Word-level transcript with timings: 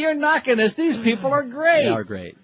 you're 0.00 0.14
knocking 0.14 0.56
this. 0.56 0.74
These 0.74 0.98
people 0.98 1.32
are 1.32 1.42
great. 1.42 1.84
They 1.84 1.88
are 1.88 2.04
great. 2.04 2.36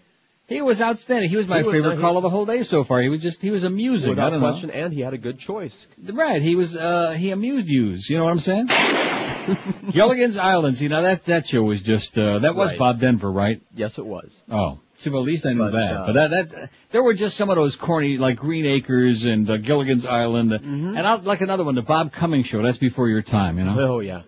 He 0.49 0.63
was 0.63 0.81
outstanding. 0.81 1.29
He 1.29 1.37
was 1.37 1.49
my 1.49 1.59
He 1.59 1.65
was- 1.65 1.73
favorite 1.75 1.97
he- 1.97 2.01
caller 2.03 2.21
the 2.21 2.31
whole 2.31 2.47
day 2.47 2.63
so 2.63 2.85
far. 2.85 3.01
He 3.01 3.09
was 3.09 3.21
just, 3.21 3.43
he 3.43 3.51
was 3.51 3.65
amusing. 3.65 4.11
I 4.11 4.13
Without 4.13 4.31
don't 4.31 4.41
question, 4.41 4.71
and 4.71 4.93
he 4.93 5.01
had 5.01 5.13
a 5.13 5.19
good 5.19 5.39
choice. 5.41 5.75
know. 5.99 6.15
Right. 6.15 6.41
He 6.41 6.55
was, 6.55 6.77
uh, 6.77 7.13
he 7.19 7.33
amused 7.33 7.67
yous. 7.69 8.09
You 8.09 8.19
know 8.19 8.25
what 8.25 8.31
I'm 8.31 8.39
saying? 8.39 8.69
Gilligan's 9.91 10.37
Island. 10.37 10.77
See, 10.77 10.89
now 10.89 11.03
that, 11.03 11.25
that 11.27 11.47
show 11.47 11.63
was 11.63 11.83
just, 11.83 12.17
uh, 12.19 12.39
that 12.41 12.55
was 12.55 12.71
Right. 12.71 12.79
Bob 12.79 13.01
Denver, 13.01 13.31
right? 13.31 13.61
Yes, 13.75 13.99
it 13.99 14.07
was. 14.07 14.33
Oh. 14.51 14.79
See, 14.99 15.11
well, 15.11 15.21
at 15.23 15.27
least 15.27 15.45
I 15.47 15.53
knew 15.53 15.59
But, 15.65 15.73
that. 15.73 15.93
uh, 15.93 16.07
but 16.07 16.13
that, 16.15 16.31
that, 16.31 16.71
there 16.91 17.03
were 17.03 17.13
just 17.15 17.37
some 17.37 17.51
of 17.51 17.57
those 17.57 17.77
corny, 17.77 18.17
like 18.17 18.39
Green 18.39 18.67
Acres 18.67 19.25
and 19.27 19.49
uh, 19.51 19.57
Gilligan's 19.59 20.07
Island. 20.07 20.53
uh, 20.55 20.59
Mm-hmm. 20.59 20.97
And 20.97 21.07
I, 21.07 21.17
like 21.17 21.41
another 21.43 21.65
one, 21.65 21.75
the 21.75 21.83
Bob 21.83 22.13
Cummings 22.13 22.47
show. 22.47 22.63
That's 22.63 22.79
before 22.79 23.09
your 23.09 23.21
time, 23.23 23.59
you 23.59 23.65
know? 23.65 23.79
Oh 23.79 24.01
yeah, 24.01 24.23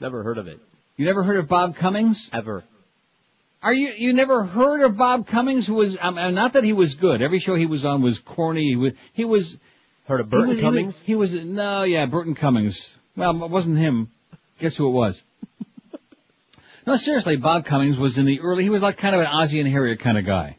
never 0.00 0.22
heard 0.24 0.38
of 0.38 0.48
it 0.48 0.60
You 0.98 1.06
never 1.06 1.22
heard 1.22 1.36
of 1.36 1.46
Bob 1.48 1.76
Cummings? 1.76 2.28
ever. 2.32 2.64
Are 3.62 3.72
you, 3.72 3.92
you 3.96 4.12
never 4.12 4.42
heard 4.44 4.82
of 4.82 4.96
Bob 4.96 5.28
Cummings 5.28 5.64
who 5.66 5.74
was, 5.74 5.96
um, 6.00 6.18
uh, 6.18 6.30
not 6.30 6.52
that 6.54 6.64
he 6.64 6.72
was 6.72 6.96
good. 6.96 7.22
Every 7.22 7.38
show 7.38 7.54
he 7.54 7.66
was 7.66 7.84
on 7.84 8.02
was 8.02 8.18
corny. 8.18 8.64
He 8.70 8.76
was, 8.76 8.92
he 9.14 9.24
was, 9.24 9.56
Heard 10.06 10.20
of 10.20 10.26
he 10.26 10.30
Burton 10.30 10.48
was- 10.48 10.56
he 10.56 10.62
Cummings? 10.62 10.94
was, 10.94 11.02
he 11.02 11.14
was, 11.14 11.32
no, 11.32 11.84
yeah, 11.84 12.06
Burton 12.06 12.34
Cummings. 12.34 12.88
Well, 13.16 13.44
it 13.44 13.50
wasn't 13.50 13.78
him. 13.78 14.10
Guess 14.58 14.76
who 14.76 14.88
it 14.88 14.92
was? 14.92 15.22
no, 16.86 16.96
seriously, 16.96 17.36
Bob 17.36 17.64
Cummings 17.64 17.96
was 17.96 18.18
in 18.18 18.26
the 18.26 18.40
early, 18.40 18.64
he 18.64 18.70
was 18.70 18.82
like 18.82 18.96
kind 18.96 19.14
of 19.14 19.20
an 19.20 19.28
Ozzie 19.28 19.60
and 19.60 19.68
Harriet 19.68 20.00
kind 20.00 20.18
of 20.18 20.26
guy. 20.26 20.56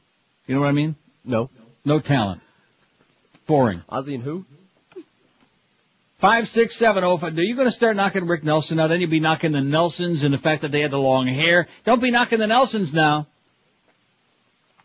You 0.48 0.56
know 0.56 0.62
what 0.62 0.68
I 0.70 0.74
mean? 0.74 0.96
No. 1.26 1.50
No 1.84 2.00
talent. 2.00 2.42
Boring. 3.46 3.84
Ozzy 3.90 4.16
and 4.16 4.24
who? 4.24 4.46
Five, 6.20 6.50
six, 6.50 6.76
seven, 6.76 7.06
oh, 7.06 7.18
five. 7.18 7.38
Are 7.38 7.42
you 7.42 7.56
going 7.56 7.68
to 7.68 7.72
start 7.72 7.96
knocking 7.96 8.28
Rick 8.28 8.44
Nelson 8.44 8.78
out? 8.80 8.88
Then 8.88 9.00
you'll 9.00 9.10
be 9.10 9.22
knocking 9.22 9.54
the 9.54 9.62
Nelsons 9.62 10.26
and 10.26 10.34
the 10.34 10.38
fact 10.38 10.64
that 10.64 10.72
they 10.72 10.82
had 10.82 10.92
the 10.92 11.00
long 11.00 11.28
hair. 11.28 11.68
Don't 11.86 12.02
be 12.02 12.12
knocking 12.12 12.40
the 12.40 12.48
Nelsons 12.48 12.94
now. 12.94 13.28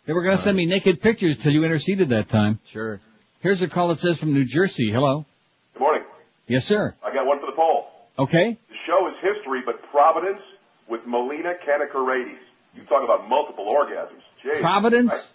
They 0.07 0.13
were 0.13 0.23
going 0.23 0.37
to 0.37 0.43
send 0.43 0.57
me 0.57 0.67
naked 0.67 1.03
pictures 1.03 1.37
till 1.39 1.53
you 1.53 1.65
interceded 1.65 2.11
that 2.11 2.29
time. 2.29 2.61
Sure. 2.67 3.01
Here's 3.41 3.63
a 3.63 3.69
call 3.69 3.89
that 3.89 3.99
says 3.99 4.19
from 4.19 4.33
New 4.33 4.45
Jersey. 4.45 4.93
Hello. 4.93 5.27
Good 5.73 5.81
morning. 5.81 6.05
Yes, 6.47 6.67
sir. 6.67 6.95
I 7.03 7.13
got 7.13 7.27
one 7.27 7.41
for 7.41 7.47
the 7.47 7.57
poll. 7.57 7.89
Okay. 8.17 8.57
The 8.69 8.75
show 8.87 9.09
is 9.09 9.15
history, 9.21 9.63
but 9.67 9.83
Providence 9.91 10.41
with 10.89 11.01
Melina 11.05 11.55
Kanakaredes. 11.67 12.39
You 12.77 12.85
talk 12.85 13.03
about 13.03 13.29
multiple 13.29 13.65
orgasms. 13.65 14.23
Jeez. 14.45 14.61
Providence? 14.61 15.11
Right. 15.11 15.29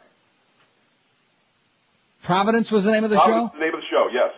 Providence 2.24 2.72
was 2.72 2.86
the 2.86 2.92
name 2.92 3.04
of 3.04 3.10
the 3.10 3.18
Providence 3.18 3.52
show? 3.52 3.56
is 3.56 3.60
the 3.60 3.66
name 3.66 3.74
of 3.74 3.82
the 3.82 3.88
show, 3.90 4.08
yes. 4.14 4.32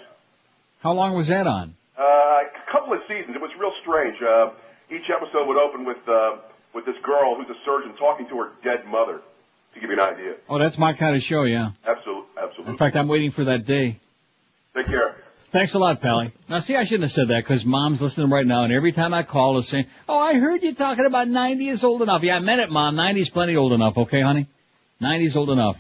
How 0.82 0.94
long 0.94 1.16
was 1.16 1.28
that 1.28 1.48
on? 1.48 1.76
Uh, 1.98 2.02
a 2.04 2.72
couple 2.72 2.94
of 2.94 3.00
seasons. 3.08 3.36
It 3.36 3.42
was 3.42 3.52
real 3.60 3.72
strange. 3.82 4.18
Uh, 4.22 4.50
each 4.90 5.10
episode 5.10 5.48
would 5.48 5.58
open 5.58 5.86
with, 5.86 6.02
uh, 6.08 6.38
with 6.74 6.86
this 6.86 6.96
girl 7.04 7.36
who's 7.36 7.50
a 7.50 7.60
surgeon 7.66 7.96
talking 7.98 8.28
to 8.30 8.38
her 8.38 8.52
dead 8.64 8.86
mother, 8.88 9.22
to 9.74 9.80
give 9.80 9.90
you 9.90 10.02
an 10.02 10.14
idea. 10.14 10.34
Oh, 10.50 10.58
that's 10.58 10.78
my 10.78 10.94
kind 10.94 11.16
of 11.16 11.22
show, 11.22 11.44
yeah. 11.44 11.72
Absolutely. 11.86 12.24
Absolutely. 12.36 12.72
In 12.72 12.78
fact, 12.78 12.96
I'm 12.96 13.08
waiting 13.08 13.32
for 13.32 13.46
that 13.46 13.66
day. 13.66 14.00
Take 14.76 14.88
care. 14.88 15.18
Thanks 15.52 15.74
a 15.74 15.80
lot, 15.80 16.02
Pally. 16.02 16.34
Now, 16.50 16.60
see, 16.60 16.76
I 16.76 16.86
shouldn't 16.86 17.04
have 17.04 17.12
said 17.12 17.28
that 17.28 17.44
because 17.44 17.66
mom's 17.66 18.02
listening 18.02 18.30
right 18.30 18.48
now, 18.48 18.64
and 18.64 18.74
every 18.74 18.94
time 18.94 19.14
I 19.14 19.24
call, 19.24 19.58
is 19.58 19.68
saying, 19.68 19.86
"Oh, 20.08 20.18
I 20.18 20.36
heard 20.36 20.64
you 20.64 20.74
talking 20.74 21.06
about 21.06 21.28
90 21.28 21.68
is 21.68 21.84
old 21.84 22.02
enough." 22.02 22.24
Yeah, 22.24 22.38
I 22.38 22.40
meant 22.40 22.62
it, 22.62 22.72
mom. 22.72 22.96
90 22.96 23.20
is 23.20 23.30
plenty 23.30 23.58
old 23.58 23.74
enough, 23.74 23.98
okay, 23.98 24.22
honey? 24.22 24.48
90 25.02 25.26
is 25.26 25.36
old 25.36 25.50
enough. 25.50 25.76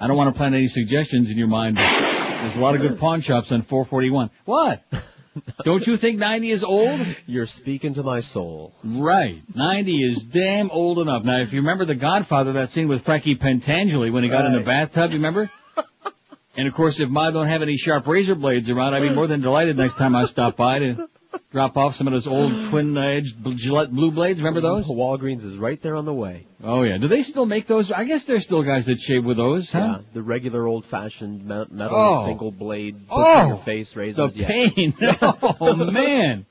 I 0.00 0.06
don't 0.06 0.16
want 0.16 0.32
to 0.32 0.38
plant 0.38 0.54
any 0.54 0.66
suggestions 0.66 1.30
in 1.30 1.36
your 1.36 1.48
mind, 1.48 1.76
but 1.76 2.11
there's 2.42 2.56
a 2.56 2.60
lot 2.60 2.74
of 2.74 2.80
good 2.80 2.98
pawn 2.98 3.20
shops 3.20 3.52
on 3.52 3.62
441. 3.62 4.30
What? 4.44 4.82
Don't 5.64 5.86
you 5.86 5.96
think 5.96 6.18
90 6.18 6.50
is 6.50 6.64
old? 6.64 7.00
You're 7.26 7.46
speaking 7.46 7.94
to 7.94 8.02
my 8.02 8.20
soul. 8.20 8.74
Right. 8.84 9.42
90 9.54 10.04
is 10.04 10.22
damn 10.24 10.70
old 10.70 10.98
enough. 10.98 11.24
Now, 11.24 11.40
if 11.40 11.52
you 11.52 11.60
remember 11.60 11.84
The 11.84 11.94
Godfather, 11.94 12.54
that 12.54 12.70
scene 12.70 12.88
with 12.88 13.04
Frankie 13.04 13.36
Pentangeli 13.36 14.12
when 14.12 14.24
he 14.24 14.28
got 14.28 14.44
in 14.44 14.52
the 14.52 14.64
bathtub, 14.64 15.10
you 15.10 15.16
remember? 15.16 15.50
and 16.56 16.68
of 16.68 16.74
course, 16.74 17.00
if 17.00 17.08
Ma 17.08 17.30
don't 17.30 17.46
have 17.46 17.62
any 17.62 17.76
sharp 17.76 18.06
razor 18.06 18.34
blades 18.34 18.68
around, 18.68 18.94
I'd 18.94 19.02
be 19.02 19.14
more 19.14 19.26
than 19.26 19.40
delighted 19.40 19.76
next 19.76 19.94
time 19.94 20.14
I 20.14 20.26
stop 20.26 20.56
by 20.56 20.80
to 20.80 21.08
drop 21.50 21.76
off 21.76 21.94
some 21.96 22.06
of 22.06 22.12
those 22.12 22.26
old 22.26 22.66
twin-edged 22.70 23.36
Gillette 23.56 23.92
blue 23.92 24.10
blades. 24.10 24.40
Remember 24.40 24.60
those? 24.60 24.86
Walgreens 24.86 25.44
is 25.44 25.56
right 25.56 25.80
there 25.82 25.96
on 25.96 26.04
the 26.04 26.12
way. 26.12 26.46
Oh 26.62 26.82
yeah. 26.82 26.98
Do 26.98 27.08
they 27.08 27.22
still 27.22 27.46
make 27.46 27.66
those? 27.66 27.90
I 27.92 28.04
guess 28.04 28.24
there's 28.24 28.44
still 28.44 28.62
guys 28.62 28.86
that 28.86 28.98
shave 28.98 29.24
with 29.24 29.36
those, 29.36 29.70
huh? 29.70 29.78
Yeah, 29.78 29.98
the 30.14 30.22
regular 30.22 30.66
old-fashioned 30.66 31.44
metal 31.44 31.88
Oh. 31.90 32.26
single 32.26 32.50
blade, 32.50 32.96
push 33.08 33.08
Oh. 33.10 33.38
on 33.38 33.48
your 33.48 33.58
face 33.64 33.92
The 33.92 34.00
razors. 34.00 34.36
yeah. 34.36 34.46
pain. 34.48 34.94
oh 35.60 35.74
man. 35.74 36.46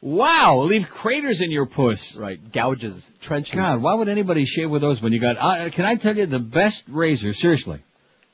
Wow. 0.00 0.60
Leave 0.62 0.88
craters 0.88 1.40
in 1.40 1.50
your 1.50 1.66
puss. 1.66 2.16
Right, 2.16 2.38
gouges, 2.52 3.04
trenches. 3.20 3.54
God, 3.54 3.82
why 3.82 3.94
would 3.94 4.08
anybody 4.08 4.44
shave 4.44 4.70
with 4.70 4.82
those 4.82 5.00
when 5.02 5.12
you 5.12 5.18
got? 5.20 5.36
Uh, 5.38 5.70
can 5.70 5.84
I 5.84 5.96
tell 5.96 6.16
you 6.16 6.26
the 6.26 6.38
best 6.38 6.84
razor? 6.88 7.32
Seriously, 7.32 7.82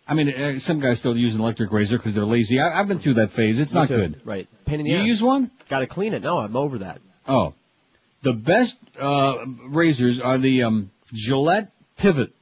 I 0.06 0.14
mean, 0.14 0.28
uh, 0.28 0.58
some 0.58 0.80
guys 0.80 0.98
still 0.98 1.16
use 1.16 1.34
an 1.34 1.40
electric 1.40 1.70
razor 1.72 1.96
because 1.96 2.14
they're 2.14 2.26
lazy. 2.26 2.58
I, 2.58 2.78
I've 2.80 2.88
been 2.88 2.98
through 2.98 3.14
that 3.14 3.30
phase. 3.30 3.58
It's 3.58 3.72
Me 3.72 3.80
not 3.80 3.88
too. 3.88 3.96
good. 3.96 4.20
Right, 4.24 4.48
pain 4.72 4.80
in 4.80 4.86
the 4.86 4.92
You 4.92 5.02
ass. 5.02 5.06
use 5.06 5.22
one? 5.22 5.50
Got 5.68 5.80
to 5.80 5.86
clean 5.86 6.14
it. 6.14 6.22
No, 6.22 6.38
I'm 6.38 6.56
over 6.56 6.78
that. 6.78 7.00
Oh, 7.28 7.54
the 8.22 8.32
best 8.32 8.78
uh, 8.98 9.44
razors 9.68 10.20
are 10.20 10.38
the 10.38 10.64
um, 10.64 10.90
Gillette 11.12 11.70
Pivot 11.96 12.32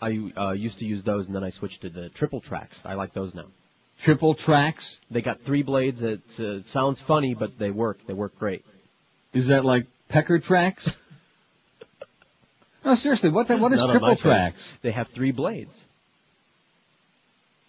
I 0.00 0.32
uh, 0.36 0.52
used 0.52 0.78
to 0.78 0.86
use 0.86 1.02
those, 1.02 1.26
and 1.26 1.36
then 1.36 1.44
I 1.44 1.50
switched 1.50 1.82
to 1.82 1.90
the 1.90 2.08
triple 2.08 2.40
tracks. 2.40 2.78
I 2.84 2.94
like 2.94 3.12
those 3.12 3.34
now. 3.34 3.46
triple 3.98 4.34
tracks. 4.34 4.98
They 5.10 5.20
got 5.20 5.42
three 5.42 5.62
blades. 5.62 6.00
It 6.02 6.22
uh, 6.38 6.62
sounds 6.62 7.00
funny, 7.00 7.34
but 7.34 7.58
they 7.58 7.70
work. 7.70 7.98
They 8.06 8.14
work 8.14 8.38
great. 8.38 8.64
Is 9.34 9.48
that 9.48 9.64
like 9.64 9.86
pecker 10.08 10.38
tracks? 10.38 10.88
no, 12.84 12.94
seriously. 12.94 13.28
What 13.30 13.48
the, 13.48 13.58
what 13.58 13.72
is 13.72 13.80
Not 13.80 13.90
triple 13.90 14.16
tracks? 14.16 14.66
They 14.82 14.92
have 14.92 15.08
three 15.08 15.32
blades. 15.32 15.76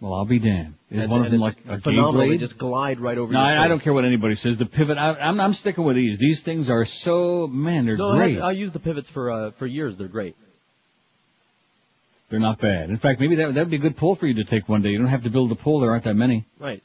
Well, 0.01 0.15
I'll 0.15 0.25
be 0.25 0.39
damned. 0.39 0.73
Is 0.89 1.03
and, 1.03 1.11
one 1.11 1.23
of 1.23 1.31
them 1.31 1.39
like 1.39 1.57
it's 1.57 1.67
a 1.67 1.75
gay 1.75 1.81
phenomenal. 1.81 2.21
They 2.21 2.27
blade? 2.29 2.39
just 2.39 2.57
glide 2.57 2.99
right 2.99 3.17
over 3.19 3.31
No, 3.31 3.39
your 3.39 3.47
I, 3.47 3.65
I 3.65 3.67
don't 3.67 3.79
care 3.79 3.93
what 3.93 4.03
anybody 4.03 4.33
says. 4.33 4.57
The 4.57 4.65
pivot, 4.65 4.97
I, 4.97 5.13
I'm, 5.13 5.39
I'm 5.39 5.53
sticking 5.53 5.83
with 5.83 5.95
these. 5.95 6.17
These 6.17 6.41
things 6.41 6.71
are 6.71 6.85
so, 6.85 7.45
man, 7.47 7.85
they're 7.85 7.97
No, 7.97 8.09
I, 8.09 8.15
great. 8.17 8.39
I 8.39 8.51
use 8.51 8.71
the 8.71 8.79
pivots 8.79 9.09
for 9.11 9.29
uh, 9.29 9.51
for 9.59 9.67
years. 9.67 9.97
They're 9.97 10.07
great. 10.07 10.35
They're 12.31 12.39
not 12.39 12.59
bad. 12.59 12.89
In 12.89 12.97
fact, 12.97 13.19
maybe 13.19 13.35
that 13.35 13.53
that'd 13.53 13.69
be 13.69 13.75
a 13.75 13.79
good 13.79 13.95
pull 13.95 14.15
for 14.15 14.25
you 14.25 14.33
to 14.35 14.43
take 14.43 14.67
one 14.67 14.81
day. 14.81 14.89
You 14.89 14.97
don't 14.97 15.07
have 15.07 15.23
to 15.23 15.29
build 15.29 15.51
a 15.51 15.55
pull. 15.55 15.81
There 15.81 15.91
aren't 15.91 16.05
that 16.05 16.15
many. 16.15 16.45
Right. 16.59 16.81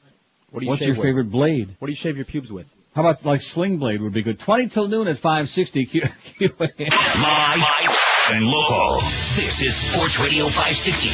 What 0.51 0.61
do 0.61 0.67
you 0.67 0.73
shave? 0.73 0.79
What's 0.79 0.83
your 0.83 0.97
with? 0.97 1.03
favorite 1.05 1.31
blade? 1.31 1.77
What 1.79 1.87
do 1.87 1.93
you 1.93 1.97
shave 1.97 2.17
your 2.17 2.27
pubes 2.27 2.53
with? 2.53 2.67
How 2.95 3.01
about 3.03 3.25
like 3.25 3.41
sling 3.41 3.79
blade 3.79 4.03
would 4.03 4.13
be 4.13 4.23
good. 4.23 4.41
Twenty 4.41 4.69
till 4.69 4.89
noon 4.89 5.09
at 5.09 5.21
five 5.21 5.49
sixty. 5.49 5.87
Q- 5.87 6.03
Live 6.59 7.97
and 8.29 8.45
local. 8.45 8.95
This 9.37 9.63
is 9.63 9.77
Sports 9.77 10.19
Radio 10.19 10.47
560. 10.47 11.09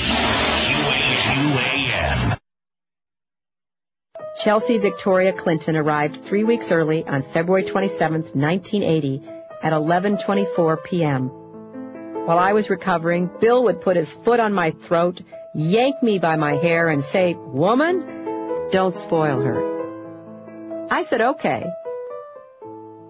QAQAM. 1.36 2.38
Chelsea 4.42 4.78
Victoria 4.78 5.34
Clinton 5.34 5.76
arrived 5.76 6.24
three 6.24 6.44
weeks 6.44 6.72
early 6.72 7.04
on 7.06 7.22
February 7.22 7.64
27, 7.64 8.22
1980 8.32 9.22
at 9.62 9.72
11.24 9.74 10.84
p.m. 10.84 11.28
While 12.26 12.38
I 12.38 12.54
was 12.54 12.70
recovering, 12.70 13.30
Bill 13.40 13.64
would 13.64 13.82
put 13.82 13.96
his 13.96 14.10
foot 14.10 14.40
on 14.40 14.54
my 14.54 14.70
throat, 14.70 15.20
yank 15.54 16.02
me 16.02 16.18
by 16.18 16.36
my 16.36 16.56
hair 16.56 16.88
and 16.88 17.04
say, 17.04 17.34
woman, 17.34 18.68
don't 18.70 18.94
spoil 18.94 19.40
her. 19.42 20.88
I 20.90 21.02
said, 21.02 21.20
okay. 21.20 21.66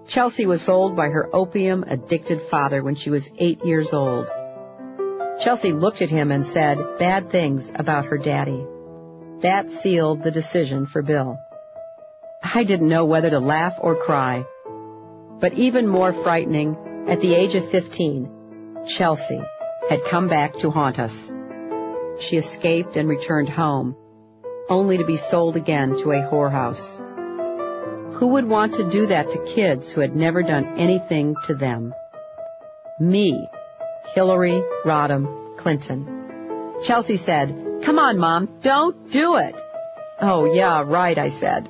Chelsea 0.06 0.46
was 0.46 0.62
sold 0.62 0.96
by 0.96 1.08
her 1.08 1.28
opium 1.34 1.84
addicted 1.86 2.42
father 2.42 2.82
when 2.82 2.94
she 2.94 3.10
was 3.10 3.30
eight 3.38 3.64
years 3.64 3.92
old. 3.92 4.26
Chelsea 5.42 5.72
looked 5.72 6.02
at 6.02 6.10
him 6.10 6.30
and 6.30 6.44
said 6.44 6.78
bad 6.98 7.30
things 7.30 7.72
about 7.74 8.06
her 8.06 8.18
daddy. 8.18 8.66
That 9.40 9.70
sealed 9.70 10.22
the 10.22 10.30
decision 10.30 10.86
for 10.86 11.02
Bill. 11.02 11.38
I 12.42 12.64
didn't 12.64 12.88
know 12.88 13.04
whether 13.04 13.30
to 13.30 13.38
laugh 13.38 13.74
or 13.78 13.96
cry. 13.96 14.44
But 15.40 15.54
even 15.54 15.88
more 15.88 16.12
frightening, 16.12 16.76
at 17.08 17.20
the 17.20 17.34
age 17.34 17.54
of 17.54 17.70
15, 17.70 18.84
Chelsea 18.86 19.40
had 19.88 20.04
come 20.04 20.28
back 20.28 20.58
to 20.58 20.70
haunt 20.70 20.98
us. 20.98 21.32
She 22.20 22.36
escaped 22.36 22.96
and 22.96 23.08
returned 23.08 23.48
home, 23.48 23.96
only 24.68 24.98
to 24.98 25.04
be 25.04 25.16
sold 25.16 25.56
again 25.56 25.96
to 25.98 26.12
a 26.12 26.22
whorehouse. 26.22 27.00
Who 28.22 28.28
would 28.28 28.48
want 28.48 28.74
to 28.74 28.88
do 28.88 29.08
that 29.08 29.28
to 29.30 29.44
kids 29.46 29.90
who 29.90 30.00
had 30.00 30.14
never 30.14 30.44
done 30.44 30.78
anything 30.78 31.34
to 31.48 31.56
them? 31.56 31.92
Me, 33.00 33.48
Hillary 34.14 34.62
Rodham 34.84 35.56
Clinton. 35.56 36.76
Chelsea 36.84 37.16
said, 37.16 37.80
come 37.82 37.98
on, 37.98 38.18
Mom, 38.18 38.60
don't 38.60 39.08
do 39.08 39.38
it. 39.38 39.56
Oh, 40.20 40.44
yeah, 40.44 40.84
right, 40.86 41.18
I 41.18 41.30
said. 41.30 41.68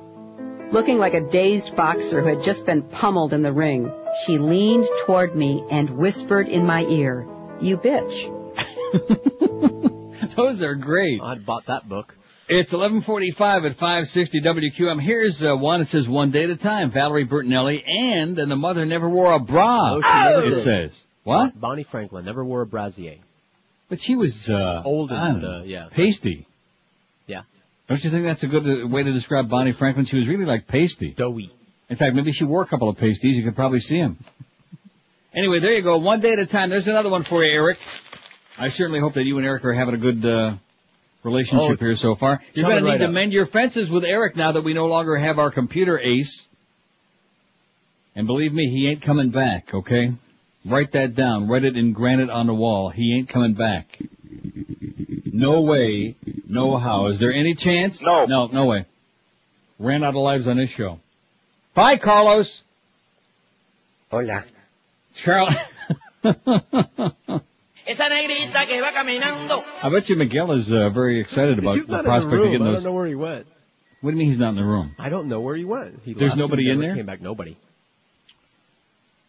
Looking 0.71 0.99
like 0.99 1.15
a 1.15 1.27
dazed 1.27 1.75
boxer 1.75 2.21
who 2.21 2.29
had 2.29 2.43
just 2.43 2.67
been 2.67 2.83
pummeled 2.83 3.33
in 3.33 3.41
the 3.41 3.51
ring, 3.51 3.91
she 4.23 4.37
leaned 4.37 4.87
toward 5.07 5.35
me 5.35 5.63
and 5.71 5.89
whispered 5.89 6.47
in 6.47 6.67
my 6.67 6.83
ear, 6.83 7.27
you 7.61 7.77
bitch. 7.79 8.29
Those 10.35 10.61
are 10.61 10.75
great. 10.75 11.19
I'd 11.19 11.47
bought 11.47 11.65
that 11.65 11.89
book. 11.89 12.15
It's 12.49 12.73
11:45 12.73 13.65
at 13.65 13.77
560 13.77 14.41
WQM. 14.41 15.01
Here's 15.01 15.43
uh, 15.43 15.55
one. 15.55 15.81
It 15.81 15.87
says 15.87 16.09
one 16.09 16.29
day 16.31 16.43
at 16.43 16.49
a 16.49 16.57
time. 16.57 16.91
Valerie 16.91 17.25
Bertinelli 17.25 17.83
and 17.87 18.37
and 18.37 18.51
the 18.51 18.55
mother 18.55 18.85
never 18.85 19.07
wore 19.09 19.31
a 19.31 19.39
bra. 19.39 19.95
Oh, 19.95 20.01
she 20.01 20.07
never 20.07 20.45
it 20.47 20.49
did. 20.55 20.63
says. 20.63 21.03
What? 21.23 21.57
Bonnie 21.59 21.83
Franklin 21.83 22.25
never 22.25 22.43
wore 22.43 22.61
a 22.61 22.65
brassiere. 22.65 23.19
But 23.87 24.01
she 24.01 24.15
was 24.15 24.49
uh, 24.49 24.81
Old 24.83 25.11
and, 25.11 25.45
uh, 25.45 25.61
yeah. 25.63 25.87
pasty. 25.91 26.45
Yeah. 27.27 27.43
Don't 27.87 28.03
you 28.03 28.09
think 28.09 28.25
that's 28.25 28.43
a 28.43 28.47
good 28.47 28.83
uh, 28.83 28.87
way 28.87 29.03
to 29.03 29.11
describe 29.13 29.49
Bonnie 29.49 29.71
Franklin? 29.71 30.05
She 30.05 30.17
was 30.17 30.27
really 30.27 30.45
like 30.45 30.67
pasty. 30.67 31.11
Doughy. 31.11 31.49
In 31.89 31.95
fact, 31.95 32.15
maybe 32.15 32.31
she 32.33 32.43
wore 32.43 32.63
a 32.63 32.65
couple 32.65 32.89
of 32.89 32.97
pasties. 32.97 33.37
You 33.37 33.43
could 33.43 33.55
probably 33.55 33.79
see 33.79 33.99
them. 33.99 34.17
Anyway, 35.33 35.59
there 35.59 35.73
you 35.73 35.81
go. 35.81 35.97
One 35.97 36.19
day 36.19 36.33
at 36.33 36.39
a 36.39 36.45
time. 36.45 36.69
There's 36.69 36.87
another 36.87 37.09
one 37.09 37.23
for 37.23 37.43
you, 37.43 37.51
Eric. 37.51 37.77
I 38.57 38.69
certainly 38.69 38.99
hope 38.99 39.13
that 39.13 39.25
you 39.25 39.37
and 39.37 39.47
Eric 39.47 39.63
are 39.65 39.73
having 39.73 39.95
a 39.95 39.97
good 39.97 40.25
uh, 40.25 40.55
relationship 41.23 41.77
Oh, 41.81 41.85
here 41.85 41.95
so 41.95 42.15
far. 42.15 42.41
You're 42.53 42.65
going 42.69 42.77
to 42.77 42.83
need 42.83 42.89
right 42.91 42.97
to 42.99 43.05
up. 43.05 43.11
mend 43.11 43.33
your 43.33 43.45
fences 43.45 43.89
with 43.89 44.03
Eric 44.03 44.35
now 44.35 44.51
that 44.53 44.63
we 44.63 44.73
no 44.73 44.87
longer 44.87 45.15
have 45.17 45.39
our 45.39 45.51
computer 45.51 45.99
ace. 45.99 46.47
And 48.15 48.27
believe 48.27 48.53
me, 48.53 48.69
he 48.69 48.87
ain't 48.87 49.01
coming 49.01 49.29
back, 49.29 49.73
okay? 49.73 50.13
Write 50.65 50.91
that 50.91 51.15
down. 51.15 51.47
Write 51.47 51.63
it 51.65 51.75
in 51.75 51.93
granite 51.93 52.29
on 52.29 52.47
the 52.47 52.53
wall. 52.53 52.89
He 52.89 53.15
ain't 53.15 53.27
coming 53.27 53.53
back. 53.53 53.97
No 55.25 55.61
way, 55.61 56.15
no 56.47 56.77
how. 56.77 57.07
Is 57.07 57.19
there 57.19 57.33
any 57.33 57.55
chance? 57.55 58.01
No. 58.01 58.25
No, 58.25 58.47
no 58.47 58.65
way. 58.67 58.85
Ran 59.79 60.03
out 60.03 60.09
of 60.09 60.21
lives 60.21 60.47
on 60.47 60.57
this 60.57 60.69
show. 60.69 60.99
Bye, 61.73 61.97
Carlos. 61.97 62.63
Hola. 64.11 64.45
Charlie. 65.15 65.55
Esa 67.85 68.07
negrita 68.07 68.65
que 68.65 68.79
va 68.81 68.91
caminando. 68.93 69.63
I 69.81 69.89
bet 69.89 70.07
you 70.09 70.15
Miguel 70.15 70.51
is 70.53 70.71
uh, 70.71 70.89
very 70.89 71.19
excited 71.19 71.59
about 71.59 71.75
He's 71.75 71.85
the 71.85 71.91
not 71.91 71.99
in 71.99 72.05
prospect 72.05 72.31
the 72.31 72.37
room. 72.37 72.45
of 72.47 72.51
getting 72.53 72.67
I 72.67 72.71
those. 72.71 72.83
don't 72.83 72.91
know 72.91 72.97
where 72.97 73.07
he 73.07 73.15
went. 73.15 73.45
What 74.01 74.11
do 74.11 74.17
you 74.17 74.19
mean 74.19 74.29
he's 74.29 74.39
not 74.39 74.49
in 74.49 74.55
the 74.55 74.63
room? 74.63 74.95
I 74.99 75.09
don't 75.09 75.27
know 75.27 75.41
where 75.41 75.55
he 75.55 75.65
went. 75.65 75.99
He 76.03 76.13
There's 76.13 76.31
left 76.31 76.39
nobody 76.39 76.69
and 76.69 76.75
in 76.75 76.79
never 76.81 76.87
there? 76.89 76.95
Came 76.97 77.05
back. 77.05 77.21
Nobody. 77.21 77.57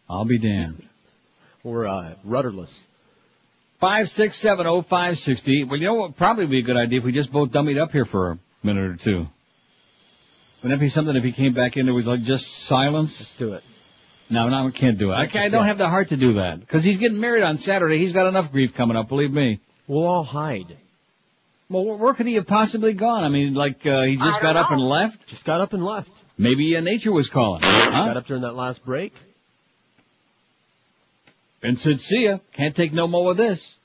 I'll 0.09 0.25
be 0.25 0.37
damned. 0.37 0.83
We're 1.63 1.87
uh, 1.87 2.13
rudderless. 2.23 2.87
Five 3.79 4.09
six 4.09 4.37
seven 4.37 4.67
oh 4.67 4.81
five 4.81 5.17
sixty. 5.19 5.63
Well, 5.63 5.77
you 5.79 5.87
know 5.87 5.95
what? 5.95 6.09
would 6.09 6.17
Probably 6.17 6.45
be 6.47 6.59
a 6.59 6.61
good 6.61 6.77
idea 6.77 6.99
if 6.99 7.05
we 7.05 7.11
just 7.11 7.31
both 7.31 7.51
dummied 7.51 7.81
up 7.81 7.91
here 7.91 8.05
for 8.05 8.31
a 8.31 8.39
minute 8.63 8.83
or 8.91 8.95
two. 8.95 9.27
Wouldn't 10.63 10.79
that 10.79 10.83
be 10.83 10.89
something 10.89 11.15
if 11.15 11.23
he 11.23 11.31
came 11.31 11.53
back 11.53 11.75
in 11.77 11.85
there 11.87 11.95
with 11.95 12.07
like 12.07 12.21
just 12.21 12.47
silence? 12.65 13.19
Let's 13.19 13.37
do 13.37 13.53
it. 13.53 13.63
No, 14.29 14.49
no, 14.49 14.67
I 14.67 14.71
can't 14.71 14.97
do 14.97 15.11
it. 15.11 15.15
I, 15.15 15.27
can't, 15.27 15.45
I 15.45 15.49
don't 15.49 15.65
have 15.65 15.77
the 15.77 15.87
heart 15.87 16.09
to 16.09 16.17
do 16.17 16.33
that 16.33 16.59
because 16.59 16.83
he's 16.83 16.97
getting 16.99 17.19
married 17.19 17.43
on 17.43 17.57
Saturday. 17.57 17.99
He's 17.99 18.13
got 18.13 18.27
enough 18.27 18.51
grief 18.51 18.73
coming 18.73 18.97
up. 18.97 19.07
Believe 19.07 19.31
me. 19.31 19.59
We'll 19.87 20.05
all 20.05 20.23
hide. 20.23 20.77
Well, 21.69 21.85
where- 21.85 21.97
where 21.97 22.13
could 22.15 22.25
he 22.25 22.33
have 22.35 22.47
possibly 22.47 22.93
gone? 22.93 23.23
I 23.23 23.29
mean, 23.29 23.53
like 23.53 23.85
uh, 23.85 24.03
he 24.03 24.15
just 24.17 24.41
got 24.41 24.55
up 24.55 24.71
and 24.71 24.81
left. 24.81 25.27
Just 25.27 25.45
got 25.45 25.61
up 25.61 25.73
and 25.73 25.83
left. 25.85 26.09
Maybe 26.37 26.75
uh, 26.75 26.81
nature 26.81 27.11
was 27.13 27.29
calling. 27.29 27.61
Huh? 27.63 28.05
Got 28.07 28.17
up 28.17 28.25
during 28.25 28.41
that 28.43 28.55
last 28.55 28.83
break. 28.83 29.13
And 31.63 31.79
said, 31.79 32.01
see 32.01 32.25
ya. 32.25 32.39
Can't 32.53 32.75
take 32.75 32.93
no 32.93 33.07
more 33.07 33.31
of 33.31 33.37
this. 33.37 33.75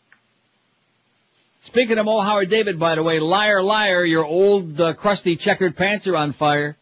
Speaking 1.62 1.98
of 1.98 2.06
Mo 2.06 2.20
Howard 2.20 2.50
David, 2.50 2.78
by 2.78 2.94
the 2.94 3.02
way, 3.02 3.20
liar, 3.20 3.62
liar, 3.62 4.04
your 4.04 4.25
old 4.25 4.81
uh, 4.81 4.94
crusty 4.94 5.36
checkered 5.36 5.76
pants 5.76 6.06
are 6.06 6.16
on 6.16 6.32
fire. 6.32 6.76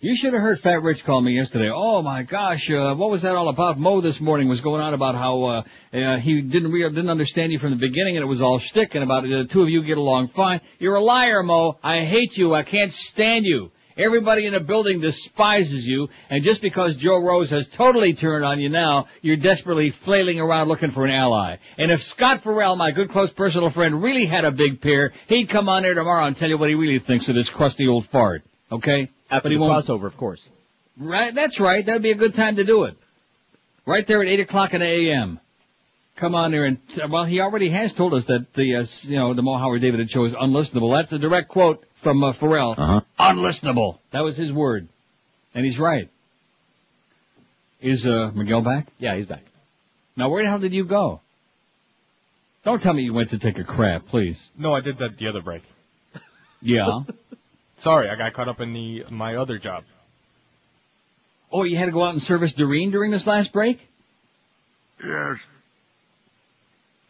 You 0.00 0.14
should 0.14 0.32
have 0.32 0.42
heard 0.42 0.60
Fat 0.60 0.84
Rich 0.84 1.04
call 1.04 1.20
me 1.20 1.32
yesterday. 1.32 1.72
Oh 1.74 2.02
my 2.02 2.22
gosh, 2.22 2.70
uh, 2.70 2.94
what 2.94 3.10
was 3.10 3.22
that 3.22 3.34
all 3.34 3.48
about? 3.48 3.80
Mo 3.80 4.00
this 4.00 4.20
morning 4.20 4.46
was 4.46 4.60
going 4.60 4.80
on 4.80 4.94
about 4.94 5.16
how 5.16 5.42
uh, 5.42 5.62
uh, 5.92 6.18
he 6.18 6.40
didn't 6.40 6.70
re- 6.70 6.88
didn't 6.88 7.10
understand 7.10 7.50
you 7.50 7.58
from 7.58 7.70
the 7.70 7.76
beginning, 7.76 8.16
and 8.16 8.22
it 8.22 8.28
was 8.28 8.40
all 8.40 8.60
shtick, 8.60 8.94
and 8.94 9.02
about 9.02 9.24
the 9.24 9.44
two 9.46 9.60
of 9.60 9.68
you 9.68 9.82
get 9.82 9.98
along 9.98 10.28
fine. 10.28 10.60
You're 10.78 10.94
a 10.94 11.02
liar, 11.02 11.42
Mo. 11.42 11.78
I 11.82 12.04
hate 12.04 12.36
you. 12.36 12.54
I 12.54 12.62
can't 12.62 12.92
stand 12.92 13.44
you. 13.44 13.72
Everybody 13.96 14.46
in 14.46 14.52
the 14.52 14.60
building 14.60 15.00
despises 15.00 15.84
you, 15.84 16.10
and 16.30 16.44
just 16.44 16.62
because 16.62 16.96
Joe 16.96 17.20
Rose 17.20 17.50
has 17.50 17.68
totally 17.68 18.14
turned 18.14 18.44
on 18.44 18.60
you 18.60 18.68
now, 18.68 19.08
you're 19.20 19.36
desperately 19.36 19.90
flailing 19.90 20.38
around 20.38 20.68
looking 20.68 20.92
for 20.92 21.06
an 21.06 21.10
ally. 21.10 21.56
And 21.76 21.90
if 21.90 22.04
Scott 22.04 22.44
Ferrall, 22.44 22.76
my 22.76 22.92
good 22.92 23.10
close 23.10 23.32
personal 23.32 23.70
friend, 23.70 24.00
really 24.00 24.26
had 24.26 24.44
a 24.44 24.52
big 24.52 24.80
pair, 24.80 25.12
he'd 25.26 25.48
come 25.48 25.68
on 25.68 25.82
here 25.82 25.94
tomorrow 25.94 26.24
and 26.24 26.36
tell 26.36 26.48
you 26.48 26.56
what 26.56 26.68
he 26.68 26.76
really 26.76 27.00
thinks 27.00 27.28
of 27.28 27.34
this 27.34 27.48
crusty 27.48 27.88
old 27.88 28.06
fart. 28.06 28.44
Okay? 28.70 29.10
After 29.30 29.44
but 29.44 29.52
he 29.52 29.58
the 29.58 29.62
won't. 29.62 29.84
crossover, 29.86 30.06
of 30.06 30.16
course. 30.16 30.46
Right, 30.96 31.34
that's 31.34 31.60
right. 31.60 31.84
That'd 31.84 32.02
be 32.02 32.10
a 32.10 32.16
good 32.16 32.34
time 32.34 32.56
to 32.56 32.64
do 32.64 32.84
it. 32.84 32.96
Right 33.86 34.06
there 34.06 34.20
at 34.20 34.28
eight 34.28 34.40
o'clock 34.40 34.74
in 34.74 34.80
the 34.80 35.10
a.m. 35.10 35.40
Come 36.16 36.34
on 36.34 36.50
there 36.50 36.64
and 36.64 36.78
well, 37.08 37.24
he 37.24 37.40
already 37.40 37.68
has 37.68 37.94
told 37.94 38.12
us 38.12 38.24
that 38.24 38.52
the 38.52 38.76
uh, 38.76 38.86
you 39.02 39.16
know 39.16 39.34
the 39.34 39.42
Mo 39.42 39.56
Howard 39.56 39.80
David 39.80 40.10
show 40.10 40.24
is 40.24 40.32
unlistenable. 40.32 40.92
That's 40.92 41.12
a 41.12 41.18
direct 41.18 41.48
quote 41.48 41.84
from 41.94 42.22
uh, 42.24 42.32
Ferrall. 42.32 42.74
Uh-huh. 42.76 43.00
Unlistenable. 43.18 43.98
That 44.10 44.24
was 44.24 44.36
his 44.36 44.52
word, 44.52 44.88
and 45.54 45.64
he's 45.64 45.78
right. 45.78 46.10
Is 47.80 48.04
uh, 48.04 48.32
Miguel 48.34 48.62
back? 48.62 48.88
Yeah, 48.98 49.16
he's 49.16 49.26
back. 49.26 49.44
Now 50.16 50.28
where 50.28 50.42
the 50.42 50.48
hell 50.48 50.58
did 50.58 50.72
you 50.72 50.84
go? 50.84 51.20
Don't 52.64 52.82
tell 52.82 52.92
me 52.92 53.04
you 53.04 53.14
went 53.14 53.30
to 53.30 53.38
take 53.38 53.60
a 53.60 53.64
crap, 53.64 54.06
please. 54.06 54.44
No, 54.58 54.74
I 54.74 54.80
did 54.80 54.98
that 54.98 55.16
the 55.16 55.28
other 55.28 55.40
break. 55.40 55.62
Yeah. 56.60 57.02
Sorry, 57.78 58.08
I 58.10 58.16
got 58.16 58.32
caught 58.32 58.48
up 58.48 58.60
in 58.60 58.72
the 58.72 59.04
my 59.10 59.36
other 59.36 59.58
job. 59.58 59.84
oh, 61.52 61.62
you 61.64 61.76
had 61.76 61.86
to 61.86 61.92
go 61.92 62.02
out 62.02 62.12
and 62.12 62.22
service 62.22 62.54
Doreen 62.54 62.90
during 62.90 63.10
this 63.10 63.26
last 63.26 63.52
break? 63.52 63.80
Yes. 65.02 65.36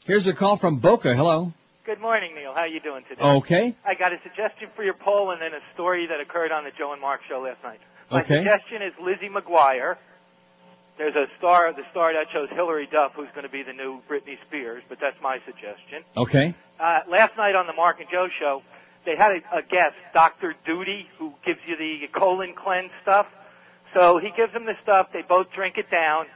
Here's 0.05 0.27
a 0.27 0.33
call 0.35 0.59
from 0.59 0.79
Boca. 0.79 1.15
Hello. 1.15 1.53
Good 1.85 2.01
morning, 2.01 2.35
Neil. 2.35 2.53
How 2.55 2.63
are 2.63 2.69
you 2.69 2.81
doing 2.81 3.03
today? 3.09 3.23
Okay. 3.23 3.75
I 3.85 3.95
got 3.95 4.13
a 4.13 4.17
suggestion 4.23 4.69
for 4.77 4.85
your 4.85 4.93
poll 4.95 5.31
and 5.31 5.41
then 5.41 5.53
a 5.55 5.61
story 5.75 6.07
that 6.07 6.21
occurred 6.21 6.53
on 6.53 6.65
the 6.65 6.71
Joe 6.79 6.93
and 6.93 7.01
Mark 7.01 7.21
show 7.29 7.41
last 7.41 7.63
night. 7.65 7.81
My 8.11 8.21
Okay. 8.21 8.45
suggestion 8.45 8.83
is 8.83 8.93
Lizzie 9.01 9.29
McGuire. 9.33 9.97
There's 10.99 11.15
a 11.15 11.27
star, 11.39 11.73
the 11.73 11.85
star 11.91 12.13
that 12.13 12.27
chose 12.33 12.49
Hilary 12.51 12.89
Duff, 12.91 13.13
who's 13.15 13.29
going 13.35 13.45
to 13.45 13.53
be 13.53 13.63
the 13.63 13.73
new 13.73 14.03
Britney 14.11 14.37
Spears, 14.49 14.83
but 14.89 14.99
that's 15.01 15.17
my 15.23 15.39
suggestion. 15.47 16.05
Okay. 16.17 16.55
Uh, 16.79 16.99
last 17.09 17.37
night 17.39 17.55
on 17.55 17.67
the 17.67 17.73
Mark 17.73 18.01
and 18.01 18.09
Joe 18.11 18.29
show, 18.39 18.63
they 19.09 19.17
had 19.17 19.33
a, 19.33 19.41
a 19.59 19.63
guest, 19.63 19.97
Dr. 20.13 20.55
Duty, 20.67 21.09
who 21.19 21.33
gives 21.47 21.61
you 21.67 21.77
the 21.79 22.07
colon 22.13 22.53
cleanse 22.55 22.91
stuff. 23.01 23.27
So 23.95 24.19
he 24.19 24.31
gives 24.37 24.53
them 24.53 24.67
the 24.67 24.75
stuff, 24.83 25.09
they 25.15 25.23
both 25.23 25.47
drink 25.57 25.79
it 25.79 25.91
down, 25.91 26.27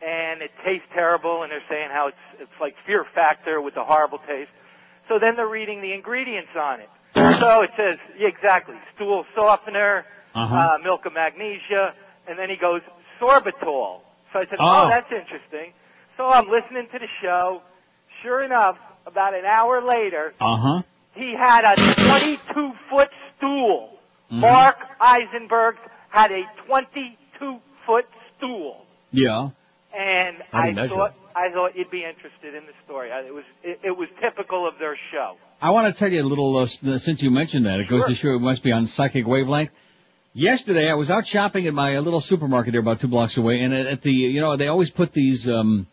and 0.00 0.40
it 0.40 0.50
tastes 0.64 0.86
terrible, 0.94 1.42
and 1.42 1.52
they're 1.52 1.62
saying 1.68 1.90
how 1.92 2.08
it's, 2.08 2.24
it's 2.40 2.58
like 2.58 2.74
Fear 2.86 3.04
Factor 3.14 3.60
with 3.60 3.74
the 3.74 3.84
horrible 3.84 4.16
taste. 4.26 4.48
So 5.08 5.18
then 5.18 5.36
they're 5.36 5.46
reading 5.46 5.82
the 5.82 5.92
ingredients 5.92 6.48
on 6.58 6.80
it. 6.80 6.88
So 7.14 7.60
it 7.60 7.70
says, 7.76 7.98
yeah, 8.18 8.28
exactly, 8.28 8.76
stool 8.96 9.26
softener, 9.34 10.06
Uh-huh. 10.34 10.56
uh, 10.56 10.78
milk 10.82 11.04
of 11.04 11.12
magnesia, 11.12 11.92
and 12.26 12.38
then 12.38 12.48
he 12.48 12.56
goes, 12.56 12.80
sorbitol. 13.20 14.00
So 14.32 14.38
I 14.40 14.46
said, 14.48 14.56
Oh. 14.58 14.86
oh, 14.86 14.88
that's 14.88 15.12
interesting. 15.12 15.74
So 16.16 16.26
I'm 16.30 16.48
listening 16.48 16.88
to 16.92 16.98
the 16.98 17.08
show. 17.20 17.60
Sure 18.22 18.42
enough, 18.42 18.78
about 19.04 19.34
an 19.34 19.44
hour 19.44 19.82
later, 19.82 20.32
Uh 20.40 20.56
huh. 20.56 20.82
He 21.14 21.34
had 21.38 21.64
a 21.64 21.74
22 21.76 22.72
foot 22.90 23.08
stool. 23.38 23.90
Mhm. 24.30 24.40
Mark 24.40 24.76
Eisenberg 25.00 25.76
had 26.10 26.30
a 26.32 26.42
22 26.66 27.58
foot 27.86 28.06
stool. 28.36 28.84
Yeah. 29.10 29.50
And 29.96 30.36
I 30.52 30.72
thought, 30.88 31.14
I 31.36 31.50
thought 31.52 31.76
you'd 31.76 31.90
be 31.90 32.02
interested 32.04 32.54
in 32.54 32.64
the 32.66 32.72
story. 32.84 33.10
It 33.10 33.32
was, 33.34 33.44
it, 33.62 33.80
it 33.84 33.90
was 33.96 34.08
typical 34.22 34.66
of 34.66 34.74
their 34.78 34.96
show. 35.12 35.36
I 35.60 35.70
want 35.70 35.92
to 35.92 35.98
tell 35.98 36.10
you 36.10 36.22
a 36.22 36.24
little, 36.24 36.56
uh, 36.56 36.62
s- 36.62 36.80
since 37.04 37.22
you 37.22 37.30
mentioned 37.30 37.66
that, 37.66 37.78
it 37.80 37.88
goes 37.88 38.06
to 38.06 38.14
show 38.14 38.34
it 38.34 38.40
must 38.40 38.62
be 38.62 38.72
on 38.72 38.86
psychic 38.86 39.26
wavelength. 39.26 39.70
Yesterday, 40.34 40.90
I 40.90 40.94
was 40.94 41.10
out 41.10 41.26
shopping 41.26 41.66
at 41.66 41.74
my 41.74 41.96
uh, 41.96 42.00
little 42.00 42.20
supermarket 42.20 42.72
there 42.72 42.80
about 42.80 43.00
two 43.00 43.08
blocks 43.08 43.36
away, 43.36 43.60
and 43.60 43.74
at, 43.74 43.86
at 43.86 44.02
the, 44.02 44.10
you 44.10 44.40
know, 44.40 44.56
they 44.56 44.68
always 44.68 44.90
put 44.90 45.12
these, 45.12 45.46
um, 45.48 45.86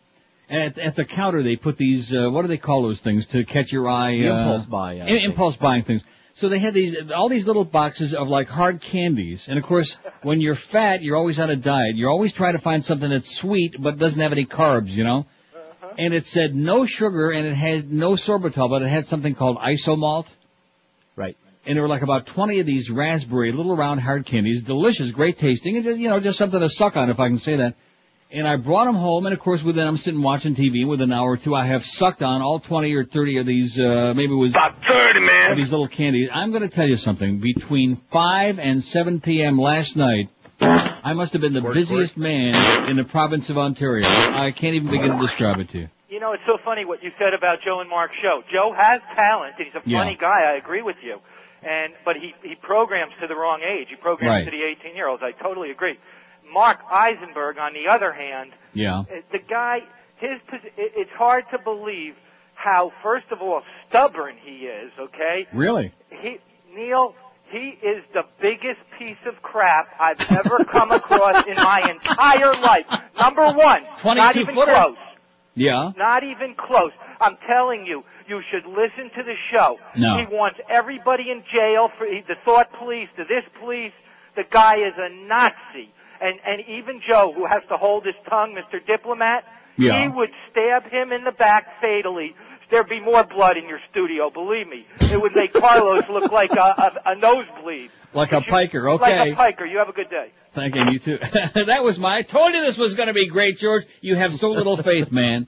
at, 0.50 0.78
at 0.78 0.96
the 0.96 1.04
counter 1.04 1.42
they 1.42 1.56
put 1.56 1.76
these, 1.76 2.12
uh, 2.12 2.28
what 2.28 2.42
do 2.42 2.48
they 2.48 2.58
call 2.58 2.82
those 2.82 3.00
things 3.00 3.28
to 3.28 3.44
catch 3.44 3.72
your 3.72 3.88
eye? 3.88 4.18
The 4.18 4.30
uh, 4.30 4.38
impulse 4.38 4.66
buy, 4.66 4.98
uh, 4.98 5.06
im- 5.06 5.06
thing. 5.06 5.24
impulse 5.24 5.56
buying 5.56 5.84
things. 5.84 6.04
So 6.34 6.48
they 6.48 6.58
had 6.58 6.74
these, 6.74 6.96
all 7.10 7.28
these 7.28 7.46
little 7.46 7.64
boxes 7.64 8.14
of 8.14 8.28
like 8.28 8.48
hard 8.48 8.80
candies. 8.80 9.46
And 9.48 9.58
of 9.58 9.64
course, 9.64 9.98
when 10.22 10.40
you're 10.40 10.54
fat, 10.54 11.02
you're 11.02 11.16
always 11.16 11.38
on 11.38 11.50
a 11.50 11.56
diet. 11.56 11.96
You're 11.96 12.10
always 12.10 12.32
trying 12.32 12.54
to 12.54 12.60
find 12.60 12.84
something 12.84 13.10
that's 13.10 13.30
sweet, 13.30 13.76
but 13.78 13.98
doesn't 13.98 14.20
have 14.20 14.32
any 14.32 14.46
carbs, 14.46 14.90
you 14.90 15.04
know? 15.04 15.26
And 15.98 16.14
it 16.14 16.24
said 16.24 16.54
no 16.54 16.86
sugar 16.86 17.30
and 17.30 17.46
it 17.46 17.54
had 17.54 17.92
no 17.92 18.12
sorbitol, 18.12 18.70
but 18.70 18.82
it 18.82 18.88
had 18.88 19.06
something 19.06 19.34
called 19.34 19.58
isomalt. 19.58 20.26
Right. 21.14 21.36
And 21.66 21.76
there 21.76 21.82
were 21.82 21.88
like 21.88 22.02
about 22.02 22.26
20 22.26 22.60
of 22.60 22.66
these 22.66 22.90
raspberry 22.90 23.52
little 23.52 23.76
round 23.76 24.00
hard 24.00 24.24
candies, 24.24 24.62
delicious, 24.62 25.10
great 25.10 25.36
tasting, 25.36 25.76
and 25.76 25.84
just, 25.84 25.98
you 25.98 26.08
know, 26.08 26.20
just 26.20 26.38
something 26.38 26.60
to 26.60 26.68
suck 26.68 26.96
on 26.96 27.10
if 27.10 27.20
I 27.20 27.28
can 27.28 27.38
say 27.38 27.56
that. 27.56 27.74
And 28.32 28.46
I 28.46 28.56
brought 28.56 28.84
them 28.84 28.94
home, 28.94 29.26
and 29.26 29.32
of 29.32 29.40
course, 29.40 29.60
within 29.64 29.88
I'm 29.88 29.96
sitting 29.96 30.22
watching 30.22 30.54
TV. 30.54 30.86
Within 30.86 31.10
an 31.10 31.18
hour 31.18 31.32
or 31.32 31.36
two, 31.36 31.52
I 31.52 31.66
have 31.66 31.84
sucked 31.84 32.22
on 32.22 32.42
all 32.42 32.60
20 32.60 32.94
or 32.94 33.04
30 33.04 33.38
of 33.38 33.46
these. 33.46 33.78
Uh, 33.78 34.12
maybe 34.14 34.32
it 34.32 34.36
was 34.36 34.52
About 34.52 34.76
30, 34.86 35.18
of 35.50 35.56
these 35.56 35.72
little 35.72 35.88
candies. 35.88 36.28
I'm 36.32 36.50
going 36.52 36.62
to 36.62 36.68
tell 36.68 36.88
you 36.88 36.94
something. 36.96 37.40
Between 37.40 37.96
5 38.12 38.60
and 38.60 38.84
7 38.84 39.20
p.m. 39.20 39.58
last 39.58 39.96
night, 39.96 40.28
I 40.60 41.12
must 41.14 41.32
have 41.32 41.42
been 41.42 41.54
the 41.54 41.58
Squirt, 41.60 41.74
busiest 41.74 42.16
man 42.18 42.88
in 42.88 42.96
the 42.96 43.02
province 43.04 43.50
of 43.50 43.58
Ontario. 43.58 44.06
I 44.06 44.52
can't 44.52 44.76
even 44.76 44.90
begin 44.90 45.10
to 45.16 45.18
describe 45.18 45.58
it 45.58 45.70
to 45.70 45.78
you. 45.80 45.88
You 46.08 46.20
know, 46.20 46.32
it's 46.32 46.42
so 46.46 46.58
funny 46.64 46.84
what 46.84 47.02
you 47.02 47.10
said 47.18 47.34
about 47.34 47.58
Joe 47.64 47.80
and 47.80 47.90
Mark's 47.90 48.14
show. 48.22 48.42
Joe 48.52 48.72
has 48.76 49.00
talent, 49.16 49.54
and 49.58 49.66
he's 49.66 49.74
a 49.74 49.82
Yeah. 49.84 49.98
funny 50.04 50.16
guy. 50.20 50.42
I 50.52 50.52
agree 50.56 50.82
with 50.82 50.96
you. 51.02 51.18
And 51.62 51.92
but 52.04 52.16
he 52.16 52.32
he 52.42 52.54
programs 52.54 53.12
to 53.20 53.26
the 53.26 53.34
wrong 53.34 53.60
age. 53.62 53.88
He 53.90 53.96
programs 53.96 54.30
Right. 54.30 54.44
to 54.44 54.50
the 54.50 54.62
18 54.62 54.94
year 54.94 55.08
olds. 55.08 55.22
I 55.22 55.32
totally 55.32 55.70
agree. 55.70 55.98
Mark 56.52 56.78
Eisenberg, 56.90 57.58
on 57.58 57.72
the 57.74 57.88
other 57.90 58.12
hand, 58.12 58.52
Yeah. 58.72 59.00
uh, 59.00 59.04
the 59.32 59.38
guy, 59.38 59.80
his, 60.16 60.38
it's 60.76 61.10
hard 61.12 61.44
to 61.52 61.58
believe 61.58 62.14
how, 62.54 62.92
first 63.02 63.26
of 63.30 63.40
all, 63.40 63.62
stubborn 63.88 64.36
he 64.42 64.66
is. 64.66 64.92
Okay, 64.98 65.46
Really? 65.54 65.92
he, 66.10 66.38
Neil, 66.74 67.14
he 67.50 67.78
is 67.82 68.04
the 68.12 68.22
biggest 68.40 68.80
piece 68.98 69.16
of 69.26 69.40
crap 69.42 69.88
I've 69.98 70.20
ever 70.30 70.64
come 70.64 70.92
across 70.92 71.46
in 71.46 71.54
my 71.54 71.90
entire 71.90 72.52
life. 72.60 72.86
Number 73.18 73.44
one, 73.52 73.82
not 74.04 74.36
even 74.36 74.54
footer. 74.54 74.72
close. 74.72 74.96
Yeah. 75.54 75.90
Not 75.96 76.22
even 76.22 76.54
close. 76.54 76.92
I'm 77.20 77.36
telling 77.48 77.84
you, 77.86 78.04
you 78.28 78.40
should 78.50 78.66
listen 78.66 79.10
to 79.16 79.22
the 79.24 79.34
show. 79.50 79.78
No. 79.96 80.16
He 80.18 80.34
wants 80.34 80.60
everybody 80.70 81.30
in 81.30 81.42
jail 81.52 81.90
for 81.98 82.06
the 82.06 82.36
thought 82.44 82.72
police, 82.78 83.08
to 83.16 83.24
this 83.24 83.42
police. 83.58 83.92
The 84.36 84.44
guy 84.48 84.76
is 84.76 84.94
a 84.96 85.08
Nazi. 85.26 85.90
And, 86.20 86.38
and 86.46 86.60
even 86.68 87.00
Joe, 87.08 87.32
who 87.34 87.46
has 87.46 87.62
to 87.70 87.76
hold 87.76 88.04
his 88.04 88.14
tongue, 88.28 88.54
Mr. 88.54 88.84
Diplomat, 88.86 89.44
Yeah. 89.78 90.02
he 90.02 90.08
would 90.08 90.30
stab 90.50 90.84
him 90.90 91.12
in 91.12 91.24
the 91.24 91.32
back 91.32 91.66
fatally. 91.80 92.34
There'd 92.70 92.88
be 92.88 93.00
more 93.00 93.24
blood 93.24 93.56
in 93.56 93.66
your 93.68 93.80
studio, 93.90 94.30
believe 94.30 94.68
me. 94.68 94.86
It 95.00 95.20
would 95.20 95.34
make 95.34 95.52
Carlos 95.52 96.04
look 96.08 96.30
like 96.30 96.52
a, 96.52 96.60
a, 97.06 97.10
a 97.12 97.14
nosebleed. 97.16 97.90
Like 98.12 98.32
a 98.32 98.36
You 98.36 98.42
piker. 98.48 98.88
Okay. 98.90 99.18
Like 99.18 99.32
a 99.32 99.34
piker. 99.34 99.66
You 99.66 99.78
have 99.78 99.88
a 99.88 99.92
good 99.92 100.08
day. 100.10 100.28
Thank 100.54 100.74
you. 100.76 100.84
You 100.92 100.98
too. 101.00 101.18
that 101.64 101.82
was 101.82 101.98
my. 101.98 102.18
I 102.18 102.22
told 102.22 102.52
you 102.52 102.60
this 102.60 102.76
was 102.78 102.94
going 102.94 103.08
to 103.08 103.12
be 103.14 103.26
great, 103.28 103.56
George. 103.58 103.86
You 104.00 104.16
have 104.16 104.34
so 104.36 104.50
little 104.50 104.76
faith, 104.76 105.10
man. 105.10 105.46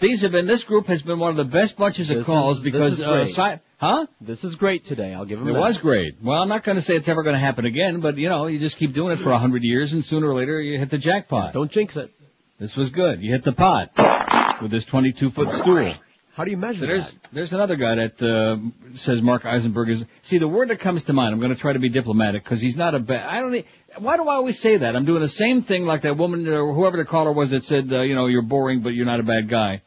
These 0.00 0.22
have 0.22 0.32
been. 0.32 0.46
This 0.46 0.64
group 0.64 0.86
has 0.86 1.02
been 1.02 1.18
one 1.18 1.30
of 1.30 1.36
the 1.36 1.44
best 1.44 1.76
bunches 1.76 2.10
of 2.10 2.24
calls 2.24 2.58
is- 2.58 2.62
because 2.64 3.00
uh, 3.02 3.24
si- 3.24 3.60
huh? 3.84 4.06
This 4.20 4.42
is 4.44 4.54
great 4.54 4.86
today. 4.86 5.12
I'll 5.14 5.24
give 5.24 5.38
him 5.40 5.46
a 5.46 5.50
It 5.50 5.52
that. 5.54 5.60
was 5.60 5.80
great. 5.80 6.16
Well, 6.22 6.40
I'm 6.42 6.48
not 6.48 6.64
going 6.64 6.76
to 6.76 6.82
say 6.82 6.96
it's 6.96 7.08
ever 7.08 7.22
going 7.22 7.34
to 7.34 7.40
happen 7.40 7.64
again, 7.66 8.00
but 8.00 8.16
you 8.18 8.28
know, 8.28 8.46
you 8.46 8.58
just 8.58 8.78
keep 8.78 8.92
doing 8.92 9.12
it 9.12 9.18
for 9.22 9.30
a 9.30 9.38
hundred 9.38 9.62
years, 9.64 9.92
and 9.92 10.04
sooner 10.04 10.28
or 10.28 10.34
later 10.34 10.60
you 10.60 10.78
hit 10.78 10.90
the 10.90 10.98
jackpot. 10.98 11.52
Don't 11.52 11.70
jinx 11.70 11.96
it. 11.96 12.10
This 12.58 12.76
was 12.76 12.90
good. 12.92 13.20
You 13.22 13.32
hit 13.32 13.42
the 13.42 13.52
pot 13.52 14.60
with 14.62 14.70
this 14.70 14.86
22 14.86 15.30
foot 15.30 15.50
stool. 15.50 15.92
How 16.34 16.44
do 16.44 16.50
you 16.50 16.56
measure 16.56 16.80
So 16.80 16.86
there's 16.86 17.04
that? 17.04 17.14
there's 17.32 17.52
another 17.52 17.76
guy 17.76 17.94
that 17.94 18.20
uh, 18.20 18.56
says 18.96 19.22
Mark 19.22 19.44
Eisenberg 19.46 19.88
is. 19.90 20.04
See, 20.22 20.38
the 20.38 20.48
word 20.48 20.68
that 20.70 20.80
comes 20.80 21.04
to 21.04 21.12
mind. 21.12 21.32
I'm 21.32 21.38
going 21.40 21.54
to 21.54 21.60
try 21.60 21.72
to 21.72 21.78
be 21.78 21.88
diplomatic 21.88 22.42
because 22.42 22.60
he's 22.60 22.76
not 22.76 22.94
a 22.94 22.98
bad. 22.98 23.24
I 23.26 23.40
don't. 23.40 23.52
need- 23.52 23.66
Why 23.98 24.16
do 24.16 24.28
I 24.28 24.34
always 24.34 24.58
say 24.58 24.78
that? 24.78 24.96
I'm 24.96 25.04
doing 25.04 25.22
the 25.22 25.28
same 25.28 25.62
thing 25.62 25.84
like 25.86 26.02
that 26.02 26.16
woman 26.16 26.48
or 26.48 26.74
whoever 26.74 26.96
the 26.96 27.04
caller 27.04 27.32
was 27.32 27.50
that 27.50 27.64
said, 27.64 27.92
uh, 27.92 28.00
you 28.02 28.16
know, 28.16 28.26
you're 28.26 28.42
boring, 28.42 28.80
but 28.82 28.94
you're 28.94 29.06
not 29.06 29.20
a 29.20 29.24
bad 29.24 29.48
guy. 29.48 29.82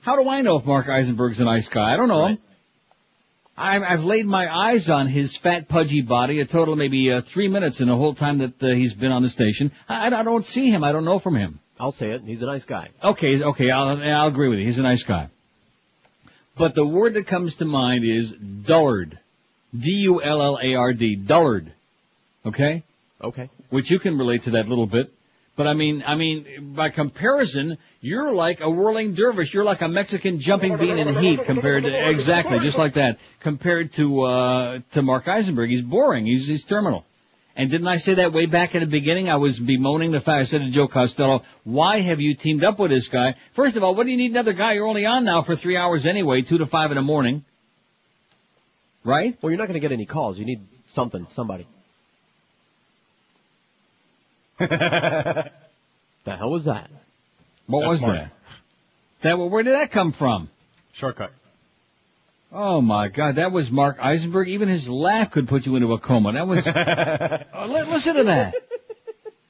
How 0.00 0.16
do 0.16 0.28
I 0.30 0.40
know 0.40 0.56
if 0.58 0.64
Mark 0.64 0.88
Eisenberg's 0.88 1.40
a 1.40 1.44
nice 1.44 1.68
guy? 1.68 1.92
I 1.92 1.96
don't 1.96 2.08
know 2.08 2.24
him. 2.26 2.38
I've, 3.56 3.82
I've 3.82 4.04
laid 4.04 4.26
my 4.26 4.54
eyes 4.54 4.90
on 4.90 5.06
his 5.06 5.36
fat, 5.36 5.68
pudgy 5.68 6.02
body 6.02 6.40
a 6.40 6.44
total 6.44 6.74
of 6.74 6.78
maybe 6.78 7.10
uh, 7.10 7.22
three 7.22 7.48
minutes 7.48 7.80
in 7.80 7.88
the 7.88 7.96
whole 7.96 8.14
time 8.14 8.38
that 8.38 8.62
uh, 8.62 8.68
he's 8.68 8.94
been 8.94 9.12
on 9.12 9.22
the 9.22 9.30
station. 9.30 9.72
I, 9.88 10.06
I 10.14 10.22
don't 10.22 10.44
see 10.44 10.70
him. 10.70 10.84
I 10.84 10.92
don't 10.92 11.04
know 11.04 11.18
from 11.18 11.36
him. 11.36 11.60
I'll 11.78 11.92
say 11.92 12.10
it. 12.10 12.22
He's 12.24 12.42
a 12.42 12.46
nice 12.46 12.64
guy. 12.64 12.90
Okay, 13.02 13.42
okay, 13.42 13.70
I'll, 13.70 14.02
I'll 14.02 14.28
agree 14.28 14.48
with 14.48 14.58
you. 14.58 14.66
He's 14.66 14.78
a 14.78 14.82
nice 14.82 15.02
guy. 15.02 15.30
But 16.56 16.74
the 16.74 16.86
word 16.86 17.14
that 17.14 17.26
comes 17.26 17.56
to 17.56 17.64
mind 17.64 18.04
is 18.04 18.32
dullard. 18.32 19.18
D-U-L-L-A-R-D. 19.78 21.16
Dullard. 21.26 21.72
Okay? 22.46 22.82
Okay. 23.22 23.50
Which 23.70 23.90
you 23.90 23.98
can 23.98 24.16
relate 24.16 24.42
to 24.42 24.50
that 24.52 24.68
little 24.68 24.86
bit. 24.86 25.12
But 25.56 25.66
I 25.66 25.72
mean, 25.72 26.04
I 26.06 26.16
mean, 26.16 26.74
by 26.76 26.90
comparison, 26.90 27.78
you're 28.02 28.30
like 28.30 28.60
a 28.60 28.70
whirling 28.70 29.14
dervish. 29.14 29.54
You're 29.54 29.64
like 29.64 29.80
a 29.80 29.88
Mexican 29.88 30.38
jumping 30.38 30.76
bean 30.76 30.98
in 30.98 31.16
heat 31.16 31.44
compared 31.46 31.84
to, 31.84 32.08
exactly, 32.10 32.58
just 32.60 32.76
like 32.76 32.94
that. 32.94 33.18
Compared 33.40 33.94
to, 33.94 34.22
uh, 34.22 34.78
to 34.92 35.02
Mark 35.02 35.26
Eisenberg. 35.26 35.70
He's 35.70 35.82
boring. 35.82 36.26
He's, 36.26 36.46
he's 36.46 36.64
terminal. 36.64 37.06
And 37.56 37.70
didn't 37.70 37.88
I 37.88 37.96
say 37.96 38.14
that 38.14 38.34
way 38.34 38.44
back 38.44 38.74
in 38.74 38.80
the 38.80 38.86
beginning? 38.86 39.30
I 39.30 39.36
was 39.36 39.58
bemoaning 39.58 40.12
the 40.12 40.20
fact, 40.20 40.40
I 40.40 40.44
said 40.44 40.60
to 40.60 40.68
Joe 40.68 40.88
Costello, 40.88 41.42
why 41.64 42.00
have 42.00 42.20
you 42.20 42.34
teamed 42.34 42.62
up 42.62 42.78
with 42.78 42.90
this 42.90 43.08
guy? 43.08 43.34
First 43.54 43.76
of 43.76 43.82
all, 43.82 43.94
what 43.94 44.04
do 44.04 44.12
you 44.12 44.18
need 44.18 44.32
another 44.32 44.52
guy? 44.52 44.74
You're 44.74 44.86
only 44.86 45.06
on 45.06 45.24
now 45.24 45.40
for 45.40 45.56
three 45.56 45.78
hours 45.78 46.04
anyway, 46.04 46.42
two 46.42 46.58
to 46.58 46.66
five 46.66 46.90
in 46.90 46.96
the 46.96 47.02
morning. 47.02 47.46
Right? 49.04 49.38
Well, 49.40 49.50
you're 49.50 49.58
not 49.58 49.68
going 49.68 49.80
to 49.80 49.80
get 49.80 49.92
any 49.92 50.04
calls. 50.04 50.38
You 50.38 50.44
need 50.44 50.66
something, 50.88 51.26
somebody. 51.30 51.66
the 54.68 55.50
hell 56.26 56.50
was 56.50 56.64
that? 56.64 56.90
What 57.66 57.80
That's 57.82 57.90
was 57.90 58.02
Mark. 58.02 58.14
that? 58.16 58.32
That, 59.22 59.38
where 59.38 59.62
did 59.62 59.74
that 59.74 59.90
come 59.90 60.12
from? 60.12 60.48
Shortcut. 60.92 61.32
Oh 62.52 62.80
my 62.80 63.08
God, 63.08 63.36
that 63.36 63.50
was 63.52 63.70
Mark 63.70 63.98
Eisenberg. 64.00 64.48
Even 64.48 64.68
his 64.68 64.88
laugh 64.88 65.30
could 65.32 65.48
put 65.48 65.66
you 65.66 65.74
into 65.76 65.92
a 65.92 65.98
coma. 65.98 66.32
That 66.32 66.46
was. 66.46 66.66
Oh, 66.66 67.66
li- 67.72 67.82
listen 67.90 68.14
to 68.16 68.24
that. 68.24 68.54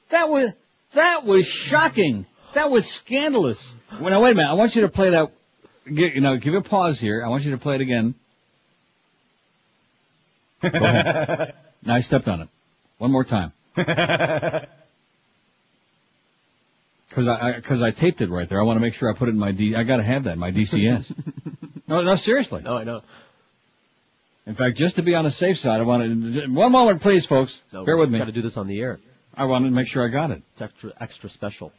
That 0.09 0.29
was 0.29 0.51
that 0.93 1.25
was 1.25 1.45
shocking. 1.45 2.25
That 2.53 2.71
was 2.71 2.85
scandalous. 2.89 3.73
Well, 3.91 4.09
now 4.09 4.21
wait 4.23 4.31
a 4.31 4.35
minute. 4.35 4.49
I 4.49 4.53
want 4.55 4.75
you 4.75 4.81
to 4.81 4.89
play 4.89 5.11
that. 5.11 5.31
gi- 5.85 6.13
You 6.15 6.21
know, 6.21 6.37
give 6.37 6.53
a 6.55 6.61
pause 6.61 6.99
here. 6.99 7.23
I 7.23 7.29
want 7.29 7.43
you 7.43 7.51
to 7.51 7.57
play 7.57 7.75
it 7.75 7.81
again. 7.81 8.15
Go 10.61 10.69
ahead. 10.69 11.53
Now 11.83 11.93
I 11.93 11.99
stepped 12.01 12.27
on 12.27 12.41
it. 12.41 12.49
One 12.97 13.11
more 13.11 13.23
time. 13.23 13.53
Cause 17.17 17.27
I, 17.27 17.49
I, 17.49 17.61
cause 17.61 17.81
I 17.81 17.89
taped 17.89 18.21
it 18.21 18.29
right 18.29 18.47
there. 18.47 18.59
I 18.59 18.63
want 18.63 18.77
to 18.77 18.79
make 18.79 18.93
sure 18.93 19.09
I 19.09 19.17
put 19.17 19.27
it 19.27 19.31
in 19.31 19.39
my 19.39 19.51
D, 19.51 19.73
I 19.75 19.81
gotta 19.81 20.03
have 20.03 20.25
that 20.25 20.33
in 20.33 20.39
my 20.39 20.51
DCS. 20.51 21.11
no, 21.87 22.03
no, 22.03 22.13
seriously. 22.13 22.61
No, 22.61 22.77
I 22.77 22.83
know. 22.83 23.01
In 24.45 24.53
fact, 24.53 24.77
just 24.77 24.97
to 24.97 25.01
be 25.01 25.15
on 25.15 25.23
the 25.23 25.31
safe 25.31 25.57
side, 25.57 25.79
I 25.79 25.83
want 25.83 26.03
to, 26.03 26.45
one 26.45 26.71
moment 26.71 27.01
please 27.01 27.25
folks. 27.25 27.59
No, 27.73 27.83
Bear 27.83 27.97
with 27.97 28.11
me. 28.11 28.19
Got 28.19 28.25
to 28.25 28.31
do 28.31 28.43
this 28.43 28.55
on 28.55 28.67
the 28.67 28.79
air. 28.79 28.99
I 29.33 29.45
wanted 29.45 29.69
to 29.69 29.73
make 29.73 29.87
sure 29.87 30.05
I 30.05 30.09
got 30.09 30.29
it. 30.29 30.43
It's 30.53 30.61
extra, 30.61 30.93
extra 30.99 31.31
special. 31.31 31.71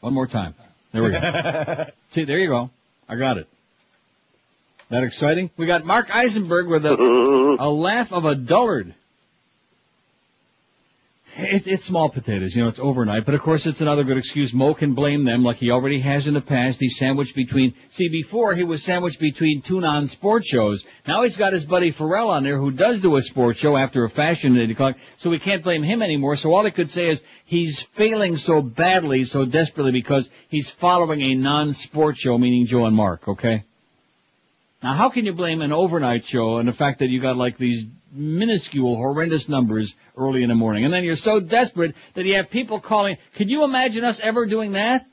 One 0.00 0.12
more 0.12 0.26
time. 0.26 0.54
There 0.92 1.02
we 1.02 1.12
go. 1.12 1.18
See, 2.10 2.24
there 2.24 2.38
you 2.38 2.48
go. 2.48 2.68
I 3.08 3.16
got 3.16 3.38
it. 3.38 3.48
That 4.90 5.02
exciting? 5.02 5.48
We 5.56 5.64
got 5.64 5.86
Mark 5.86 6.14
Eisenberg 6.14 6.66
with 6.66 6.84
a, 6.84 7.56
a 7.58 7.70
laugh 7.70 8.12
of 8.12 8.26
a 8.26 8.34
dullard. 8.34 8.94
It, 11.34 11.66
it's 11.66 11.86
small 11.86 12.10
potatoes, 12.10 12.54
you 12.54 12.62
know, 12.62 12.68
it's 12.68 12.78
overnight, 12.78 13.24
but 13.24 13.34
of 13.34 13.40
course 13.40 13.66
it's 13.66 13.80
another 13.80 14.04
good 14.04 14.18
excuse. 14.18 14.52
Mo 14.52 14.74
can 14.74 14.92
blame 14.92 15.24
them 15.24 15.42
like 15.42 15.56
he 15.56 15.70
already 15.70 15.98
has 16.00 16.28
in 16.28 16.34
the 16.34 16.42
past. 16.42 16.78
He's 16.78 16.98
sandwiched 16.98 17.34
between, 17.34 17.74
see 17.88 18.08
before 18.08 18.54
he 18.54 18.64
was 18.64 18.82
sandwiched 18.82 19.18
between 19.18 19.62
two 19.62 19.80
non-sport 19.80 20.44
shows. 20.44 20.84
Now 21.06 21.22
he's 21.22 21.38
got 21.38 21.54
his 21.54 21.64
buddy 21.64 21.90
Ferrall 21.90 22.28
on 22.28 22.42
there 22.44 22.58
who 22.58 22.70
does 22.70 23.00
do 23.00 23.16
a 23.16 23.22
sports 23.22 23.58
show 23.58 23.78
after 23.78 24.04
a 24.04 24.10
fashion 24.10 24.56
at 24.56 24.64
8 24.64 24.70
o'clock, 24.72 24.96
so 25.16 25.30
we 25.30 25.38
can't 25.38 25.64
blame 25.64 25.82
him 25.82 26.02
anymore. 26.02 26.36
So 26.36 26.52
all 26.52 26.66
he 26.66 26.70
could 26.70 26.90
say 26.90 27.08
is 27.08 27.24
he's 27.46 27.80
failing 27.80 28.36
so 28.36 28.60
badly, 28.60 29.24
so 29.24 29.46
desperately 29.46 29.92
because 29.92 30.30
he's 30.48 30.68
following 30.68 31.22
a 31.22 31.34
non-sport 31.34 32.18
show, 32.18 32.36
meaning 32.36 32.66
Joe 32.66 32.84
and 32.84 32.94
Mark, 32.94 33.26
okay? 33.26 33.64
Now 34.82 34.96
how 34.96 35.08
can 35.08 35.24
you 35.24 35.32
blame 35.32 35.62
an 35.62 35.72
overnight 35.72 36.26
show 36.26 36.58
and 36.58 36.68
the 36.68 36.74
fact 36.74 36.98
that 36.98 37.08
you 37.08 37.22
got 37.22 37.38
like 37.38 37.56
these 37.56 37.86
minuscule, 38.12 38.96
horrendous 38.96 39.48
numbers 39.48 39.96
early 40.16 40.42
in 40.42 40.48
the 40.48 40.54
morning. 40.54 40.84
And 40.84 40.92
then 40.92 41.04
you're 41.04 41.16
so 41.16 41.40
desperate 41.40 41.94
that 42.14 42.24
you 42.24 42.34
have 42.34 42.50
people 42.50 42.80
calling. 42.80 43.16
Could 43.34 43.50
you 43.50 43.64
imagine 43.64 44.04
us 44.04 44.20
ever 44.20 44.46
doing 44.46 44.72
that? 44.72 45.06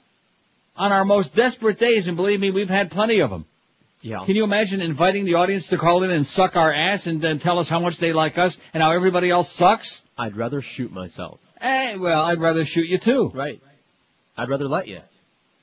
On 0.75 0.91
our 0.91 1.03
most 1.03 1.35
desperate 1.35 1.77
days, 1.77 2.07
and 2.07 2.15
believe 2.15 2.39
me, 2.39 2.51
we've 2.51 2.69
had 2.69 2.91
plenty 2.91 3.19
of 3.19 3.29
them. 3.29 3.45
Yeah. 4.01 4.23
Can 4.25 4.35
you 4.35 4.45
imagine 4.45 4.81
inviting 4.81 5.25
the 5.25 5.35
audience 5.35 5.67
to 5.67 5.77
call 5.77 6.03
in 6.03 6.11
and 6.11 6.25
suck 6.25 6.55
our 6.55 6.73
ass 6.73 7.05
and 7.05 7.19
then 7.19 7.39
tell 7.39 7.59
us 7.59 7.67
how 7.67 7.79
much 7.79 7.97
they 7.97 8.13
like 8.13 8.37
us 8.37 8.57
and 8.73 8.81
how 8.81 8.93
everybody 8.93 9.29
else 9.29 9.51
sucks? 9.51 10.01
I'd 10.17 10.37
rather 10.37 10.61
shoot 10.61 10.91
myself. 10.91 11.39
Eh, 11.59 11.95
well, 11.97 12.23
I'd 12.23 12.39
rather 12.39 12.63
shoot 12.63 12.87
you 12.87 12.97
too. 12.97 13.29
Right. 13.33 13.61
I'd 14.37 14.47
rather 14.47 14.69
let 14.69 14.87
you. 14.87 15.01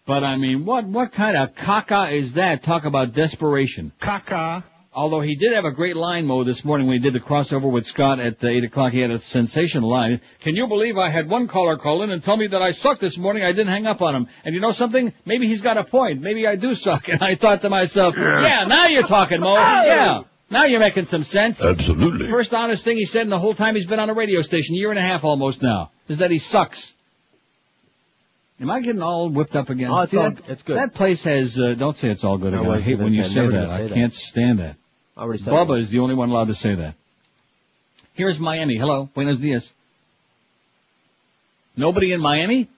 But 0.05 0.23
I 0.23 0.37
mean, 0.37 0.66
what, 0.66 0.85
what 0.85 1.12
kind 1.12 1.37
of 1.37 1.55
caca 1.55 2.12
is 2.12 2.35
that? 2.35 2.62
Talk 2.62 2.85
about 2.85 3.14
desperation. 3.14 3.93
Caca. 4.00 4.64
Although 4.96 5.20
he 5.20 5.34
did 5.34 5.52
have 5.52 5.66
a 5.66 5.72
great 5.72 5.94
line, 5.94 6.24
Mo, 6.24 6.42
this 6.42 6.64
morning 6.64 6.86
when 6.86 6.96
he 6.96 7.02
did 7.02 7.12
the 7.12 7.20
crossover 7.20 7.70
with 7.70 7.86
Scott 7.86 8.18
at 8.18 8.42
uh, 8.42 8.48
8 8.48 8.64
o'clock. 8.64 8.94
He 8.94 9.00
had 9.00 9.10
a 9.10 9.18
sensational 9.18 9.90
line. 9.90 10.22
Can 10.40 10.56
you 10.56 10.68
believe 10.68 10.96
I 10.96 11.10
had 11.10 11.28
one 11.28 11.48
caller 11.48 11.76
call 11.76 12.02
in 12.02 12.10
and 12.10 12.24
tell 12.24 12.38
me 12.38 12.46
that 12.46 12.62
I 12.62 12.70
sucked 12.70 13.02
this 13.02 13.18
morning? 13.18 13.42
I 13.42 13.52
didn't 13.52 13.66
hang 13.68 13.86
up 13.86 14.00
on 14.00 14.14
him. 14.16 14.26
And 14.42 14.54
you 14.54 14.60
know 14.62 14.72
something? 14.72 15.12
Maybe 15.26 15.48
he's 15.48 15.60
got 15.60 15.76
a 15.76 15.84
point. 15.84 16.22
Maybe 16.22 16.46
I 16.46 16.56
do 16.56 16.74
suck. 16.74 17.08
And 17.16 17.22
I 17.22 17.34
thought 17.34 17.60
to 17.60 17.68
myself, 17.68 18.14
yeah, 18.16 18.64
now 18.64 18.86
you're 18.86 19.06
talking, 19.06 19.40
Mo. 19.40 19.54
Yeah. 19.86 20.22
Now 20.48 20.64
you're 20.64 20.80
making 20.80 21.04
some 21.04 21.24
sense. 21.24 21.60
Absolutely. 21.60 22.30
First 22.30 22.54
honest 22.54 22.82
thing 22.82 22.96
he 22.96 23.04
said 23.04 23.22
in 23.22 23.28
the 23.30 23.38
whole 23.38 23.54
time 23.54 23.74
he's 23.74 23.86
been 23.86 24.00
on 24.00 24.08
a 24.08 24.14
radio 24.14 24.40
station, 24.40 24.76
year 24.76 24.88
and 24.88 24.98
a 24.98 25.02
half 25.02 25.24
almost 25.24 25.60
now, 25.60 25.90
is 26.08 26.18
that 26.18 26.30
he 26.30 26.38
sucks. 26.38 26.94
Am 28.60 28.70
I 28.70 28.80
getting 28.80 29.02
all 29.02 29.28
whipped 29.28 29.56
up 29.56 29.68
again? 29.68 29.90
Oh, 29.90 30.00
it's 30.00 30.12
See, 30.12 30.16
all- 30.16 30.30
that, 30.30 30.48
it's 30.48 30.62
good. 30.62 30.76
That 30.78 30.94
place 30.94 31.22
has, 31.24 31.60
uh, 31.60 31.74
don't 31.74 31.96
say 31.96 32.08
it's 32.08 32.24
all 32.24 32.38
good 32.38 32.54
No, 32.54 32.60
again. 32.60 32.72
I 32.72 32.76
I 32.76 32.80
hate 32.80 32.98
when 32.98 33.12
you 33.12 33.22
say, 33.24 33.42
I'm 33.42 33.50
say 33.50 33.56
that. 33.58 33.70
I 33.70 33.88
can't 33.88 34.12
stand 34.12 34.60
that. 34.60 34.76
I 35.16 35.23
already 35.23 35.42
said 35.42 35.52
Bubba 35.52 35.76
it. 35.76 35.82
is 35.82 35.90
the 35.90 36.00
only 36.00 36.14
one 36.14 36.30
allowed 36.30 36.49
to 36.49 36.54
say 36.54 36.75
that. 36.75 36.94
Here's 38.12 38.38
Miami. 38.38 38.76
Hello. 38.76 39.08
Buenos 39.14 39.38
dias. 39.38 39.73
Nobody 41.76 42.12
in 42.12 42.20
Miami? 42.20 42.68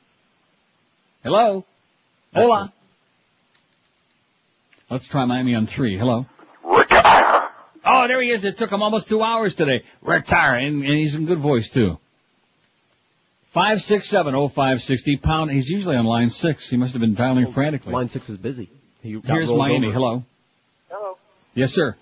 Hello? 1.23 1.65
Hola. 2.35 2.73
Let's 4.91 5.07
try 5.07 5.25
Miami 5.25 5.55
on 5.55 5.67
three. 5.67 5.97
Hello. 5.99 6.27
Retire. 6.65 7.49
Oh, 7.85 8.09
there 8.09 8.21
he 8.21 8.31
is. 8.31 8.45
It 8.45 8.59
took 8.59 8.71
him 8.71 8.83
almost 8.83 9.09
two 9.09 9.23
hours 9.23 9.55
today. 9.55 9.85
Retire. 10.03 10.57
And, 10.57 10.83
and 10.83 10.93
he's 10.93 11.15
in 11.15 11.27
good 11.27 11.39
voice 11.41 11.71
too. 11.71 11.99
Five 13.51 13.83
six 13.83 14.09
seven 14.09 14.35
oh 14.35 14.49
five 14.49 14.83
sixty 14.83 15.17
pound. 15.17 15.51
He's 15.51 15.69
usually 15.69 15.97
on 15.97 16.05
line 16.05 16.29
six. 16.31 16.69
He 16.69 16.77
must 16.77 16.93
have 16.93 17.01
been 17.01 17.15
dialing 17.15 17.47
oh, 17.47 17.53
frantically. 17.53 17.93
Line 17.93 18.09
six 18.09 18.29
is 18.29 18.37
busy. 18.37 18.71
He 19.03 19.19
Here's 19.25 19.51
Miami. 19.51 19.89
over. 19.89 19.95
Hello. 19.95 20.25
Hello. 20.91 21.19
Yes, 21.55 21.73
sir. 21.73 21.97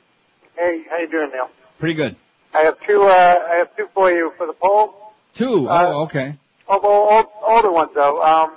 Hey, 0.57 0.83
how 0.89 0.99
you 0.99 1.09
doing, 1.11 1.31
Neil? 1.33 1.49
Pretty 1.79 1.95
good. 1.95 2.17
I 2.55 2.63
have 2.63 2.77
two. 2.87 3.03
Uh, 3.03 3.13
I 3.51 3.57
have 3.57 3.77
two 3.77 3.89
for 3.93 4.11
you 4.11 4.33
for 4.37 4.47
the 4.47 4.53
poll. 4.55 4.95
Two. 5.35 5.69
Uh, 5.69 5.93
oh, 5.93 6.03
okay. 6.05 6.37
Oh, 6.69 6.81
well, 6.83 6.93
old, 6.93 7.27
older 7.47 7.71
ones 7.71 7.91
though. 7.95 8.23
Um, 8.23 8.57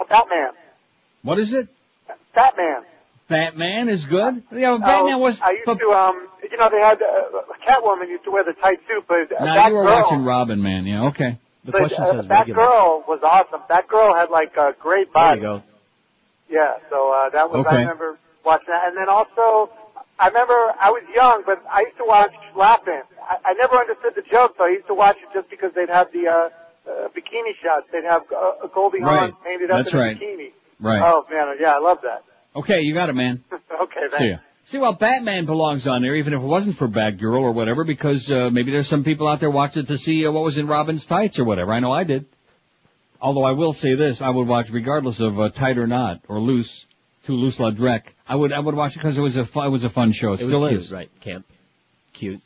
uh, 0.00 0.04
Batman. 0.08 0.50
What 1.22 1.38
is 1.38 1.52
it? 1.52 1.68
Batman. 2.34 2.82
Batman 3.28 3.88
is 3.88 4.04
good. 4.06 4.42
Yeah, 4.50 4.76
Batman 4.78 5.14
Oh, 5.14 5.18
was. 5.18 5.40
I 5.40 5.52
used 5.52 5.64
to. 5.80 5.90
Um, 5.90 6.28
you 6.50 6.56
know, 6.58 6.68
they 6.68 6.80
had 6.80 7.00
uh, 7.00 7.42
Catwoman 7.66 8.08
used 8.08 8.24
to 8.24 8.30
wear 8.32 8.44
the 8.44 8.52
tight 8.54 8.80
suit, 8.88 9.04
but 9.06 9.30
uh, 9.32 9.44
Now 9.44 9.54
that 9.54 9.68
you 9.68 9.74
were 9.76 9.84
girl, 9.84 10.02
watching 10.02 10.24
Robin, 10.24 10.60
man. 10.60 10.84
Yeah. 10.86 11.06
Okay. 11.08 11.38
The 11.64 11.72
but, 11.72 11.78
question 11.78 12.02
uh, 12.02 12.12
says 12.12 12.28
that 12.28 12.38
regular. 12.40 12.64
girl 12.66 13.04
was 13.06 13.20
awesome. 13.22 13.60
That 13.68 13.86
girl 13.86 14.14
had 14.14 14.30
like 14.30 14.56
a 14.56 14.74
great 14.78 15.12
body. 15.12 15.40
There 15.40 15.50
you 15.52 15.58
go. 15.58 15.62
Yeah, 16.50 16.74
so 16.90 17.14
uh, 17.14 17.30
that 17.30 17.50
was 17.50 17.64
I 17.66 17.80
remember 17.80 18.18
watching 18.44 18.66
that, 18.68 18.88
and 18.88 18.96
then 18.96 19.08
also 19.08 19.70
I 20.22 20.28
remember 20.28 20.54
I 20.80 20.90
was 20.90 21.02
young, 21.14 21.42
but 21.44 21.62
I 21.70 21.80
used 21.80 21.96
to 21.98 22.04
watch 22.06 22.32
Laugh-In. 22.56 23.02
I, 23.20 23.50
I 23.50 23.52
never 23.54 23.74
understood 23.76 24.12
the 24.14 24.22
joke, 24.22 24.54
so 24.56 24.64
I 24.64 24.68
used 24.68 24.86
to 24.86 24.94
watch 24.94 25.16
it 25.18 25.28
just 25.34 25.50
because 25.50 25.72
they'd 25.74 25.88
have 25.88 26.12
the 26.12 26.28
uh, 26.28 26.34
uh, 26.88 27.08
bikini 27.08 27.52
shots. 27.62 27.86
They'd 27.92 28.04
have 28.04 28.22
uh, 28.30 28.66
Goldie 28.74 29.00
Right. 29.00 29.30
Hawn 29.30 29.36
painted 29.44 29.70
up 29.70 29.78
That's 29.84 29.92
in 29.94 29.98
right. 30.00 30.16
a 30.16 30.20
bikini. 30.20 30.50
Right. 30.80 31.02
Oh 31.04 31.24
man, 31.30 31.56
yeah, 31.60 31.74
I 31.74 31.78
love 31.78 31.98
that. 32.02 32.24
Okay, 32.54 32.82
you 32.82 32.94
got 32.94 33.08
it, 33.08 33.14
man. 33.14 33.42
okay, 33.52 34.00
See 34.02 34.08
thanks. 34.10 34.24
ya. 34.30 34.36
See, 34.64 34.78
well, 34.78 34.92
Batman 34.94 35.44
belongs 35.46 35.88
on 35.88 36.02
there, 36.02 36.14
even 36.14 36.34
if 36.34 36.40
it 36.40 36.46
wasn't 36.46 36.76
for 36.76 36.86
Batgirl 36.86 37.40
or 37.40 37.52
whatever, 37.52 37.82
because 37.84 38.30
uh, 38.30 38.48
maybe 38.52 38.70
there's 38.70 38.86
some 38.86 39.02
people 39.02 39.26
out 39.26 39.40
there 39.40 39.50
watching 39.50 39.82
it 39.82 39.86
to 39.86 39.98
see 39.98 40.24
uh, 40.24 40.30
what 40.30 40.44
was 40.44 40.56
in 40.56 40.68
Robin's 40.68 41.04
tights 41.04 41.38
or 41.40 41.44
whatever. 41.44 41.72
I 41.72 41.80
know 41.80 41.90
I 41.90 42.04
did. 42.04 42.26
Although 43.20 43.42
I 43.42 43.52
will 43.52 43.72
say 43.72 43.94
this, 43.96 44.20
I 44.22 44.30
would 44.30 44.46
watch 44.46 44.70
regardless 44.70 45.18
of 45.20 45.38
uh, 45.40 45.48
tight 45.50 45.78
or 45.78 45.86
not 45.88 46.20
or 46.28 46.38
loose, 46.40 46.86
too 47.26 47.34
loose 47.34 47.58
la 47.58 47.70
Drek. 47.70 48.02
I 48.32 48.34
would 48.34 48.50
I 48.50 48.60
would 48.60 48.74
watch 48.74 48.92
it 48.92 48.98
because 49.00 49.18
it 49.18 49.20
was 49.20 49.36
a 49.36 49.44
fu- 49.44 49.60
it 49.60 49.68
was 49.68 49.84
a 49.84 49.90
fun 49.90 50.12
show. 50.12 50.32
It, 50.32 50.40
It 50.40 50.46
still 50.46 50.66
cute, 50.66 50.80
is. 50.80 50.90
right? 50.90 51.10
Camp. 51.20 51.44
Cute. 52.14 52.40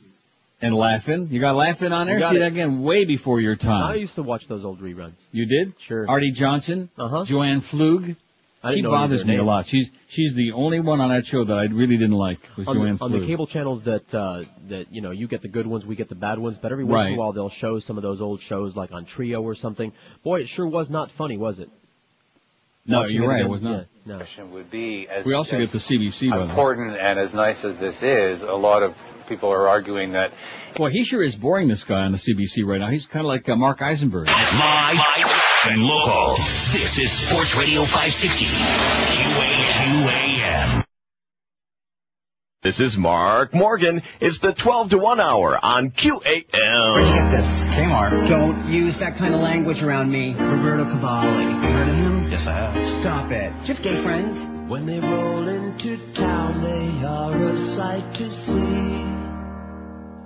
And 0.60 0.74
Laugh-In, 0.74 1.28
you 1.30 1.38
got 1.38 1.54
Laugh-In 1.54 1.92
on 1.92 2.08
there. 2.08 2.18
See 2.18 2.36
it. 2.36 2.38
that 2.40 2.52
again, 2.52 2.82
way 2.82 3.04
before 3.04 3.40
your 3.40 3.54
time. 3.54 3.84
I 3.92 3.94
used 3.94 4.16
to 4.16 4.22
watch 4.24 4.48
those 4.48 4.64
old 4.64 4.80
reruns. 4.80 5.12
You 5.30 5.46
did? 5.46 5.74
Sure. 5.78 6.08
Arte 6.08 6.32
Johnson, 6.32 6.88
Uh-huh. 6.98 7.24
Joanne 7.24 7.60
Flug. 7.60 8.16
I 8.64 8.74
She 8.74 8.82
bothers 8.82 9.24
me 9.24 9.36
a 9.36 9.44
lot. 9.44 9.66
She's 9.66 9.88
she's 10.08 10.34
the 10.34 10.50
only 10.52 10.80
one 10.80 11.00
on 11.00 11.10
that 11.10 11.24
show 11.24 11.44
that 11.44 11.54
I 11.56 11.64
really 11.66 11.96
didn't 11.96 12.18
like. 12.28 12.40
Was 12.56 12.66
on, 12.66 12.74
Joanne 12.74 12.96
the, 12.96 13.04
on 13.04 13.12
the 13.12 13.24
cable 13.24 13.46
channels 13.46 13.82
that 13.84 14.12
uh 14.12 14.42
that 14.70 14.90
you 14.90 15.02
know 15.02 15.12
you 15.12 15.28
get 15.28 15.42
the 15.42 15.48
good 15.48 15.68
ones, 15.68 15.86
we 15.86 15.94
get 15.94 16.08
the 16.08 16.16
bad 16.16 16.40
ones. 16.40 16.58
But 16.60 16.72
every 16.72 16.82
once 16.82 17.06
in 17.06 17.14
a 17.14 17.16
while 17.16 17.32
they'll 17.32 17.48
show 17.48 17.78
some 17.78 17.96
of 17.96 18.02
those 18.02 18.20
old 18.20 18.40
shows 18.40 18.74
like 18.74 18.90
on 18.90 19.04
Trio 19.04 19.40
or 19.40 19.54
something. 19.54 19.92
Boy, 20.24 20.40
it 20.40 20.48
sure 20.48 20.66
was 20.66 20.90
not 20.90 21.12
funny, 21.12 21.36
was 21.36 21.60
it? 21.60 21.70
No, 22.86 23.00
Watching 23.00 23.16
you're 23.16 23.28
right. 23.28 23.40
It 23.42 23.48
was 23.48 23.62
not. 23.62 23.86
No. 24.04 24.20
would 24.52 24.70
be 24.70 25.08
as 25.08 25.24
We 25.26 25.34
also 25.34 25.56
as 25.56 25.72
get 25.72 25.72
the 25.72 25.78
CBC 25.78 26.30
by 26.30 26.36
the 26.38 26.44
way. 26.44 26.50
important 26.50 26.96
and 26.96 27.18
as 27.18 27.34
nice 27.34 27.64
as 27.64 27.76
this 27.76 28.02
is, 28.04 28.42
a 28.42 28.52
lot 28.52 28.84
of 28.84 28.94
people 29.28 29.52
are 29.52 29.68
arguing 29.68 30.12
that 30.12 30.32
Well, 30.78 30.90
he 30.90 31.02
sure 31.02 31.22
is 31.22 31.34
boring, 31.34 31.66
this 31.68 31.82
guy 31.82 32.02
on 32.02 32.12
the 32.12 32.18
CBC 32.18 32.64
right 32.64 32.78
now. 32.78 32.88
He's 32.90 33.06
kind 33.06 33.24
of 33.24 33.28
like 33.28 33.48
uh, 33.48 33.56
Mark 33.56 33.82
Eisenberg. 33.82 34.28
Live 34.28 34.96
and 35.64 35.82
local. 35.82 36.36
This 36.36 36.98
is 36.98 37.10
Sports 37.10 37.56
Radio 37.56 37.82
560. 37.82 38.44
QAM. 38.46 40.35
This 42.66 42.80
is 42.80 42.99
Mark 42.99 43.54
Morgan. 43.54 44.02
It's 44.18 44.40
the 44.40 44.52
12 44.52 44.90
to 44.90 44.99
1 44.99 45.20
hour 45.20 45.56
on 45.64 45.92
QAM. 45.92 46.16
Where'd 46.20 47.06
you 47.06 47.14
get 47.14 47.30
this? 47.30 47.64
Kmart. 47.66 48.28
Don't 48.28 48.66
use 48.66 48.96
that 48.96 49.18
kind 49.18 49.37
of 49.37 49.40
language 49.40 49.85
around 49.85 50.11
me. 50.11 50.35
Roberto 50.35 50.85
Cavalli. 50.85 51.44
Heard 51.44 51.88
of 51.88 51.94
him? 51.94 52.28
yes, 52.28 52.49
I 52.49 52.54
have. 52.54 52.85
Stop 52.85 53.30
it. 53.30 53.52
Do 53.62 53.69
you 53.69 53.75
have 53.75 53.82
gay 53.84 54.02
friends? 54.02 54.49
When 54.69 54.84
they 54.84 54.99
roll 54.99 55.47
into 55.47 55.97
town, 56.12 56.60
they 56.60 57.06
are 57.06 57.36
a 57.36 57.56
sight 57.56 58.14
to 58.14 58.28
see. 58.28 59.04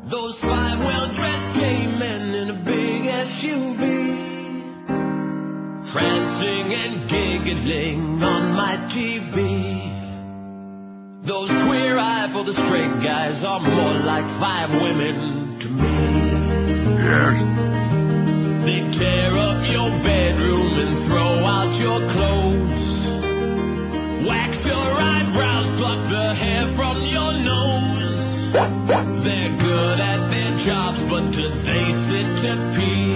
Those 0.06 0.38
five 0.38 0.78
well-dressed 0.78 1.60
gay 1.60 1.88
men 1.88 2.34
in 2.36 2.48
a 2.48 2.54
big 2.54 3.02
SUV. 3.02 4.16
Prancing 5.88 6.72
and 6.72 7.06
giggling 7.06 8.22
on 8.22 8.52
my 8.54 8.76
TV. 8.88 9.99
Those 11.22 11.48
queer 11.50 11.98
eye 11.98 12.30
for 12.32 12.44
the 12.44 12.54
straight 12.54 13.02
guys 13.02 13.44
are 13.44 13.60
more 13.60 13.98
like 13.98 14.24
five 14.24 14.70
women 14.70 15.58
to 15.58 15.68
me. 15.68 15.82
They 18.64 18.98
tear 18.98 19.38
up 19.38 19.62
your 19.66 19.90
bedroom 20.02 20.78
and 20.78 21.04
throw 21.04 21.44
out 21.44 21.78
your 21.78 22.00
clothes. 22.08 23.06
Wax 24.26 24.64
your 24.64 24.92
eyebrows, 24.92 25.66
pluck 25.76 26.08
the 26.08 26.34
hair 26.34 26.72
from 26.72 27.02
your 27.02 27.32
nose. 27.34 28.52
They're 29.22 29.56
good 29.58 30.00
at 30.00 30.30
their 30.30 30.56
jobs, 30.56 31.00
but 31.02 31.32
do 31.32 31.50
they 31.50 31.92
sit 32.08 32.36
to 32.44 32.72
pee? 32.74 33.14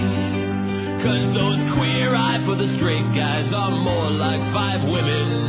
Cause 1.01 1.33
those 1.33 1.73
queer 1.73 2.15
eye 2.15 2.43
for 2.45 2.53
the 2.53 2.67
straight 2.67 3.15
guys 3.15 3.51
are 3.51 3.71
more 3.71 4.11
like 4.11 4.41
five 4.53 4.83
women 4.87 5.44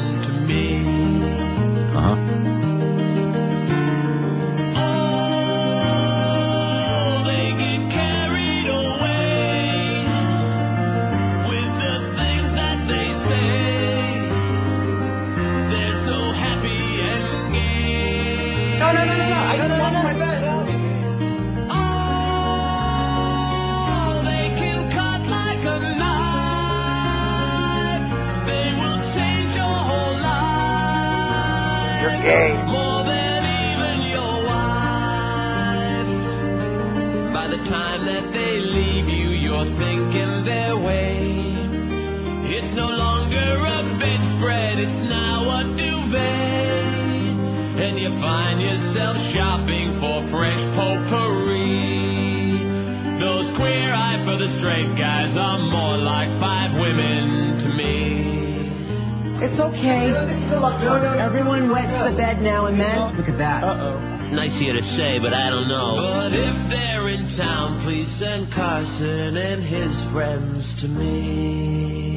say, 64.87 65.19
but 65.19 65.35
I 65.35 65.51
don't 65.51 65.69
know. 65.69 65.95
But 65.97 66.35
if 66.35 66.69
they're 66.71 67.09
in 67.09 67.29
town, 67.29 67.81
please 67.81 68.09
send 68.09 68.53
Carson 68.53 69.37
and 69.37 69.63
his 69.63 70.05
friends 70.07 70.81
to 70.81 70.89
me. 70.89 72.17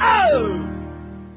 Oh! 0.00 0.76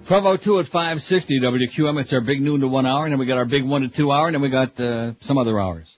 1202 0.08 0.60
at 0.60 0.66
560 0.66 1.40
WQM. 1.40 2.00
It's 2.02 2.14
our 2.14 2.22
big 2.22 2.42
noon 2.42 2.62
to 2.62 2.68
one 2.68 2.86
hour, 2.86 3.06
and 3.06 3.12
then 3.12 3.20
we 3.20 3.26
got 3.26 3.38
our 3.38 3.46
big 3.46 3.64
one 3.64 3.82
to 3.82 3.90
two 3.90 4.12
hour, 4.12 4.28
and 4.28 4.34
then 4.36 4.42
we 4.42 4.50
got 4.50 4.80
uh, 4.80 5.14
some 5.20 5.38
other 5.38 5.60
hours. 5.60 5.96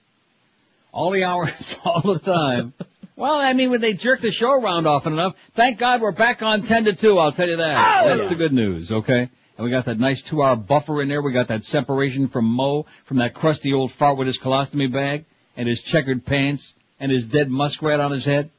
All 0.92 1.10
the 1.10 1.24
hours, 1.24 1.76
all 1.84 2.02
the 2.02 2.18
time. 2.18 2.74
well, 3.16 3.36
I 3.36 3.54
mean, 3.54 3.70
when 3.70 3.80
they 3.80 3.94
jerk 3.94 4.20
the 4.20 4.30
show 4.30 4.52
around 4.52 4.86
often 4.86 5.14
enough, 5.14 5.34
thank 5.54 5.78
God 5.78 6.00
we're 6.02 6.12
back 6.12 6.42
on 6.42 6.62
10 6.62 6.84
to 6.84 6.92
2, 6.94 7.18
I'll 7.18 7.32
tell 7.32 7.48
you 7.48 7.56
that. 7.56 8.04
That's 8.04 8.28
the 8.28 8.34
good 8.34 8.52
news, 8.52 8.92
okay? 8.92 9.30
And 9.56 9.64
we 9.64 9.70
got 9.70 9.84
that 9.86 9.98
nice 9.98 10.22
two 10.22 10.42
hour 10.42 10.56
buffer 10.56 11.02
in 11.02 11.08
there. 11.08 11.22
We 11.22 11.32
got 11.32 11.48
that 11.48 11.62
separation 11.62 12.28
from 12.28 12.46
Mo, 12.46 12.86
from 13.04 13.18
that 13.18 13.34
crusty 13.34 13.72
old 13.72 13.92
fart 13.92 14.16
with 14.16 14.26
his 14.26 14.38
colostomy 14.38 14.92
bag, 14.92 15.24
and 15.56 15.68
his 15.68 15.82
checkered 15.82 16.24
pants, 16.24 16.74
and 16.98 17.12
his 17.12 17.26
dead 17.26 17.50
muskrat 17.50 18.00
on 18.00 18.10
his 18.10 18.24
head. 18.24 18.50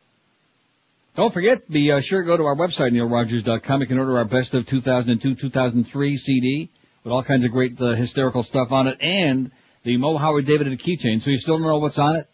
Don't 1.15 1.33
forget, 1.33 1.69
be 1.69 1.91
uh, 1.91 1.99
sure 1.99 2.21
to 2.21 2.27
go 2.27 2.37
to 2.37 2.45
our 2.45 2.55
website, 2.55 2.91
neilrogers.com. 2.91 3.81
You 3.81 3.87
can 3.87 3.99
order 3.99 4.17
our 4.17 4.25
best 4.25 4.53
of 4.55 4.65
2002-2003 4.65 6.17
CD 6.17 6.69
with 7.03 7.13
all 7.13 7.23
kinds 7.23 7.45
of 7.45 7.51
great 7.51 7.79
uh, 7.79 7.93
hysterical 7.93 8.41
stuff 8.41 8.71
on 8.71 8.87
it 8.87 8.97
and 8.99 9.51
the 9.83 9.97
Mo 9.97 10.17
Howard 10.17 10.45
David 10.45 10.67
and 10.67 10.79
keychain. 10.79 11.21
So 11.21 11.29
you 11.29 11.37
still 11.37 11.57
don't 11.57 11.67
know 11.67 11.77
what's 11.77 11.99
on 11.99 12.15
it? 12.15 12.27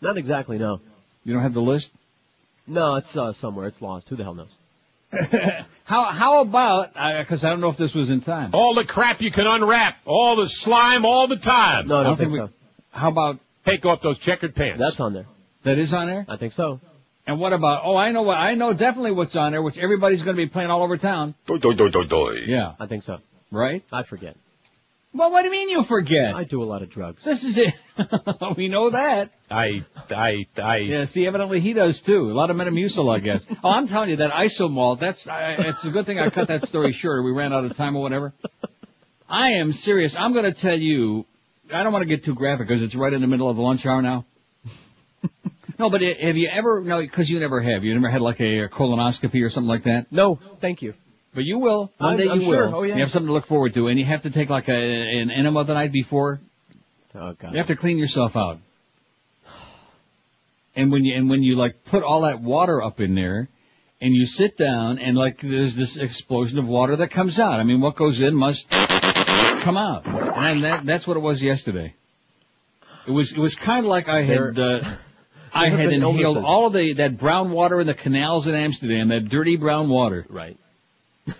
Not 0.00 0.16
exactly, 0.16 0.58
no. 0.58 0.80
You 1.24 1.32
don't 1.32 1.42
have 1.42 1.54
the 1.54 1.62
list? 1.62 1.92
No, 2.66 2.96
it's 2.96 3.16
uh, 3.16 3.32
somewhere. 3.32 3.68
It's 3.68 3.80
lost. 3.80 4.08
Who 4.08 4.16
the 4.16 4.24
hell 4.24 4.34
knows? 4.34 4.50
How 5.84 6.10
how 6.10 6.40
about, 6.40 6.94
because 7.20 7.44
I 7.44 7.50
don't 7.50 7.60
know 7.60 7.68
if 7.68 7.76
this 7.76 7.92
was 7.92 8.08
in 8.08 8.20
time. 8.22 8.50
All 8.54 8.74
the 8.74 8.84
crap 8.84 9.20
you 9.20 9.30
can 9.30 9.46
unwrap, 9.46 9.98
all 10.06 10.36
the 10.36 10.46
slime, 10.46 11.04
all 11.04 11.26
the 11.26 11.36
time. 11.36 11.88
No, 11.88 12.00
I 12.00 12.02
don't 12.04 12.16
think 12.16 12.34
so. 12.34 12.50
How 12.90 13.10
about 13.10 13.40
take 13.66 13.84
off 13.84 14.00
those 14.00 14.18
checkered 14.18 14.54
pants? 14.54 14.80
That's 14.80 15.00
on 15.00 15.12
there. 15.12 15.26
That 15.64 15.78
is 15.78 15.92
on 15.92 16.06
there? 16.06 16.24
I 16.28 16.36
think 16.36 16.52
so. 16.54 16.80
And 17.26 17.38
what 17.38 17.52
about? 17.52 17.82
Oh, 17.84 17.96
I 17.96 18.10
know 18.10 18.22
what 18.22 18.36
I 18.38 18.54
know 18.54 18.72
definitely 18.72 19.12
what's 19.12 19.36
on 19.36 19.52
there, 19.52 19.62
which 19.62 19.76
everybody's 19.76 20.22
going 20.22 20.36
to 20.36 20.42
be 20.42 20.48
playing 20.48 20.70
all 20.70 20.82
over 20.82 20.96
town. 20.96 21.34
Doi, 21.46 21.58
doi, 21.58 21.74
doi, 21.74 21.88
doi, 21.90 22.04
doi. 22.04 22.34
Yeah, 22.46 22.74
I 22.80 22.86
think 22.86 23.04
so. 23.04 23.18
right. 23.50 23.84
I 23.92 24.04
forget. 24.04 24.36
Well, 25.14 25.30
what 25.30 25.42
do 25.42 25.46
you 25.46 25.52
mean 25.52 25.68
you 25.68 25.84
forget? 25.84 26.34
I 26.34 26.44
do 26.44 26.62
a 26.62 26.64
lot 26.64 26.82
of 26.82 26.88
drugs. 26.88 27.22
This 27.22 27.44
is 27.44 27.58
it. 27.58 27.74
we 28.56 28.68
know 28.68 28.90
that. 28.90 29.30
I, 29.50 29.84
I, 30.10 30.46
I. 30.56 30.76
Yeah, 30.78 31.04
see, 31.04 31.26
evidently 31.26 31.60
he 31.60 31.74
does 31.74 32.00
too. 32.00 32.30
A 32.30 32.32
lot 32.32 32.50
of 32.50 32.56
Metamucil, 32.56 33.14
I 33.14 33.18
guess. 33.18 33.44
Oh, 33.62 33.70
I'm 33.70 33.86
telling 33.86 34.08
you, 34.08 34.16
that 34.16 34.30
isomalt, 34.30 35.00
that's, 35.00 35.28
I, 35.28 35.56
it's 35.58 35.84
a 35.84 35.90
good 35.90 36.06
thing 36.06 36.18
I 36.18 36.30
cut 36.30 36.48
that 36.48 36.66
story 36.66 36.92
short. 36.92 37.24
We 37.24 37.32
ran 37.32 37.52
out 37.52 37.64
of 37.66 37.76
time 37.76 37.94
or 37.94 38.02
whatever. 38.02 38.32
I 39.28 39.52
am 39.52 39.72
serious. 39.72 40.16
I'm 40.16 40.32
going 40.32 40.46
to 40.46 40.58
tell 40.58 40.78
you, 40.78 41.26
I 41.72 41.82
don't 41.82 41.92
want 41.92 42.04
to 42.04 42.08
get 42.08 42.24
too 42.24 42.34
graphic 42.34 42.68
because 42.68 42.82
it's 42.82 42.94
right 42.94 43.12
in 43.12 43.20
the 43.20 43.26
middle 43.26 43.50
of 43.50 43.56
the 43.56 43.62
lunch 43.62 43.84
hour 43.84 44.00
now. 44.00 44.24
no, 45.78 45.90
but 45.90 46.02
eh, 46.02 46.14
have 46.26 46.36
you 46.38 46.48
ever, 46.48 46.80
no, 46.80 47.00
because 47.00 47.30
you 47.30 47.38
never 47.38 47.60
have. 47.60 47.84
You 47.84 47.92
never 47.94 48.10
had 48.10 48.22
like 48.22 48.40
a, 48.40 48.68
colonoscopy 48.68 49.44
or 49.44 49.50
something 49.50 49.68
like 49.68 49.84
that? 49.84 50.10
No, 50.10 50.38
thank 50.60 50.80
you. 50.80 50.94
But 51.34 51.44
you 51.44 51.58
will. 51.58 51.90
One 51.98 52.10
I'm- 52.10 52.18
day 52.18 52.28
I'm 52.28 52.40
you 52.40 52.46
sure. 52.46 52.66
will. 52.68 52.74
Oh, 52.76 52.82
yeah. 52.82 52.94
You 52.96 53.00
have 53.00 53.10
something 53.10 53.28
to 53.28 53.32
look 53.32 53.46
forward 53.46 53.74
to, 53.74 53.88
and 53.88 53.98
you 53.98 54.04
have 54.04 54.22
to 54.22 54.30
take 54.30 54.50
like 54.50 54.68
a, 54.68 54.72
an 54.74 55.30
enema 55.30 55.64
the 55.64 55.74
night 55.74 55.92
before. 55.92 56.40
Oh 57.14 57.32
god. 57.34 57.52
You 57.52 57.58
have 57.58 57.66
to 57.68 57.76
clean 57.76 57.98
yourself 57.98 58.36
out. 58.36 58.58
And 60.74 60.90
when 60.90 61.04
you 61.04 61.14
and 61.14 61.28
when 61.28 61.42
you 61.42 61.56
like 61.56 61.84
put 61.84 62.02
all 62.02 62.22
that 62.22 62.40
water 62.40 62.82
up 62.82 63.00
in 63.00 63.14
there, 63.14 63.48
and 64.00 64.14
you 64.14 64.24
sit 64.26 64.56
down 64.56 64.98
and 64.98 65.16
like 65.16 65.40
there's 65.40 65.74
this 65.76 65.96
explosion 65.98 66.58
of 66.58 66.66
water 66.66 66.96
that 66.96 67.10
comes 67.10 67.38
out. 67.38 67.60
I 67.60 67.62
mean, 67.62 67.80
what 67.80 67.94
goes 67.94 68.22
in 68.22 68.34
must 68.34 68.70
come 68.70 69.76
out, 69.76 70.06
and 70.06 70.64
that 70.64 70.86
that's 70.86 71.06
what 71.06 71.16
it 71.18 71.20
was 71.20 71.42
yesterday. 71.42 71.94
It 73.06 73.10
was 73.10 73.32
it 73.32 73.38
was 73.38 73.54
kind 73.54 73.80
of 73.80 73.86
like 73.86 74.08
I 74.08 74.22
had 74.22 74.58
uh, 74.58 74.94
I 75.52 75.68
had 75.68 75.92
inhaled 75.92 76.20
illnesses. 76.20 76.44
all 76.46 76.66
of 76.68 76.72
the 76.72 76.94
that 76.94 77.18
brown 77.18 77.50
water 77.50 77.80
in 77.80 77.86
the 77.86 77.94
canals 77.94 78.46
in 78.48 78.54
Amsterdam, 78.54 79.08
that 79.08 79.28
dirty 79.28 79.56
brown 79.56 79.90
water, 79.90 80.24
Right. 80.30 80.56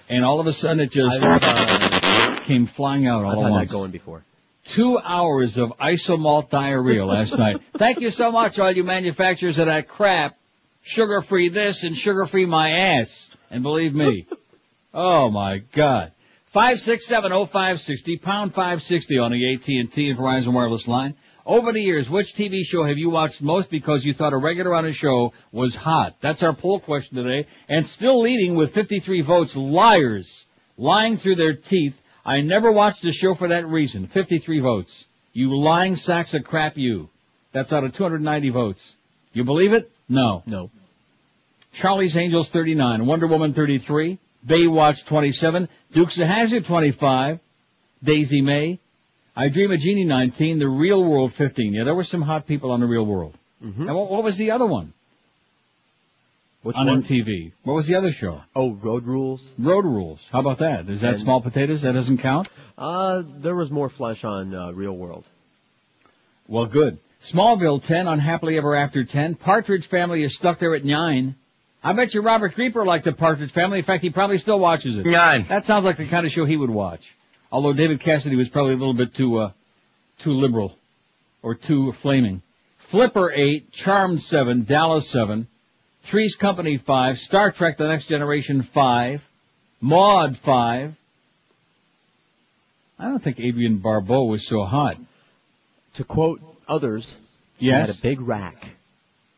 And 0.08 0.24
all 0.24 0.40
of 0.40 0.46
a 0.46 0.52
sudden 0.52 0.80
it 0.80 0.90
just 0.90 1.22
I've, 1.22 1.40
uh, 1.42 2.40
came 2.44 2.66
flying 2.66 3.06
out 3.06 3.24
all 3.24 3.32
I've 3.32 3.38
at 3.38 3.42
had 3.44 3.50
once 3.50 3.68
that 3.68 3.74
going 3.74 3.90
before. 3.90 4.24
two 4.64 4.98
hours 4.98 5.58
of 5.58 5.70
isomalt 5.80 6.50
diarrhea 6.50 7.04
last 7.04 7.36
night. 7.36 7.56
Thank 7.76 8.00
you 8.00 8.10
so 8.10 8.30
much, 8.30 8.58
all 8.58 8.70
you 8.72 8.84
manufacturers 8.84 9.58
of 9.58 9.66
that 9.66 9.88
crap. 9.88 10.36
Sugar-free 10.84 11.50
this 11.50 11.84
and 11.84 11.96
sugar-free 11.96 12.46
my 12.46 12.70
ass. 12.70 13.30
And 13.50 13.62
believe 13.62 13.94
me, 13.94 14.26
oh 14.94 15.30
my 15.30 15.58
God. 15.72 16.12
Five 16.52 16.80
six 16.80 17.06
seven 17.06 17.32
oh 17.32 17.46
five 17.46 17.80
sixty 17.80 18.18
pound 18.18 18.52
five 18.54 18.82
sixty 18.82 19.18
on 19.18 19.32
the 19.32 19.54
AT 19.54 19.66
and 19.68 19.90
T 19.90 20.10
and 20.10 20.18
Verizon 20.18 20.52
wireless 20.52 20.86
line. 20.86 21.14
Over 21.44 21.72
the 21.72 21.80
years, 21.80 22.08
which 22.08 22.34
TV 22.34 22.64
show 22.64 22.84
have 22.84 22.98
you 22.98 23.10
watched 23.10 23.42
most 23.42 23.70
because 23.70 24.04
you 24.04 24.14
thought 24.14 24.32
a 24.32 24.36
regular 24.36 24.74
on 24.74 24.84
a 24.84 24.92
show 24.92 25.32
was 25.50 25.74
hot? 25.74 26.14
That's 26.20 26.42
our 26.42 26.54
poll 26.54 26.78
question 26.78 27.16
today. 27.16 27.48
And 27.68 27.84
still 27.84 28.20
leading 28.20 28.54
with 28.54 28.74
53 28.74 29.22
votes, 29.22 29.56
liars. 29.56 30.46
Lying 30.78 31.16
through 31.16 31.36
their 31.36 31.54
teeth. 31.54 32.00
I 32.24 32.40
never 32.40 32.70
watched 32.70 33.02
the 33.02 33.12
show 33.12 33.34
for 33.34 33.48
that 33.48 33.66
reason. 33.66 34.06
53 34.06 34.60
votes. 34.60 35.06
You 35.32 35.58
lying 35.58 35.96
sacks 35.96 36.34
of 36.34 36.44
crap 36.44 36.76
you. 36.76 37.08
That's 37.52 37.72
out 37.72 37.84
of 37.84 37.94
290 37.94 38.50
votes. 38.50 38.96
You 39.32 39.44
believe 39.44 39.72
it? 39.72 39.90
No. 40.08 40.42
No. 40.46 40.70
Charlie's 41.72 42.16
Angels 42.16 42.50
39, 42.50 43.06
Wonder 43.06 43.26
Woman 43.26 43.54
33, 43.54 44.18
Baywatch 44.46 45.06
27, 45.06 45.68
Dukes 45.92 46.18
of 46.18 46.28
Hazzard 46.28 46.66
25, 46.66 47.40
Daisy 48.04 48.42
May, 48.42 48.78
I 49.34 49.48
Dream 49.48 49.72
of 49.72 49.78
Jeannie 49.80 50.04
19, 50.04 50.58
The 50.58 50.68
Real 50.68 51.02
World 51.04 51.32
15. 51.32 51.72
Yeah, 51.72 51.84
there 51.84 51.94
were 51.94 52.04
some 52.04 52.22
hot 52.22 52.46
people 52.46 52.70
on 52.70 52.80
The 52.80 52.86
Real 52.86 53.04
World. 53.06 53.34
Mm-hmm. 53.64 53.88
And 53.88 53.96
what, 53.96 54.10
what 54.10 54.24
was 54.24 54.36
the 54.36 54.50
other 54.50 54.66
one 54.66 54.92
Which 56.62 56.76
on 56.76 56.86
one? 56.86 57.02
MTV? 57.02 57.52
What 57.64 57.74
was 57.74 57.86
the 57.86 57.94
other 57.94 58.12
show? 58.12 58.42
Oh, 58.54 58.72
Road 58.74 59.04
Rules. 59.04 59.48
Road 59.58 59.84
Rules. 59.84 60.28
How 60.30 60.40
about 60.40 60.58
that? 60.58 60.88
Is 60.88 61.00
that 61.00 61.12
And- 61.14 61.20
small 61.20 61.40
potatoes? 61.40 61.82
That 61.82 61.92
doesn't 61.92 62.18
count? 62.18 62.48
Uh, 62.76 63.22
there 63.40 63.54
was 63.54 63.70
more 63.70 63.88
flesh 63.88 64.24
on 64.24 64.54
uh, 64.54 64.72
Real 64.72 64.92
World. 64.96 65.24
Well, 66.48 66.66
good. 66.66 66.98
Smallville 67.22 67.84
10, 67.84 68.08
Unhappily 68.08 68.58
Ever 68.58 68.74
After 68.74 69.04
10. 69.04 69.36
Partridge 69.36 69.86
Family 69.86 70.22
is 70.24 70.34
stuck 70.36 70.58
there 70.58 70.74
at 70.74 70.84
9. 70.84 71.36
I 71.84 71.92
bet 71.94 72.14
you 72.14 72.20
Robert 72.22 72.54
Creeper 72.54 72.84
liked 72.84 73.04
the 73.04 73.12
Partridge 73.12 73.52
Family. 73.52 73.78
In 73.78 73.84
fact, 73.84 74.02
he 74.02 74.10
probably 74.10 74.38
still 74.38 74.58
watches 74.58 74.98
it. 74.98 75.06
Nine. 75.06 75.46
That 75.48 75.64
sounds 75.64 75.84
like 75.84 75.96
the 75.98 76.08
kind 76.08 76.26
of 76.26 76.32
show 76.32 76.44
he 76.44 76.56
would 76.56 76.70
watch. 76.70 77.02
Although 77.52 77.74
David 77.74 78.00
Cassidy 78.00 78.34
was 78.34 78.48
probably 78.48 78.72
a 78.72 78.76
little 78.76 78.94
bit 78.94 79.14
too, 79.14 79.36
uh, 79.38 79.50
too 80.18 80.32
liberal. 80.32 80.74
Or 81.42 81.54
too 81.54 81.92
flaming. 81.92 82.40
Flipper 82.78 83.30
8, 83.32 83.72
Charmed 83.72 84.20
7, 84.22 84.64
Dallas 84.64 85.08
7, 85.08 85.46
Three's 86.02 86.34
Company 86.36 86.76
5, 86.78 87.18
Star 87.18 87.50
Trek 87.50 87.76
The 87.78 87.88
Next 87.88 88.06
Generation 88.06 88.62
5, 88.62 89.22
Maude 89.80 90.38
5. 90.38 90.94
I 92.98 93.04
don't 93.04 93.18
think 93.22 93.38
Adrienne 93.40 93.78
Barbeau 93.78 94.24
was 94.24 94.46
so 94.46 94.64
hot. 94.64 94.96
To 95.94 96.04
quote 96.04 96.40
others, 96.68 97.16
he 97.58 97.66
Yes? 97.66 97.88
had 97.88 97.96
a 97.96 98.00
big 98.00 98.20
rack. 98.20 98.64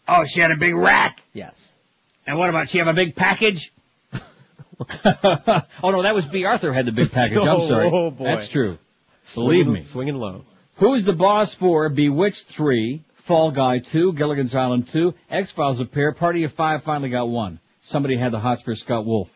Oh, 0.06 0.24
she 0.24 0.40
had 0.40 0.50
a 0.50 0.56
big 0.56 0.74
rack. 0.74 1.22
Yes. 1.32 1.54
And 2.26 2.38
what 2.38 2.50
about 2.50 2.68
she 2.68 2.78
have 2.78 2.88
a 2.88 2.92
big 2.94 3.14
package? 3.14 3.72
oh 5.82 5.90
no, 5.90 6.02
that 6.02 6.14
was 6.14 6.28
Bea 6.28 6.44
Arthur 6.44 6.72
had 6.72 6.86
the 6.86 6.92
big 6.92 7.10
package. 7.12 7.38
I'm 7.38 7.48
Oh, 7.60 7.68
sorry. 7.68 7.90
oh, 7.92 8.10
boy. 8.10 8.24
That's 8.24 8.48
true. 8.48 8.78
Believe 9.34 9.64
Swinging- 9.64 9.72
me. 9.72 9.82
Swinging 9.84 10.14
low. 10.16 10.44
Who's 10.76 11.04
the 11.04 11.12
boss 11.12 11.54
for 11.54 11.88
Bewitched 11.88 12.46
3, 12.48 13.02
Fall 13.14 13.52
Guy 13.52 13.78
2, 13.78 14.12
Gilligan's 14.14 14.54
Island 14.54 14.88
2, 14.88 15.14
X-Files 15.30 15.78
a 15.80 15.84
pair, 15.84 16.12
Party 16.12 16.42
of 16.44 16.52
5 16.52 16.82
finally 16.82 17.10
got 17.10 17.28
one. 17.28 17.60
Somebody 17.82 18.16
had 18.16 18.32
the 18.32 18.40
hots 18.40 18.62
for 18.62 18.74
Scott 18.74 19.06
Wolf. 19.06 19.28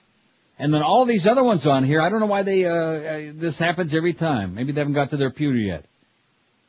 And 0.58 0.74
then 0.74 0.82
all 0.82 1.04
these 1.04 1.26
other 1.28 1.44
ones 1.44 1.64
on 1.66 1.84
here, 1.84 2.00
I 2.00 2.08
don't 2.08 2.18
know 2.18 2.26
why 2.26 2.42
they, 2.42 2.64
uh, 2.64 2.70
uh, 2.70 3.32
this 3.34 3.56
happens 3.56 3.94
every 3.94 4.14
time. 4.14 4.56
Maybe 4.56 4.72
they 4.72 4.80
haven't 4.80 4.94
got 4.94 5.10
to 5.10 5.16
their 5.16 5.30
pewter 5.30 5.58
yet. 5.58 5.84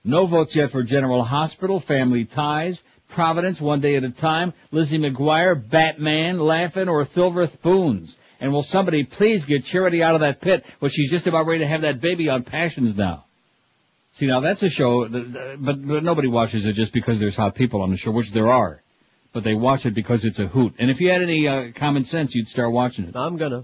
No 0.04 0.28
votes 0.28 0.56
yet 0.56 0.72
for 0.72 0.84
General 0.84 1.24
Hospital, 1.24 1.80
Family 1.80 2.26
Ties, 2.26 2.84
Providence, 3.10 3.60
One 3.60 3.82
Day 3.82 3.96
at 3.96 4.04
a 4.04 4.12
Time, 4.12 4.54
Lizzie 4.72 5.00
McGuire, 5.00 5.56
Batman, 5.68 6.38
Laugh-In, 6.38 6.88
or 6.88 7.06
Silver 7.06 7.48
Spoons. 7.48 8.16
And 8.40 8.54
will 8.54 8.64
somebody 8.64 9.04
please 9.04 9.46
get 9.46 9.66
Charity 9.66 10.02
out 10.02 10.16
of 10.16 10.22
that 10.22 10.40
pit 10.40 10.66
where 10.80 10.90
she's 10.90 11.12
just 11.12 11.28
about 11.28 11.46
ready 11.46 11.60
to 11.60 11.68
have 11.68 11.82
that 11.82 12.00
baby 12.00 12.30
on 12.30 12.44
Passions 12.44 12.96
now? 12.96 13.26
See, 14.14 14.26
now 14.26 14.40
that's 14.40 14.64
a 14.64 14.70
show, 14.70 15.08
that- 15.08 15.34
that- 15.34 15.58
but, 15.60 15.86
but 15.86 16.04
nobody 16.04 16.28
watches 16.28 16.66
it 16.66 16.74
just 16.74 16.94
because 16.94 17.20
there's 17.20 17.36
hot 17.36 17.56
people 17.56 17.82
on 17.82 17.92
the 17.92 17.98
show, 17.98 18.12
which 18.12 18.32
there 18.32 18.52
are. 18.52 18.82
But 19.34 19.44
they 19.44 19.54
watch 19.54 19.86
it 19.86 19.94
because 19.94 20.26
it's 20.26 20.40
a 20.40 20.48
hoot. 20.48 20.76
And 20.80 20.90
if 20.90 21.00
you 21.00 21.12
had 21.12 21.22
any 21.22 21.48
uh, 21.48 21.72
common 21.76 22.04
sense, 22.04 22.34
you'd 22.34 22.48
start 22.48 22.72
watching 22.72 23.06
it. 23.06 23.16
I'm 23.16 23.38
gonna. 23.38 23.64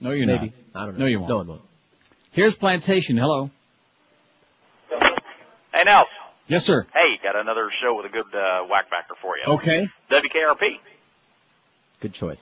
No, 0.00 0.10
you're 0.10 0.26
Maybe. 0.26 0.52
not. 0.74 0.82
I 0.82 0.86
don't 0.86 0.94
know. 0.98 1.04
No, 1.04 1.06
you 1.06 1.18
won't. 1.20 1.28
No, 1.28 1.40
I 1.40 1.44
won't. 1.44 1.62
Here's 2.32 2.56
Plantation. 2.56 3.16
Hello. 3.16 3.50
Hey, 4.90 5.84
Nels. 5.84 6.08
Yes, 6.48 6.64
sir. 6.66 6.86
Hey, 6.92 7.18
got 7.22 7.36
another 7.36 7.70
show 7.80 7.94
with 7.96 8.06
a 8.06 8.08
good 8.08 8.26
uh, 8.34 8.66
whack 8.68 8.90
factor 8.90 9.14
for 9.22 9.36
you. 9.36 9.54
Okay. 9.54 9.88
WKRP. 10.10 10.78
Good 12.00 12.14
choice. 12.14 12.40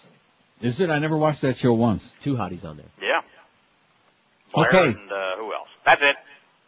Is 0.60 0.80
it? 0.80 0.90
I 0.90 0.98
never 0.98 1.16
watched 1.16 1.40
that 1.42 1.56
show 1.56 1.72
once. 1.72 2.06
Two 2.22 2.34
hotties 2.34 2.64
on 2.64 2.76
there. 2.76 2.86
Yeah. 3.00 3.20
Blair 4.54 4.68
Okay. 4.68 4.84
And 4.88 5.12
uh, 5.12 5.36
who 5.36 5.52
else? 5.52 5.68
That's 5.84 6.00
it. 6.02 6.16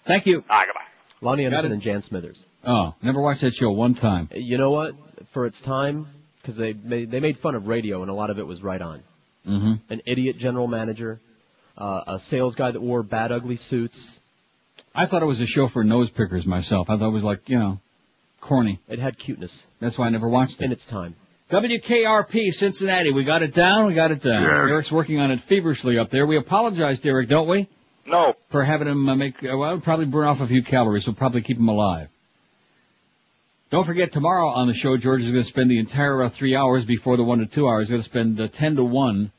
Thank 0.06 0.26
you. 0.26 0.44
All 0.48 0.58
right, 0.58 0.66
goodbye. 0.66 0.80
Loni 1.22 1.44
Anderson 1.44 1.72
and 1.72 1.82
Jan 1.82 2.02
Smithers. 2.02 2.42
Oh, 2.64 2.94
never 3.02 3.20
watched 3.20 3.42
that 3.42 3.54
show 3.54 3.70
one 3.70 3.94
time. 3.94 4.28
You 4.32 4.58
know 4.58 4.70
what? 4.70 4.94
For 5.32 5.46
its 5.46 5.60
time, 5.60 6.08
because 6.40 6.56
they 6.56 6.72
made, 6.72 7.10
they 7.10 7.20
made 7.20 7.38
fun 7.38 7.54
of 7.54 7.66
radio 7.68 8.02
and 8.02 8.10
a 8.10 8.14
lot 8.14 8.30
of 8.30 8.38
it 8.38 8.46
was 8.46 8.62
right 8.62 8.80
on. 8.80 9.02
Mm-hmm. 9.46 9.74
An 9.92 10.02
idiot 10.06 10.38
general 10.38 10.66
manager, 10.66 11.20
uh, 11.78 12.02
a 12.06 12.18
sales 12.18 12.54
guy 12.54 12.70
that 12.70 12.80
wore 12.80 13.02
bad, 13.02 13.30
ugly 13.30 13.56
suits. 13.56 14.20
I 14.94 15.06
thought 15.06 15.22
it 15.22 15.26
was 15.26 15.40
a 15.40 15.46
show 15.46 15.66
for 15.68 15.84
nose 15.84 16.10
pickers 16.10 16.46
myself. 16.46 16.90
I 16.90 16.96
thought 16.96 17.08
it 17.08 17.12
was 17.12 17.24
like, 17.24 17.48
you 17.48 17.58
know, 17.58 17.80
corny. 18.40 18.80
It 18.88 18.98
had 18.98 19.18
cuteness 19.18 19.64
That's 19.80 19.96
why 19.98 20.06
I 20.06 20.10
never 20.10 20.28
watched 20.28 20.60
it. 20.60 20.64
in 20.64 20.72
its 20.72 20.84
time. 20.84 21.14
WKRP 21.52 22.50
Cincinnati. 22.54 23.12
We 23.12 23.24
got 23.24 23.42
it 23.42 23.54
down. 23.54 23.86
We 23.86 23.92
got 23.92 24.10
it 24.10 24.22
down. 24.22 24.42
Yes. 24.42 24.70
Eric's 24.70 24.90
working 24.90 25.20
on 25.20 25.30
it 25.30 25.40
feverishly 25.40 25.98
up 25.98 26.08
there. 26.08 26.24
We 26.24 26.38
apologize 26.38 26.98
Derek, 27.00 27.28
don't 27.28 27.46
we? 27.46 27.68
No. 28.06 28.32
For 28.48 28.64
having 28.64 28.88
him 28.88 29.06
uh, 29.06 29.14
make, 29.14 29.44
uh, 29.44 29.54
well, 29.58 29.72
it'll 29.72 29.82
probably 29.82 30.06
burn 30.06 30.24
off 30.24 30.40
a 30.40 30.46
few 30.46 30.62
calories. 30.62 31.06
We'll 31.06 31.14
probably 31.14 31.42
keep 31.42 31.58
him 31.58 31.68
alive. 31.68 32.08
Don't 33.70 33.84
forget 33.84 34.12
tomorrow 34.12 34.48
on 34.48 34.66
the 34.66 34.72
show, 34.72 34.96
George 34.96 35.24
is 35.24 35.30
going 35.30 35.42
to 35.42 35.48
spend 35.48 35.70
the 35.70 35.78
entire 35.78 36.22
uh, 36.22 36.30
three 36.30 36.56
hours 36.56 36.86
before 36.86 37.18
the 37.18 37.22
one 37.22 37.40
to 37.40 37.46
two 37.46 37.68
hours. 37.68 37.88
He's 37.88 37.90
going 37.90 38.02
to 38.02 38.08
spend 38.08 38.40
uh, 38.40 38.48
ten 38.48 38.76
to 38.76 38.84
one, 38.84 39.30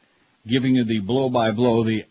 giving 0.45 0.75
you 0.75 0.83
the 0.83 0.99
blow 0.99 1.29
by 1.29 1.49
blow, 1.49 1.83
the 1.83 2.05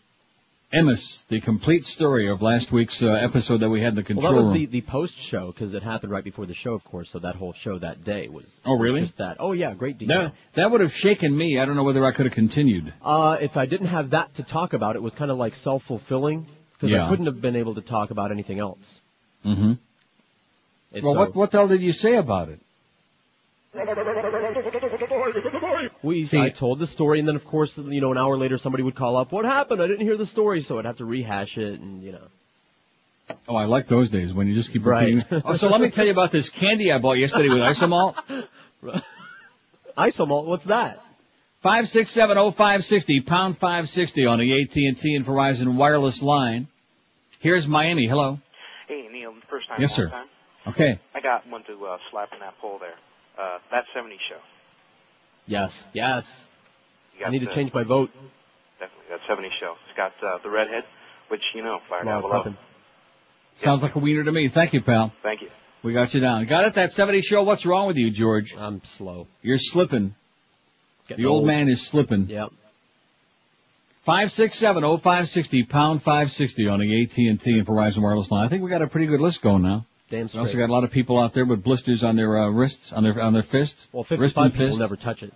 emis, 0.73 1.25
the 1.27 1.39
complete 1.39 1.85
story 1.85 2.29
of 2.29 2.41
last 2.41 2.71
week's 2.71 3.01
uh, 3.03 3.07
episode 3.09 3.59
that 3.59 3.69
we 3.69 3.79
had 3.81 3.89
in 3.89 3.95
the 3.95 4.03
control 4.03 4.33
Well, 4.33 4.43
that 4.43 4.49
was 4.49 4.59
the, 4.59 4.65
the 4.65 4.81
post 4.81 5.17
show 5.19 5.51
because 5.51 5.73
it 5.73 5.83
happened 5.83 6.11
right 6.11 6.23
before 6.23 6.45
the 6.45 6.53
show, 6.53 6.73
of 6.73 6.83
course. 6.83 7.09
So 7.11 7.19
that 7.19 7.35
whole 7.35 7.53
show 7.53 7.77
that 7.79 8.03
day 8.03 8.27
was. 8.27 8.45
Oh, 8.65 8.77
really? 8.77 9.01
Just 9.01 9.17
that. 9.17 9.37
Oh 9.39 9.51
yeah, 9.51 9.73
great 9.73 9.97
detail. 9.97 10.23
That, 10.23 10.33
that 10.55 10.71
would 10.71 10.81
have 10.81 10.93
shaken 10.93 11.35
me. 11.35 11.59
I 11.59 11.65
don't 11.65 11.75
know 11.75 11.83
whether 11.83 12.03
I 12.05 12.11
could 12.11 12.25
have 12.25 12.33
continued. 12.35 12.93
Uh, 13.03 13.37
if 13.39 13.55
I 13.55 13.65
didn't 13.65 13.87
have 13.87 14.09
that 14.11 14.35
to 14.35 14.43
talk 14.43 14.73
about, 14.73 14.95
it 14.95 15.01
was 15.01 15.13
kind 15.13 15.29
of 15.31 15.37
like 15.37 15.55
self-fulfilling 15.55 16.47
because 16.73 16.89
Yeah. 16.91 17.05
I 17.05 17.09
couldn't 17.09 17.27
have 17.27 17.39
been 17.41 17.55
able 17.55 17.75
to 17.75 17.81
talk 17.81 18.11
about 18.11 18.31
anything 18.31 18.59
else. 18.59 18.79
Mm-hmm. 19.45 19.73
And 20.93 21.03
Well, 21.03 21.13
so- 21.13 21.19
what 21.19 21.35
what 21.35 21.51
the 21.51 21.57
hell 21.57 21.67
did 21.67 21.81
you 21.81 21.91
say 21.91 22.15
about 22.15 22.49
it? 22.49 22.59
We, 26.01 26.25
See- 26.25 26.39
I 26.39 26.49
told 26.49 26.79
the 26.79 26.87
story, 26.87 27.19
and 27.19 27.27
then 27.27 27.35
of 27.35 27.45
course, 27.45 27.77
you 27.77 28.01
know, 28.01 28.11
an 28.11 28.17
hour 28.17 28.37
later, 28.37 28.57
somebody 28.57 28.83
would 28.83 28.95
call 28.95 29.17
up. 29.17 29.31
What 29.31 29.45
happened? 29.45 29.81
I 29.81 29.87
didn't 29.87 30.05
hear 30.05 30.17
the 30.17 30.25
story, 30.25 30.61
so 30.61 30.79
I'd 30.79 30.85
have 30.85 30.97
to 30.97 31.05
rehash 31.05 31.57
it, 31.57 31.79
and 31.79 32.03
you 32.03 32.11
know. 32.13 32.27
Oh, 33.47 33.55
I 33.55 33.65
like 33.65 33.87
those 33.87 34.09
days 34.09 34.33
when 34.33 34.47
you 34.47 34.53
just 34.53 34.73
keep 34.73 34.85
Right. 34.85 35.15
repeating. 35.15 35.41
Oh, 35.45 35.53
so 35.53 35.69
let 35.69 35.79
me 35.81 35.89
tell 35.89 36.05
you 36.05 36.11
about 36.11 36.31
this 36.31 36.49
candy 36.49 36.91
I 36.91 36.99
bought 36.99 37.17
yesterday 37.17 37.49
with 37.49 37.59
isomalt. 37.59 38.15
Isomalt, 39.97 40.45
what's 40.45 40.63
that? 40.65 40.99
Five 41.61 41.87
six 41.87 42.09
seven 42.11 42.37
oh 42.37 42.51
five 42.51 42.83
sixty 42.83 43.21
pound 43.21 43.57
five 43.57 43.89
sixty 43.89 44.25
on 44.25 44.39
the 44.39 44.61
AT 44.61 44.75
and 44.75 44.99
T 44.99 45.15
and 45.15 45.25
Verizon 45.25 45.75
wireless 45.75 46.21
line. 46.21 46.67
Here's 47.39 47.67
Miami. 47.67 48.07
Hello. 48.07 48.39
Hey, 48.87 49.07
Neil, 49.11 49.33
first 49.49 49.67
time, 49.69 49.79
Yes, 49.79 49.95
sir. 49.95 50.09
time. 50.09 50.27
Okay. 50.67 50.99
I 51.15 51.21
got 51.21 51.47
one 51.49 51.63
to 51.65 51.85
uh, 51.85 51.97
slap 52.11 52.29
in 52.33 52.39
that 52.39 52.57
pole 52.59 52.79
there. 52.79 52.95
Uh, 53.37 53.59
that 53.71 53.83
70 53.95 54.15
show. 54.29 54.37
Yes, 55.45 55.85
yes. 55.93 56.25
You 57.13 57.21
got 57.21 57.27
I 57.27 57.31
need 57.31 57.39
to 57.39 57.53
change 57.53 57.73
my 57.73 57.83
vote. 57.83 58.09
Definitely, 58.79 59.05
that 59.09 59.19
70 59.27 59.49
show. 59.59 59.75
It's 59.87 59.97
got 59.97 60.13
uh, 60.25 60.39
the 60.43 60.49
redhead, 60.49 60.83
which, 61.27 61.41
you 61.53 61.63
know, 61.63 61.79
fired 61.89 62.05
Laura 62.05 62.17
out 62.17 62.21
below. 62.21 62.43
Prepon. 62.43 62.57
Sounds 63.57 63.83
like 63.83 63.95
a 63.95 63.99
wiener 63.99 64.23
to 64.23 64.31
me. 64.31 64.49
Thank 64.49 64.73
you, 64.73 64.81
pal. 64.81 65.13
Thank 65.21 65.41
you. 65.41 65.49
We 65.83 65.93
got 65.93 66.13
you 66.13 66.21
down. 66.21 66.45
Got 66.45 66.65
it? 66.65 66.73
That 66.75 66.93
70 66.93 67.21
show. 67.21 67.43
What's 67.43 67.65
wrong 67.65 67.87
with 67.87 67.97
you, 67.97 68.09
George? 68.09 68.55
I'm 68.57 68.83
slow. 68.85 69.27
You're 69.41 69.57
slipping. 69.57 70.15
Getting 71.07 71.23
the 71.23 71.29
old 71.29 71.39
old. 71.39 71.47
man 71.47 71.67
is 71.67 71.85
slipping. 71.85 72.27
Yep. 72.27 72.51
Five 74.05 74.31
six 74.33 74.55
seven 74.55 74.83
oh 74.83 74.97
five 74.97 75.29
sixty 75.29 75.63
pound 75.63 76.03
five 76.03 76.31
sixty 76.31 76.67
on 76.67 76.79
the 76.79 77.03
AT 77.03 77.17
and 77.17 77.39
T 77.39 77.57
and 77.57 77.65
Verizon 77.65 78.01
wireless 78.01 78.29
line. 78.31 78.45
I 78.45 78.49
think 78.49 78.61
we 78.63 78.69
got 78.69 78.81
a 78.81 78.87
pretty 78.87 79.07
good 79.07 79.21
list 79.21 79.41
going 79.41 79.61
now. 79.61 79.85
Damn 80.09 80.23
We 80.23 80.27
straight. 80.27 80.39
also 80.41 80.57
got 80.57 80.69
a 80.69 80.73
lot 80.73 80.83
of 80.83 80.91
people 80.91 81.17
out 81.19 81.33
there 81.33 81.45
with 81.45 81.63
blisters 81.63 82.03
on 82.03 82.15
their 82.15 82.37
uh, 82.37 82.49
wrists, 82.49 82.93
on 82.93 83.03
their 83.03 83.19
on 83.21 83.33
their 83.33 83.43
fists. 83.43 83.87
well, 83.91 84.03
Wrist 84.09 84.35
55 84.35 84.43
and 84.45 84.53
people 84.53 84.67
fist. 84.67 84.79
never 84.79 84.95
touch 84.95 85.23
it. 85.23 85.33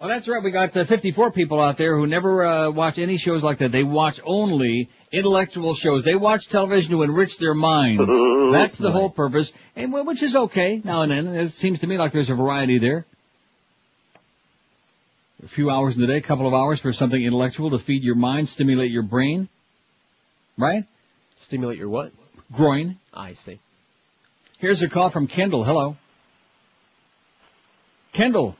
Oh, 0.00 0.08
that's 0.08 0.28
right. 0.28 0.42
We 0.42 0.50
got 0.50 0.76
uh, 0.76 0.84
54 0.84 1.30
people 1.30 1.58
out 1.62 1.78
there 1.78 1.96
who 1.96 2.06
never 2.06 2.44
uh, 2.44 2.70
watch 2.70 2.98
any 2.98 3.16
shows 3.16 3.42
like 3.42 3.58
that. 3.58 3.72
They 3.72 3.84
watch 3.84 4.20
only 4.24 4.90
intellectual 5.10 5.74
shows. 5.74 6.04
They 6.04 6.14
watch 6.16 6.48
television 6.48 6.90
to 6.90 7.02
enrich 7.02 7.38
their 7.38 7.54
minds. 7.54 8.02
That's 8.52 8.76
the 8.76 8.90
whole 8.90 9.08
purpose, 9.10 9.52
and 9.74 9.92
which 9.92 10.22
is 10.22 10.36
okay 10.36 10.82
now 10.84 11.02
and 11.02 11.10
then. 11.10 11.26
It 11.28 11.50
seems 11.50 11.80
to 11.80 11.86
me 11.86 11.96
like 11.96 12.12
there's 12.12 12.28
a 12.28 12.34
variety 12.34 12.78
there. 12.78 13.06
A 15.44 15.48
few 15.48 15.70
hours 15.70 15.94
in 15.94 16.00
the 16.00 16.06
day, 16.06 16.16
a 16.16 16.22
couple 16.22 16.46
of 16.46 16.54
hours 16.54 16.80
for 16.80 16.92
something 16.92 17.22
intellectual 17.22 17.70
to 17.70 17.78
feed 17.78 18.02
your 18.02 18.14
mind, 18.16 18.48
stimulate 18.48 18.90
your 18.90 19.02
brain. 19.02 19.48
Right? 20.58 20.84
Stimulate 21.42 21.78
your 21.78 21.88
what? 21.88 22.12
Groin. 22.52 22.98
I 23.14 23.34
see. 23.34 23.60
Here's 24.58 24.82
a 24.82 24.88
call 24.88 25.10
from 25.10 25.26
Kendall. 25.26 25.64
Hello. 25.64 25.96
Kendall. 28.12 28.56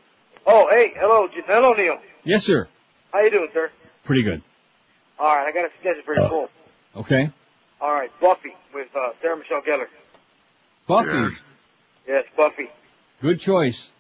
Oh, 0.46 0.68
hey, 0.70 0.92
hello, 0.94 1.28
hello, 1.46 1.72
Neil. 1.72 1.98
Yes, 2.24 2.44
sir. 2.44 2.68
How 3.12 3.20
you 3.20 3.30
doing, 3.30 3.48
sir? 3.52 3.70
Pretty 4.04 4.22
good. 4.22 4.42
All 5.18 5.34
right, 5.34 5.46
I 5.48 5.52
got 5.52 5.64
a 5.64 5.70
suggestion 5.76 6.04
for 6.04 6.14
your 6.14 6.28
poll. 6.28 6.48
Okay. 6.96 7.30
All 7.80 7.92
right, 7.92 8.10
Buffy 8.20 8.54
with 8.74 8.88
uh, 8.94 9.10
Sarah 9.22 9.36
Michelle 9.36 9.62
Gellar. 9.62 9.86
Buffy. 10.86 11.36
Yes, 12.06 12.24
Buffy. 12.36 12.68
Good 13.22 13.40
choice. 13.40 13.90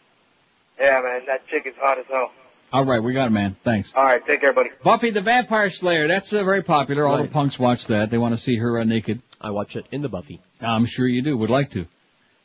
Yeah, 0.78 1.00
man, 1.02 1.22
that 1.26 1.46
chick 1.48 1.66
is 1.66 1.74
hot 1.78 1.98
as 1.98 2.04
hell. 2.06 2.30
All 2.72 2.84
right, 2.84 3.02
we 3.02 3.14
got 3.14 3.26
it, 3.28 3.30
man. 3.30 3.56
Thanks. 3.64 3.90
All 3.94 4.04
right, 4.04 4.24
take 4.26 4.40
care, 4.40 4.52
buddy. 4.52 4.70
Buffy 4.84 5.10
the 5.10 5.22
Vampire 5.22 5.70
Slayer. 5.70 6.06
That's 6.08 6.32
uh, 6.32 6.44
very 6.44 6.62
popular. 6.62 7.06
All 7.06 7.22
the 7.22 7.28
punks 7.28 7.58
watch 7.58 7.86
that. 7.86 8.10
They 8.10 8.18
want 8.18 8.34
to 8.34 8.40
see 8.40 8.56
her 8.56 8.78
uh, 8.78 8.84
naked. 8.84 9.22
I 9.40 9.50
watch 9.50 9.76
it 9.76 9.86
in 9.90 10.02
the 10.02 10.08
Buffy. 10.08 10.42
I'm 10.60 10.86
sure 10.86 11.06
you 11.06 11.22
do. 11.22 11.36
Would 11.36 11.50
like 11.50 11.70
to. 11.72 11.86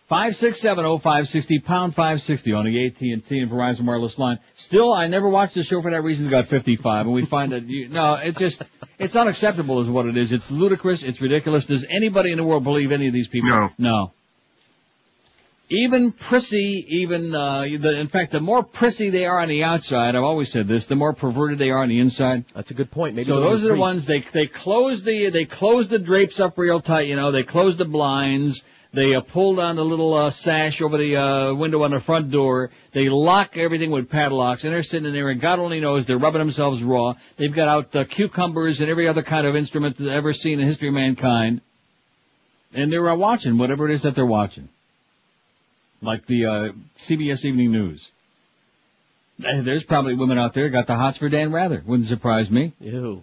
Five 0.08 0.36
six 0.36 0.60
seven 0.60 0.84
oh 0.84 0.98
five 0.98 1.30
sixty 1.30 1.60
pound 1.60 1.96
five 1.96 2.22
sixty 2.22 2.52
on 2.52 2.66
the 2.66 2.86
AT 2.86 3.00
and 3.00 3.26
T 3.26 3.40
and 3.40 3.50
Verizon 3.50 3.84
wireless 3.84 4.20
line. 4.20 4.40
Still, 4.56 4.92
I 4.92 5.08
never 5.08 5.30
watched 5.30 5.56
the 5.56 5.64
show 5.64 5.82
for 5.82 5.90
that 5.92 6.04
reason. 6.04 6.26
It's 6.26 6.32
Got 6.32 6.48
fifty 6.50 6.76
five, 6.76 7.06
and 7.06 7.16
we 7.16 7.26
find 7.26 7.54
that 7.54 7.64
you, 7.64 7.88
no, 7.88 8.16
it's 8.16 8.38
just 8.38 8.62
it's 9.00 9.16
unacceptable, 9.16 9.80
is 9.80 9.88
what 9.88 10.06
it 10.08 10.18
is. 10.18 10.34
It's 10.34 10.52
ludicrous. 10.52 11.04
It's 11.04 11.22
ridiculous. 11.22 11.66
Does 11.66 11.86
anybody 11.90 12.32
in 12.32 12.38
the 12.38 12.44
world 12.44 12.66
believe 12.66 12.92
any 12.92 13.08
of 13.08 13.14
these 13.14 13.30
people? 13.30 13.50
No. 13.50 13.70
No. 13.78 14.12
Even 15.74 16.12
prissy, 16.12 16.86
even 16.90 17.34
uh, 17.34 17.62
the, 17.62 17.98
in 17.98 18.10
fact, 18.10 18.34
the 18.34 18.42
more 18.42 18.62
prissy 18.62 19.10
they 19.10 19.24
are 19.24 19.40
on 19.40 19.48
the 19.48 19.64
outside, 19.64 20.18
I've 20.18 20.24
always 20.24 20.52
said 20.52 20.68
this, 20.68 20.88
the 20.88 20.96
more 20.96 21.14
perverted 21.14 21.60
they 21.60 21.70
are 21.70 21.82
on 21.82 21.88
the 21.88 22.00
inside. 22.00 22.44
That's 22.54 22.72
a 22.72 22.74
good 22.74 22.92
point. 22.92 23.16
Maybe 23.16 23.30
so 23.30 23.40
those 23.40 23.64
are 23.64 23.70
the 23.70 23.78
ones 23.78 24.06
they 24.06 24.20
they 24.20 24.48
close 24.48 25.02
the 25.02 25.30
they 25.30 25.46
close 25.46 25.88
the 25.88 25.98
drapes 26.00 26.42
up 26.42 26.58
real 26.58 26.82
tight. 26.82 27.08
You 27.08 27.16
know, 27.16 27.32
they 27.32 27.44
close 27.44 27.78
the 27.78 27.86
blinds. 27.86 28.66
They 28.94 29.16
uh, 29.16 29.22
pull 29.22 29.56
down 29.56 29.78
the 29.78 29.86
little 29.86 30.14
uh, 30.14 30.30
sash 30.32 30.82
over 30.82 30.98
the 30.98 31.16
uh, 31.16 31.54
window 31.54 31.82
on 31.84 31.92
the 31.92 32.02
front 32.02 32.30
door. 32.30 32.72
They 32.92 33.08
lock 33.08 33.56
everything 33.56 33.90
with 33.90 34.10
padlocks, 34.10 34.66
and 34.66 34.74
they're 34.74 34.84
sitting 34.84 35.08
in 35.08 35.14
there, 35.14 35.30
and 35.30 35.40
God 35.40 35.60
only 35.60 35.80
knows 35.80 36.06
they're 36.06 36.18
rubbing 36.18 36.40
themselves 36.40 36.84
raw. 36.84 37.14
They've 37.38 37.54
got 37.54 37.70
out 37.70 37.96
uh, 37.96 38.04
cucumbers 38.04 38.82
and 38.82 38.90
every 38.90 39.08
other 39.08 39.24
kind 39.24 39.48
of 39.48 39.56
instrument 39.56 39.98
that's 39.98 40.10
ever 40.12 40.34
seen 40.34 40.56
in 40.56 40.60
the 40.60 40.66
history 40.66 40.90
of 40.90 40.94
mankind, 40.96 41.62
and 42.74 42.92
they're 42.92 43.10
uh, 43.10 43.16
watching 43.16 43.58
whatever 43.58 43.88
it 43.88 43.94
is 43.94 44.02
that 44.02 44.16
they're 44.16 44.26
watching, 44.26 44.68
like 46.02 46.26
the 46.26 46.46
uh, 46.46 46.70
CBS 46.98 47.46
Evening 47.46 47.72
News. 47.72 48.12
Eh, 49.44 49.62
There's 49.64 49.86
probably 49.86 50.16
women 50.16 50.38
out 50.38 50.54
there 50.54 50.70
got 50.70 50.88
the 50.88 50.96
hots 50.96 51.18
for 51.18 51.30
Dan 51.30 51.52
Rather. 51.52 51.82
Wouldn't 51.86 52.08
surprise 52.08 52.50
me. 52.52 52.74
Ew. 52.80 53.22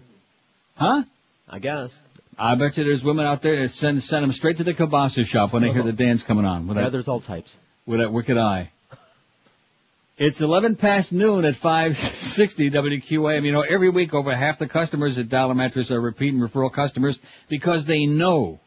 Huh? 0.75 1.03
I 1.49 1.59
guess. 1.59 1.97
I 2.37 2.55
bet 2.55 2.77
you 2.77 2.85
there's 2.85 3.03
women 3.03 3.25
out 3.25 3.41
there 3.41 3.61
that 3.61 3.71
send 3.71 4.01
send 4.01 4.23
them 4.23 4.31
straight 4.31 4.57
to 4.57 4.63
the 4.63 4.73
kielbasa 4.73 5.25
shop 5.25 5.51
when 5.51 5.61
they 5.63 5.71
hear 5.73 5.83
the 5.83 5.91
dance 5.91 6.23
coming 6.23 6.45
on 6.45 6.67
with 6.67 6.77
Yeah, 6.77 6.83
that 6.83 6.91
there's 6.93 7.07
all 7.09 7.19
types. 7.19 7.53
with 7.85 7.99
that 7.99 8.13
wicked 8.13 8.37
eye. 8.37 8.71
It's 10.17 10.41
11 10.41 10.75
past 10.75 11.13
noon 11.13 11.45
at 11.45 11.55
560 11.55 12.71
WQAM. 12.71 13.45
You 13.45 13.51
know, 13.53 13.61
every 13.61 13.89
week 13.89 14.13
over 14.13 14.35
half 14.35 14.59
the 14.59 14.67
customers 14.67 15.17
at 15.17 15.29
Dial-A-Mattress 15.29 15.91
are 15.91 15.99
repeat 16.01 16.33
and 16.33 16.41
referral 16.41 16.71
customers 16.71 17.17
because 17.47 17.85
they 17.85 18.05
know 18.05 18.59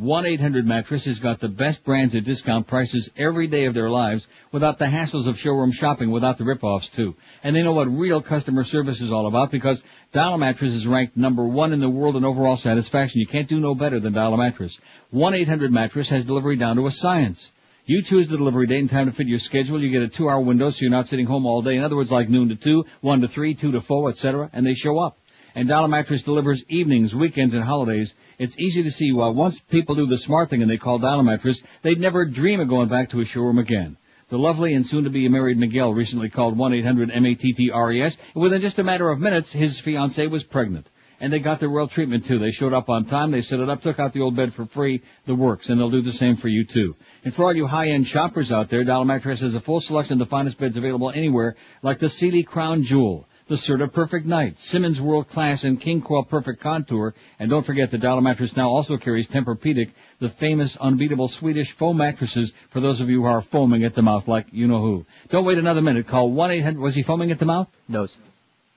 1-800 0.00 0.64
Mattress 0.64 1.06
has 1.06 1.18
got 1.18 1.40
the 1.40 1.48
best 1.48 1.84
brands 1.84 2.14
at 2.14 2.24
discount 2.24 2.68
prices 2.68 3.10
every 3.16 3.48
day 3.48 3.64
of 3.64 3.74
their 3.74 3.90
lives 3.90 4.28
without 4.52 4.78
the 4.78 4.84
hassles 4.84 5.26
of 5.26 5.36
showroom 5.36 5.72
shopping, 5.72 6.12
without 6.12 6.38
the 6.38 6.44
rip-offs 6.44 6.88
too. 6.88 7.16
And 7.42 7.54
they 7.54 7.62
know 7.62 7.72
what 7.72 7.88
real 7.88 8.22
customer 8.22 8.62
service 8.62 9.00
is 9.00 9.10
all 9.10 9.26
about 9.26 9.50
because 9.50 9.82
Dial-A-Mattress 10.12 10.72
is 10.72 10.86
ranked 10.86 11.16
number 11.16 11.44
one 11.44 11.72
in 11.72 11.80
the 11.80 11.90
world 11.90 12.14
in 12.14 12.24
overall 12.24 12.56
satisfaction. 12.56 13.20
You 13.20 13.26
can't 13.26 13.48
do 13.48 13.58
no 13.58 13.74
better 13.74 13.98
than 13.98 14.12
Dial-A-Mattress. 14.12 14.80
1-800 15.12 15.70
Mattress 15.70 16.10
has 16.10 16.24
delivery 16.24 16.56
down 16.56 16.76
to 16.76 16.86
a 16.86 16.92
science. 16.92 17.50
You 17.84 18.02
choose 18.02 18.28
the 18.28 18.36
delivery 18.36 18.68
date 18.68 18.80
and 18.80 18.90
time 18.90 19.06
to 19.06 19.12
fit 19.12 19.26
your 19.26 19.38
schedule. 19.38 19.82
You 19.82 19.90
get 19.90 20.02
a 20.02 20.08
two-hour 20.08 20.42
window, 20.42 20.68
so 20.70 20.82
you're 20.82 20.90
not 20.90 21.08
sitting 21.08 21.26
home 21.26 21.44
all 21.44 21.62
day. 21.62 21.74
In 21.74 21.82
other 21.82 21.96
words, 21.96 22.12
like 22.12 22.28
noon 22.28 22.50
to 22.50 22.54
two, 22.54 22.84
one 23.00 23.22
to 23.22 23.28
three, 23.28 23.54
two 23.54 23.72
to 23.72 23.80
four, 23.80 24.10
etc. 24.10 24.48
And 24.52 24.64
they 24.64 24.74
show 24.74 24.98
up. 24.98 25.16
And 25.54 25.68
Dial-A-Mattress 25.68 26.22
delivers 26.22 26.64
evenings, 26.68 27.14
weekends, 27.14 27.54
and 27.54 27.64
holidays. 27.64 28.14
It's 28.38 28.58
easy 28.58 28.82
to 28.82 28.90
see 28.90 29.12
why 29.12 29.28
once 29.28 29.58
people 29.58 29.94
do 29.94 30.06
the 30.06 30.18
smart 30.18 30.50
thing 30.50 30.62
and 30.62 30.70
they 30.70 30.76
call 30.76 30.98
Dial-A-Mattress, 30.98 31.62
they'd 31.82 32.00
never 32.00 32.24
dream 32.24 32.60
of 32.60 32.68
going 32.68 32.88
back 32.88 33.10
to 33.10 33.20
a 33.20 33.24
showroom 33.24 33.58
again. 33.58 33.96
The 34.28 34.38
lovely 34.38 34.74
and 34.74 34.86
soon-to-be 34.86 35.28
married 35.28 35.56
Miguel 35.56 35.94
recently 35.94 36.28
called 36.28 36.56
1-800-MATTRES, 36.58 38.18
and 38.34 38.42
within 38.42 38.60
just 38.60 38.78
a 38.78 38.84
matter 38.84 39.08
of 39.10 39.18
minutes, 39.18 39.50
his 39.50 39.80
fiancee 39.80 40.26
was 40.26 40.44
pregnant. 40.44 40.86
And 41.20 41.32
they 41.32 41.40
got 41.40 41.58
their 41.58 41.68
royal 41.68 41.88
treatment 41.88 42.26
too. 42.26 42.38
They 42.38 42.50
showed 42.50 42.72
up 42.72 42.88
on 42.88 43.06
time, 43.06 43.32
they 43.32 43.40
set 43.40 43.58
it 43.58 43.68
up, 43.68 43.82
took 43.82 43.98
out 43.98 44.12
the 44.12 44.20
old 44.20 44.36
bed 44.36 44.54
for 44.54 44.66
free, 44.66 45.02
the 45.26 45.34
works, 45.34 45.68
and 45.68 45.80
they'll 45.80 45.90
do 45.90 46.02
the 46.02 46.12
same 46.12 46.36
for 46.36 46.46
you 46.46 46.64
too. 46.64 46.94
And 47.24 47.34
for 47.34 47.44
all 47.44 47.56
you 47.56 47.66
high-end 47.66 48.06
shoppers 48.06 48.52
out 48.52 48.68
there, 48.68 48.84
Dial-A-Mattress 48.84 49.40
has 49.40 49.54
a 49.56 49.60
full 49.60 49.80
selection 49.80 50.12
of 50.12 50.18
the 50.20 50.30
finest 50.30 50.58
beds 50.58 50.76
available 50.76 51.10
anywhere, 51.10 51.56
like 51.82 51.98
the 51.98 52.08
Sealy 52.08 52.44
Crown 52.44 52.82
Jewel, 52.82 53.26
the 53.48 53.54
Serta 53.54 53.90
Perfect 53.90 54.26
Night, 54.26 54.60
Simmons 54.60 55.00
World 55.00 55.28
Class, 55.28 55.64
and 55.64 55.80
King 55.80 56.02
Koil 56.02 56.28
Perfect 56.28 56.60
Contour. 56.60 57.14
And 57.38 57.50
don't 57.50 57.64
forget 57.64 57.90
the 57.90 57.98
Dial-A-Mattress 57.98 58.56
now 58.56 58.68
also 58.68 58.98
carries 58.98 59.28
Tempur-Pedic, 59.28 59.90
the 60.20 60.28
famous 60.28 60.76
unbeatable 60.76 61.28
Swedish 61.28 61.72
foam 61.72 61.96
mattresses 61.96 62.52
for 62.70 62.80
those 62.80 63.00
of 63.00 63.08
you 63.08 63.22
who 63.22 63.26
are 63.26 63.42
foaming 63.42 63.84
at 63.84 63.94
the 63.94 64.02
mouth 64.02 64.28
like 64.28 64.46
you 64.52 64.66
know 64.66 64.80
who. 64.80 65.06
Don't 65.30 65.44
wait 65.44 65.58
another 65.58 65.80
minute. 65.80 66.06
Call 66.06 66.30
1-800, 66.30 66.76
was 66.76 66.94
he 66.94 67.02
foaming 67.02 67.30
at 67.30 67.38
the 67.38 67.46
mouth? 67.46 67.68
Nose. 67.88 68.16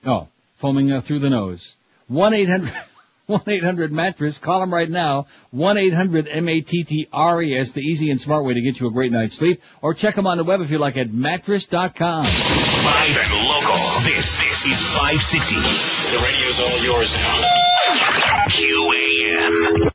Oh, 0.04 0.28
foaming 0.56 0.90
uh, 0.90 1.00
through 1.00 1.20
the 1.20 1.30
nose. 1.30 1.76
1-800, 2.10 2.74
1-800 3.28 3.90
mattress. 3.90 4.38
Call 4.38 4.60
them 4.60 4.72
right 4.72 4.88
now. 4.88 5.26
1-800-M-A-T-T-R-E-S, 5.54 7.72
the 7.72 7.80
easy 7.80 8.10
and 8.10 8.18
smart 8.20 8.44
way 8.44 8.54
to 8.54 8.60
get 8.60 8.78
you 8.80 8.88
a 8.88 8.90
great 8.90 9.12
night's 9.12 9.36
sleep. 9.36 9.62
Or 9.80 9.94
check 9.94 10.14
them 10.14 10.26
on 10.26 10.36
the 10.38 10.44
web 10.44 10.60
if 10.60 10.70
you 10.70 10.78
like 10.78 10.96
at 10.96 11.12
mattress.com. 11.12 12.24
Live 12.24 13.16
and 13.16 13.48
local. 13.48 13.76
This, 14.04 14.40
this 14.40 14.66
is 14.66 14.80
560. 14.98 15.54
The 15.54 16.18
radio's 16.24 16.58
all 16.60 16.78
yours 16.84 17.12
now. 17.14 17.42
QAM. 18.48 19.91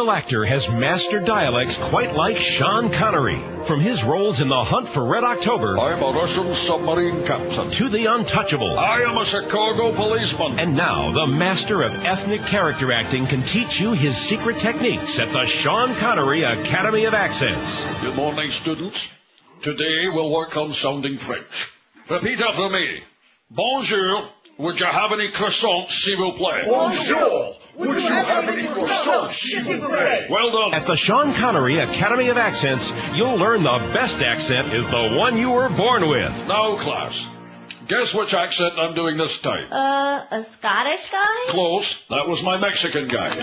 The 0.00 0.10
actor 0.10 0.46
has 0.46 0.66
mastered 0.70 1.26
dialects 1.26 1.76
quite 1.76 2.14
like 2.14 2.38
Sean 2.38 2.90
Connery. 2.90 3.38
From 3.64 3.80
his 3.80 4.02
roles 4.02 4.40
in 4.40 4.48
The 4.48 4.64
Hunt 4.64 4.88
for 4.88 5.04
Red 5.04 5.24
October. 5.24 5.78
I'm 5.78 6.02
a 6.02 6.18
Russian 6.18 6.54
submarine 6.54 7.26
captain. 7.26 7.68
To 7.68 7.88
The 7.90 8.06
Untouchable. 8.06 8.78
I 8.78 9.02
am 9.02 9.18
a 9.18 9.26
Chicago 9.26 9.94
policeman. 9.94 10.58
And 10.58 10.74
now, 10.74 11.12
the 11.12 11.26
master 11.26 11.82
of 11.82 11.92
ethnic 12.02 12.40
character 12.46 12.90
acting 12.90 13.26
can 13.26 13.42
teach 13.42 13.78
you 13.78 13.92
his 13.92 14.16
secret 14.16 14.56
techniques 14.56 15.20
at 15.20 15.34
the 15.34 15.44
Sean 15.44 15.94
Connery 15.96 16.44
Academy 16.44 17.04
of 17.04 17.12
Accents. 17.12 17.84
Good 18.00 18.16
morning, 18.16 18.50
students. 18.52 19.06
Today 19.60 20.08
we'll 20.08 20.32
work 20.32 20.56
on 20.56 20.72
sounding 20.72 21.18
French. 21.18 21.70
Repeat 22.08 22.40
after 22.40 22.70
me. 22.70 23.02
Bonjour. 23.50 24.30
Would 24.60 24.80
you 24.80 24.86
have 24.86 25.12
any 25.12 25.28
croissants, 25.28 25.90
s'il 25.90 26.16
vous 26.16 26.32
plaît? 26.38 26.64
Bonjour. 26.64 27.54
Would 27.80 28.02
you 28.02 28.08
have 28.10 28.48
any 28.48 28.66
croissants, 28.68 29.32
s'il 29.32 29.64
vous 29.64 29.88
plaît? 29.88 30.28
Well 30.28 30.50
done. 30.50 30.74
At 30.74 30.86
the 30.86 30.96
Sean 30.96 31.32
Connery 31.32 31.78
Academy 31.78 32.28
of 32.28 32.36
Accents, 32.36 32.92
you'll 33.14 33.36
learn 33.38 33.62
the 33.62 33.90
best 33.94 34.20
accent 34.20 34.74
is 34.74 34.86
the 34.86 35.16
one 35.16 35.38
you 35.38 35.50
were 35.50 35.70
born 35.70 36.06
with. 36.06 36.30
Now, 36.46 36.76
class, 36.76 37.26
guess 37.90 38.14
which 38.14 38.32
accent 38.32 38.78
I'm 38.78 38.94
doing 38.94 39.16
this 39.16 39.40
time? 39.40 39.66
Uh, 39.70 40.24
a 40.30 40.44
Scottish 40.52 41.10
guy? 41.10 41.46
Close. 41.48 42.00
That 42.08 42.28
was 42.28 42.42
my 42.42 42.56
Mexican 42.56 43.08
guy. 43.08 43.36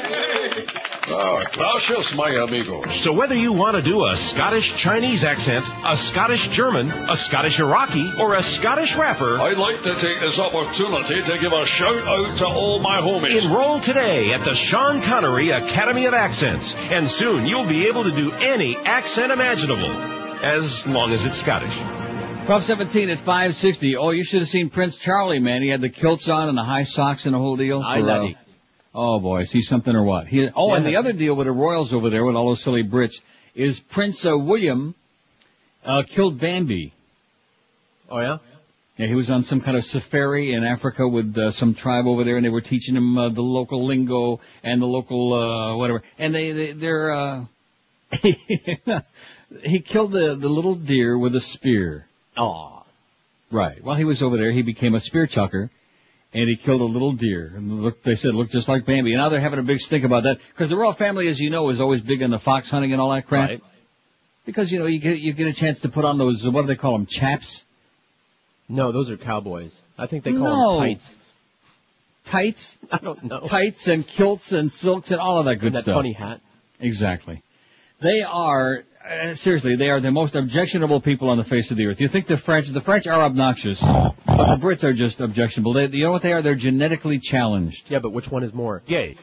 Ah, 1.09 1.43
gracias, 1.51 2.15
my 2.15 2.29
amigos. 2.29 3.01
So 3.01 3.11
whether 3.11 3.35
you 3.35 3.51
want 3.51 3.75
to 3.75 3.81
do 3.81 4.05
a 4.05 4.15
Scottish 4.15 4.73
Chinese 4.75 5.25
accent, 5.25 5.65
a 5.85 5.97
Scottish 5.97 6.47
German, 6.47 6.89
a 6.91 7.17
Scottish 7.17 7.59
Iraqi, 7.59 8.09
or 8.19 8.35
a 8.35 8.41
Scottish 8.41 8.95
rapper, 8.95 9.37
I'd 9.37 9.57
like 9.57 9.81
to 9.83 9.95
take 9.95 10.21
this 10.21 10.39
opportunity 10.39 11.21
to 11.23 11.37
give 11.37 11.51
a 11.51 11.65
shout 11.65 12.07
out 12.07 12.37
to 12.37 12.47
all 12.47 12.79
my 12.79 13.01
homies. 13.01 13.43
enroll 13.43 13.81
today 13.81 14.31
at 14.31 14.45
the 14.45 14.55
Sean 14.55 15.01
Connery 15.01 15.49
Academy 15.49 16.05
of 16.05 16.13
Accents, 16.13 16.73
and 16.75 17.07
soon 17.07 17.45
you'll 17.45 17.67
be 17.67 17.87
able 17.87 18.05
to 18.05 18.15
do 18.15 18.31
any 18.31 18.77
accent 18.77 19.33
imaginable, 19.33 19.91
as 19.91 20.87
long 20.87 21.11
as 21.11 21.25
it's 21.25 21.37
Scottish. 21.37 22.06
1217 22.47 23.09
at 23.09 23.17
560. 23.17 23.97
Oh, 23.97 24.11
you 24.11 24.23
should 24.23 24.39
have 24.39 24.47
seen 24.47 24.69
Prince 24.69 24.97
Charlie, 24.97 25.39
man. 25.39 25.61
He 25.61 25.67
had 25.67 25.81
the 25.81 25.89
kilts 25.89 26.29
on 26.29 26.47
and 26.47 26.57
the 26.57 26.63
high 26.63 26.83
socks 26.83 27.25
and 27.25 27.35
the 27.35 27.39
whole 27.39 27.57
deal. 27.57 27.81
Aye, 27.81 27.99
for, 27.99 28.09
uh, 28.09 28.29
oh 28.95 29.19
boy, 29.19 29.41
is 29.41 29.51
he 29.51 29.61
something 29.61 29.93
or 29.93 30.03
what? 30.03 30.27
He, 30.27 30.47
oh, 30.55 30.73
and 30.73 30.85
the 30.85 30.95
other 30.95 31.11
deal 31.11 31.35
with 31.35 31.47
the 31.47 31.51
royals 31.51 31.93
over 31.93 32.09
there 32.09 32.23
with 32.23 32.37
all 32.37 32.47
those 32.47 32.63
silly 32.63 32.83
Brits 32.83 33.21
is 33.53 33.81
Prince 33.81 34.25
uh, 34.25 34.37
William, 34.37 34.95
uh, 35.83 36.03
killed 36.07 36.39
Bambi. 36.39 36.93
Oh 38.09 38.19
yeah? 38.19 38.37
Yeah, 38.95 39.07
he 39.07 39.13
was 39.13 39.29
on 39.29 39.43
some 39.43 39.59
kind 39.59 39.75
of 39.75 39.83
safari 39.83 40.53
in 40.53 40.63
Africa 40.63 41.05
with 41.05 41.37
uh, 41.37 41.51
some 41.51 41.73
tribe 41.73 42.07
over 42.07 42.23
there, 42.23 42.37
and 42.37 42.45
they 42.45 42.49
were 42.49 42.61
teaching 42.61 42.95
him 42.95 43.17
uh, 43.17 43.27
the 43.27 43.43
local 43.43 43.85
lingo 43.85 44.39
and 44.63 44.81
the 44.81 44.87
local 44.87 45.33
uh, 45.33 45.75
whatever. 45.75 46.01
And 46.17 46.33
they, 46.33 46.53
they 46.53 46.71
they're 46.71 47.11
uh, 47.11 47.45
he 49.63 49.81
killed 49.81 50.13
the 50.13 50.35
the 50.35 50.47
little 50.47 50.75
deer 50.75 51.17
with 51.17 51.35
a 51.35 51.41
spear. 51.41 52.06
Aw. 52.37 52.83
Right. 53.51 53.83
While 53.83 53.95
he 53.95 54.03
was 54.03 54.21
over 54.21 54.37
there, 54.37 54.51
he 54.51 54.61
became 54.61 54.93
a 54.95 54.99
spear 54.99 55.25
chucker, 55.25 55.69
and 56.33 56.49
he 56.49 56.55
killed 56.57 56.81
a 56.81 56.85
little 56.85 57.13
deer. 57.13 57.51
And 57.55 57.81
look, 57.81 58.03
they 58.03 58.15
said 58.15 58.29
it 58.29 58.35
looked 58.35 58.51
just 58.51 58.67
like 58.67 58.85
Bambi. 58.85 59.13
And 59.13 59.21
now 59.21 59.29
they're 59.29 59.39
having 59.39 59.59
a 59.59 59.63
big 59.63 59.79
stink 59.79 60.03
about 60.03 60.23
that 60.23 60.39
because 60.53 60.69
the 60.69 60.77
royal 60.77 60.93
family, 60.93 61.27
as 61.27 61.39
you 61.39 61.49
know, 61.49 61.69
is 61.69 61.79
always 61.79 62.01
big 62.01 62.21
on 62.23 62.29
the 62.31 62.39
fox 62.39 62.69
hunting 62.69 62.91
and 62.91 63.01
all 63.01 63.11
that 63.11 63.25
crap. 63.27 63.49
Right. 63.49 63.63
Because 64.45 64.71
you 64.71 64.79
know 64.79 64.85
you 64.85 64.99
get 64.99 65.19
you 65.19 65.33
get 65.33 65.47
a 65.47 65.53
chance 65.53 65.79
to 65.79 65.89
put 65.89 66.05
on 66.05 66.17
those 66.17 66.47
what 66.47 66.61
do 66.61 66.67
they 66.67 66.75
call 66.75 66.93
them 66.93 67.05
chaps? 67.05 67.63
No, 68.69 68.91
those 68.91 69.09
are 69.09 69.17
cowboys. 69.17 69.77
I 69.97 70.07
think 70.07 70.23
they 70.23 70.31
call 70.31 70.39
No. 70.41 70.79
them 70.79 70.79
tights. 70.95 71.15
Tights, 72.25 72.77
I 72.91 72.97
don't 72.97 73.23
know. 73.23 73.39
tights 73.41 73.87
and 73.87 74.05
kilts 74.05 74.51
and 74.51 74.69
silks 74.69 75.11
and 75.11 75.19
all 75.21 75.39
of 75.39 75.45
that 75.45 75.55
good 75.55 75.67
And 75.67 75.75
that 75.75 75.81
stuff. 75.83 75.95
funny 75.95 76.11
hat. 76.13 76.41
Exactly. 76.81 77.41
They 77.99 78.21
are 78.21 78.83
uh, 79.07 79.33
seriously, 79.33 79.75
they 79.75 79.89
are 79.89 79.99
the 79.99 80.11
most 80.11 80.35
objectionable 80.35 80.99
people 80.99 81.29
on 81.29 81.37
the 81.37 81.43
face 81.43 81.71
of 81.71 81.77
the 81.77 81.85
earth. 81.85 82.01
You 82.01 82.07
think 82.07 82.27
the 82.27 82.37
French, 82.37 82.67
the 82.67 82.81
French 82.81 83.07
are 83.07 83.21
obnoxious, 83.21 83.81
but 83.81 84.15
the 84.25 84.59
Brits 84.61 84.83
are 84.83 84.93
just 84.93 85.21
objectionable. 85.21 85.73
They, 85.73 85.87
you 85.87 86.03
know 86.03 86.11
what 86.11 86.23
they 86.23 86.33
are? 86.33 86.41
They're 86.41 86.55
genetically 86.55 87.19
challenged. 87.19 87.89
Yeah, 87.89 87.99
but 87.99 88.11
which 88.11 88.29
one 88.29 88.43
is 88.43 88.53
more? 88.53 88.83
Gay. 88.85 89.15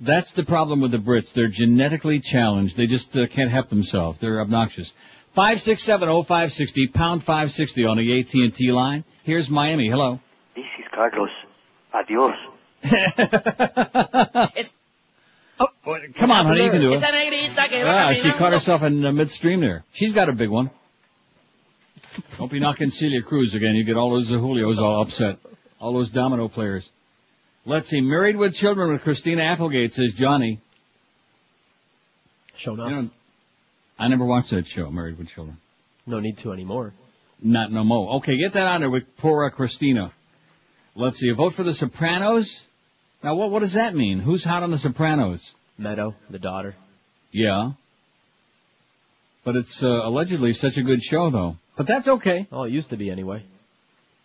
That's 0.00 0.32
the 0.32 0.44
problem 0.44 0.80
with 0.80 0.90
the 0.90 0.98
Brits. 0.98 1.32
They're 1.32 1.48
genetically 1.48 2.20
challenged. 2.20 2.76
They 2.76 2.86
just 2.86 3.16
uh, 3.16 3.26
can't 3.26 3.50
help 3.50 3.68
themselves. 3.68 4.18
They're 4.20 4.40
obnoxious. 4.40 4.92
Five 5.34 5.60
six 5.60 5.82
seven 5.82 6.08
oh 6.08 6.22
five 6.22 6.52
sixty 6.52 6.88
pound 6.88 7.22
five 7.22 7.50
sixty 7.52 7.84
on 7.84 7.96
the 7.98 8.20
AT 8.20 8.34
and 8.34 8.54
T 8.54 8.72
line. 8.72 9.04
Here's 9.22 9.48
Miami. 9.48 9.88
Hello. 9.88 10.20
This 10.54 10.64
is 10.78 10.86
Carlos. 10.92 11.30
Adios. 11.94 12.34
Come 16.14 16.30
on, 16.30 16.46
honey, 16.46 16.64
you 16.64 16.70
can 16.70 16.80
do 16.80 16.92
it. 16.92 17.00
negrita 17.00 17.84
Ah, 17.86 18.12
she 18.14 18.32
caught 18.32 18.52
herself 18.52 18.82
in 18.82 19.04
uh, 19.04 19.12
midstream 19.12 19.60
there. 19.60 19.84
She's 19.92 20.14
got 20.14 20.28
a 20.28 20.32
big 20.32 20.48
one. 20.48 20.70
Hope 22.36 22.52
you're 22.52 22.60
not 22.60 22.76
getting 22.76 22.90
Celia 22.90 23.22
Cruz 23.22 23.54
again. 23.54 23.74
You 23.74 23.84
get 23.84 23.96
all 23.96 24.10
those 24.10 24.30
Julios 24.30 24.78
all 24.78 25.02
upset. 25.02 25.38
All 25.78 25.92
those 25.92 26.10
domino 26.10 26.48
players. 26.48 26.88
Let's 27.64 27.88
see. 27.88 28.00
Married 28.00 28.36
with 28.36 28.54
Children 28.54 28.92
with 28.92 29.02
Christina 29.02 29.42
Applegate, 29.42 29.92
says 29.92 30.14
Johnny. 30.14 30.60
Shown 32.56 32.80
up. 32.80 32.90
You 32.90 32.96
know, 32.96 33.10
I 33.98 34.08
never 34.08 34.24
watched 34.24 34.50
that 34.50 34.66
show, 34.66 34.90
Married 34.90 35.18
with 35.18 35.28
Children. 35.28 35.58
No 36.06 36.20
need 36.20 36.38
to 36.38 36.52
anymore. 36.52 36.92
Not 37.42 37.70
no 37.70 37.84
more. 37.84 38.16
Okay, 38.16 38.36
get 38.36 38.52
that 38.52 38.66
on 38.66 38.80
there 38.80 38.90
with 38.90 39.16
poor 39.18 39.48
Christina. 39.50 40.12
Let's 40.94 41.18
see. 41.18 41.30
A 41.30 41.34
vote 41.34 41.54
for 41.54 41.62
the 41.62 41.72
Sopranos? 41.74 42.66
Now 43.22 43.34
what, 43.34 43.50
what 43.50 43.60
does 43.60 43.74
that 43.74 43.94
mean? 43.94 44.18
Who's 44.18 44.44
hot 44.44 44.62
on 44.62 44.70
the 44.70 44.78
Sopranos? 44.78 45.54
Meadow, 45.76 46.14
the 46.28 46.38
daughter. 46.38 46.74
Yeah. 47.32 47.72
But 49.44 49.56
it's 49.56 49.82
uh, 49.82 49.88
allegedly 49.88 50.52
such 50.52 50.76
a 50.76 50.82
good 50.82 51.02
show 51.02 51.30
though. 51.30 51.56
But 51.76 51.86
that's 51.86 52.08
okay. 52.08 52.46
Oh, 52.52 52.64
it 52.64 52.72
used 52.72 52.90
to 52.90 52.96
be 52.96 53.10
anyway. 53.10 53.44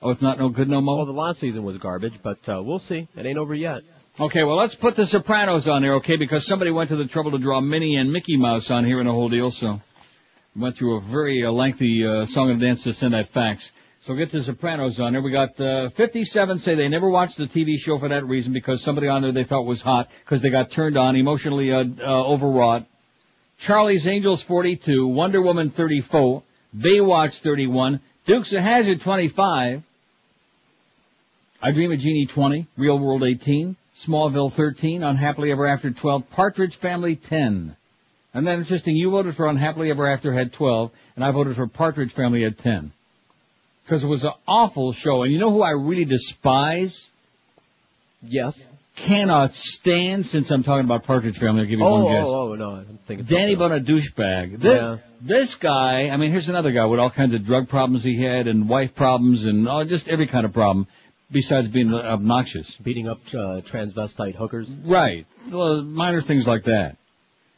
Oh, 0.01 0.09
it's 0.09 0.21
not 0.21 0.37
no 0.39 0.49
good 0.49 0.69
no 0.69 0.81
more? 0.81 0.97
Well, 0.97 1.05
the 1.05 1.13
last 1.13 1.39
season 1.39 1.63
was 1.63 1.77
garbage, 1.77 2.19
but 2.21 2.37
uh, 2.47 2.61
we'll 2.61 2.79
see. 2.79 3.07
It 3.15 3.25
ain't 3.25 3.37
over 3.37 3.55
yet. 3.55 3.83
Okay, 4.19 4.43
well 4.43 4.55
let's 4.55 4.75
put 4.75 4.95
the 4.95 5.05
Sopranos 5.05 5.67
on 5.67 5.81
there, 5.81 5.95
okay? 5.95 6.15
Because 6.15 6.45
somebody 6.45 6.71
went 6.71 6.89
to 6.89 6.95
the 6.95 7.05
trouble 7.05 7.31
to 7.31 7.37
draw 7.37 7.59
Minnie 7.59 7.97
and 7.97 8.13
Mickey 8.13 8.37
Mouse 8.37 8.71
on 8.71 8.85
here 8.85 8.99
in 8.99 9.07
the 9.07 9.13
whole 9.13 9.29
deal, 9.29 9.51
so 9.51 9.81
went 10.55 10.77
through 10.77 10.97
a 10.97 11.01
very 11.01 11.45
uh, 11.45 11.51
lengthy 11.51 12.05
uh, 12.05 12.25
song 12.25 12.49
and 12.49 12.61
dance 12.61 12.83
to 12.83 12.93
send 12.93 13.13
that 13.13 13.29
fax. 13.29 13.73
So 14.05 14.13
get 14.13 14.31
the 14.31 14.43
Sopranos 14.43 14.99
on 14.99 15.13
there. 15.13 15.21
We 15.23 15.31
got 15.31 15.59
uh, 15.59 15.89
57 15.89 16.59
say 16.59 16.75
they 16.75 16.87
never 16.87 17.09
watched 17.09 17.37
the 17.37 17.47
TV 17.47 17.79
show 17.79 17.97
for 17.97 18.09
that 18.09 18.23
reason 18.27 18.53
because 18.53 18.83
somebody 18.83 19.07
on 19.07 19.23
there 19.23 19.31
they 19.31 19.45
felt 19.45 19.65
was 19.65 19.81
hot 19.81 20.11
because 20.23 20.43
they 20.43 20.51
got 20.51 20.69
turned 20.69 20.95
on, 20.95 21.15
emotionally 21.15 21.71
uh, 21.71 21.83
uh, 21.99 22.23
overwrought. 22.23 22.85
Charlie's 23.57 24.05
Angels 24.05 24.43
42, 24.43 25.07
Wonder 25.07 25.41
Woman 25.41 25.71
34, 25.71 26.43
Baywatch 26.77 27.39
31, 27.39 27.99
Dukes 28.27 28.53
of 28.53 28.61
Hazzard 28.61 29.01
25. 29.01 29.81
I 31.63 31.71
Dream 31.71 31.91
of 31.91 31.97
Jeannie 31.97 32.27
20, 32.27 32.67
Real 32.77 32.99
World 32.99 33.23
18, 33.23 33.75
Smallville 33.95 34.53
13, 34.53 35.01
Unhappily 35.01 35.51
Ever 35.51 35.65
After 35.65 35.89
12, 35.89 36.29
Partridge 36.29 36.75
Family 36.75 37.15
10. 37.15 37.75
And 38.35 38.45
then 38.45 38.59
interesting, 38.59 38.95
you 38.95 39.09
voted 39.09 39.35
for 39.35 39.47
Unhappily 39.47 39.89
Ever 39.89 40.05
After 40.05 40.31
had 40.31 40.53
12, 40.53 40.91
and 41.15 41.25
I 41.25 41.31
voted 41.31 41.55
for 41.55 41.65
Partridge 41.65 42.11
Family 42.11 42.45
at 42.45 42.59
10. 42.59 42.91
Because 43.85 44.03
it 44.03 44.07
was 44.07 44.25
an 44.25 44.31
awful 44.47 44.93
show, 44.93 45.21
and 45.23 45.31
you 45.31 45.37
know 45.39 45.51
who 45.51 45.61
I 45.61 45.71
really 45.71 46.05
despise? 46.05 47.09
Yes. 48.23 48.59
Cannot 48.95 49.53
stand, 49.53 50.25
since 50.25 50.49
I'm 50.49 50.63
talking 50.63 50.85
about 50.85 51.03
Partridge 51.03 51.37
Family, 51.37 51.61
I'll 51.61 51.67
give 51.67 51.79
you 51.79 51.85
Oh, 51.85 52.03
one 52.05 52.13
guess. 52.13 52.25
oh, 52.25 52.51
oh, 52.51 52.55
no, 52.55 52.69
I'm 52.77 52.99
thinking. 53.07 53.25
Danny 53.25 53.55
but 53.55 53.71
a 53.71 53.79
douchebag. 53.79 54.59
This, 54.59 54.81
Yeah. 54.81 54.97
this 55.21 55.55
guy, 55.55 56.09
I 56.09 56.17
mean, 56.17 56.31
here's 56.31 56.49
another 56.49 56.71
guy 56.71 56.85
with 56.85 56.99
all 56.99 57.09
kinds 57.11 57.33
of 57.35 57.45
drug 57.45 57.67
problems 57.69 58.03
he 58.03 58.19
had 58.21 58.47
and 58.47 58.67
wife 58.69 58.95
problems 58.95 59.45
and 59.45 59.67
oh, 59.67 59.83
just 59.83 60.07
every 60.07 60.27
kind 60.27 60.45
of 60.45 60.53
problem 60.53 60.87
besides 61.29 61.67
being 61.67 61.93
obnoxious. 61.93 62.73
Beating 62.77 63.07
up 63.07 63.19
uh, 63.29 63.61
transvestite 63.61 64.35
hookers. 64.35 64.71
Right. 64.71 65.27
Well, 65.51 65.81
minor 65.83 66.21
things 66.21 66.47
like 66.47 66.63
that. 66.63 66.95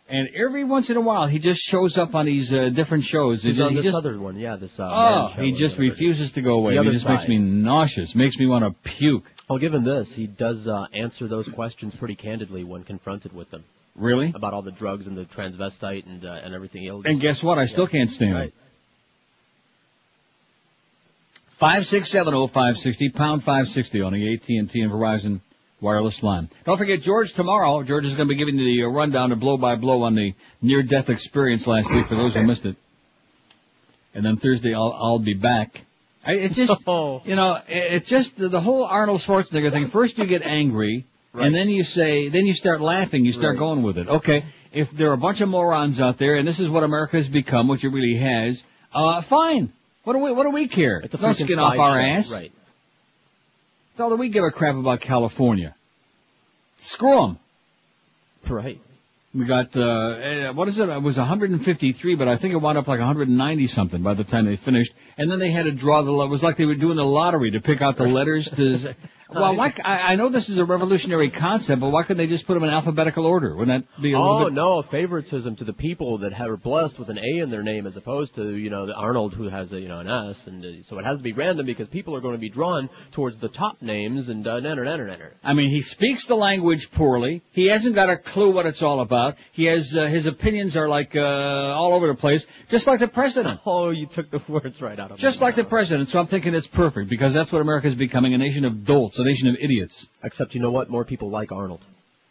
And 0.10 0.30
every 0.36 0.63
once 0.63 0.89
in 0.89 0.96
a 0.96 1.02
while, 1.02 1.28
he 1.28 1.38
just 1.38 1.60
shows 1.60 1.98
up 1.98 2.15
on 2.15 2.26
these 2.26 2.54
uh, 2.54 2.70
different 2.70 3.04
shows. 3.04 3.43
He's 3.43 3.58
He 3.58 3.62
on 3.62 3.74
just- 3.74 3.84
this 3.86 3.93
other 3.96 4.17
one, 4.20 4.38
yeah, 4.38 4.56
this 4.56 4.80
uh, 4.80 4.84
oh, 4.89 5.41
he 5.41 5.52
just 5.52 5.78
refuses 5.78 6.32
to 6.34 6.41
go 6.41 6.54
away. 6.54 6.78
He 6.78 6.89
just 6.91 7.08
makes 7.08 7.28
me 7.28 7.38
nauseous. 7.38 8.15
Makes 8.15 8.38
me 8.39 8.46
want 8.46 8.63
to 8.63 8.89
puke. 8.89 9.26
Well, 9.50 9.60
given 9.60 9.84
this, 9.84 10.12
he 10.12 10.26
does 10.28 10.65
uh, 10.67 10.88
answer 10.93 11.28
those 11.28 11.48
questions 11.50 11.93
pretty 11.96 12.15
candidly 12.15 12.63
when 12.63 12.84
confronted 12.84 13.34
with 13.34 13.50
them. 13.52 13.65
Really? 13.96 14.32
About 14.34 14.54
all 14.54 14.62
the 14.62 14.72
drugs 14.72 15.08
and 15.08 15.17
the 15.17 15.25
transvestite 15.25 16.06
and 16.06 16.23
uh, 16.23 16.40
and 16.44 16.54
everything 16.54 16.88
else. 16.88 17.04
And 17.06 17.19
guess 17.19 17.42
what? 17.44 17.58
I 17.58 17.65
still 17.65 17.88
can't 17.88 18.10
stand 18.10 18.34
Right. 18.34 18.48
it. 18.50 18.54
Five 21.58 21.86
six 21.88 22.10
seven 22.10 22.34
oh 22.34 22.48
five 22.48 22.77
sixty 22.77 23.10
pound 23.10 23.44
five 23.44 23.67
sixty 23.67 24.02
on 24.02 24.13
the 24.13 24.34
AT 24.36 24.48
and 24.50 24.69
T 24.69 24.79
and 24.81 24.92
Verizon 24.92 25.42
wireless 25.82 26.23
line. 26.23 26.50
Don't 26.65 26.78
forget 26.78 27.02
George 27.02 27.34
tomorrow. 27.34 27.84
George 27.84 28.06
is 28.06 28.15
going 28.15 28.28
to 28.28 28.34
be 28.34 28.38
giving 28.38 28.58
you 28.58 28.65
the 28.65 28.84
uh, 28.84 28.88
rundown, 28.88 29.30
the 29.30 29.36
blow 29.36 29.58
by 29.58 29.75
blow 29.75 30.04
on 30.04 30.15
the 30.15 30.34
near 30.62 30.84
death 30.84 31.10
experience 31.10 31.67
last 31.67 31.92
week 31.94 32.08
for 32.08 32.15
those 32.15 32.34
who 32.36 32.44
missed 32.44 32.65
it. 32.65 32.75
And 34.13 34.25
then 34.25 34.38
Thursday 34.38 34.73
I'll 34.73 34.94
I'll 34.98 35.19
be 35.19 35.34
back. 35.36 35.82
I, 36.25 36.34
it 36.34 36.54
just 36.54 36.71
you 36.88 37.36
know 37.36 37.60
it's 37.67 38.10
just 38.10 38.38
the, 38.38 38.50
the 38.50 38.62
whole 38.62 38.84
Arnold 38.86 39.21
Schwarzenegger 39.21 39.71
thing. 39.71 39.88
First 39.88 40.17
you 40.17 40.25
get 40.25 40.42
angry. 40.44 41.06
And 41.34 41.54
then 41.54 41.69
you 41.69 41.84
say, 41.84 42.30
then 42.30 42.48
you 42.48 42.54
start 42.54 42.82
laughing, 42.82 43.23
you 43.23 43.32
start 43.32 43.54
Right. 43.56 43.60
going 43.60 43.84
with 43.84 44.00
it. 44.00 44.08
Okay, 44.08 44.44
if 44.73 44.90
there 44.90 45.12
are 45.12 45.13
a 45.13 45.17
bunch 45.19 45.40
of 45.42 45.50
morons 45.50 46.00
out 46.02 46.17
there, 46.17 46.34
and 46.34 46.48
this 46.48 46.60
is 46.60 46.67
what 46.67 46.84
America 46.84 47.17
has 47.17 47.30
become, 47.30 47.67
which 47.67 47.84
it 47.84 47.90
really 47.90 48.15
has, 48.15 48.63
uh, 48.92 49.21
fine. 49.21 49.71
What 50.04 50.13
do 50.13 50.19
we, 50.19 50.32
what 50.32 50.44
do 50.46 50.50
we 50.50 50.67
care? 50.67 51.00
It's 51.00 51.21
no 51.21 51.34
skin 51.34 51.60
off 51.60 51.78
our 51.78 52.00
ass. 52.00 52.32
Right. 52.32 52.52
It's 53.98 54.02
all 54.04 54.12
that 54.12 54.17
we 54.17 54.29
give 54.29 54.43
a 54.43 54.52
crap 54.52 54.75
about 54.75 55.02
California. 55.02 55.73
Screw 56.77 57.23
'em. 57.23 57.39
Right. 58.48 58.79
We 59.33 59.45
got, 59.45 59.75
uh, 59.75 59.81
uh, 59.81 60.54
what 60.54 60.67
is 60.67 60.77
it? 60.77 60.87
It 60.87 61.02
was 61.02 61.17
153, 61.17 62.13
but 62.13 62.27
I 62.27 62.37
think 62.37 62.54
it 62.54 62.58
wound 62.58 62.77
up 62.77 62.87
like 62.87 63.00
190 63.00 63.65
something 63.65 64.04
by 64.04 64.13
the 64.13 64.23
time 64.23 64.45
they 64.45 64.56
finished. 64.56 64.93
And 65.17 65.31
then 65.31 65.39
they 65.39 65.50
had 65.50 65.65
to 65.65 65.71
draw 65.71 66.04
the, 66.04 66.13
it 66.13 66.29
was 66.29 66.43
like 66.43 66.58
they 66.58 66.67
were 66.67 66.75
doing 66.75 66.95
the 66.95 67.04
lottery 67.04 67.50
to 67.50 67.60
pick 67.60 67.81
out 67.81 67.98
the 67.98 68.08
letters 68.08 68.52
to, 68.52 68.95
well, 69.30 69.56
why, 69.56 69.71
c- 69.71 69.82
I, 69.84 70.13
I 70.13 70.15
know 70.15 70.30
this 70.30 70.50
is 70.50 70.58
a 70.58 70.65
revolutionary 70.65 71.30
concept, 71.30 71.82
but 71.82 71.90
why 71.90 72.04
couldn't 72.04 72.17
they 72.17 72.28
just 72.28 72.48
put 72.48 72.54
them 72.54 72.63
in 72.63 72.69
alphabetical 72.69 73.25
order? 73.25 73.56
Wouldn't 73.56 73.86
that 73.86 74.02
be 74.02 74.13
a 74.13 74.19
little 74.19 74.36
Oh 74.42 74.46
bit? 74.46 74.54
no, 74.54 74.82
favoritism 74.84 75.56
to 75.58 75.63
the 75.63 75.73
people 75.73 76.19
that 76.19 76.34
are 76.40 76.58
blessed 76.58 76.98
with 77.00 77.10
an 77.10 77.17
A 77.17 77.40
in 77.40 77.50
their 77.50 77.63
name, 77.63 77.86
as 77.88 77.98
opposed 77.98 78.36
to 78.36 78.56
you 78.56 78.69
know 78.69 78.86
the 78.88 78.94
Arnold 78.96 79.34
who 79.34 79.50
has 79.50 79.71
a 79.73 79.80
you 79.80 79.88
know 79.88 80.00
an 80.00 80.08
S, 80.10 80.46
and 80.48 80.63
uh, 80.65 80.84
so 80.88 80.98
it 81.00 81.06
has 81.06 81.17
to 81.17 81.23
be 81.23 81.34
random 81.34 81.65
because 81.65 81.88
people 81.88 82.15
are 82.15 82.21
going 82.21 82.36
to 82.36 82.40
be 82.40 82.50
drawn 82.50 82.90
towards 83.12 83.38
the 83.40 83.50
top 83.50 83.82
names 83.82 84.30
and 84.30 84.48
uh, 84.48 84.60
nanner 84.62 84.86
nanner. 84.86 85.32
I 85.44 85.54
mean, 85.54 85.69
he 85.71 85.82
speaks 85.82 86.25
the 86.25 86.36
language 86.36 86.92
poorly. 86.92 87.42
He 87.52 87.65
hasn't 87.67 87.96
got 87.96 88.10
a 88.10 88.17
clue 88.17 88.52
what 88.52 88.65
it's 88.65 88.82
all 88.82 89.02
about. 89.02 89.36
He 89.52 89.65
has, 89.65 89.98
uh, 89.98 90.06
his 90.08 90.25
opinions 90.25 90.78
are 90.78 90.88
like, 90.88 91.15
uh, 91.15 91.19
all 91.75 91.94
over 91.94 92.08
the 92.08 92.15
place, 92.15 92.46
just 92.69 92.88
like 92.88 93.00
the 93.00 93.08
president. 93.08 93.60
Oh, 93.69 93.90
you 93.90 94.06
took 94.08 94.32
the 94.32 94.42
words 94.48 94.82
right 94.82 94.98
out 95.00 95.12
of 95.12 95.17
Just 95.17 95.42
like 95.42 95.56
the 95.56 95.63
president, 95.65 96.08
so 96.10 96.19
I'm 96.19 96.28
thinking 96.28 96.54
it's 96.56 96.67
perfect 96.67 97.10
because 97.10 97.34
that's 97.34 97.52
what 97.52 97.62
America 97.62 97.88
is 97.88 97.96
becoming, 97.96 98.34
a 98.34 98.38
nation 98.38 98.63
of 98.65 98.86
dolts, 98.86 99.17
a 99.20 99.24
nation 99.24 99.48
of 99.50 99.56
idiots. 99.60 100.08
Except 100.24 100.56
you 100.56 100.62
know 100.62 100.72
what? 100.72 100.90
More 100.90 101.06
people 101.06 101.30
like 101.30 101.52
Arnold. 101.52 101.82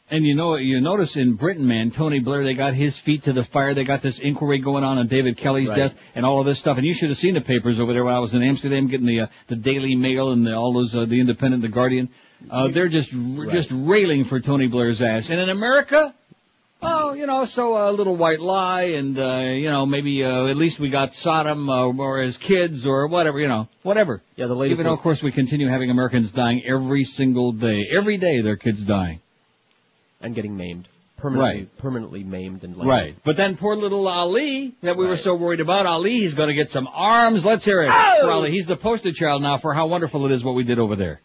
And 0.09 0.25
you 0.25 0.37
know, 0.37 0.55
you 0.55 0.81
notice 0.81 1.17
in 1.17 1.35
Britain, 1.35 1.67
man, 1.67 1.91
Tony 1.91 2.21
Blair, 2.21 2.45
they 2.45 2.55
got 2.55 2.75
his 2.75 2.97
feet 2.97 3.25
to 3.25 3.33
the 3.33 3.43
fire. 3.43 3.75
They 3.75 3.83
got 3.83 4.03
this 4.03 4.21
inquiry 4.21 4.61
going 4.61 4.85
on 4.85 4.99
on 4.99 5.09
David 5.09 5.37
Kelly's 5.37 5.69
Right. 5.69 5.77
death 5.79 5.95
and 6.15 6.25
all 6.25 6.39
of 6.39 6.47
this 6.47 6.61
stuff. 6.61 6.77
And 6.77 6.87
you 6.87 6.95
should 6.95 7.09
have 7.09 7.19
seen 7.19 7.35
the 7.35 7.41
papers 7.41 7.81
over 7.81 7.93
there 7.93 8.05
when 8.05 8.15
I 8.15 8.21
was 8.21 8.33
in 8.33 8.43
Amsterdam 8.43 8.87
getting 8.87 9.07
the 9.07 9.23
uh, 9.23 9.27
the 9.49 9.57
Daily 9.57 9.97
Mail 9.97 10.31
and 10.31 10.47
the, 10.47 10.55
all 10.55 10.73
those 10.73 10.95
uh, 10.97 11.07
the 11.07 11.19
Independent, 11.21 11.63
the 11.63 11.69
Guardian. 11.69 12.09
Uh, 12.49 12.69
they're 12.69 12.89
just 12.89 13.11
just 13.51 13.71
railing 13.73 14.25
for 14.27 14.39
Tony 14.39 14.69
Blair's 14.69 15.03
ass. 15.03 15.31
And 15.31 15.41
in 15.41 15.49
America, 15.49 16.15
oh, 16.89 17.13
you 17.15 17.27
know, 17.27 17.45
so 17.45 17.77
a 17.77 17.91
little 17.93 18.17
white 18.17 18.41
lie, 18.41 18.85
and 19.01 19.19
uh, 19.19 19.51
you 19.53 19.69
know, 19.71 19.85
maybe 19.87 20.23
uh, 20.25 20.47
at 20.47 20.57
least 20.57 20.79
we 20.81 20.89
got 20.89 21.11
Saddam 21.11 21.69
uh, 21.69 22.03
or 22.03 22.23
as 22.23 22.37
kids 22.37 22.87
or 22.87 23.07
whatever, 23.09 23.39
you 23.41 23.49
know, 23.49 23.69
whatever. 23.83 24.23
Yeah, 24.37 24.47
the 24.47 24.55
latest 24.55 24.77
Even 24.77 24.87
though, 24.87 24.95
of 24.95 25.01
course, 25.01 25.23
we 25.23 25.33
continue 25.33 25.69
having 25.69 25.91
Americans 25.91 26.31
dying 26.31 26.63
every 26.65 27.05
single 27.05 27.53
day. 27.53 27.87
Every 27.91 28.17
day, 28.19 28.41
their 28.41 28.57
kids 28.57 28.85
dying. 28.85 29.21
and 30.21 30.35
getting 30.35 30.57
maimed, 30.57 30.89
permanently 31.19 31.61
Right. 31.61 31.79
permanently 31.79 32.25
maimed 32.25 32.65
and 32.65 32.77
like 32.77 32.89
Right. 32.89 33.15
But 33.25 33.37
then 33.37 33.57
poor 33.57 33.77
little 33.77 34.09
Ali 34.09 34.75
that 34.83 34.97
we 34.97 35.07
were 35.07 35.17
so 35.17 35.35
worried 35.35 35.61
about, 35.61 35.87
Ali, 35.87 36.19
he's 36.21 36.35
going 36.35 36.49
to 36.49 36.55
get 36.55 36.71
some 36.71 36.89
arms. 36.93 37.45
Let's 37.45 37.65
hear 37.65 37.83
it 37.83 37.89
for 38.23 38.31
Ali. 38.31 38.51
He's 38.51 38.67
the 38.67 38.77
poster 38.77 39.13
child 39.13 39.43
now 39.43 39.59
for 39.59 39.75
how 39.75 39.87
wonderful 39.89 40.25
it 40.27 40.33
is 40.33 40.43
what 40.43 40.55
we 40.55 40.65
did 40.65 40.79
over 40.79 40.97
there. 40.97 41.21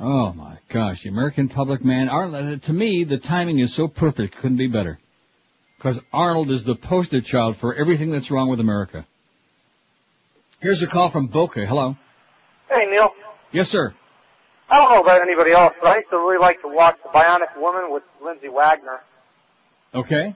Oh 0.00 0.32
my 0.32 0.58
gosh, 0.68 1.02
the 1.02 1.08
American 1.08 1.48
public 1.48 1.84
man. 1.84 2.08
Arnold, 2.08 2.62
uh, 2.62 2.66
to 2.66 2.72
me, 2.72 3.04
the 3.04 3.18
timing 3.18 3.60
is 3.60 3.72
so 3.72 3.86
perfect, 3.86 4.36
couldn't 4.36 4.56
be 4.56 4.66
better. 4.66 4.98
Because 5.76 6.00
Arnold 6.12 6.50
is 6.50 6.64
the 6.64 6.74
poster 6.74 7.20
child 7.20 7.56
for 7.56 7.74
everything 7.74 8.10
that's 8.10 8.30
wrong 8.30 8.48
with 8.48 8.58
America. 8.58 9.06
Here's 10.60 10.82
a 10.82 10.86
call 10.86 11.10
from 11.10 11.26
Boca. 11.26 11.66
Hello. 11.66 11.96
Hey, 12.70 12.86
Neil. 12.90 13.10
Yes, 13.52 13.68
sir. 13.68 13.94
I 14.68 14.78
don't 14.78 14.90
know 14.90 15.02
about 15.02 15.20
anybody 15.20 15.52
else, 15.52 15.74
but 15.80 15.88
I 15.88 15.96
used 15.98 16.10
to 16.10 16.16
really 16.16 16.38
like 16.38 16.60
to 16.62 16.68
watch 16.68 16.96
The 17.02 17.10
Bionic 17.10 17.60
Woman 17.60 17.92
with 17.92 18.02
Lindsay 18.24 18.48
Wagner. 18.48 19.00
Okay. 19.94 20.34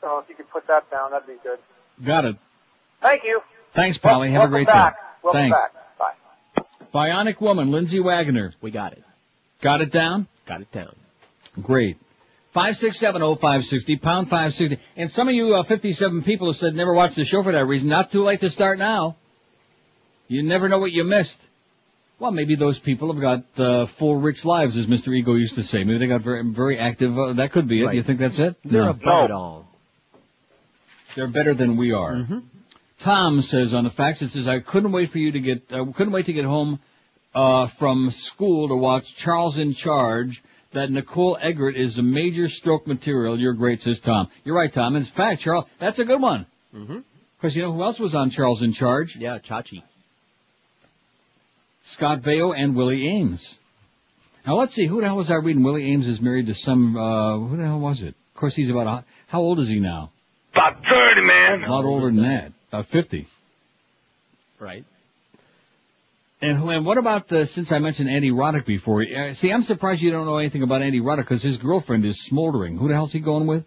So 0.00 0.18
if 0.18 0.28
you 0.28 0.34
could 0.34 0.50
put 0.50 0.66
that 0.66 0.90
down, 0.90 1.10
that'd 1.10 1.26
be 1.26 1.34
good. 1.42 1.58
Got 2.04 2.24
it. 2.24 2.36
Thank 3.02 3.24
you. 3.24 3.40
Thanks, 3.74 3.98
Polly. 3.98 4.32
Have 4.32 4.44
a 4.44 4.48
great 4.48 4.66
back. 4.66 4.94
day. 4.94 5.00
Welcome 5.22 5.40
Thanks. 5.42 5.56
back. 5.56 5.72
Bye. 6.92 7.10
Bionic 7.10 7.40
Woman, 7.40 7.70
Lindsay 7.70 8.00
Wagner. 8.00 8.54
We 8.60 8.70
got 8.70 8.92
it. 8.92 9.04
Got 9.60 9.80
it 9.80 9.92
down? 9.92 10.26
Got 10.46 10.62
it 10.62 10.72
down. 10.72 10.94
Great. 11.60 11.98
Five 12.52 12.76
six 12.76 12.98
seven 12.98 13.22
oh 13.22 13.36
five 13.36 13.64
sixty 13.64 13.96
pound 13.96 14.28
five 14.28 14.54
sixty. 14.54 14.78
And 14.96 15.10
some 15.10 15.28
of 15.28 15.34
you 15.34 15.54
uh, 15.54 15.62
fifty 15.62 15.92
seven 15.92 16.22
people 16.22 16.48
have 16.48 16.56
said 16.56 16.74
never 16.74 16.92
watched 16.92 17.16
the 17.16 17.24
show 17.24 17.42
for 17.42 17.52
that 17.52 17.66
reason. 17.66 17.88
Not 17.88 18.10
too 18.10 18.22
late 18.22 18.40
to 18.40 18.50
start 18.50 18.78
now. 18.78 19.16
You 20.26 20.42
never 20.42 20.68
know 20.68 20.78
what 20.78 20.92
you 20.92 21.04
missed. 21.04 21.40
Well, 22.18 22.32
maybe 22.32 22.54
those 22.54 22.78
people 22.78 23.12
have 23.12 23.20
got 23.20 23.44
uh, 23.58 23.86
full 23.86 24.16
rich 24.16 24.44
lives, 24.44 24.76
as 24.76 24.86
Mr. 24.86 25.16
Ego 25.16 25.34
used 25.34 25.54
to 25.54 25.62
say. 25.62 25.84
Maybe 25.84 25.98
they 25.98 26.06
got 26.06 26.22
very 26.22 26.42
very 26.44 26.78
active. 26.78 27.16
Uh, 27.16 27.32
that 27.34 27.52
could 27.52 27.68
be 27.68 27.82
it. 27.82 27.86
Right. 27.86 27.94
You 27.94 28.02
think 28.02 28.18
that's 28.18 28.38
it? 28.38 28.56
They're 28.64 28.84
no. 28.84 28.90
above 28.90 29.24
it 29.24 29.30
all. 29.30 29.68
They're 31.14 31.28
better 31.28 31.54
than 31.54 31.76
we 31.76 31.92
are. 31.92 32.14
Mm-hmm. 32.14 32.38
Tom 33.00 33.40
says 33.40 33.74
on 33.74 33.84
the 33.84 33.90
fax, 33.90 34.20
it 34.22 34.28
says, 34.28 34.46
I 34.46 34.60
couldn't 34.60 34.92
wait 34.92 35.10
for 35.10 35.18
you 35.18 35.32
to 35.32 35.40
get, 35.40 35.72
uh, 35.72 35.84
couldn't 35.92 36.12
wait 36.12 36.26
to 36.26 36.32
get 36.32 36.44
home, 36.44 36.80
uh, 37.34 37.66
from 37.66 38.10
school 38.10 38.68
to 38.68 38.74
watch 38.74 39.14
Charles 39.14 39.58
in 39.58 39.72
Charge. 39.72 40.42
That 40.72 40.88
Nicole 40.88 41.36
Eggert 41.40 41.74
is 41.74 41.98
a 41.98 42.02
major 42.02 42.48
stroke 42.48 42.86
material. 42.86 43.36
You're 43.36 43.54
great, 43.54 43.80
says 43.80 44.00
Tom. 44.00 44.28
You're 44.44 44.54
right, 44.54 44.72
Tom. 44.72 44.94
In 44.94 45.02
fact, 45.02 45.40
Charles, 45.40 45.64
that's 45.80 45.98
a 45.98 46.04
good 46.04 46.22
one. 46.22 46.46
Mm-hmm. 46.72 46.98
Because 47.36 47.56
you 47.56 47.62
know 47.62 47.72
who 47.72 47.82
else 47.82 47.98
was 47.98 48.14
on 48.14 48.30
Charles 48.30 48.62
in 48.62 48.72
Charge? 48.72 49.16
Yeah, 49.16 49.38
Chachi. 49.38 49.82
Scott 51.82 52.22
Baio 52.22 52.54
and 52.56 52.76
Willie 52.76 53.00
Aames. 53.00 53.56
Now 54.46 54.56
let's 54.56 54.74
see, 54.74 54.86
who 54.86 55.00
the 55.00 55.06
hell 55.06 55.16
was 55.16 55.30
I 55.30 55.36
reading? 55.36 55.64
Willie 55.64 55.90
Aames 55.90 56.06
is 56.06 56.20
married 56.20 56.46
to 56.46 56.54
some, 56.54 56.96
uh, 56.96 57.38
who 57.38 57.56
the 57.56 57.64
hell 57.64 57.80
was 57.80 58.02
it? 58.02 58.14
Of 58.34 58.34
course 58.34 58.54
he's 58.54 58.70
about, 58.70 58.86
a, 58.86 59.04
how 59.26 59.40
old 59.40 59.58
is 59.58 59.68
he 59.68 59.80
now? 59.80 60.12
About 60.52 60.82
30, 60.88 61.22
man. 61.22 61.64
A 61.64 61.70
lot 61.70 61.84
older 61.84 62.06
than 62.06 62.22
that. 62.22 62.52
About 62.72 62.86
50. 62.86 63.26
Right. 64.58 64.84
And, 66.42 66.56
who- 66.58 66.70
and 66.70 66.86
what 66.86 66.96
about 66.98 67.30
uh, 67.32 67.44
since 67.44 67.70
I 67.72 67.78
mentioned 67.78 68.08
Andy 68.08 68.30
Roddick 68.30 68.64
before? 68.64 69.02
Uh, 69.02 69.32
see, 69.32 69.52
I'm 69.52 69.62
surprised 69.62 70.00
you 70.00 70.10
don't 70.10 70.24
know 70.26 70.38
anything 70.38 70.62
about 70.62 70.80
Andy 70.82 71.00
Roddick 71.00 71.18
because 71.24 71.42
his 71.42 71.58
girlfriend 71.58 72.04
is 72.04 72.22
smoldering. 72.22 72.76
Who 72.78 72.88
the 72.88 72.94
hell's 72.94 73.12
he 73.12 73.20
going 73.20 73.46
with? 73.46 73.64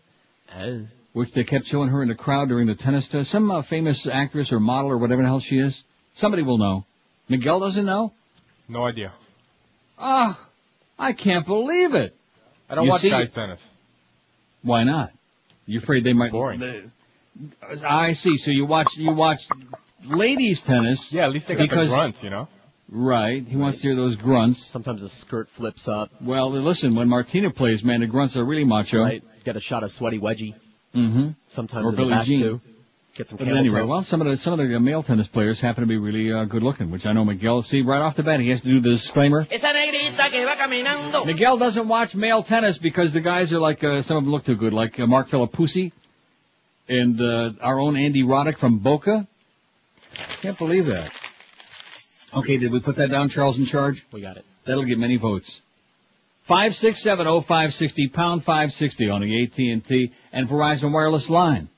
Uh, 0.52 0.80
Which 1.14 1.32
they 1.34 1.44
kept 1.44 1.66
showing 1.66 1.90
her 1.90 2.02
in 2.02 2.08
the 2.08 2.16
crowd 2.16 2.48
during 2.50 2.68
the 2.68 2.76
tennis 2.76 3.08
test. 3.08 3.30
Some 3.30 3.52
uh, 3.52 3.62
famous 3.62 4.08
actress 4.08 4.52
or 4.52 4.60
model 4.60 4.90
or 4.92 4.98
whatever 4.98 5.22
the 5.22 5.28
hell 5.28 5.40
she 5.40 5.58
is. 5.60 5.84
Somebody 6.14 6.44
will 6.44 6.58
know. 6.58 6.86
Miguel 7.30 7.60
doesn't 7.60 7.86
know. 7.86 8.14
No 8.68 8.86
idea. 8.86 9.14
Ah, 10.00 10.40
I 10.98 11.14
can't 11.14 11.46
believe 11.46 11.94
it. 11.96 12.16
I 12.70 12.76
don't 12.76 12.86
You 12.86 12.92
watch 12.92 13.02
see- 13.02 13.10
guys 13.10 13.30
tennis. 13.32 13.62
Why 14.64 14.84
not? 14.84 15.12
You 15.66 15.80
afraid 15.80 16.04
they 16.06 16.14
might? 16.14 16.32
Boring. 16.32 16.92
I 17.86 18.14
see. 18.14 18.38
So 18.38 18.52
you 18.52 18.66
watch 18.66 18.98
you 18.98 19.12
watch 19.12 19.48
ladies 20.06 20.62
tennis. 20.62 21.12
Yeah, 21.14 21.26
at 21.26 21.32
least 21.32 21.48
they 21.48 21.56
got 21.56 21.70
because 21.70 21.90
the 21.90 21.96
grunts, 21.96 22.24
you 22.24 22.30
know. 22.30 22.48
right. 22.90 23.46
He 23.48 23.56
wants 23.56 23.82
to 23.82 23.88
hear 23.88 23.96
those 23.96 24.16
grunts. 24.16 24.66
Sometimes 24.66 25.02
the 25.02 25.10
skirt 25.10 25.50
flips 25.50 25.88
up. 25.88 26.12
Well, 26.22 26.52
listen, 26.52 26.96
when 26.96 27.10
Martina 27.10 27.50
plays, 27.52 27.84
man, 27.84 28.02
the 28.02 28.08
grunts 28.08 28.38
are 28.38 28.44
really 28.46 28.66
macho. 28.66 29.04
Right. 29.04 29.24
Get 29.46 29.56
a 29.56 29.60
shot 29.60 29.84
of 29.84 29.92
sweaty 29.92 30.20
wedgie. 30.20 30.54
Mm-hmm. 30.96 31.30
Sometimes 31.50 31.86
Or 31.86 31.90
in 31.90 31.96
Billie 31.96 32.24
Jean. 32.24 32.40
too. 32.42 32.62
Get 33.16 33.30
some 33.30 33.38
But 33.38 33.48
anyway, 33.48 33.82
toe. 33.82 33.86
well, 33.88 34.02
some 34.02 34.22
of 34.22 34.28
the 34.28 34.38
some 34.38 34.60
of 34.60 34.68
the 34.68 34.80
male 34.80 35.04
tennis 35.04 35.28
players 35.28 35.60
happen 35.60 35.82
to 35.82 35.88
be 35.88 35.98
really 35.98 36.32
uh, 36.32 36.46
good 36.46 36.64
looking, 36.64 36.90
which 36.90 37.06
I 37.06 37.14
know 37.14 37.24
Miguel. 37.24 37.62
See, 37.62 37.82
right 37.82 38.02
off 38.02 38.16
the 38.16 38.24
bat, 38.24 38.40
he 38.40 38.50
has 38.50 38.62
to 38.62 38.68
do 38.68 38.80
the 38.80 38.90
disclaimer. 38.92 39.46
Esa 39.52 39.68
negrita 39.68 40.32
que 40.32 40.44
va 40.46 40.56
caminando. 40.56 41.24
Miguel 41.26 41.58
doesn't 41.58 41.88
watch 41.88 42.16
male 42.16 42.42
tennis 42.42 42.80
because 42.80 43.14
the 43.14 43.22
guys 43.22 43.54
are 43.54 43.60
like 43.60 43.84
uh, 43.84 44.02
some 44.02 44.18
of 44.18 44.24
them 44.24 44.32
look 44.32 44.46
too 44.46 44.56
good, 44.56 44.74
like 44.74 45.00
uh, 45.00 45.06
Mark 45.06 45.30
Filippucci 45.30 45.92
and 46.88 47.20
uh, 47.22 47.52
our 47.62 47.80
own 47.80 47.96
Andy 47.98 48.24
Roddick 48.24 48.58
from 48.58 48.80
Boca. 48.80 49.28
Can't 50.42 50.58
believe 50.58 50.88
that. 50.88 51.12
Okay, 52.34 52.58
did 52.58 52.72
we 52.72 52.80
put 52.80 52.96
that 52.98 53.10
down? 53.10 53.30
Charles 53.30 53.58
in 53.60 53.66
charge. 53.66 54.06
We 54.12 54.22
got 54.22 54.38
it. 54.38 54.46
That'll 54.66 54.86
get 54.86 54.98
many 54.98 55.18
votes. 55.18 55.62
Five 56.44 56.76
six 56.76 57.02
seven 57.02 57.26
oh 57.28 57.42
five 57.42 57.74
sixty 57.74 58.08
pound 58.08 58.44
five 58.44 58.74
sixty 58.74 59.10
on 59.10 59.22
the 59.22 59.44
AT 59.44 59.58
and 59.58 59.86
T 59.86 60.12
and 60.32 60.48
Verizon 60.48 60.92
wireless 60.92 61.30
line. 61.30 61.70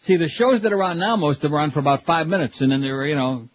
See, 0.00 0.16
the 0.16 0.28
shows 0.28 0.62
that 0.62 0.72
are 0.72 0.82
on 0.82 0.98
now, 0.98 1.14
most 1.14 1.36
of 1.36 1.42
them 1.42 1.54
are 1.54 1.60
on 1.60 1.70
for 1.70 1.78
about 1.78 2.02
five 2.02 2.26
minutes, 2.26 2.60
and 2.60 2.72
then 2.72 2.80
they're, 2.80 3.06
you 3.06 3.14
know, 3.14 3.48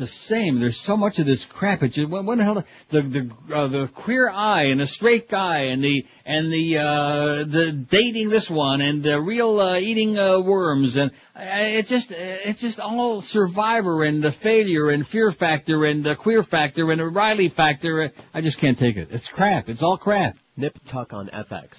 it's 0.00 0.12
the 0.12 0.18
same. 0.18 0.60
There's 0.60 0.78
so 0.78 0.96
much 0.96 1.18
of 1.18 1.26
this 1.26 1.44
crap. 1.44 1.82
It's 1.82 1.96
just, 1.96 2.08
when, 2.08 2.24
when 2.24 2.38
the 2.38 2.44
hell 2.44 2.64
the 2.90 3.02
the 3.02 3.54
uh, 3.54 3.66
the 3.66 3.88
queer 3.88 4.28
eye 4.28 4.64
and 4.64 4.80
the 4.80 4.86
straight 4.86 5.28
guy 5.28 5.64
and 5.64 5.82
the 5.82 6.06
and 6.24 6.52
the 6.52 6.78
uh 6.78 7.44
the 7.44 7.72
dating 7.72 8.28
this 8.28 8.48
one 8.48 8.80
and 8.80 9.02
the 9.02 9.20
real 9.20 9.60
uh, 9.60 9.78
eating 9.78 10.18
uh, 10.18 10.40
worms 10.40 10.96
and 10.96 11.10
uh, 11.34 11.42
it 11.42 11.86
just 11.86 12.12
it's 12.12 12.60
just 12.60 12.78
all 12.78 13.20
survivor 13.20 14.04
and 14.04 14.22
the 14.22 14.30
failure 14.30 14.90
and 14.90 15.06
fear 15.06 15.32
factor 15.32 15.84
and 15.84 16.04
the 16.04 16.14
queer 16.14 16.42
factor 16.42 16.90
and 16.90 17.00
the 17.00 17.08
Riley 17.08 17.48
factor. 17.48 18.12
I 18.32 18.40
just 18.40 18.58
can't 18.58 18.78
take 18.78 18.96
it. 18.96 19.08
It's 19.10 19.28
crap. 19.28 19.68
It's 19.68 19.82
all 19.82 19.98
crap. 19.98 20.36
Nip 20.56 20.78
Tuck 20.86 21.12
on 21.12 21.28
FX. 21.28 21.70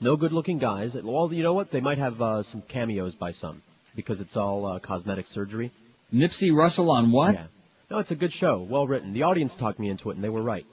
No 0.00 0.16
good 0.16 0.32
looking 0.32 0.58
guys. 0.58 0.94
Well, 0.94 1.30
you 1.32 1.42
know 1.42 1.52
what? 1.52 1.70
They 1.70 1.80
might 1.80 1.98
have 1.98 2.22
uh, 2.22 2.42
some 2.44 2.62
cameos 2.62 3.14
by 3.14 3.32
some 3.32 3.62
because 3.94 4.20
it's 4.20 4.36
all 4.36 4.64
uh, 4.66 4.78
cosmetic 4.78 5.26
surgery. 5.26 5.72
Nipsey 6.12 6.54
Russell 6.54 6.90
on 6.90 7.12
what? 7.12 7.34
Yeah. 7.34 7.46
No, 7.90 7.98
it's 7.98 8.10
a 8.10 8.14
good 8.14 8.32
show. 8.32 8.60
Well 8.68 8.86
written. 8.86 9.12
The 9.12 9.24
audience 9.24 9.52
talked 9.56 9.78
me 9.78 9.88
into 9.90 10.10
it 10.10 10.14
and 10.16 10.24
they 10.24 10.28
were 10.28 10.42
right. 10.42 10.66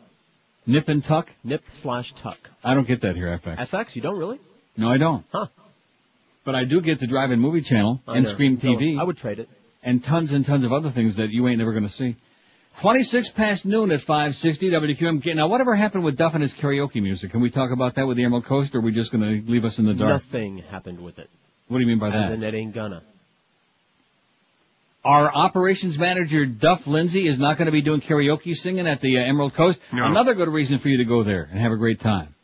Nip 0.66 0.88
and 0.90 1.04
tuck? 1.04 1.30
Nip 1.44 1.64
slash 1.82 2.14
tuck. 2.22 2.38
I 2.64 2.74
don't 2.74 2.88
get 2.88 3.02
that 3.02 3.16
here, 3.16 3.28
FX. 3.44 3.70
FX, 3.70 3.96
you 3.96 4.02
don't 4.02 4.18
really? 4.18 4.40
No, 4.76 4.90
I 4.90 4.98
don't. 4.98 5.26
Huh. 5.32 5.48
But 6.44 6.56
I 6.56 6.66
do 6.66 6.82
get 6.82 7.00
the 7.00 7.08
drive-in 7.08 7.40
movie 7.40 7.62
channel 7.62 8.02
I 8.08 8.16
and 8.16 8.24
know. 8.26 8.30
Scream 8.30 8.60
So, 8.60 8.68
TV. 8.68 9.00
I 9.00 9.04
would 9.04 9.18
trade 9.18 9.40
it. 9.40 9.50
and 9.84 10.04
tons 10.04 10.34
and 10.34 10.46
tons 10.46 10.64
of 10.64 10.74
other 10.74 10.90
things 10.90 11.16
that 11.16 11.30
you 11.30 11.48
ain't 11.48 11.58
never 11.60 11.72
going 11.72 11.84
to 11.86 11.90
see. 11.90 12.16
26 12.82 13.32
past 13.32 13.66
noon 13.66 13.92
at 13.92 14.02
560 14.02 14.70
WQM. 14.70 15.36
Now, 15.36 15.48
whatever 15.48 15.74
happened 15.76 16.04
with 16.04 16.16
Duff 16.16 16.34
and 16.36 16.44
his 16.44 16.54
karaoke 16.54 17.02
music? 17.02 17.32
Can 17.32 17.42
we 17.42 17.50
talk 17.50 17.72
about 17.72 17.96
that 17.96 18.06
with 18.06 18.18
the 18.18 18.24
Emerald 18.24 18.46
Coast, 18.46 18.76
or 18.76 18.80
are 18.80 18.82
we 18.82 18.92
just 18.92 19.12
going 19.12 19.24
to 19.24 19.52
leave 19.52 19.66
us 19.66 19.80
in 19.80 19.86
the 19.86 19.94
dark? 19.96 20.24
Nothing 20.26 20.60
happened 20.60 21.02
with 21.02 21.18
it. 21.18 21.28
What 21.70 21.80
do 21.80 21.82
you 21.82 21.88
mean 21.88 21.98
by 22.00 22.10
As 22.10 22.14
that? 22.14 22.32
in 22.34 22.44
it 22.44 22.54
ain't 22.54 22.76
gonna. 22.76 23.02
Our 25.08 25.34
operations 25.34 25.98
manager, 25.98 26.46
Duff 26.46 26.86
Lindsay, 26.86 27.30
is 27.30 27.40
not 27.40 27.58
going 27.58 27.68
to 27.68 27.72
be 27.72 27.80
doing 27.82 28.02
karaoke 28.02 28.54
singing 28.54 28.88
at 28.88 29.00
the 29.00 29.18
uh, 29.18 29.22
Emerald 29.22 29.54
Coast. 29.54 29.80
No. 29.94 30.04
Another 30.04 30.34
good 30.34 30.50
reason 30.50 30.80
for 30.80 30.90
you 30.90 30.98
to 30.98 31.06
go 31.06 31.24
there 31.24 31.48
and 31.50 31.62
have 31.62 31.72
a 31.72 31.78
great 31.78 32.02
time 32.02 32.36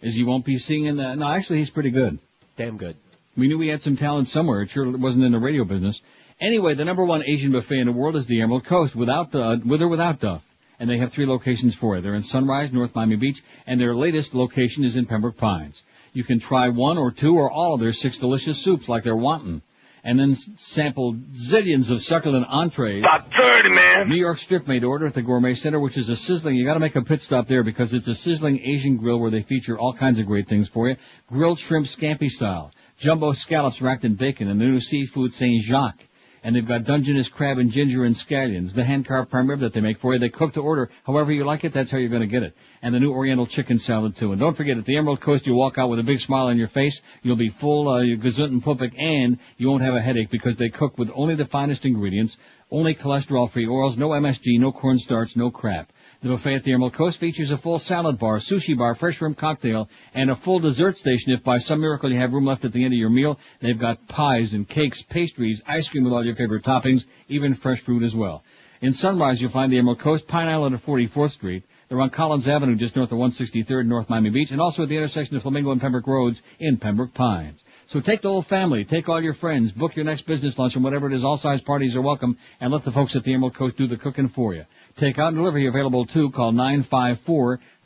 is 0.00 0.16
you 0.16 0.24
won't 0.24 0.44
be 0.44 0.56
singing. 0.56 1.00
Uh, 1.00 1.16
no, 1.16 1.26
actually, 1.26 1.58
he's 1.58 1.70
pretty 1.70 1.90
good. 1.90 2.20
Damn 2.56 2.76
good. 2.76 2.94
We 3.36 3.48
knew 3.48 3.58
we 3.58 3.66
had 3.66 3.82
some 3.82 3.96
talent 3.96 4.28
somewhere. 4.28 4.62
It 4.62 4.70
sure 4.70 4.88
wasn't 4.96 5.24
in 5.24 5.32
the 5.32 5.40
radio 5.40 5.64
business. 5.64 6.00
Anyway, 6.40 6.74
the 6.74 6.84
number 6.84 7.04
one 7.04 7.24
Asian 7.26 7.50
buffet 7.50 7.80
in 7.80 7.86
the 7.86 7.92
world 7.92 8.14
is 8.14 8.28
the 8.28 8.40
Emerald 8.40 8.64
Coast, 8.64 8.94
without 8.94 9.34
uh, 9.34 9.56
with 9.64 9.82
or 9.82 9.88
without 9.88 10.20
Duff. 10.20 10.44
And 10.78 10.88
they 10.88 10.98
have 10.98 11.12
three 11.12 11.26
locations 11.26 11.74
for 11.74 11.96
it. 11.96 12.02
They're 12.02 12.14
in 12.14 12.22
Sunrise, 12.22 12.72
North 12.72 12.94
Miami 12.94 13.16
Beach, 13.16 13.42
and 13.66 13.80
their 13.80 13.96
latest 13.96 14.32
location 14.32 14.84
is 14.84 14.94
in 14.94 15.06
Pembroke 15.06 15.38
Pines. 15.38 15.82
You 16.12 16.22
can 16.22 16.38
try 16.38 16.68
one 16.68 16.98
or 16.98 17.10
two 17.10 17.34
or 17.34 17.50
all 17.50 17.74
of 17.74 17.80
their 17.80 17.90
six 17.90 18.20
delicious 18.20 18.58
soups 18.58 18.88
like 18.88 19.02
they're 19.02 19.16
wanting. 19.16 19.60
And 20.06 20.18
then 20.18 20.34
sampled 20.34 21.32
zillions 21.32 21.90
of 21.90 22.02
succulent 22.02 22.44
entrees. 22.50 23.02
About 23.02 23.32
30, 23.32 23.70
man. 23.70 24.08
New 24.08 24.18
York 24.18 24.36
strip 24.36 24.68
made 24.68 24.84
order 24.84 25.06
at 25.06 25.14
the 25.14 25.22
Gourmet 25.22 25.54
Center, 25.54 25.80
which 25.80 25.96
is 25.96 26.10
a 26.10 26.16
sizzling, 26.16 26.56
you 26.56 26.66
gotta 26.66 26.78
make 26.78 26.94
a 26.94 27.00
pit 27.00 27.22
stop 27.22 27.48
there 27.48 27.62
because 27.62 27.94
it's 27.94 28.06
a 28.06 28.14
sizzling 28.14 28.60
Asian 28.60 28.98
grill 28.98 29.18
where 29.18 29.30
they 29.30 29.40
feature 29.40 29.78
all 29.78 29.94
kinds 29.94 30.18
of 30.18 30.26
great 30.26 30.46
things 30.46 30.68
for 30.68 30.90
you. 30.90 30.96
Grilled 31.28 31.58
shrimp 31.58 31.86
scampi 31.86 32.28
style, 32.28 32.70
jumbo 32.98 33.32
scallops 33.32 33.80
wrapped 33.80 34.04
in 34.04 34.14
bacon, 34.14 34.50
and 34.50 34.60
the 34.60 34.66
new 34.66 34.78
seafood 34.78 35.32
Saint 35.32 35.62
Jacques. 35.62 36.04
And 36.42 36.54
they've 36.54 36.68
got 36.68 36.84
Dungeness 36.84 37.30
crab 37.30 37.56
and 37.56 37.70
ginger 37.70 38.04
and 38.04 38.14
scallions, 38.14 38.74
the 38.74 38.84
hand-carved 38.84 39.30
prime 39.30 39.48
rib 39.48 39.60
that 39.60 39.72
they 39.72 39.80
make 39.80 39.98
for 39.98 40.12
you. 40.12 40.20
They 40.20 40.28
cook 40.28 40.52
to 40.52 40.60
order. 40.60 40.90
However 41.06 41.32
you 41.32 41.46
like 41.46 41.64
it, 41.64 41.72
that's 41.72 41.90
how 41.90 41.96
you're 41.96 42.10
gonna 42.10 42.26
get 42.26 42.42
it. 42.42 42.54
And 42.84 42.94
the 42.94 43.00
new 43.00 43.12
Oriental 43.12 43.46
chicken 43.46 43.78
salad 43.78 44.14
too. 44.14 44.32
And 44.32 44.38
don't 44.38 44.54
forget, 44.54 44.76
at 44.76 44.84
the 44.84 44.98
Emerald 44.98 45.22
Coast, 45.22 45.46
you 45.46 45.54
walk 45.54 45.78
out 45.78 45.88
with 45.88 46.00
a 46.00 46.02
big 46.02 46.18
smile 46.18 46.48
on 46.48 46.58
your 46.58 46.68
face. 46.68 47.00
You'll 47.22 47.34
be 47.34 47.48
full, 47.48 47.88
uh, 47.88 48.02
gesund 48.02 48.48
and 48.48 48.62
pupik, 48.62 48.92
and 48.98 49.38
you 49.56 49.70
won't 49.70 49.82
have 49.82 49.94
a 49.94 50.02
headache 50.02 50.28
because 50.28 50.58
they 50.58 50.68
cook 50.68 50.98
with 50.98 51.10
only 51.14 51.34
the 51.34 51.46
finest 51.46 51.86
ingredients, 51.86 52.36
only 52.70 52.94
cholesterol-free 52.94 53.66
oils, 53.66 53.96
no 53.96 54.10
MSG, 54.10 54.60
no 54.60 54.70
cornstarch, 54.70 55.34
no 55.34 55.50
crap. 55.50 55.94
The 56.20 56.28
buffet 56.28 56.56
at 56.56 56.64
the 56.64 56.74
Emerald 56.74 56.92
Coast 56.92 57.18
features 57.18 57.52
a 57.52 57.56
full 57.56 57.78
salad 57.78 58.18
bar, 58.18 58.36
sushi 58.36 58.76
bar, 58.76 58.94
fresh 58.94 59.18
room 59.18 59.34
cocktail, 59.34 59.88
and 60.12 60.30
a 60.30 60.36
full 60.36 60.58
dessert 60.58 60.98
station 60.98 61.32
if 61.32 61.42
by 61.42 61.56
some 61.56 61.80
miracle 61.80 62.12
you 62.12 62.18
have 62.18 62.34
room 62.34 62.44
left 62.44 62.66
at 62.66 62.74
the 62.74 62.84
end 62.84 62.92
of 62.92 62.98
your 62.98 63.08
meal. 63.08 63.38
They've 63.62 63.78
got 63.78 64.06
pies 64.08 64.52
and 64.52 64.68
cakes, 64.68 65.00
pastries, 65.00 65.62
ice 65.66 65.88
cream 65.88 66.04
with 66.04 66.12
all 66.12 66.22
your 66.22 66.36
favorite 66.36 66.64
toppings, 66.64 67.06
even 67.30 67.54
fresh 67.54 67.80
fruit 67.80 68.02
as 68.02 68.14
well. 68.14 68.44
In 68.82 68.92
Sunrise, 68.92 69.40
you'll 69.40 69.50
find 69.50 69.72
the 69.72 69.78
Emerald 69.78 70.00
Coast, 70.00 70.28
Pine 70.28 70.48
Island 70.48 70.74
at 70.74 70.84
44th 70.84 71.30
Street. 71.30 71.64
They're 71.94 72.02
on 72.02 72.10
Collins 72.10 72.48
Avenue, 72.48 72.74
just 72.74 72.96
north 72.96 73.12
of 73.12 73.18
163rd 73.18 73.82
in 73.82 73.88
North 73.88 74.10
Miami 74.10 74.30
Beach, 74.30 74.50
and 74.50 74.60
also 74.60 74.82
at 74.82 74.88
the 74.88 74.96
intersection 74.96 75.36
of 75.36 75.42
Flamingo 75.42 75.70
and 75.70 75.80
Pembroke 75.80 76.08
Roads 76.08 76.42
in 76.58 76.76
Pembroke 76.76 77.14
Pines. 77.14 77.62
So 77.86 78.00
take 78.00 78.20
the 78.20 78.30
whole 78.30 78.42
family, 78.42 78.84
take 78.84 79.08
all 79.08 79.22
your 79.22 79.32
friends, 79.32 79.70
book 79.70 79.94
your 79.94 80.04
next 80.04 80.22
business 80.22 80.58
lunch 80.58 80.74
and 80.74 80.82
whatever 80.82 81.06
it 81.06 81.12
is, 81.12 81.22
all 81.22 81.36
size 81.36 81.62
parties 81.62 81.96
are 81.96 82.02
welcome, 82.02 82.36
and 82.60 82.72
let 82.72 82.82
the 82.82 82.90
folks 82.90 83.14
at 83.14 83.22
the 83.22 83.32
Emerald 83.32 83.54
Coast 83.54 83.76
do 83.76 83.86
the 83.86 83.96
cooking 83.96 84.26
for 84.26 84.54
you. 84.54 84.64
Take 84.96 85.20
out 85.20 85.28
and 85.28 85.36
delivery 85.36 85.68
available 85.68 86.04
too. 86.04 86.32
Call 86.32 86.50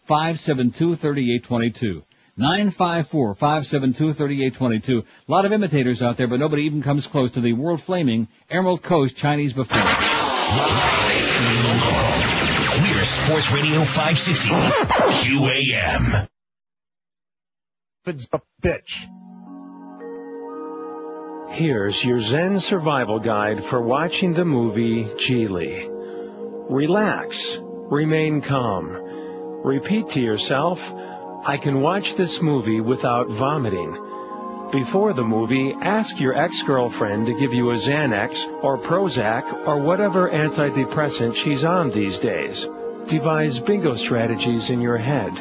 954-572-3822. 0.09 2.03
954-572-3822. 2.39 5.03
A 5.03 5.05
lot 5.31 5.45
of 5.45 5.53
imitators 5.53 6.03
out 6.03 6.17
there, 6.17 6.29
but 6.29 6.41
nobody 6.41 6.63
even 6.63 6.83
comes 6.83 7.07
close 7.07 7.33
to 7.33 7.43
the 7.43 7.53
world 7.53 7.83
flaming 7.83 8.27
Emerald 8.49 8.83
Coast 8.83 9.17
Chinese 9.17 9.53
buffet. 9.53 9.85
Sports 13.05 13.53
Radio 13.53 13.85
560 13.85 14.49
QAM. 14.49 16.29
It's 18.07 18.29
a 18.33 18.41
bitch. 18.63 19.09
Here's 21.51 22.03
your 22.03 22.21
Zen 22.21 22.61
survival 22.61 23.21
guide 23.21 23.65
for 23.65 23.81
watching 23.81 24.33
the 24.33 24.45
movie 24.45 25.05
Gigli. 25.05 25.89
Relax. 26.71 27.59
Remain 27.63 28.41
calm. 28.41 28.91
Repeat 29.65 30.11
to 30.11 30.21
yourself, 30.21 30.81
I 31.45 31.57
can 31.57 31.81
watch 31.81 32.17
this 32.17 32.43
movie 32.43 32.81
without 32.81 33.29
vomiting. 33.29 33.93
Before 34.73 35.13
the 35.13 35.25
movie, 35.25 35.73
ask 35.81 36.19
your 36.21 36.37
ex-girlfriend 36.37 37.27
to 37.27 37.39
give 37.39 37.55
you 37.55 37.71
a 37.71 37.77
Xanax 37.77 38.63
or 38.63 38.77
Prozac 38.79 39.67
or 39.67 39.79
whatever 39.81 40.29
antidepressant 40.29 41.35
she's 41.35 41.65
on 41.65 41.91
these 41.91 42.19
days. 42.21 42.67
Devise 43.09 43.59
bingo 43.61 43.95
strategies 43.95 44.69
in 44.69 44.83
your 44.83 44.99
head. 44.99 45.33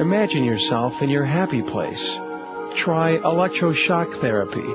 Imagine 0.00 0.42
yourself 0.42 1.00
in 1.00 1.08
your 1.08 1.24
happy 1.24 1.62
place. 1.62 2.04
Try 2.74 3.18
electroshock 3.18 4.20
therapy. 4.20 4.66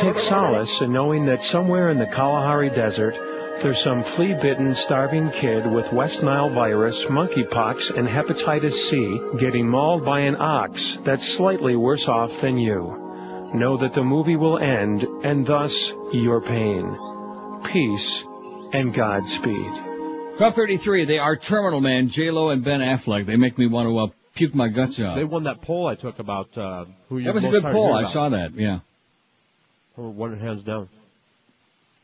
Take 0.00 0.16
solace 0.18 0.80
in 0.80 0.92
knowing 0.92 1.26
that 1.26 1.42
somewhere 1.42 1.90
in 1.90 1.98
the 1.98 2.06
Kalahari 2.06 2.70
Desert, 2.70 3.16
there's 3.62 3.82
some 3.82 4.04
flea-bitten, 4.04 4.76
starving 4.76 5.30
kid 5.30 5.66
with 5.66 5.92
West 5.92 6.22
Nile 6.22 6.50
virus, 6.50 7.04
monkeypox, 7.06 7.96
and 7.98 8.06
hepatitis 8.06 8.88
C 8.88 9.20
getting 9.36 9.68
mauled 9.68 10.04
by 10.04 10.20
an 10.20 10.36
ox 10.38 10.98
that's 11.02 11.26
slightly 11.26 11.74
worse 11.74 12.06
off 12.06 12.40
than 12.40 12.58
you. 12.58 13.50
Know 13.54 13.76
that 13.78 13.94
the 13.94 14.04
movie 14.04 14.36
will 14.36 14.58
end, 14.58 15.02
and 15.24 15.44
thus 15.44 15.92
your 16.12 16.40
pain. 16.40 16.96
Peace 17.64 18.24
and 18.72 18.94
Godspeed. 18.94 19.89
1233, 20.40 21.04
they 21.04 21.18
are 21.18 21.36
Terminal 21.36 21.82
Man, 21.82 22.08
J-Lo 22.08 22.48
and 22.48 22.64
Ben 22.64 22.80
Affleck. 22.80 23.26
They 23.26 23.36
make 23.36 23.58
me 23.58 23.66
want 23.66 23.90
to 23.90 23.98
uh, 23.98 24.06
puke 24.34 24.54
my 24.54 24.68
guts 24.68 24.98
out. 24.98 25.16
They 25.16 25.24
won 25.24 25.42
that 25.42 25.60
poll 25.60 25.86
I 25.86 25.96
took 25.96 26.18
about 26.18 26.56
uh, 26.56 26.86
who 27.10 27.18
you 27.18 27.24
That 27.26 27.34
was 27.34 27.44
a 27.44 27.50
good 27.50 27.62
poll. 27.62 27.92
I 27.92 28.04
saw 28.04 28.30
that, 28.30 28.54
yeah. 28.54 28.78
Or 29.98 30.08
one 30.08 30.40
hands 30.40 30.62
down. 30.62 30.88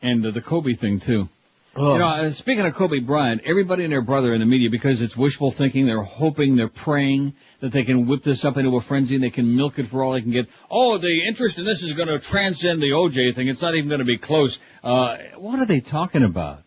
And 0.03 0.23
uh, 0.23 0.29
the 0.29 0.41
Kobe 0.41 0.75
thing 0.75 0.99
too. 0.99 1.27
Oh. 1.75 1.93
You 1.93 1.97
know, 1.97 2.07
uh, 2.07 2.29
speaking 2.29 2.63
of 2.63 2.75
Kobe 2.75 2.99
Bryant, 2.99 3.41
everybody 3.43 3.85
and 3.85 3.91
their 3.91 4.03
brother 4.03 4.35
in 4.35 4.39
the 4.39 4.45
media, 4.45 4.69
because 4.69 5.01
it's 5.01 5.17
wishful 5.17 5.49
thinking, 5.49 5.87
they're 5.87 6.03
hoping, 6.03 6.57
they're 6.57 6.67
praying 6.67 7.33
that 7.61 7.71
they 7.71 7.85
can 7.85 8.05
whip 8.05 8.21
this 8.21 8.45
up 8.45 8.57
into 8.57 8.75
a 8.77 8.81
frenzy 8.81 9.15
and 9.15 9.23
they 9.23 9.31
can 9.31 9.55
milk 9.55 9.79
it 9.79 9.87
for 9.87 10.03
all 10.03 10.13
they 10.13 10.21
can 10.21 10.31
get. 10.31 10.47
Oh, 10.69 10.99
the 10.99 11.23
interest 11.27 11.57
in 11.57 11.65
this 11.65 11.81
is 11.81 11.93
going 11.93 12.09
to 12.09 12.19
transcend 12.19 12.83
the 12.83 12.91
OJ 12.91 13.35
thing. 13.35 13.47
It's 13.47 13.63
not 13.63 13.73
even 13.73 13.89
going 13.89 13.97
to 13.97 14.05
be 14.05 14.19
close. 14.19 14.59
Uh, 14.83 15.17
what 15.37 15.57
are 15.57 15.65
they 15.65 15.79
talking 15.79 16.23
about? 16.23 16.61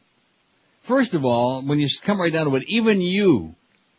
First 0.83 1.14
of 1.14 1.24
all, 1.24 1.62
when 1.62 1.78
you 1.78 1.89
come 2.03 2.20
right 2.20 2.33
down 2.33 2.47
to 2.47 2.57
it, 2.57 2.64
even 2.68 3.01
you, 3.01 3.55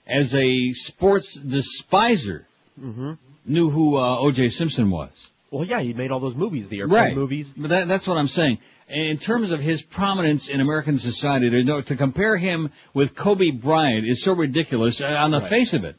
as 0.07 0.35
a 0.35 0.71
sports 0.73 1.35
despiser, 1.37 2.45
Mm-hmm. 2.79 3.11
knew 3.45 3.69
who 3.69 3.97
uh, 3.97 4.17
OJ 4.19 4.51
Simpson 4.53 4.89
was. 4.89 5.11
Well, 5.51 5.65
yeah, 5.65 5.81
he 5.81 5.93
made 5.93 6.09
all 6.09 6.21
those 6.21 6.35
movies, 6.35 6.67
the 6.69 6.79
airplane 6.79 6.99
Right. 6.99 7.15
movies. 7.15 7.51
But 7.55 7.69
that, 7.69 7.87
that's 7.89 8.07
what 8.07 8.17
I'm 8.17 8.27
saying. 8.29 8.59
In 8.87 9.17
terms 9.17 9.51
of 9.51 9.59
his 9.59 9.83
prominence 9.83 10.47
in 10.47 10.61
American 10.61 10.97
society, 10.97 11.49
there's 11.49 11.65
no, 11.65 11.81
to 11.81 11.95
compare 11.97 12.37
him 12.37 12.71
with 12.93 13.13
Kobe 13.15 13.51
Bryant 13.51 14.07
is 14.07 14.23
so 14.23 14.33
ridiculous 14.33 15.01
uh, 15.01 15.07
on 15.07 15.31
the 15.31 15.39
Right. 15.39 15.49
face 15.49 15.73
of 15.73 15.83
it. 15.83 15.97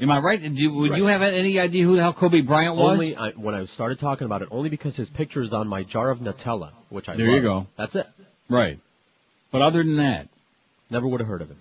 Am 0.00 0.10
I 0.10 0.18
right? 0.18 0.42
Do 0.42 0.72
would 0.72 0.90
Right. 0.92 0.98
you 0.98 1.06
have 1.06 1.22
any 1.22 1.60
idea 1.60 1.84
who 1.84 1.94
the 1.96 2.02
hell 2.02 2.14
Kobe 2.14 2.40
Bryant 2.40 2.76
was? 2.76 2.92
Only 2.94 3.14
I, 3.16 3.30
when 3.32 3.54
I 3.54 3.66
started 3.66 4.00
talking 4.00 4.24
about 4.24 4.42
it, 4.42 4.48
only 4.50 4.70
because 4.70 4.96
his 4.96 5.08
picture 5.10 5.42
is 5.42 5.52
on 5.52 5.68
my 5.68 5.82
jar 5.84 6.10
of 6.10 6.18
Nutella, 6.18 6.70
which 6.88 7.08
I 7.08 7.16
There 7.16 7.26
you 7.30 7.42
go. 7.42 7.66
That's 7.76 7.94
it. 7.94 8.06
Right. 8.48 8.80
But 9.54 9.62
other 9.62 9.84
than 9.84 9.98
that, 9.98 10.26
Never 10.90 11.06
would 11.06 11.20
have 11.20 11.28
heard 11.28 11.40
of 11.40 11.48
him. 11.48 11.58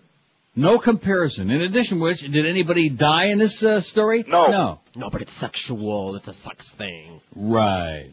no 0.56 0.80
comparison. 0.80 1.52
In 1.52 1.62
addition 1.62 2.00
to 2.00 2.04
which, 2.04 2.22
did 2.22 2.48
anybody 2.48 2.90
die 2.90 3.26
in 3.26 3.38
this 3.38 3.64
uh, 3.64 3.82
story? 3.82 4.26
No. 4.28 4.48
No. 4.48 4.80
No, 4.96 5.12
but 5.12 5.22
it's 5.22 5.32
sexual. 5.34 6.16
It's 6.16 6.28
a 6.28 6.34
sex 6.34 6.72
thing. 6.72 7.22
Right. 7.36 8.10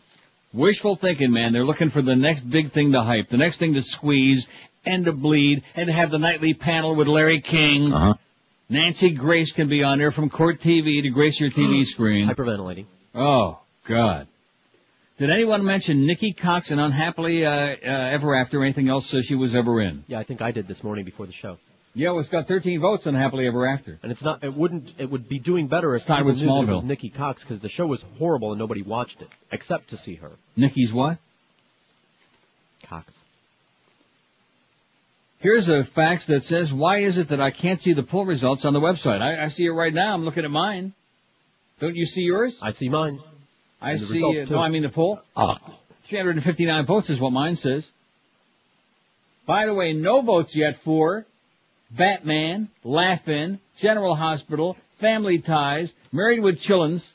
Wishful 0.53 0.97
thinking, 0.97 1.33
man. 1.33 1.55
They're 1.55 1.64
looking 1.64 1.89
for 1.89 2.03
the 2.03 2.14
next 2.14 2.43
big 2.45 2.72
thing 2.72 2.93
to 2.93 3.01
hype, 3.01 3.31
the 3.31 3.39
next 3.39 3.57
thing 3.57 3.72
to 3.72 3.81
squeeze 3.81 4.49
and 4.85 5.07
to 5.07 5.12
bleed, 5.12 5.62
and 5.74 5.87
to 5.87 5.95
have 5.95 6.11
the 6.11 6.18
nightly 6.18 6.53
panel 6.53 6.95
with 6.95 7.09
Larry 7.09 7.41
King. 7.41 7.91
Uh-huh. 7.91 8.14
Nancy 8.68 9.12
Grace 9.12 9.53
can 9.53 9.70
be 9.70 9.83
on 9.83 9.97
there 9.97 10.11
from 10.11 10.28
Court 10.28 10.61
TV 10.61 11.01
to 11.03 11.09
grace 11.09 11.41
your 11.41 11.51
TV 11.51 11.87
screen. 11.87 12.28
Hyperventilating. 12.28 12.85
Oh, 13.14 13.61
God. 13.87 14.26
Did 15.21 15.29
anyone 15.29 15.66
mention 15.66 16.07
Nikki 16.07 16.33
Cox 16.33 16.71
and 16.71 16.81
Unhappily 16.81 17.45
uh, 17.45 17.51
uh, 17.51 17.75
Ever 17.85 18.35
After 18.35 18.61
or 18.61 18.64
anything 18.64 18.89
else 18.89 19.12
uh, 19.12 19.21
she 19.21 19.35
was 19.35 19.55
ever 19.55 19.83
in? 19.83 20.03
Yeah, 20.09 20.18
I 20.18 20.25
think 20.25 20.41
I 20.41 20.51
did 20.51 20.66
this 20.66 20.83
morning 20.83 21.05
before 21.05 21.27
the 21.27 21.33
show. 21.35 21.59
Yeah, 21.93 22.12
well, 22.12 22.21
it's 22.21 22.31
got 22.31 22.49
13 22.49 22.81
votes 22.81 23.07
on 23.07 23.14
Happily 23.14 23.47
Ever 23.47 23.68
After. 23.68 23.99
And 24.03 24.11
it's 24.11 24.23
not. 24.23 24.43
It 24.43 24.55
wouldn't. 24.55 24.95
It 24.97 25.11
would 25.11 25.29
be 25.29 25.39
doing 25.39 25.68
better 25.68 25.95
if 25.95 26.07
people 26.07 26.25
with 26.25 26.41
knew 26.41 26.47
that 26.47 26.53
it 26.53 26.66
was 26.66 26.68
Smallville. 26.68 26.85
Nikki 26.85 27.11
Cox 27.11 27.43
because 27.43 27.61
the 27.61 27.68
show 27.68 27.87
was 27.87 28.03
horrible 28.18 28.53
and 28.53 28.59
nobody 28.59 28.81
watched 28.81 29.21
it 29.21 29.29
except 29.53 29.91
to 29.91 29.99
see 29.99 30.14
her. 30.14 30.31
Nikki's 30.57 30.91
what? 30.91 31.18
Cox. 32.85 33.12
Here's 35.41 35.68
a 35.68 35.85
fax 35.85 36.27
that 36.27 36.45
says, 36.45 36.73
why 36.73 37.01
is 37.01 37.18
it 37.18 37.29
that 37.29 37.43
I 37.43 37.51
can't 37.51 37.79
see 37.79 37.93
the 37.93 38.03
poll 38.03 38.25
results 38.25 38.64
on 38.64 38.73
the 38.73 38.81
website? 38.81 39.21
I, 39.21 39.43
I 39.43 39.49
see 39.49 39.66
it 39.66 39.71
right 39.71 39.93
now. 39.93 40.14
I'm 40.14 40.25
looking 40.25 40.47
at 40.47 40.51
mine. 40.51 40.95
Don't 41.79 41.95
you 41.95 42.07
see 42.07 42.23
yours? 42.23 42.59
I 42.62 42.73
see 42.73 42.89
mine. 42.89 43.21
I 43.81 43.97
see, 43.97 44.22
uh, 44.22 44.45
no, 44.45 44.59
I 44.59 44.68
mean 44.68 44.83
the 44.83 44.89
poll. 44.89 45.20
Ah. 45.37 45.59
359 46.05 46.87
votes 46.87 47.09
is 47.09 47.20
what 47.20 47.33
mine 47.33 47.55
says. 47.55 47.87
By 49.47 49.66
the 49.66 49.74
way, 49.74 49.93
no 49.93 50.20
votes 50.20 50.55
yet 50.55 50.76
for 50.83 51.24
Batman, 51.91 52.68
Laugh-In, 52.85 53.59
General 53.78 54.14
Hospital, 54.14 54.76
Family 54.99 55.39
Ties, 55.39 55.95
Married 56.12 56.41
with 56.41 56.61
Chillins, 56.61 57.14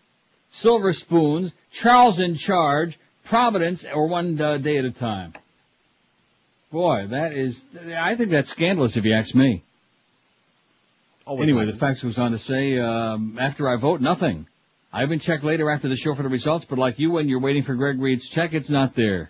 Silver 0.52 0.94
Spoons, 0.94 1.54
Charles 1.72 2.20
in 2.20 2.36
Charge, 2.36 2.98
Providence, 3.26 3.86
or 3.86 4.08
One 4.08 4.40
uh, 4.42 4.58
Day 4.58 4.78
at 4.78 4.86
a 4.86 4.92
Time. 4.92 5.34
Boy, 6.72 7.08
that 7.10 7.34
is, 7.34 7.64
I 7.98 8.16
think 8.16 8.32
that's 8.32 8.50
scandalous 8.50 8.98
if 8.98 9.06
you 9.06 9.14
ask 9.14 9.36
me. 9.36 9.64
Anyway, 11.28 11.62
happens. 11.62 11.74
the 11.74 11.80
fax 11.80 12.04
goes 12.04 12.18
on 12.18 12.32
to 12.32 12.38
say, 12.38 12.78
um, 12.80 13.38
after 13.40 13.70
I 13.70 13.78
vote, 13.78 14.02
nothing. 14.02 14.48
I 14.96 15.02
haven't 15.02 15.20
checked 15.20 15.44
later 15.44 15.70
after 15.70 15.90
the 15.90 15.98
show 15.98 16.16
for 16.16 16.24
the 16.24 16.30
results, 16.30 16.64
but 16.64 16.80
like 16.80 17.00
you 17.00 17.12
when 17.12 17.28
you're 17.28 17.42
waiting 17.42 17.64
for 17.64 17.76
Greg 17.76 18.00
Reed's 18.00 18.30
check, 18.30 18.54
it's 18.54 18.70
not 18.70 18.96
there. 18.96 19.30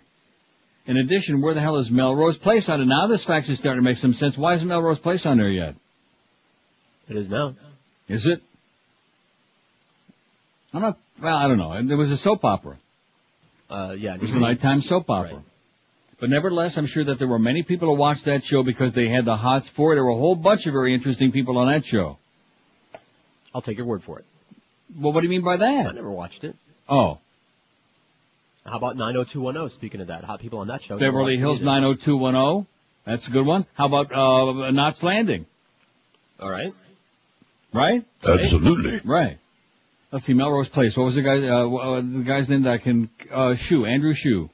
In 0.86 0.96
addition, 0.96 1.42
where 1.42 1.54
the 1.54 1.60
hell 1.60 1.74
is 1.74 1.90
Melrose 1.90 2.38
Place 2.38 2.68
on 2.68 2.80
it? 2.80 2.84
Now 2.84 3.08
this 3.08 3.24
fax 3.24 3.48
is 3.48 3.58
starting 3.58 3.82
to 3.82 3.84
make 3.84 3.96
some 3.96 4.14
sense. 4.14 4.38
Why 4.38 4.54
isn't 4.54 4.68
Melrose 4.68 5.00
Place 5.00 5.26
on 5.26 5.38
there 5.38 5.50
yet? 5.50 5.74
It 7.08 7.16
is 7.16 7.28
now. 7.28 7.56
Is 8.06 8.26
it? 8.26 8.42
I'm 10.72 10.82
not, 10.82 10.98
well, 11.20 11.36
I 11.36 11.48
don't 11.48 11.58
know. 11.58 11.82
There 11.82 11.96
was 11.96 12.12
a 12.12 12.16
soap 12.16 12.44
opera. 12.44 12.78
Uh, 13.68 13.96
yeah. 13.98 14.14
It 14.14 14.20
was 14.20 14.36
a 14.36 14.38
nighttime 14.38 14.82
soap 14.82 15.10
opera. 15.10 15.42
But 16.20 16.30
nevertheless, 16.30 16.78
I'm 16.78 16.86
sure 16.86 17.02
that 17.02 17.18
there 17.18 17.26
were 17.26 17.40
many 17.40 17.64
people 17.64 17.88
who 17.88 17.96
watched 17.96 18.26
that 18.26 18.44
show 18.44 18.62
because 18.62 18.92
they 18.92 19.08
had 19.08 19.24
the 19.24 19.36
hots 19.36 19.68
for 19.68 19.92
it. 19.92 19.96
There 19.96 20.04
were 20.04 20.10
a 20.10 20.16
whole 20.16 20.36
bunch 20.36 20.66
of 20.66 20.72
very 20.74 20.94
interesting 20.94 21.32
people 21.32 21.58
on 21.58 21.66
that 21.66 21.84
show. 21.84 22.18
I'll 23.52 23.62
take 23.62 23.78
your 23.78 23.86
word 23.86 24.04
for 24.04 24.20
it. 24.20 24.24
Well, 24.94 25.12
what 25.12 25.20
do 25.20 25.26
you 25.26 25.30
mean 25.30 25.42
by 25.42 25.56
that? 25.56 25.68
I 25.68 25.82
that? 25.84 25.94
never 25.94 26.10
watched 26.10 26.44
it. 26.44 26.56
Oh, 26.88 27.18
How 28.64 28.76
about 28.76 28.96
90210? 28.96 29.76
Speaking 29.76 30.00
of 30.00 30.08
that, 30.08 30.24
hot 30.24 30.40
people 30.40 30.60
on 30.60 30.68
that 30.68 30.82
show. 30.82 30.98
Beverly 30.98 31.36
Hills 31.36 31.62
watched 31.62 31.62
it 31.62 32.10
90210. 32.10 32.66
That's 33.04 33.28
a 33.28 33.30
good 33.30 33.46
one. 33.46 33.66
How 33.74 33.86
about, 33.86 34.12
uh, 34.12 34.70
Knots 34.70 35.02
Landing? 35.02 35.46
All 36.40 36.50
right. 36.50 36.72
Right? 37.72 38.04
Absolutely. 38.24 39.00
Right. 39.04 39.38
Let's 40.12 40.24
see, 40.24 40.34
Melrose 40.34 40.68
Place. 40.68 40.96
What 40.96 41.04
was 41.04 41.14
the 41.16 41.22
guy, 41.22 41.46
uh, 41.46 41.68
uh, 41.68 42.00
the 42.00 42.24
guy's 42.26 42.48
name 42.48 42.62
that 42.62 42.74
I 42.74 42.78
can, 42.78 43.10
uh, 43.32 43.54
Shue, 43.54 43.84
Andrew 43.84 44.12
Shue. 44.12 44.50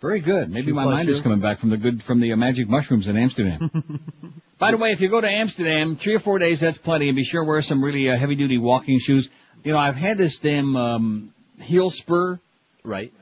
Very 0.00 0.20
good. 0.20 0.50
Maybe 0.50 0.66
Shue 0.66 0.74
my 0.74 0.84
plus 0.84 0.94
mind 0.94 1.08
is 1.08 1.22
coming 1.22 1.40
back 1.40 1.60
from 1.60 1.70
the 1.70 1.76
good, 1.76 2.02
from 2.02 2.20
the 2.20 2.32
uh, 2.32 2.36
magic 2.36 2.68
mushrooms 2.68 3.08
in 3.08 3.16
Amsterdam. 3.16 3.70
By 4.58 4.70
the 4.70 4.76
way, 4.76 4.90
if 4.90 5.00
you 5.00 5.08
go 5.08 5.20
to 5.20 5.28
Amsterdam, 5.30 5.96
three 5.96 6.14
or 6.14 6.20
four 6.20 6.38
days, 6.38 6.60
that's 6.60 6.78
plenty, 6.78 7.08
and 7.08 7.16
be 7.16 7.24
sure 7.24 7.42
to 7.42 7.48
wear 7.48 7.62
some 7.62 7.82
really 7.82 8.08
uh, 8.08 8.16
heavy 8.16 8.34
duty 8.36 8.58
walking 8.58 8.98
shoes. 8.98 9.28
You 9.64 9.72
know, 9.72 9.78
I've 9.78 9.96
had 9.96 10.18
this 10.18 10.38
damn, 10.38 10.76
um, 10.76 11.34
heel 11.60 11.90
spur 11.90 12.40
Right. 12.84 13.12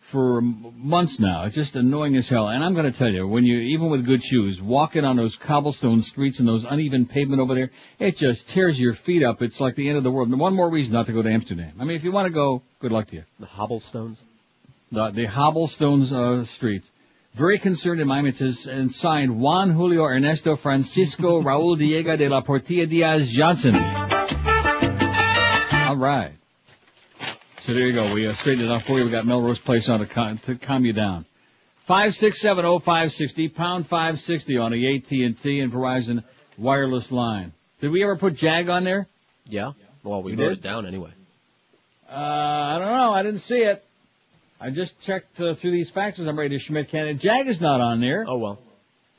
for 0.00 0.40
months 0.40 1.18
now. 1.20 1.44
It's 1.44 1.54
just 1.54 1.74
annoying 1.76 2.16
as 2.16 2.28
hell. 2.28 2.48
And 2.48 2.62
I'm 2.64 2.72
going 2.74 2.90
to 2.90 2.96
tell 2.96 3.10
you, 3.10 3.26
when 3.26 3.44
you, 3.44 3.58
even 3.58 3.90
with 3.90 4.06
good 4.06 4.22
shoes, 4.22 4.62
walking 4.62 5.04
on 5.04 5.16
those 5.16 5.36
cobblestone 5.36 6.00
streets 6.02 6.38
and 6.38 6.48
those 6.48 6.64
uneven 6.64 7.04
pavement 7.06 7.40
over 7.42 7.54
there, 7.54 7.70
it 7.98 8.16
just 8.16 8.48
tears 8.48 8.80
your 8.80 8.94
feet 8.94 9.22
up. 9.22 9.42
It's 9.42 9.60
like 9.60 9.74
the 9.74 9.88
end 9.88 9.98
of 9.98 10.04
the 10.04 10.10
world. 10.10 10.28
And 10.28 10.38
one 10.40 10.54
more 10.54 10.70
reason 10.70 10.94
not 10.94 11.06
to 11.06 11.12
go 11.12 11.20
to 11.22 11.28
Amsterdam. 11.28 11.72
I 11.80 11.84
mean, 11.84 11.96
if 11.96 12.04
you 12.04 12.12
want 12.12 12.26
to 12.26 12.32
go, 12.32 12.62
good 12.80 12.92
luck 12.92 13.08
to 13.08 13.16
you. 13.16 13.24
The 13.40 13.46
Hobblestones. 13.46 14.16
The, 14.92 15.10
the 15.10 15.26
hobblestones, 15.26 16.12
uh, 16.12 16.46
streets. 16.46 16.88
Very 17.36 17.58
concerned 17.58 18.00
in 18.00 18.08
Miami. 18.08 18.30
It 18.30 18.36
says, 18.36 18.66
and 18.66 18.90
signed 18.90 19.38
Juan 19.38 19.70
Julio 19.70 20.04
Ernesto 20.04 20.56
Francisco 20.56 21.42
Raul 21.42 21.76
Diego 21.76 22.16
de 22.16 22.28
la 22.28 22.40
Portilla 22.40 22.86
Diaz 22.88 23.30
Johnson. 23.30 23.74
Right. 25.98 26.32
So 27.62 27.74
there 27.74 27.86
you 27.88 27.92
go. 27.92 28.14
We 28.14 28.26
uh, 28.26 28.34
straightened 28.34 28.68
it 28.68 28.72
out 28.72 28.82
for 28.82 28.98
you. 28.98 29.04
We 29.04 29.10
got 29.10 29.26
Melrose 29.26 29.58
Place 29.58 29.88
on 29.88 30.00
to, 30.00 30.06
calm, 30.06 30.38
to 30.38 30.54
calm 30.56 30.84
you 30.84 30.92
down. 30.92 31.26
Five 31.86 32.14
six 32.14 32.40
seven 32.40 32.64
oh 32.64 32.78
five 32.78 33.12
sixty 33.12 33.48
pound 33.48 33.86
five 33.86 34.20
sixty 34.20 34.56
on 34.58 34.72
the 34.72 34.96
AT 34.96 35.10
and 35.10 35.40
T 35.40 35.60
and 35.60 35.72
Verizon 35.72 36.22
wireless 36.56 37.10
line. 37.10 37.52
Did 37.80 37.90
we 37.90 38.02
ever 38.02 38.16
put 38.16 38.34
Jag 38.36 38.68
on 38.68 38.84
there? 38.84 39.06
Yeah. 39.46 39.72
Well, 40.04 40.22
we, 40.22 40.34
We 40.36 40.42
wrote 40.42 40.48
did? 40.50 40.58
it 40.58 40.62
down 40.62 40.86
anyway. 40.86 41.10
Uh, 42.10 42.14
I 42.14 42.78
don't 42.78 42.88
know. 42.92 43.12
I 43.12 43.22
didn't 43.22 43.40
see 43.40 43.58
it. 43.62 43.84
I 44.60 44.70
just 44.70 45.00
checked 45.02 45.40
uh, 45.40 45.54
through 45.54 45.72
these 45.72 45.90
faxes. 45.90 46.28
I'm 46.28 46.38
ready 46.38 46.56
to 46.56 46.58
Schmidt 46.58 46.90
candidate. 46.90 47.20
Jag 47.22 47.46
is 47.48 47.60
not 47.60 47.80
on 47.80 48.00
there. 48.00 48.24
Oh 48.26 48.38
well. 48.38 48.58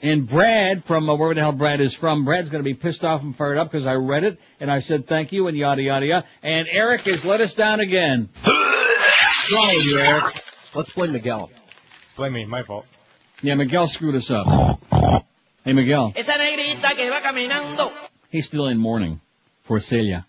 And 0.02 0.28
Brad 0.28 0.86
from 0.86 1.10
uh, 1.10 1.16
wherever 1.16 1.34
the 1.34 1.42
hell 1.42 1.52
Brad 1.52 1.82
is 1.82 1.94
from, 1.94 2.24
Brad's 2.24 2.50
going 2.50 2.64
to 2.64 2.68
be 2.70 2.74
pissed 2.74 3.04
off 3.04 3.22
and 3.22 3.36
fired 3.36 3.58
up 3.58 3.70
because 3.70 3.86
I 3.86 3.94
read 3.94 4.24
it 4.24 4.40
and 4.60 4.72
I 4.72 4.80
said 4.80 5.08
thank 5.08 5.34
you 5.34 5.48
and 5.48 5.58
yada 5.58 5.82
yada 5.82 6.06
yada. 6.06 6.28
And 6.42 6.68
Eric 6.72 7.02
has 7.02 7.26
let 7.26 7.42
us 7.42 7.54
down 7.54 7.82
again. 7.82 8.30
What's 8.44 9.54
wrong 9.54 9.68
with 9.68 9.86
you, 9.86 10.00
Eric? 10.00 10.44
Let's 10.74 10.92
blame 10.94 11.12
Miguel. 11.12 11.50
Blame 12.16 12.34
me, 12.34 12.46
my 12.46 12.64
fault. 12.64 12.86
Yeah, 13.42 13.56
Miguel 13.56 13.88
screwed 13.88 14.16
us 14.16 14.32
up. 14.32 14.46
Hey, 15.66 15.74
Miguel. 15.74 16.14
Esa 16.16 16.34
negrita 16.34 16.96
que 16.96 17.10
va 17.10 17.20
caminando. 17.20 17.92
He's 18.30 18.46
still 18.46 18.68
in 18.68 18.78
mourning 18.78 19.20
for 19.64 19.80
Celia. 19.80 20.26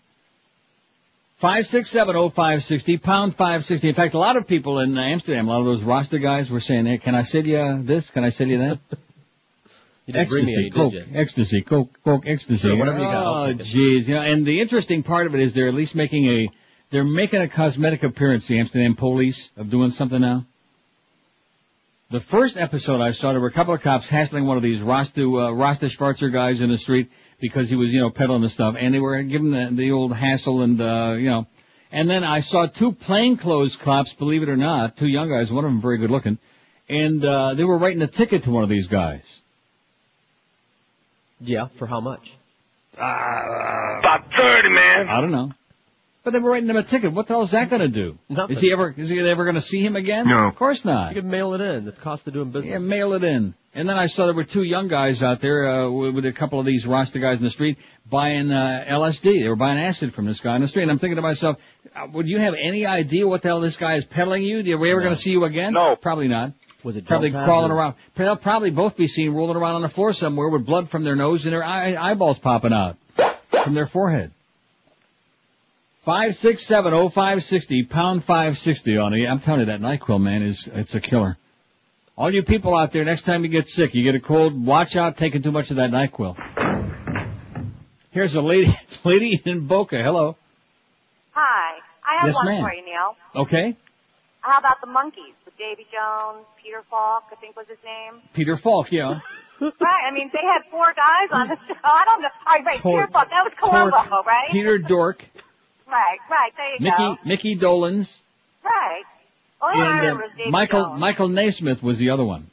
Five 1.37 1.65
six 1.65 1.89
seven 1.89 2.15
oh 2.15 2.29
five 2.29 2.63
sixty 2.63 2.97
pound 2.97 3.35
five 3.35 3.63
sixty. 3.63 3.87
In 3.89 3.95
fact, 3.95 4.13
a 4.15 4.19
lot 4.19 4.35
of 4.35 4.47
people 4.47 4.79
in 4.79 4.97
Amsterdam, 4.97 5.47
a 5.47 5.51
lot 5.51 5.59
of 5.61 5.65
those 5.65 5.81
Rasta 5.81 6.19
guys 6.19 6.51
were 6.51 6.59
saying, 6.59 6.85
"Hey, 6.85 6.97
can 6.97 7.15
I 7.15 7.21
sell 7.23 7.45
you 7.45 7.81
this? 7.83 8.09
Can 8.11 8.23
I 8.23 8.29
sell 8.29 8.47
you 8.47 8.57
that?" 8.57 8.79
You 10.05 10.13
didn't 10.13 10.29
bring 10.29 10.45
me 10.45 10.51
ecstasy, 10.51 10.61
any, 10.61 10.71
coke, 10.71 10.93
did 10.93 11.07
you? 11.07 11.19
ecstasy, 11.19 11.61
coke, 11.61 11.99
coke, 12.03 12.23
ecstasy. 12.25 12.67
Sure, 12.67 12.77
whatever 12.77 12.99
you 12.99 13.05
got, 13.05 13.25
Oh, 13.25 13.53
jeez, 13.53 14.07
you 14.07 14.15
know. 14.15 14.21
And 14.21 14.45
the 14.45 14.59
interesting 14.59 15.03
part 15.03 15.27
of 15.27 15.35
it 15.35 15.41
is 15.41 15.53
they're 15.53 15.67
at 15.67 15.73
least 15.75 15.95
making 15.95 16.25
a, 16.25 16.49
they're 16.89 17.03
making 17.03 17.41
a 17.41 17.47
cosmetic 17.47 18.03
appearance. 18.03 18.47
The 18.47 18.59
Amsterdam 18.59 18.95
police 18.95 19.51
of 19.57 19.69
doing 19.69 19.91
something 19.91 20.19
now. 20.19 20.45
The 22.09 22.19
first 22.19 22.57
episode 22.57 22.99
I 22.99 23.11
saw, 23.11 23.31
there 23.31 23.39
were 23.39 23.47
a 23.47 23.53
couple 23.53 23.73
of 23.73 23.81
cops 23.81 24.09
hassling 24.09 24.45
one 24.45 24.57
of 24.57 24.63
these 24.63 24.81
Rasta, 24.81 25.23
uh, 25.23 25.51
Rasta 25.51 25.85
Schwarzer 25.85 26.29
guys 26.29 26.61
in 26.61 26.69
the 26.69 26.77
street 26.77 27.09
because 27.39 27.69
he 27.69 27.77
was, 27.77 27.93
you 27.93 28.01
know, 28.01 28.09
peddling 28.09 28.41
the 28.41 28.49
stuff, 28.49 28.75
and 28.77 28.93
they 28.93 28.99
were 28.99 29.21
giving 29.23 29.51
the, 29.51 29.69
the 29.71 29.91
old 29.91 30.13
hassle 30.13 30.61
and, 30.61 30.81
uh, 30.81 31.15
you 31.17 31.29
know. 31.29 31.47
And 31.89 32.09
then 32.09 32.25
I 32.25 32.39
saw 32.41 32.65
two 32.65 32.91
plainclothes 32.91 33.77
cops, 33.77 34.13
believe 34.13 34.43
it 34.43 34.49
or 34.49 34.57
not, 34.57 34.97
two 34.97 35.07
young 35.07 35.29
guys, 35.29 35.53
one 35.53 35.63
of 35.63 35.71
them 35.71 35.81
very 35.81 35.99
good 35.99 36.11
looking, 36.11 36.37
and, 36.89 37.23
uh, 37.23 37.53
they 37.53 37.63
were 37.63 37.77
writing 37.77 38.01
a 38.01 38.07
ticket 38.07 38.43
to 38.43 38.51
one 38.51 38.63
of 38.63 38.69
these 38.69 38.87
guys. 38.87 39.23
Yeah. 41.41 41.67
For 41.77 41.87
how 41.87 41.99
much? 42.01 42.31
Uh, 42.97 43.01
About 43.99 44.25
30, 44.35 44.69
man. 44.69 45.07
I 45.09 45.21
don't 45.21 45.31
know. 45.31 45.51
But 46.23 46.33
they 46.33 46.39
were 46.39 46.51
writing 46.51 46.69
him 46.69 46.75
a 46.77 46.83
ticket. 46.83 47.13
What 47.13 47.27
the 47.27 47.33
hell 47.33 47.41
is 47.43 47.51
that 47.51 47.69
going 47.71 47.81
to 47.81 47.87
do? 47.87 48.19
Nothing. 48.29 48.55
Is 48.55 48.61
he 48.61 48.71
ever 48.71 48.93
is 48.95 49.09
he 49.09 49.19
ever 49.19 49.43
going 49.43 49.55
to 49.55 49.61
see 49.61 49.83
him 49.83 49.95
again? 49.95 50.27
No. 50.27 50.47
Of 50.49 50.55
course 50.55 50.85
not. 50.85 51.15
You 51.15 51.21
could 51.21 51.29
mail 51.29 51.53
it 51.55 51.61
in. 51.61 51.85
The 51.85 51.93
cost 51.93 52.27
of 52.27 52.33
doing 52.33 52.51
business. 52.51 52.71
Yeah, 52.73 52.77
mail 52.77 53.13
it 53.13 53.23
in. 53.23 53.55
And 53.73 53.89
then 53.89 53.97
I 53.97 54.05
saw 54.05 54.25
there 54.25 54.35
were 54.35 54.43
two 54.43 54.61
young 54.63 54.87
guys 54.87 55.23
out 55.23 55.41
there 55.41 55.67
uh, 55.67 55.89
with, 55.89 56.13
with 56.13 56.25
a 56.27 56.31
couple 56.31 56.59
of 56.59 56.65
these 56.67 56.85
Rasta 56.85 57.17
guys 57.19 57.39
in 57.39 57.43
the 57.43 57.49
street 57.49 57.79
buying 58.07 58.51
uh, 58.51 58.83
LSD. 58.87 59.41
They 59.41 59.47
were 59.47 59.55
buying 59.55 59.79
acid 59.79 60.13
from 60.13 60.25
this 60.25 60.41
guy 60.41 60.55
in 60.57 60.61
the 60.61 60.67
street. 60.67 60.83
And 60.83 60.91
I'm 60.91 60.99
thinking 60.99 61.15
to 61.15 61.21
myself, 61.23 61.57
uh, 61.95 62.05
would 62.13 62.27
you 62.27 62.37
have 62.37 62.53
any 62.53 62.85
idea 62.85 63.27
what 63.27 63.41
the 63.41 63.47
hell 63.47 63.61
this 63.61 63.77
guy 63.77 63.95
is 63.95 64.05
peddling 64.05 64.43
you? 64.43 64.59
Are 64.75 64.77
we 64.77 64.91
ever 64.91 64.99
No. 64.99 65.05
going 65.05 65.15
to 65.15 65.21
see 65.21 65.31
you 65.31 65.43
again? 65.45 65.73
No. 65.73 65.95
Probably 65.95 66.27
not. 66.27 66.51
Was 66.83 66.95
it 66.95 67.05
Probably 67.05 67.31
crawling 67.31 67.71
or- 67.71 67.75
around. 67.75 67.95
They'll 68.15 68.35
probably 68.37 68.71
both 68.71 68.97
be 68.97 69.07
seen 69.07 69.31
rolling 69.33 69.55
around 69.57 69.75
on 69.75 69.81
the 69.81 69.89
floor 69.89 70.13
somewhere 70.13 70.49
with 70.49 70.65
blood 70.65 70.89
from 70.89 71.03
their 71.03 71.15
nose 71.15 71.45
and 71.45 71.53
their 71.53 71.63
eye- 71.63 71.95
eyeballs 71.95 72.39
popping 72.39 72.73
out 72.73 72.97
from 73.63 73.73
their 73.73 73.85
forehead. 73.87 74.31
Five 76.05 76.35
six 76.35 76.65
seven 76.65 76.93
oh 76.93 77.09
five 77.09 77.43
sixty 77.43 77.83
pound 77.83 78.23
five 78.25 78.57
sixty 78.57 78.97
on 78.97 79.13
it. 79.13 79.27
I'm 79.27 79.39
telling 79.39 79.59
you 79.61 79.65
that 79.67 79.81
Nyquil 79.81 80.19
man 80.19 80.41
is 80.41 80.67
it's 80.73 80.95
a 80.95 80.99
killer. 80.99 81.37
All 82.17 82.33
you 82.33 82.41
people 82.43 82.75
out 82.75 82.91
there, 82.91 83.05
next 83.05 83.21
time 83.23 83.43
you 83.43 83.49
get 83.49 83.67
sick, 83.67 83.93
you 83.93 84.03
get 84.03 84.15
a 84.15 84.19
cold, 84.19 84.65
watch 84.65 84.95
out 84.95 85.17
taking 85.17 85.41
too 85.43 85.51
much 85.51 85.69
of 85.69 85.77
that 85.77 85.91
Nyquil. 85.91 86.35
Here's 88.11 88.35
a 88.35 88.41
lady, 88.41 88.75
lady 89.03 89.41
in 89.45 89.67
Boca. 89.67 90.01
Hello. 90.03 90.35
Hi. 91.33 91.77
I 92.03 92.17
have 92.19 92.27
Yes, 92.27 92.35
one 92.35 92.45
ma'am. 92.47 92.63
for 92.63 92.73
you, 92.73 92.85
Neil. 92.85 93.15
Okay. 93.43 93.77
How 94.41 94.57
about 94.59 94.81
the 94.81 94.87
Monkees 94.87 95.35
with 95.45 95.55
Davy 95.57 95.85
Jones, 95.91 96.45
Peter 96.63 96.83
Falk, 96.89 97.25
I 97.31 97.35
think 97.35 97.55
was 97.55 97.67
his 97.67 97.77
name? 97.85 98.21
Peter 98.33 98.57
Falk, 98.57 98.91
yeah. 98.91 99.19
right. 99.61 100.01
I 100.07 100.11
mean, 100.11 100.29
they 100.33 100.41
had 100.41 100.61
four 100.71 100.91
guys 100.95 101.29
on 101.31 101.47
the 101.47 101.55
show. 101.67 101.75
I 101.83 102.03
don't 102.05 102.21
know. 102.23 102.29
All 102.47 102.53
right, 102.55 102.65
right. 102.65 102.81
Tor- 102.81 103.01
Peter 103.01 103.11
Falk. 103.11 103.29
That 103.29 103.43
was 103.43 103.53
Columbo, 103.59 103.97
Tork, 104.09 104.25
right? 104.25 104.49
Peter 104.51 104.77
Dork, 104.79 105.23
Right, 105.87 106.17
right. 106.29 106.51
There 106.57 106.73
you 106.73 106.77
Mickey, 106.79 106.97
go. 106.97 107.17
Mickey 107.25 107.55
Dolenz, 107.57 108.17
Right. 108.63 109.03
All 109.61 109.69
I 109.69 109.73
and 109.73 109.99
remember 110.01 110.23
uh, 110.23 110.27
is 110.27 110.33
Davy 110.37 110.49
Michael, 110.49 110.83
Jones. 110.85 110.99
Michael 110.99 111.27
Nesmith 111.29 111.83
was 111.83 111.97
the 111.99 112.09
other 112.09 112.23
one. 112.25 112.49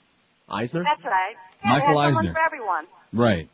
Eisner? 0.49 0.82
That's 0.82 1.05
right. 1.05 1.36
Yeah, 1.64 1.70
Michael 1.70 1.95
they 1.95 2.01
had 2.01 2.07
someone 2.09 2.26
Eisner. 2.26 2.34
for 2.34 2.41
everyone. 2.41 2.84
Right. 3.14 3.49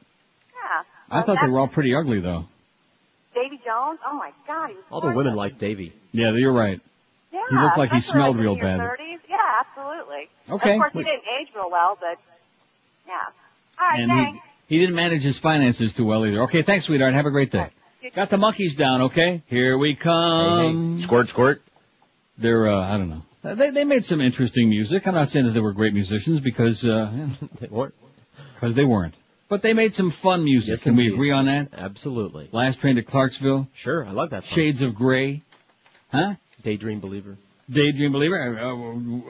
Yeah. 0.53 0.83
I 1.11 1.17
Well, 1.19 1.27
thought 1.27 1.39
they 1.43 1.49
were 1.49 1.61
all 1.61 1.69
pretty 1.69 1.95
ugly 1.95 2.21
though. 2.21 2.47
Davy 3.35 3.61
Jones. 3.65 3.99
Oh 4.07 4.15
my 4.17 4.33
God, 4.47 4.69
he 4.71 4.75
was. 4.75 4.85
All 4.91 5.01
the 5.01 5.13
women 5.15 5.35
like 5.37 5.59
Davy. 5.59 5.93
Yeah, 6.13 6.33
you're 6.35 6.53
right. 6.53 6.81
Yeah. 7.35 7.41
He 7.51 7.57
looked 7.65 7.79
like 7.79 7.91
he 7.91 8.01
smelled 8.01 8.37
like 8.37 8.43
real 8.45 8.55
bad. 8.57 8.79
30s. 8.79 9.19
Yeah, 9.29 9.37
absolutely. 9.61 10.29
Okay. 10.49 10.75
Of 10.75 10.79
course, 10.79 10.93
he 10.93 10.99
didn't 11.01 11.23
age 11.41 11.49
real 11.55 11.71
well, 11.71 11.99
but 12.01 12.19
yeah. 13.07 13.15
All 13.81 13.89
right, 13.89 14.01
and 14.01 14.11
thanks. 14.11 14.39
he, 14.69 14.77
he 14.77 14.81
didn't 14.81 14.95
manage 14.95 15.23
his 15.23 15.37
finances 15.39 15.95
too 15.95 16.05
well 16.05 16.25
either. 16.25 16.43
Okay, 16.45 16.63
thanks, 16.63 16.85
sweetheart. 16.85 17.13
Have 17.15 17.27
a 17.27 17.31
great 17.31 17.51
day. 17.51 17.71
Got 18.15 18.31
the 18.31 18.37
Monkees 18.37 18.77
down, 18.77 19.03
okay? 19.03 19.43
Here 19.47 19.77
we 19.77 19.97
come. 19.97 20.99
Squirt, 20.99 21.29
squirt. 21.29 21.63
They're, 22.39 22.69
uh, 22.69 22.95
I 22.95 22.99
don't 22.99 23.11
know. 23.11 23.23
They, 23.55 23.71
they 23.71 23.85
made 23.85 24.05
some 24.05 24.21
interesting 24.21 24.69
music. 24.69 25.07
I'm 25.07 25.15
not 25.15 25.29
saying 25.29 25.47
that 25.47 25.53
they 25.53 25.61
were 25.61 25.73
great 25.73 25.93
musicians 25.95 26.41
because, 26.41 26.87
uh, 26.89 27.29
They 27.61 27.67
weren't. 27.69 27.95
Because 28.55 28.75
they 28.75 28.85
weren't. 28.85 29.15
But 29.49 29.63
they 29.63 29.73
made 29.73 29.93
some 29.95 30.11
fun 30.11 30.45
music. 30.45 30.77
Yes, 30.77 30.83
Can 30.83 30.97
we 30.97 31.09
agree 31.13 31.31
on 31.31 31.47
that? 31.47 31.69
Absolutely. 31.77 32.49
Last 32.53 32.81
Train 32.81 32.97
to 32.97 33.03
Clarksville, 33.03 33.69
Sure, 33.75 34.05
I 34.07 34.13
love 34.13 34.31
that. 34.31 34.45
Song. 34.45 34.57
Shades 34.57 34.83
of 34.83 34.95
Grey, 34.95 35.43
huh? 36.13 36.35
Daydream 36.65 37.01
Believer. 37.01 37.37
Daydream 37.71 38.13
Believer. 38.13 38.59
Uh, 38.59 38.75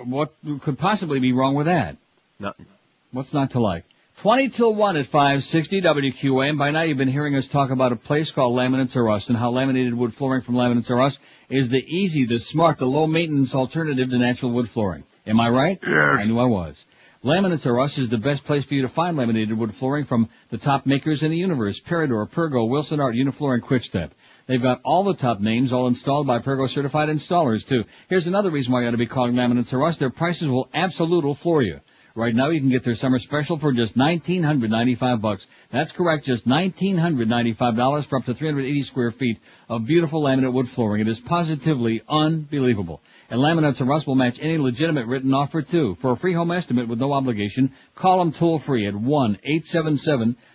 what 0.05 0.35
could 0.63 0.79
possibly 0.79 1.19
be 1.21 1.33
wrong 1.33 1.55
with 1.55 1.67
that? 1.67 1.97
Nothing. 2.39 2.67
What's 3.13 3.35
not 3.35 3.51
to 3.51 3.61
like? 3.61 3.85
20 4.23 4.49
till 4.51 4.75
1 4.75 4.97
at 4.97 5.07
560 5.07 5.83
WQA, 5.83 6.51
and 6.51 6.59
by 6.59 6.71
now 6.71 6.83
you've 6.83 6.99
been 6.99 7.09
hearing 7.09 7.35
us 7.35 7.49
talk 7.49 7.71
about 7.71 7.93
a 7.93 7.97
place 7.97 8.31
called 8.31 8.57
Laminates 8.57 8.97
or 8.97 9.11
Us 9.11 9.29
and 9.29 9.37
how 9.37 9.51
laminated 9.51 9.93
wood 9.93 10.15
flooring 10.15 10.43
from 10.43 10.55
Laminates 10.55 10.91
or 10.91 11.03
Us 11.03 11.19
is 11.51 11.69
the 11.69 11.85
easy, 11.85 12.25
the 12.25 12.39
smart, 12.39 12.79
the 12.79 12.87
low 12.87 13.07
maintenance 13.07 13.55
alternative 13.55 14.11
to 14.11 14.19
natural 14.19 14.53
wood 14.53 14.71
flooring. 14.71 15.05
Am 15.27 15.41
I 15.41 15.51
right? 15.51 15.81
Yes. 15.83 16.19
I 16.21 16.25
knew 16.25 16.39
I 16.39 16.47
was. 16.47 16.85
Laminates 17.25 17.67
or 17.67 17.81
Us 17.81 17.99
is 17.99 18.09
the 18.09 18.19
best 18.19 18.45
place 18.45 18.65
for 18.65 18.75
you 18.75 18.83
to 18.83 18.89
find 18.89 19.17
laminated 19.17 19.59
wood 19.59 19.75
flooring 19.75 20.05
from 20.05 20.29
the 20.51 20.59
top 20.59 20.87
makers 20.87 21.23
in 21.23 21.31
the 21.31 21.37
universe, 21.37 21.81
Peridor, 21.81 22.27
Pergo, 22.31 22.69
Wilsonart, 22.69 23.17
Unifloor, 23.17 23.55
and 23.55 23.63
Quickstep. 23.63 24.13
They've 24.47 24.61
got 24.61 24.83
all 24.85 25.05
the 25.05 25.15
top 25.15 25.41
names, 25.41 25.73
all 25.73 25.87
installed 25.87 26.27
by 26.27 26.39
Pergo 26.39 26.69
certified 26.69 27.09
installers 27.09 27.67
too. 27.67 27.85
Here's 28.09 28.27
another 28.27 28.51
reason 28.51 28.73
why 28.73 28.83
you 28.83 28.89
ought 28.89 28.93
to 28.93 28.99
be 28.99 29.07
calling 29.07 29.35
Laminates 29.35 29.73
or 29.73 29.83
Us. 29.85 29.97
Their 29.97 30.11
prices 30.11 30.49
will 30.49 30.69
absolutely 30.75 31.35
floor 31.35 31.63
you. 31.63 31.81
Right 32.17 32.35
now 32.35 32.51
you 32.51 32.61
can 32.61 32.69
get 32.69 32.85
their 32.85 32.95
summer 32.95 33.19
special 33.19 33.59
for 33.59 33.73
just 33.73 33.97
1,995 33.97 35.21
bucks. 35.21 35.49
That's 35.73 35.91
correct, 35.91 36.27
just 36.27 36.47
$1,995 36.47 38.05
for 38.05 38.19
up 38.19 38.25
to 38.27 38.35
380 38.35 38.83
square 38.83 39.11
feet 39.11 39.41
of 39.69 39.85
beautiful 39.85 40.23
laminate 40.23 40.53
wood 40.53 40.69
flooring. 40.69 41.01
It 41.01 41.09
is 41.09 41.19
positively 41.19 42.03
unbelievable. 42.09 43.01
And 43.31 43.41
Laminates 43.41 43.81
of 43.81 43.91
Us 43.91 44.07
will 44.07 44.15
match 44.15 44.39
any 44.41 44.59
legitimate 44.59 45.09
written 45.09 45.35
offer 45.35 45.63
too. 45.63 45.97
For 46.01 46.13
a 46.13 46.17
free 46.17 46.35
home 46.35 46.53
estimate 46.53 46.87
with 46.87 47.01
no 47.01 47.13
obligation, 47.13 47.73
call 47.97 48.19
them 48.19 48.31
toll 48.31 48.61
free 48.61 48.87
at 48.87 48.95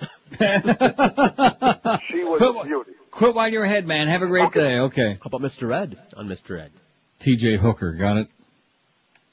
She 0.38 2.24
was 2.24 2.38
Quit, 2.38 2.56
a 2.56 2.64
beauty. 2.64 2.90
quit 3.10 3.34
while 3.34 3.48
you're 3.50 3.64
ahead, 3.64 3.86
man. 3.86 4.08
Have 4.08 4.22
a 4.22 4.26
great 4.26 4.52
day. 4.52 4.78
Okay. 4.80 5.14
How 5.22 5.26
about 5.28 5.40
Mr. 5.40 5.74
Ed 5.74 5.98
on 6.16 6.28
Mr. 6.28 6.60
Ed? 6.60 6.70
T.J. 7.20 7.56
Hooker. 7.56 7.92
Got 7.92 8.18
it. 8.18 8.28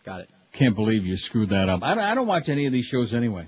Got 0.06 0.22
it. 0.22 0.30
Can't 0.54 0.76
believe 0.76 1.06
you 1.06 1.18
screwed 1.18 1.50
that 1.50 1.68
up. 1.68 1.84
I 1.84 1.96
don't, 1.96 2.04
I 2.04 2.16
don't 2.16 2.28
watch 2.28 2.48
any 2.48 2.66
of 2.68 2.72
these 2.74 2.86
shows 2.86 3.14
anyway. 3.14 3.48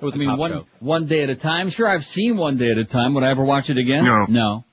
It 0.00 0.04
was 0.04 0.14
I 0.14 0.16
a 0.16 0.18
mean, 0.20 0.36
one 0.36 0.50
show. 0.50 0.66
one 0.80 1.06
day 1.06 1.22
at 1.22 1.30
a 1.30 1.36
time. 1.36 1.70
Sure, 1.70 1.88
I've 1.88 2.06
seen 2.06 2.36
one 2.36 2.56
day 2.56 2.70
at 2.70 2.78
a 2.78 2.84
time. 2.84 3.14
Would 3.14 3.24
I 3.24 3.30
ever 3.30 3.44
watch 3.44 3.70
it 3.70 3.78
again? 3.78 4.04
No. 4.04 4.24
No. 4.28 4.64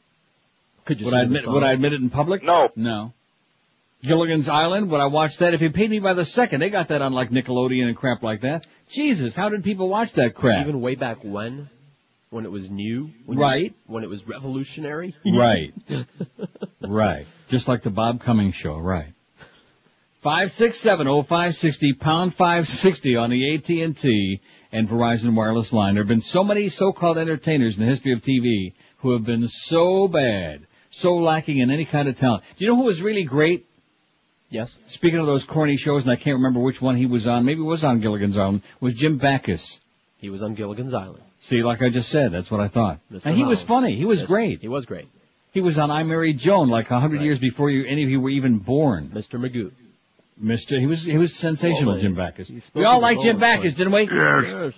Could 0.86 1.00
you 1.00 1.06
Would 1.06 1.14
I 1.16 1.24
admit? 1.24 1.48
Would 1.48 1.64
I 1.64 1.74
admit 1.74 1.94
it 1.94 2.02
in 2.02 2.10
public? 2.10 2.44
No. 2.44 2.70
No. 2.76 3.14
Gilligan's 4.04 4.48
Island. 4.48 4.92
Would 4.92 5.00
I 5.00 5.08
watch 5.08 5.38
that 5.40 5.54
if 5.56 5.62
you 5.62 5.72
paid 5.72 5.90
me 5.90 6.00
by 6.00 6.14
the 6.14 6.26
second? 6.26 6.60
They 6.62 6.70
got 6.70 6.90
that 6.90 7.02
on 7.02 7.14
like 7.14 7.32
Nickelodeon 7.32 7.88
and 7.88 7.96
crap 7.98 8.22
like 8.24 8.42
that. 8.42 8.68
Jesus, 8.92 9.36
how 9.36 9.50
did 9.50 9.64
people 9.64 9.90
watch 9.90 10.14
that 10.14 10.36
crap? 10.36 10.62
Even 10.68 10.80
way 10.80 10.94
back 10.96 11.24
when, 11.24 11.70
when 12.36 12.44
it 12.46 12.52
was 12.52 12.70
new, 12.70 13.10
when 13.26 13.38
Right. 13.38 13.74
when 13.88 14.04
it 14.04 14.10
was 14.10 14.28
revolutionary. 14.28 15.16
Right. 15.26 15.74
right. 16.82 17.26
Just 17.48 17.70
like 17.70 17.82
the 17.82 17.90
Bob 17.90 18.20
Cummings 18.20 18.56
show, 18.56 18.78
right. 18.78 19.14
Five 20.22 20.52
six 20.52 20.78
seven 20.78 21.08
oh 21.08 21.24
five 21.24 21.56
sixty 21.56 21.94
pound 21.94 22.36
five 22.36 22.68
sixty 22.68 23.16
on 23.16 23.30
the 23.30 23.56
AT 23.56 23.70
and 23.70 23.96
T 23.96 24.42
and 24.74 24.90
Verizon 24.90 25.34
wireless 25.34 25.72
line. 25.72 25.94
There 25.94 26.04
have 26.04 26.10
been 26.10 26.20
so 26.20 26.44
many 26.44 26.68
so-called 26.68 27.18
entertainers 27.18 27.78
in 27.78 27.86
the 27.86 27.90
history 27.90 28.12
of 28.12 28.20
TV 28.20 28.74
who 28.98 29.14
have 29.14 29.24
been 29.24 29.48
so 29.48 30.10
bad, 30.10 30.68
so 30.90 31.16
lacking 31.16 31.60
in 31.60 31.72
any 31.72 31.86
kind 31.86 32.10
of 32.10 32.20
talent. 32.20 32.44
Do 32.58 32.66
you 32.66 32.70
know 32.70 32.76
who 32.76 32.84
was 32.84 33.02
really 33.02 33.24
great? 33.24 33.66
Yes. 34.50 34.78
Speaking 34.88 35.20
of 35.20 35.26
those 35.26 35.46
corny 35.46 35.78
shows, 35.78 36.02
and 36.02 36.12
I 36.12 36.18
can't 36.18 36.36
remember 36.36 36.60
which 36.60 36.82
one 36.82 36.98
he 36.98 37.06
was 37.06 37.28
on. 37.28 37.46
Maybe 37.46 37.62
it 37.62 37.64
was 37.64 37.86
on 37.86 38.02
Gilligan's 38.02 38.38
Island. 38.38 38.62
Was 38.82 38.94
Jim 38.94 39.18
Backus? 39.20 39.80
He 40.18 40.30
was 40.30 40.42
on 40.42 40.56
Gilligan's 40.56 40.94
Island. 40.94 41.24
See, 41.42 41.62
like 41.62 41.82
I 41.82 41.90
just 41.90 42.10
said, 42.10 42.32
that's 42.32 42.50
what 42.50 42.60
I 42.62 42.68
thought. 42.68 43.00
Mr. 43.12 43.26
And 43.26 43.36
he 43.36 43.44
was 43.44 43.60
Howard. 43.60 43.68
funny. 43.68 43.96
He 43.96 44.06
was 44.06 44.20
Yes, 44.22 44.28
great. 44.28 44.62
He 44.62 44.68
was 44.68 44.86
great. 44.86 45.08
He 45.52 45.62
was 45.62 45.78
on 45.78 45.92
I 45.92 46.04
Married 46.04 46.38
Joan 46.40 46.70
like 46.70 46.90
a 46.92 47.00
hundred 47.00 47.18
Right. 47.18 47.26
years 47.26 47.40
before 47.40 47.70
you, 47.70 47.86
any 47.86 48.04
of 48.04 48.10
you 48.10 48.20
were 48.20 48.30
even 48.32 48.58
born. 48.58 49.12
Mr. 49.14 49.40
Magoo. 49.40 49.72
Mister, 50.38 50.78
he 50.80 50.86
was 50.86 51.04
he 51.04 51.18
was 51.18 51.34
sensational, 51.34 51.98
Jim. 51.98 52.14
Backus. 52.16 52.52
We 52.74 52.84
all 52.84 52.96
his 52.96 53.04
like 53.04 53.20
Jim 53.22 53.38
Backus, 53.40 53.76
didn't 53.76 53.94
we? 53.94 54.10
Yes. 54.12 54.74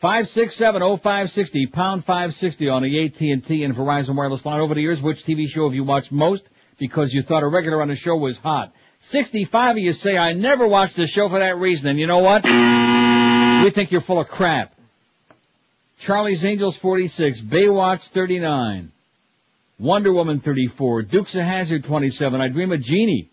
Five 0.00 0.28
six 0.30 0.56
seven 0.56 0.82
oh 0.82 0.96
five 0.96 1.30
sixty 1.30 1.66
pound 1.66 2.04
five 2.04 2.34
sixty 2.34 2.68
on 2.68 2.82
the 2.82 3.04
AT 3.04 3.20
and 3.20 3.44
T 3.46 3.62
and 3.62 3.74
Verizon 3.74 4.16
wireless 4.16 4.44
line. 4.44 4.60
Over 4.60 4.74
the 4.74 4.80
years, 4.80 5.00
which 5.00 5.24
TV 5.24 5.46
show 5.46 5.64
have 5.68 5.74
you 5.74 5.84
watched 5.84 6.10
most 6.10 6.44
because 6.78 7.12
you 7.14 7.22
thought 7.22 7.42
a 7.44 7.48
regular 7.48 7.82
on 7.82 7.88
the 7.88 7.94
show 7.94 8.16
was 8.16 8.36
hot? 8.38 8.72
Sixty 8.98 9.44
five 9.44 9.76
of 9.76 9.78
you 9.78 9.92
say 9.92 10.16
I 10.16 10.32
never 10.32 10.66
watched 10.66 10.96
the 10.96 11.06
show 11.06 11.28
for 11.28 11.38
that 11.38 11.58
reason, 11.58 11.90
and 11.90 11.98
you 12.00 12.06
know 12.08 12.18
what? 12.18 12.42
We 12.44 13.70
think 13.70 13.92
you're 13.92 14.00
full 14.00 14.18
of 14.20 14.26
crap. 14.28 14.72
Charlie's 16.00 16.44
Angels 16.44 16.76
forty 16.76 17.06
six, 17.06 17.40
Baywatch 17.40 18.08
thirty 18.08 18.38
nine, 18.38 18.90
Wonder 19.78 20.12
Woman 20.12 20.40
thirty 20.40 20.66
four, 20.66 21.02
Dukes 21.02 21.34
of 21.36 21.42
Hazzard 21.44 21.84
twenty 21.84 22.08
seven. 22.08 22.40
I 22.40 22.48
Dream 22.48 22.72
of 22.72 22.80
Jeannie. 22.80 23.28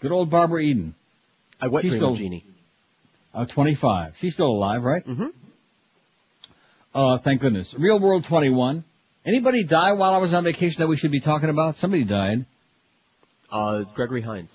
Good 0.00 0.12
old 0.12 0.28
Barbara 0.30 0.60
Eden. 0.60 0.94
I 1.60 1.68
wet 1.68 1.82
She's 1.82 1.92
dream 1.92 2.00
still- 2.00 2.12
of 2.12 2.18
Jeannie. 2.18 2.44
Uh, 3.34 3.44
25. 3.44 4.16
She's 4.18 4.32
still 4.32 4.46
alive, 4.46 4.82
right? 4.82 5.06
Mm-hmm. 5.06 5.26
Uh, 6.94 7.18
thank 7.18 7.42
goodness. 7.42 7.74
Real 7.74 7.98
World 8.00 8.24
21. 8.24 8.82
Anybody 9.26 9.62
die 9.62 9.92
while 9.92 10.14
I 10.14 10.16
was 10.18 10.32
on 10.32 10.42
vacation 10.44 10.80
that 10.80 10.86
we 10.88 10.96
should 10.96 11.10
be 11.10 11.20
talking 11.20 11.50
about? 11.50 11.76
Somebody 11.76 12.04
died. 12.04 12.46
Uh, 13.52 13.82
Gregory 13.94 14.22
Hines. 14.22 14.48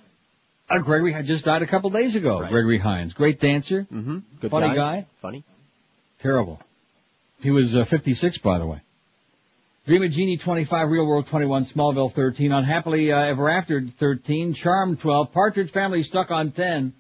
Uh, 0.68 0.80
Gregory 0.80 1.14
had 1.14 1.26
just 1.26 1.46
died 1.46 1.62
a 1.62 1.68
couple 1.68 1.92
days 1.92 2.16
ago. 2.16 2.40
Right. 2.42 2.50
Gregory 2.50 2.80
Hines. 2.80 3.14
Great 3.14 3.40
dancer. 3.40 3.84
Mm-hmm. 3.94 4.18
Good 4.40 4.50
Funny 4.50 4.70
guy. 4.70 4.76
guy. 4.76 5.08
Funny. 5.22 5.44
Terrible. 6.22 6.60
He 7.42 7.52
was 7.52 7.76
uh, 7.76 7.86
56, 7.86 8.38
by 8.40 8.60
the 8.60 8.66
way. 8.66 8.82
Dream 9.88 10.04
of 10.04 10.12
Jeannie 10.12 10.38
25, 10.38 10.90
Real 10.90 11.08
World 11.08 11.26
21, 11.26 11.66
Smallville 11.66 12.14
13, 12.14 12.52
Unhappily 12.52 13.12
uh, 13.12 13.18
Ever 13.18 13.50
After 13.50 13.82
13, 13.82 14.54
Charm 14.54 14.96
12, 14.96 15.32
Partridge 15.32 15.72
Family 15.72 16.04
stuck 16.04 16.30
on 16.30 16.52
10. 16.52 16.94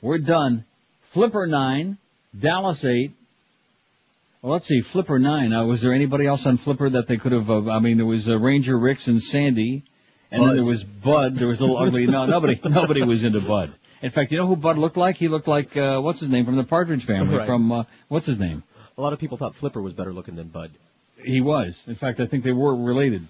We're 0.00 0.18
done. 0.18 0.64
Flipper 1.12 1.48
9, 1.48 1.98
Dallas 2.38 2.84
8. 2.84 3.12
Well, 4.42 4.52
let's 4.52 4.66
see, 4.66 4.80
Flipper 4.80 5.18
9. 5.18 5.52
Uh, 5.52 5.64
was 5.64 5.82
there 5.82 5.92
anybody 5.92 6.26
else 6.26 6.46
on 6.46 6.56
Flipper 6.56 6.88
that 6.90 7.08
they 7.08 7.16
could 7.16 7.32
have, 7.32 7.50
uh, 7.50 7.68
I 7.68 7.80
mean, 7.80 7.96
there 7.96 8.06
was 8.06 8.30
uh, 8.30 8.38
Ranger 8.38 8.78
Ricks 8.78 9.08
and 9.08 9.20
Sandy. 9.20 9.82
And 10.30 10.46
then 10.46 10.54
there 10.54 10.64
was 10.64 10.84
Bud. 10.84 11.34
There 11.34 11.48
was 11.48 11.58
a 11.58 11.62
little 11.62 11.78
ugly. 11.78 12.06
No, 12.06 12.26
nobody, 12.26 12.60
nobody 12.64 13.02
was 13.02 13.24
into 13.24 13.40
Bud. 13.40 13.74
In 14.02 14.12
fact, 14.12 14.30
you 14.30 14.38
know 14.38 14.46
who 14.46 14.54
Bud 14.54 14.78
looked 14.78 14.96
like? 14.96 15.16
He 15.16 15.26
looked 15.26 15.48
like, 15.48 15.76
uh, 15.76 16.00
what's 16.00 16.20
his 16.20 16.30
name 16.30 16.44
from 16.44 16.56
the 16.56 16.64
Partridge 16.64 17.04
Family? 17.04 17.38
Right. 17.38 17.46
From, 17.46 17.72
uh, 17.72 17.84
what's 18.06 18.26
his 18.26 18.38
name? 18.38 18.62
A 18.98 19.00
lot 19.00 19.12
of 19.12 19.20
people 19.20 19.38
thought 19.38 19.54
Flipper 19.54 19.80
was 19.80 19.92
better 19.92 20.12
looking 20.12 20.34
than 20.34 20.48
Bud. 20.48 20.72
He 21.22 21.40
was. 21.40 21.80
In 21.86 21.94
fact, 21.94 22.18
I 22.18 22.26
think 22.26 22.42
they 22.42 22.52
were 22.52 22.74
related. 22.74 23.28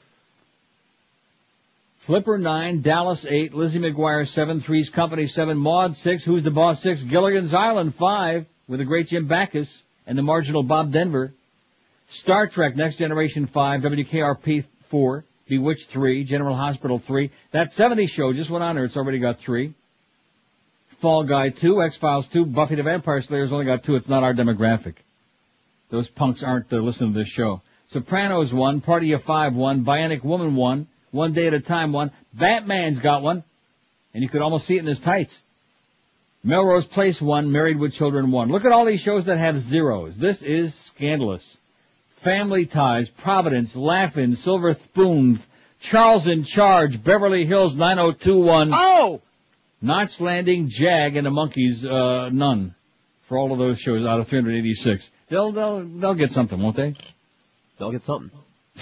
Flipper 2.00 2.38
9, 2.38 2.80
Dallas 2.80 3.26
8, 3.26 3.52
Lizzie 3.52 3.78
McGuire 3.78 4.26
7, 4.26 4.62
Three's 4.62 4.88
Company 4.88 5.26
7, 5.26 5.58
Maude 5.58 5.94
6, 5.94 6.24
Who's 6.24 6.42
the 6.42 6.50
Boss 6.50 6.80
6, 6.80 7.04
Gilligan's 7.04 7.52
Island 7.52 7.94
5, 7.96 8.46
with 8.66 8.78
the 8.78 8.86
great 8.86 9.08
Jim 9.08 9.26
Backus 9.26 9.82
and 10.06 10.16
the 10.16 10.22
marginal 10.22 10.62
Bob 10.62 10.90
Denver. 10.90 11.34
Star 12.08 12.46
Trek 12.46 12.74
Next 12.74 12.96
Generation 12.96 13.46
5, 13.46 13.82
WKRP 13.82 14.64
4, 14.88 15.24
Bewitched 15.48 15.90
3, 15.90 16.24
General 16.24 16.56
Hospital 16.56 16.98
3. 16.98 17.30
That 17.50 17.72
70 17.72 18.06
show 18.06 18.32
just 18.32 18.48
went 18.48 18.64
on 18.64 18.76
there. 18.76 18.84
It's 18.84 18.96
already 18.96 19.18
got 19.18 19.38
3. 19.38 19.74
Fall 21.00 21.24
Guy 21.24 21.50
2, 21.50 21.82
X-Files 21.82 22.28
2, 22.28 22.46
Buffy 22.46 22.76
the 22.76 22.82
Vampire 22.82 23.20
Slayer's 23.20 23.52
only 23.52 23.66
got 23.66 23.84
2. 23.84 23.96
It's 23.96 24.08
not 24.08 24.22
our 24.22 24.32
demographic. 24.32 24.94
Those 25.90 26.08
punks 26.08 26.42
aren't 26.42 26.70
listening 26.70 27.14
to 27.14 27.18
this 27.18 27.28
show. 27.28 27.62
Sopranos 27.86 28.52
1, 28.52 28.82
Party 28.82 29.12
of 29.12 29.22
5 29.22 29.54
1, 29.54 29.84
Bionic 29.84 30.22
Woman 30.22 30.54
1, 30.54 30.86
One 31.10 31.32
Day 31.32 31.46
at 31.46 31.54
a 31.54 31.60
Time 31.60 31.92
1, 31.92 32.10
Batman's 32.34 32.98
got 32.98 33.22
one, 33.22 33.42
and 34.12 34.22
you 34.22 34.28
could 34.28 34.42
almost 34.42 34.66
see 34.66 34.76
it 34.76 34.80
in 34.80 34.86
his 34.86 35.00
tights. 35.00 35.42
Melrose 36.44 36.86
Place 36.86 37.20
1, 37.20 37.50
Married 37.50 37.78
with 37.78 37.94
Children 37.94 38.30
1. 38.30 38.48
Look 38.50 38.64
at 38.64 38.72
all 38.72 38.84
these 38.84 39.00
shows 39.00 39.24
that 39.24 39.38
have 39.38 39.60
zeros. 39.60 40.16
This 40.16 40.42
is 40.42 40.74
scandalous. 40.74 41.58
Family 42.18 42.66
Ties, 42.66 43.10
Providence, 43.10 43.74
Laugh-In, 43.74 44.36
Silver 44.36 44.74
Spoon, 44.74 45.40
Charles 45.80 46.26
in 46.26 46.44
Charge, 46.44 47.02
Beverly 47.02 47.46
Hills 47.46 47.76
9021. 47.76 48.70
Oh! 48.72 49.22
Knots 49.80 50.20
Landing, 50.20 50.68
Jag, 50.68 51.16
and 51.16 51.24
the 51.24 51.30
Monkees, 51.30 51.86
uh, 51.86 52.28
none. 52.30 52.74
For 53.28 53.38
all 53.38 53.52
of 53.52 53.58
those 53.58 53.80
shows 53.80 54.04
out 54.04 54.20
of 54.20 54.28
386. 54.28 55.10
They'll, 55.28 55.52
they'll, 55.52 55.84
they'll 55.84 56.14
get 56.14 56.30
something, 56.30 56.60
won't 56.60 56.76
they? 56.76 56.94
They'll 57.78 57.92
get 57.92 58.04
something. 58.04 58.30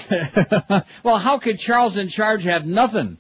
well, 1.03 1.19
how 1.19 1.39
could 1.39 1.59
Charles 1.59 1.97
in 1.97 2.09
Charge 2.09 2.45
have 2.45 2.65
nothing? 2.65 3.19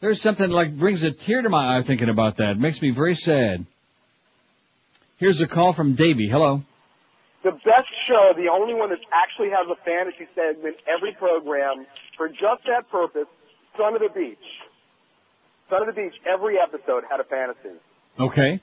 There's 0.00 0.20
something 0.20 0.50
like 0.50 0.76
brings 0.76 1.02
a 1.02 1.12
tear 1.12 1.42
to 1.42 1.48
my 1.48 1.76
eye 1.76 1.82
thinking 1.82 2.08
about 2.08 2.38
that. 2.38 2.50
It 2.50 2.58
makes 2.58 2.82
me 2.82 2.90
very 2.90 3.14
sad. 3.14 3.66
Here's 5.18 5.40
a 5.40 5.46
call 5.46 5.72
from 5.72 5.94
Davy. 5.94 6.28
Hello. 6.28 6.62
The 7.44 7.52
best 7.64 7.88
show, 8.06 8.32
the 8.36 8.48
only 8.52 8.74
one 8.74 8.90
that 8.90 8.98
actually 9.12 9.50
has 9.50 9.66
a 9.70 9.76
fantasy 9.84 10.26
segment 10.34 10.76
every 10.86 11.12
program 11.12 11.86
for 12.16 12.28
just 12.28 12.66
that 12.66 12.88
purpose, 12.90 13.26
Son 13.76 13.94
of 13.94 14.00
the 14.00 14.08
Beach. 14.08 14.38
Son 15.70 15.80
of 15.80 15.86
the 15.86 15.92
Beach, 15.92 16.14
every 16.26 16.58
episode 16.58 17.04
had 17.08 17.20
a 17.20 17.24
fantasy. 17.24 17.78
Okay. 18.18 18.60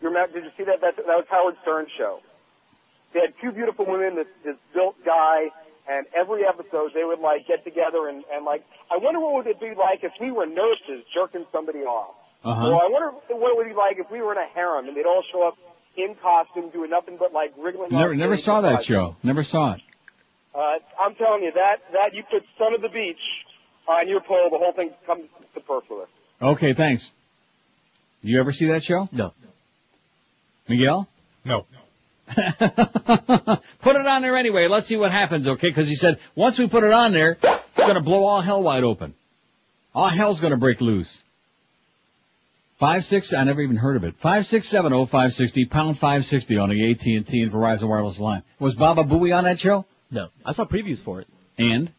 You 0.00 0.08
remember, 0.08 0.40
did 0.40 0.44
you 0.44 0.50
see 0.56 0.64
that? 0.64 0.80
That, 0.80 0.96
that 0.96 1.06
was 1.06 1.26
Howard 1.30 1.56
Stern's 1.62 1.90
show. 1.96 2.20
They 3.14 3.20
had 3.20 3.34
two 3.40 3.52
beautiful 3.52 3.86
women, 3.86 4.16
this, 4.16 4.26
this 4.44 4.56
built 4.74 4.96
guy, 5.04 5.46
and 5.90 6.06
every 6.14 6.44
episode 6.46 6.90
they 6.94 7.04
would 7.04 7.20
like 7.20 7.46
get 7.46 7.64
together 7.64 8.08
and, 8.08 8.22
and 8.32 8.44
like, 8.44 8.64
I 8.90 8.98
wonder 8.98 9.20
what 9.20 9.34
would 9.34 9.46
it 9.46 9.60
be 9.60 9.74
like 9.74 10.04
if 10.04 10.12
we 10.20 10.30
were 10.30 10.46
nurses 10.46 11.04
jerking 11.14 11.46
somebody 11.50 11.80
off. 11.80 12.14
Uh-huh. 12.44 12.68
Or 12.68 12.74
I 12.82 12.88
wonder 12.88 13.10
what 13.30 13.50
it 13.52 13.56
would 13.56 13.68
be 13.68 13.74
like 13.74 13.98
if 13.98 14.10
we 14.10 14.20
were 14.20 14.32
in 14.32 14.38
a 14.38 14.46
harem 14.54 14.86
and 14.88 14.96
they'd 14.96 15.06
all 15.06 15.24
show 15.32 15.48
up 15.48 15.56
in 15.96 16.14
costume 16.22 16.70
doing 16.70 16.90
nothing 16.90 17.16
but 17.18 17.32
like 17.32 17.52
wriggling. 17.58 17.88
Never, 17.90 18.14
never 18.14 18.36
saw 18.36 18.60
that 18.60 18.78
beside 18.78 18.84
show. 18.86 19.16
Never 19.22 19.42
saw 19.42 19.72
it. 19.74 19.80
uh, 20.54 20.78
I'm 21.02 21.14
telling 21.16 21.42
you 21.42 21.52
that 21.52 21.78
that 21.94 22.14
you 22.14 22.22
put 22.30 22.44
Son 22.58 22.74
of 22.74 22.82
the 22.82 22.88
Beach 22.88 23.16
on 23.88 24.06
your 24.08 24.20
poll, 24.20 24.50
the 24.50 24.58
whole 24.58 24.72
thing 24.72 24.90
comes 25.06 25.24
superfluous. 25.54 26.08
Okay, 26.40 26.74
thanks. 26.74 27.10
You 28.22 28.38
ever 28.38 28.52
see 28.52 28.66
that 28.66 28.84
show? 28.84 29.08
No. 29.10 29.32
Miguel? 30.68 31.08
No. 31.44 31.66
put 33.80 33.96
it 33.96 34.06
on 34.06 34.22
there 34.22 34.36
anyway. 34.36 34.68
Let's 34.68 34.86
see 34.86 34.96
what 34.96 35.10
happens, 35.10 35.48
okay? 35.48 35.68
Because 35.68 35.88
he 35.88 35.94
said 35.94 36.18
once 36.34 36.58
we 36.58 36.68
put 36.68 36.84
it 36.84 36.92
on 36.92 37.12
there, 37.12 37.32
it's 37.32 37.76
going 37.76 37.94
to 37.94 38.00
blow 38.00 38.24
all 38.24 38.40
hell 38.40 38.62
wide 38.62 38.84
open. 38.84 39.14
All 39.94 40.08
hell's 40.08 40.40
going 40.40 40.52
to 40.52 40.58
break 40.58 40.80
loose. 40.80 41.22
Five 42.78 43.04
six. 43.04 43.32
I 43.32 43.42
never 43.42 43.60
even 43.60 43.76
heard 43.76 43.96
of 43.96 44.04
it. 44.04 44.14
Five 44.18 44.46
six 44.46 44.68
seven 44.68 44.92
oh 44.92 45.06
five 45.06 45.34
sixty 45.34 45.64
pound 45.64 45.98
five 45.98 46.24
sixty 46.24 46.56
on 46.58 46.68
the 46.68 46.90
AT 46.90 47.04
and 47.06 47.26
T 47.26 47.42
and 47.42 47.50
Verizon 47.50 47.88
wireless 47.88 48.20
line. 48.20 48.44
Was 48.60 48.76
Baba 48.76 49.02
Booey 49.02 49.36
on 49.36 49.44
that 49.44 49.58
show? 49.58 49.84
No. 50.10 50.28
I 50.44 50.52
saw 50.52 50.64
previews 50.64 51.02
for 51.02 51.20
it. 51.20 51.26
And 51.58 51.90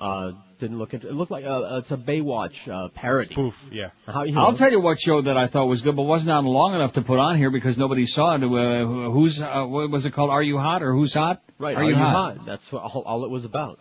Uh, 0.00 0.32
didn't 0.58 0.78
look 0.78 0.94
into 0.94 1.08
it. 1.08 1.14
looked 1.14 1.30
like, 1.30 1.44
uh, 1.44 1.76
it's 1.78 1.90
a 1.90 1.96
Baywatch, 1.96 2.68
uh, 2.68 2.88
parody. 2.94 3.34
Poof, 3.34 3.54
yeah. 3.70 3.90
How, 4.06 4.24
you 4.24 4.38
I'll 4.38 4.56
tell 4.56 4.70
you 4.70 4.80
what 4.80 4.98
show 5.00 5.20
that 5.22 5.36
I 5.36 5.46
thought 5.46 5.66
was 5.66 5.82
good, 5.82 5.94
but 5.96 6.02
wasn't 6.02 6.30
on 6.32 6.46
long 6.46 6.74
enough 6.74 6.94
to 6.94 7.02
put 7.02 7.18
on 7.18 7.36
here 7.36 7.50
because 7.50 7.76
nobody 7.78 8.06
saw 8.06 8.34
it. 8.34 8.42
Uh, 8.42 9.10
who's 9.10 9.40
uh, 9.40 9.64
what 9.64 9.90
was 9.90 10.06
it 10.06 10.12
called? 10.12 10.30
Are 10.30 10.42
you 10.42 10.58
hot 10.58 10.82
or 10.82 10.92
who's 10.94 11.12
hot? 11.14 11.42
Right, 11.58 11.76
Are, 11.76 11.84
you, 11.84 11.94
hot? 11.94 12.46
That's 12.46 12.70
what, 12.72 12.82
all, 12.82 13.02
all 13.02 13.24
it 13.24 13.30
was 13.30 13.44
about. 13.44 13.78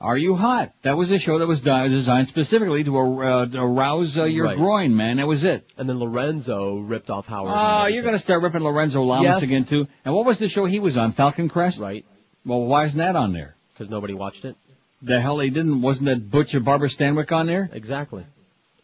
Are 0.00 0.18
you 0.18 0.34
hot? 0.34 0.72
That 0.82 0.96
was 0.96 1.12
a 1.12 1.18
show 1.18 1.38
that 1.38 1.46
was 1.46 1.62
designed 1.62 2.26
specifically 2.26 2.82
to 2.82 2.98
uh, 2.98 3.46
to 3.46 3.58
arouse 3.60 4.18
uh, 4.18 4.24
your 4.24 4.46
Right. 4.46 4.56
groin, 4.56 4.96
man. 4.96 5.18
That 5.18 5.28
was 5.28 5.44
it. 5.44 5.64
And 5.78 5.88
then 5.88 6.00
Lorenzo 6.00 6.78
ripped 6.78 7.08
off 7.08 7.26
Howard. 7.26 7.52
Oh, 7.54 7.86
you're 7.86 8.02
going 8.02 8.14
to 8.14 8.18
start 8.18 8.42
ripping 8.42 8.62
Lorenzo 8.62 9.00
Lamas 9.02 9.34
Yes. 9.34 9.42
again 9.42 9.64
too. 9.64 9.86
And 10.04 10.12
what 10.12 10.26
was 10.26 10.38
the 10.38 10.48
show 10.48 10.64
he 10.64 10.80
was 10.80 10.96
on? 10.96 11.12
Falcon 11.12 11.48
Crest. 11.48 11.78
Right. 11.78 12.04
Well, 12.44 12.64
why 12.66 12.84
isn't 12.86 12.98
that 12.98 13.14
on 13.14 13.32
there? 13.32 13.54
Because 13.74 13.90
nobody 13.90 14.12
watched 14.14 14.44
it. 14.44 14.56
The 15.02 15.20
hell 15.20 15.40
he 15.40 15.50
didn't. 15.50 15.82
Wasn't 15.82 16.06
that 16.06 16.30
Butch 16.30 16.54
and 16.54 16.64
Barbara 16.64 16.88
Stanwyck 16.88 17.32
on 17.32 17.46
there? 17.46 17.68
Exactly. 17.72 18.24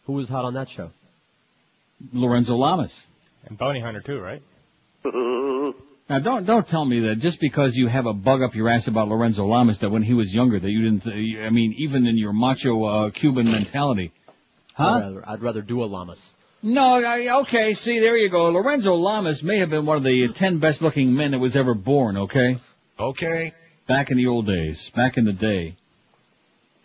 Who 0.05 0.13
was 0.13 0.27
hot 0.27 0.45
on 0.45 0.55
that 0.55 0.69
show? 0.69 0.91
Lorenzo 2.13 2.55
Lamas. 2.55 3.05
And 3.45 3.57
Bounty 3.57 3.79
Hunter 3.79 4.01
too, 4.01 4.19
right? 4.19 4.41
Now 6.09 6.17
don't 6.17 6.45
don't 6.45 6.67
tell 6.67 6.83
me 6.83 7.01
that 7.01 7.19
just 7.19 7.39
because 7.39 7.77
you 7.77 7.87
have 7.87 8.07
a 8.07 8.13
bug 8.13 8.41
up 8.41 8.55
your 8.55 8.67
ass 8.67 8.87
about 8.87 9.07
Lorenzo 9.07 9.45
Lamas 9.45 9.79
that 9.79 9.91
when 9.91 10.01
he 10.01 10.13
was 10.13 10.33
younger 10.33 10.59
that 10.59 10.69
you 10.69 10.81
didn't. 10.81 11.05
Uh, 11.05 11.45
I 11.45 11.51
mean, 11.51 11.75
even 11.77 12.07
in 12.07 12.17
your 12.17 12.33
macho 12.33 12.83
uh, 12.83 13.09
Cuban 13.11 13.51
mentality, 13.51 14.11
I'd 14.75 14.83
huh? 14.83 14.99
rather, 15.01 15.29
I'd 15.29 15.41
rather 15.41 15.61
do 15.61 15.83
a 15.83 15.85
Lamas. 15.85 16.33
No, 16.61 16.95
I, 16.95 17.41
okay. 17.41 17.73
See, 17.75 17.99
there 17.99 18.17
you 18.17 18.29
go. 18.29 18.49
Lorenzo 18.49 18.95
Lamas 18.95 19.43
may 19.43 19.59
have 19.59 19.69
been 19.69 19.85
one 19.85 19.97
of 19.97 20.03
the 20.03 20.29
ten 20.29 20.57
best 20.57 20.81
looking 20.81 21.13
men 21.13 21.31
that 21.31 21.39
was 21.39 21.55
ever 21.55 21.75
born. 21.75 22.17
Okay. 22.17 22.59
Okay. 22.99 23.53
Back 23.87 24.09
in 24.09 24.17
the 24.17 24.27
old 24.27 24.47
days, 24.47 24.89
back 24.89 25.17
in 25.17 25.25
the 25.25 25.33
day. 25.33 25.75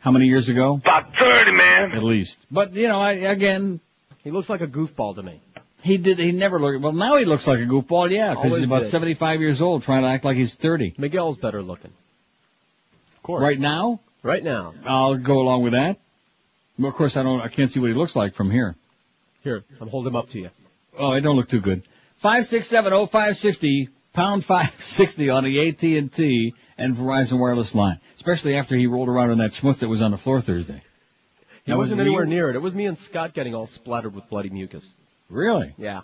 How 0.04 0.10
many 0.10 0.26
years 0.26 0.50
ago? 0.50 0.74
About 0.74 1.14
30, 1.18 1.52
man. 1.52 1.92
At 1.92 2.02
least. 2.04 2.38
But 2.50 2.74
you 2.74 2.88
know, 2.88 3.00
I, 3.00 3.12
again, 3.12 3.80
He 4.22 4.30
looks 4.30 4.50
like 4.50 4.60
a 4.60 4.66
goofball 4.66 5.14
to 5.14 5.22
me. 5.22 5.40
he 5.82 5.96
did. 5.96 6.18
He 6.18 6.30
never 6.30 6.60
looked. 6.60 6.82
Well, 6.82 6.92
now 6.92 7.16
he 7.16 7.24
looks 7.24 7.46
like 7.46 7.58
a 7.60 7.62
goofball. 7.62 8.10
Yeah, 8.10 8.34
because 8.34 8.52
he's 8.58 8.64
about 8.64 8.82
did. 8.82 8.90
seventy-five 8.90 9.40
years 9.40 9.62
old, 9.62 9.82
trying 9.82 10.02
to 10.02 10.08
act 10.08 10.26
like 10.26 10.36
he's 10.36 10.54
thirty. 10.54 10.94
Miguel's 10.98 11.38
better 11.38 11.62
looking. 11.62 11.90
Of 13.16 13.22
course. 13.22 13.40
Right 13.40 13.58
now, 13.58 14.00
Right 14.22 14.44
now. 14.44 14.74
I'll 14.86 15.16
go 15.16 15.38
along 15.40 15.62
with 15.62 15.72
that. 15.72 15.98
Well, 16.78 16.88
of 16.90 16.94
course, 16.96 17.16
I 17.16 17.22
don't. 17.22 17.40
I 17.40 17.48
can't 17.48 17.70
see 17.70 17.80
what 17.80 17.88
he 17.88 17.94
looks 17.94 18.14
like 18.14 18.34
from 18.34 18.50
here. 18.50 18.76
Here, 19.42 19.64
I'm 19.80 19.88
holding 19.88 20.12
him 20.12 20.16
up 20.16 20.28
to 20.32 20.38
you. 20.38 20.50
Oh, 20.98 21.12
it 21.12 21.22
don't 21.22 21.36
look 21.36 21.48
too 21.48 21.60
good. 21.62 21.82
Five 22.18 22.44
six 22.46 22.66
seven 22.68 22.92
oh 22.92 23.06
five 23.06 23.38
sixty 23.38 23.88
pound 24.12 24.44
five 24.44 24.74
sixty 24.84 25.30
on 25.30 25.44
the 25.44 25.66
AT 25.68 25.82
and 25.82 26.12
T 26.12 26.52
and 26.76 26.94
Verizon 26.94 27.38
wireless 27.38 27.74
line. 27.74 28.00
Especially 28.16 28.56
after 28.56 28.76
he 28.76 28.86
rolled 28.86 29.08
around 29.08 29.30
in 29.30 29.38
that 29.38 29.50
schmutz 29.50 29.80
that 29.80 29.88
was 29.88 30.02
on 30.02 30.10
the 30.10 30.18
floor 30.18 30.40
Thursday. 30.40 30.82
He 31.64 31.72
Now, 31.72 31.78
wasn't 31.78 31.98
were 31.98 32.02
anywhere 32.02 32.26
near 32.26 32.50
it. 32.50 32.56
It 32.56 32.62
was 32.62 32.74
me 32.74 32.86
and 32.86 32.98
Scott 32.98 33.34
getting 33.34 33.54
all 33.54 33.66
splattered 33.66 34.14
with 34.14 34.28
bloody 34.28 34.50
mucus. 34.50 34.84
Really? 35.28 35.74
Yeah. 35.78 36.02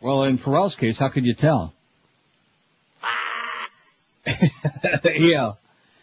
Well, 0.00 0.24
in 0.24 0.38
Ferrall's 0.38 0.74
case, 0.74 0.98
how 0.98 1.08
could 1.08 1.24
you 1.24 1.34
tell? 1.34 1.74
yeah. 5.04 5.52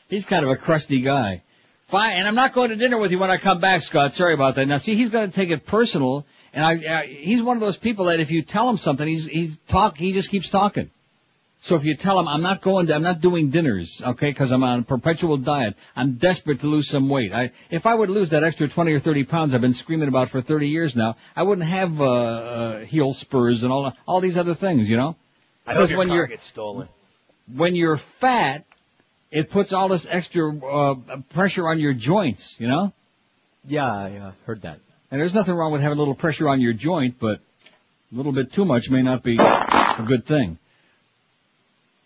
He's 0.07 0.25
kind 0.25 0.45
of 0.45 0.51
a 0.51 0.55
crusty 0.55 1.01
guy. 1.01 1.41
Fine, 1.87 2.13
and 2.13 2.27
I'm 2.27 2.35
not 2.35 2.53
going 2.53 2.69
to 2.69 2.75
dinner 2.75 2.97
with 2.97 3.11
you 3.11 3.19
when 3.19 3.29
I 3.29 3.37
come 3.37 3.59
back, 3.59 3.81
Scott. 3.81 4.13
Sorry 4.13 4.33
about 4.33 4.55
that. 4.55 4.65
Now, 4.65 4.77
see, 4.77 4.95
he's 4.95 5.09
going 5.09 5.29
to 5.29 5.35
take 5.35 5.49
it 5.49 5.65
personal, 5.65 6.25
and 6.51 6.63
I, 6.63 7.01
I, 7.01 7.05
he's 7.05 7.43
one 7.43 7.57
of 7.57 7.61
those 7.61 7.77
people 7.77 8.05
that 8.05 8.19
if 8.19 8.31
you 8.31 8.41
tell 8.41 8.67
him 8.67 8.77
something, 8.77 9.07
he's 9.07 9.27
he's 9.27 9.57
talk, 9.67 9.97
he 9.97 10.11
just 10.11 10.29
keeps 10.29 10.49
talking. 10.49 10.89
So 11.59 11.75
if 11.75 11.83
you 11.83 11.95
tell 11.95 12.17
them 12.17 12.27
I'm 12.27 12.41
not 12.41 12.61
going 12.61 12.87
to, 12.87 12.95
I'm 12.95 13.01
not 13.01 13.21
doing 13.21 13.49
dinners, 13.49 14.01
okay, 14.03 14.29
because 14.29 14.51
I'm 14.51 14.63
on 14.63 14.79
a 14.79 14.83
perpetual 14.83 15.37
diet. 15.37 15.75
I'm 15.95 16.13
desperate 16.13 16.59
to 16.59 16.67
lose 16.67 16.87
some 16.87 17.09
weight. 17.09 17.33
I, 17.33 17.51
if 17.71 17.85
I 17.85 17.95
would 17.95 18.09
lose 18.09 18.29
that 18.29 18.43
extra 18.43 18.67
20 18.67 18.91
or 18.91 18.99
30 18.99 19.23
pounds 19.23 19.53
I've 19.53 19.61
been 19.61 19.73
screaming 19.73 20.07
about 20.07 20.29
for 20.29 20.41
30 20.41 20.67
years 20.67 20.95
now, 20.95 21.15
I 21.35 21.43
wouldn't 21.43 21.67
have, 21.67 21.99
uh, 21.99 22.05
uh 22.05 22.79
heel 22.85 23.13
spurs 23.13 23.63
and 23.63 23.71
all, 23.71 23.91
all 24.07 24.21
these 24.21 24.37
other 24.37 24.53
things, 24.53 24.87
you 24.89 24.97
know? 24.97 25.15
I 25.65 25.73
hope 25.73 25.89
your 25.89 25.97
when 25.97 26.07
car 26.09 26.17
you're, 26.17 26.27
gets 26.27 26.45
stolen. 26.45 26.87
when 27.51 27.75
you're 27.75 27.97
fat, 27.97 28.65
it 29.31 29.49
puts 29.49 29.73
all 29.73 29.87
this 29.87 30.05
extra 30.09 30.55
uh, 30.55 30.95
pressure 31.33 31.67
on 31.67 31.79
your 31.79 31.93
joints, 31.93 32.59
you 32.59 32.67
know? 32.67 32.93
Yeah, 33.67 34.07
yeah, 34.07 34.31
heard 34.45 34.61
that. 34.61 34.79
And 35.09 35.19
there's 35.19 35.33
nothing 35.33 35.55
wrong 35.55 35.71
with 35.71 35.81
having 35.81 35.97
a 35.97 36.01
little 36.01 36.15
pressure 36.15 36.47
on 36.47 36.61
your 36.61 36.73
joint, 36.73 37.15
but 37.19 37.39
a 38.11 38.15
little 38.15 38.31
bit 38.31 38.53
too 38.53 38.65
much 38.65 38.89
may 38.89 39.01
not 39.01 39.23
be 39.23 39.37
a 39.39 40.03
good 40.05 40.25
thing. 40.25 40.59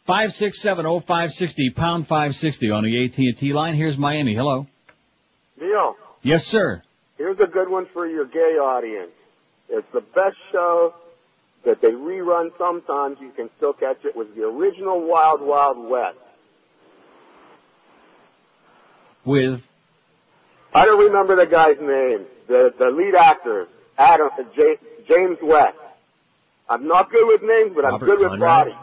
Five 0.10 0.34
six 0.34 0.60
seven 0.60 0.88
oh 0.88 1.02
five 1.02 1.32
sixty 1.34 1.70
pound 1.70 2.08
five 2.08 2.36
sixty 2.36 2.72
on 2.72 2.84
the 2.84 3.06
AT 3.06 3.16
and 3.16 3.38
T 3.38 3.54
line. 3.54 3.76
Here's 3.76 3.96
Miami. 3.96 4.34
Hello. 4.34 4.66
Neil, 5.62 5.96
Yes, 6.24 6.48
sir. 6.48 6.82
here's 7.20 7.40
a 7.40 7.46
good 7.46 7.70
one 7.70 7.86
for 7.94 8.08
your 8.08 8.26
gay 8.26 8.58
audience. 8.58 9.12
It's 9.70 9.86
the 9.94 10.02
best 10.02 10.36
show 10.52 10.96
that 11.64 11.80
they 11.80 11.92
rerun 11.92 12.50
sometimes. 12.58 13.18
You 13.22 13.30
can 13.30 13.52
still 13.58 13.74
catch 13.74 14.04
it. 14.04 14.16
Was 14.16 14.26
the 14.36 14.46
original 14.46 15.00
Wild 15.08 15.42
Wild 15.42 15.78
West. 15.88 16.18
With 19.26 19.62
I 20.74 20.86
don't 20.86 21.06
remember 21.06 21.36
the 21.36 21.46
guy's 21.46 21.78
name. 21.80 22.26
The 22.48 22.74
the 22.80 22.90
lead 22.90 23.14
actor, 23.14 23.68
Adam 23.96 24.30
James 25.08 25.38
West. 25.44 25.78
I'm 26.68 26.88
not 26.88 27.12
good 27.12 27.28
with 27.28 27.44
names, 27.44 27.74
but 27.76 27.86
I'm 27.86 27.92
Robert 27.92 28.06
good 28.08 28.20
with 28.22 28.30
Conrad? 28.30 28.70
body. 28.70 28.78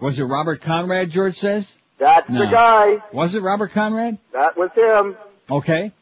Was 0.00 0.18
it 0.18 0.24
Robert 0.24 0.60
Conrad? 0.62 1.10
George 1.10 1.36
says. 1.38 1.76
That's 1.98 2.28
No. 2.28 2.40
the 2.44 2.50
guy. 2.50 3.02
Was 3.12 3.34
it 3.34 3.40
Robert 3.42 3.72
Conrad? 3.72 4.18
That 4.32 4.56
was 4.56 4.70
him. 4.74 5.16
Okay. 5.50 5.92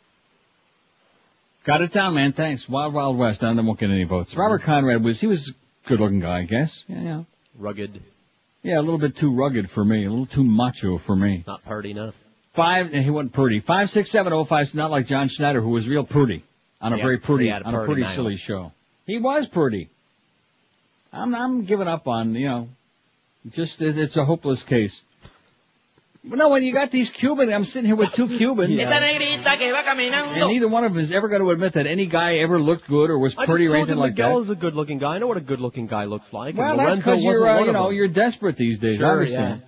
Got 1.64 1.82
it 1.82 1.92
down, 1.92 2.14
man. 2.14 2.32
Thanks. 2.32 2.68
Wild 2.68 2.92
Wild 2.92 3.16
West. 3.16 3.42
I 3.42 3.52
won't 3.52 3.78
get 3.78 3.90
any 3.90 4.04
votes. 4.04 4.36
Robert 4.36 4.62
Conrad 4.62 5.02
was 5.02 5.20
he 5.20 5.26
was 5.26 5.48
a 5.50 5.88
good 5.88 6.00
looking 6.00 6.20
guy, 6.20 6.40
I 6.40 6.42
guess. 6.44 6.84
Yeah, 6.88 7.00
yeah. 7.00 7.22
Rugged, 7.56 8.02
Yeah, 8.62 8.80
a 8.80 8.82
little 8.82 8.98
bit 8.98 9.16
too 9.16 9.32
rugged 9.32 9.70
for 9.70 9.84
me, 9.84 10.04
a 10.04 10.10
little 10.10 10.26
too 10.26 10.42
macho 10.44 10.98
for 10.98 11.14
me. 11.14 11.44
not 11.46 11.64
party 11.64 11.92
enough. 11.92 12.14
Five, 12.54 12.90
he 12.92 13.10
wasn't 13.10 13.32
pretty. 13.32 13.60
Five 13.60 13.90
six 13.90 14.10
seven 14.10 14.32
oh 14.32 14.44
five. 14.44 14.74
Not 14.74 14.90
like 14.90 15.06
John 15.06 15.28
Schneider, 15.28 15.60
who 15.60 15.70
was 15.70 15.88
real 15.88 16.04
pretty 16.04 16.44
on 16.80 16.92
a 16.92 16.96
Yeah, 16.96 17.02
very 17.04 17.18
pretty 17.18 17.48
a 17.48 17.60
on 17.60 17.74
a 17.74 17.78
pretty 17.84 18.02
pretty 18.02 18.14
silly 18.14 18.36
show. 18.36 18.72
He 19.06 19.18
was 19.18 19.48
pretty. 19.48 19.88
I'm 21.12 21.34
I'm 21.34 21.64
giving 21.64 21.88
up 21.88 22.06
on 22.08 22.34
you 22.34 22.46
know, 22.48 22.68
just 23.50 23.80
it- 23.82 23.98
it's 23.98 24.16
a 24.16 24.24
hopeless 24.24 24.62
case. 24.62 25.00
No, 26.26 26.48
when 26.48 26.62
you 26.62 26.72
got 26.72 26.90
these 26.90 27.10
Cubans, 27.10 27.52
I'm 27.52 27.64
sitting 27.64 27.86
here 27.86 27.96
with 27.96 28.12
two 28.14 28.26
Cubans. 28.38 28.78
Esa 28.80 28.94
negrita 28.98 29.58
que 29.58 29.70
va 29.70 29.82
caminando. 29.82 30.32
And 30.40 30.48
neither 30.48 30.68
one 30.68 30.82
of 30.84 30.94
them 30.94 31.02
is 31.02 31.12
ever 31.12 31.28
going 31.28 31.42
to 31.42 31.50
admit 31.50 31.74
that 31.74 31.86
any 31.86 32.06
guy 32.06 32.36
ever 32.36 32.58
looked 32.58 32.88
good 32.88 33.10
or 33.10 33.18
was 33.18 33.36
I 33.36 33.44
pretty 33.44 33.64
just 33.66 33.74
or 33.74 33.76
told 33.76 33.88
anything 33.90 33.96
you 33.96 34.00
like 34.00 34.12
Miguel 34.12 34.36
that. 34.38 34.44
is 34.44 34.48
a 34.50 34.54
good-looking 34.54 34.98
guy. 35.00 35.16
I 35.16 35.18
know 35.18 35.26
what 35.26 35.36
a 35.36 35.42
good-looking 35.42 35.86
guy 35.86 36.04
looks 36.04 36.32
like. 36.32 36.56
Well, 36.56 36.70
and 36.70 36.80
that's 36.80 36.96
because 36.96 37.22
you're, 37.22 37.46
uh, 37.46 37.64
you 37.64 37.72
know, 37.72 37.90
you're 37.90 38.08
desperate 38.08 38.56
these 38.56 38.78
days. 38.78 39.00
I 39.00 39.04
Sure, 39.04 39.10
understand. 39.12 39.62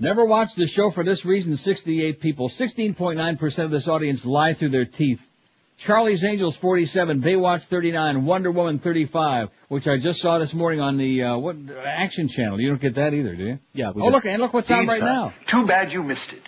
Never 0.00 0.24
watched 0.24 0.56
the 0.56 0.66
show 0.66 0.90
for 0.90 1.04
this 1.04 1.24
reason. 1.24 1.56
68 1.56 2.20
people. 2.20 2.48
16.9% 2.48 3.64
of 3.64 3.70
this 3.70 3.86
audience 3.86 4.24
lie 4.26 4.54
through 4.54 4.70
their 4.70 4.84
teeth. 4.86 5.20
Charlie's 5.80 6.22
Angels 6.24 6.56
47, 6.56 7.22
Baywatch 7.22 7.62
39, 7.64 8.26
Wonder 8.26 8.50
Woman 8.52 8.78
35, 8.80 9.48
which 9.68 9.88
I 9.88 9.96
just 9.96 10.20
saw 10.20 10.38
this 10.38 10.52
morning 10.52 10.80
on 10.80 10.98
the 10.98 11.22
uh, 11.22 11.38
what 11.38 11.56
Action 11.86 12.28
Channel. 12.28 12.60
You 12.60 12.68
don't 12.68 12.80
get 12.82 12.96
that 12.96 13.14
either, 13.14 13.34
do 13.34 13.44
you? 13.44 13.58
Yeah. 13.72 13.92
Oh, 13.96 14.08
look, 14.08 14.26
and 14.26 14.42
look 14.42 14.52
what's 14.52 14.70
on 14.70 14.86
right 14.86 15.02
now. 15.02 15.32
Too 15.50 15.66
bad 15.66 15.90
you 15.90 16.02
missed 16.02 16.30
it. 16.32 16.42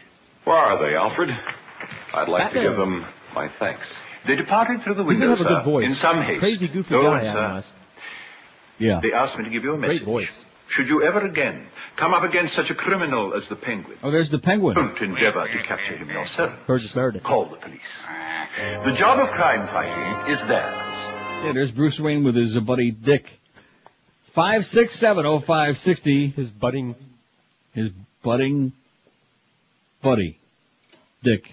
Where 0.44 0.56
are 0.56 0.86
they, 0.86 0.94
Alfred? 0.94 1.30
I'd 2.12 2.28
like 2.28 2.44
Batman. 2.44 2.62
to 2.64 2.68
give 2.70 2.76
them 2.78 3.06
my 3.34 3.48
thanks. 3.58 3.98
They 4.26 4.36
departed 4.36 4.82
through 4.82 4.96
the 4.96 5.02
window, 5.02 5.30
have 5.30 5.40
a 5.40 5.44
good 5.44 5.58
sir, 5.64 5.64
voice. 5.64 5.86
in 5.86 5.94
some 5.94 6.20
haste. 6.22 6.40
Crazy, 6.40 6.68
goofy 6.68 6.90
Though 6.90 7.02
guy, 7.02 7.20
it's, 7.20 7.28
Adam 7.30 7.64
Yeah. 8.78 9.00
They 9.02 9.12
asked 9.14 9.38
me 9.38 9.44
to 9.44 9.50
give 9.50 9.64
you 9.64 9.74
a 9.74 9.78
Great 9.78 9.92
message. 9.92 10.04
voice. 10.04 10.44
Should 10.68 10.88
you 10.88 11.02
ever 11.04 11.26
again 11.26 11.66
come 11.96 12.14
up 12.14 12.22
against 12.22 12.54
such 12.54 12.70
a 12.70 12.74
criminal 12.74 13.34
as 13.34 13.48
the 13.48 13.56
Penguin, 13.56 13.98
Oh, 14.02 14.10
there's 14.10 14.30
the 14.30 14.38
penguin. 14.38 14.74
don't 14.74 14.96
endeavor 15.02 15.46
to 15.46 15.62
capture 15.66 15.96
him 15.96 16.08
yourself. 16.08 16.52
Burgess 16.66 16.94
Meredith. 16.94 17.22
Call 17.22 17.46
the 17.50 17.56
police. 17.56 17.80
The 18.56 18.92
job 18.98 19.18
of 19.18 19.28
crime 19.30 19.66
fighting 19.68 20.32
is 20.32 20.38
theirs. 20.40 20.74
Yeah, 21.44 21.52
there's 21.54 21.70
Bruce 21.70 21.98
Wayne 21.98 22.22
with 22.22 22.36
his 22.36 22.54
uh, 22.54 22.60
buddy 22.60 22.90
Dick. 22.90 23.24
Five 24.34 24.66
six 24.66 24.94
seven 24.94 25.24
oh 25.24 25.38
five 25.38 25.78
sixty. 25.78 26.28
His 26.28 26.50
budding, 26.50 26.94
his 27.72 27.90
budding 28.22 28.74
buddy, 30.02 30.38
Dick. 31.22 31.50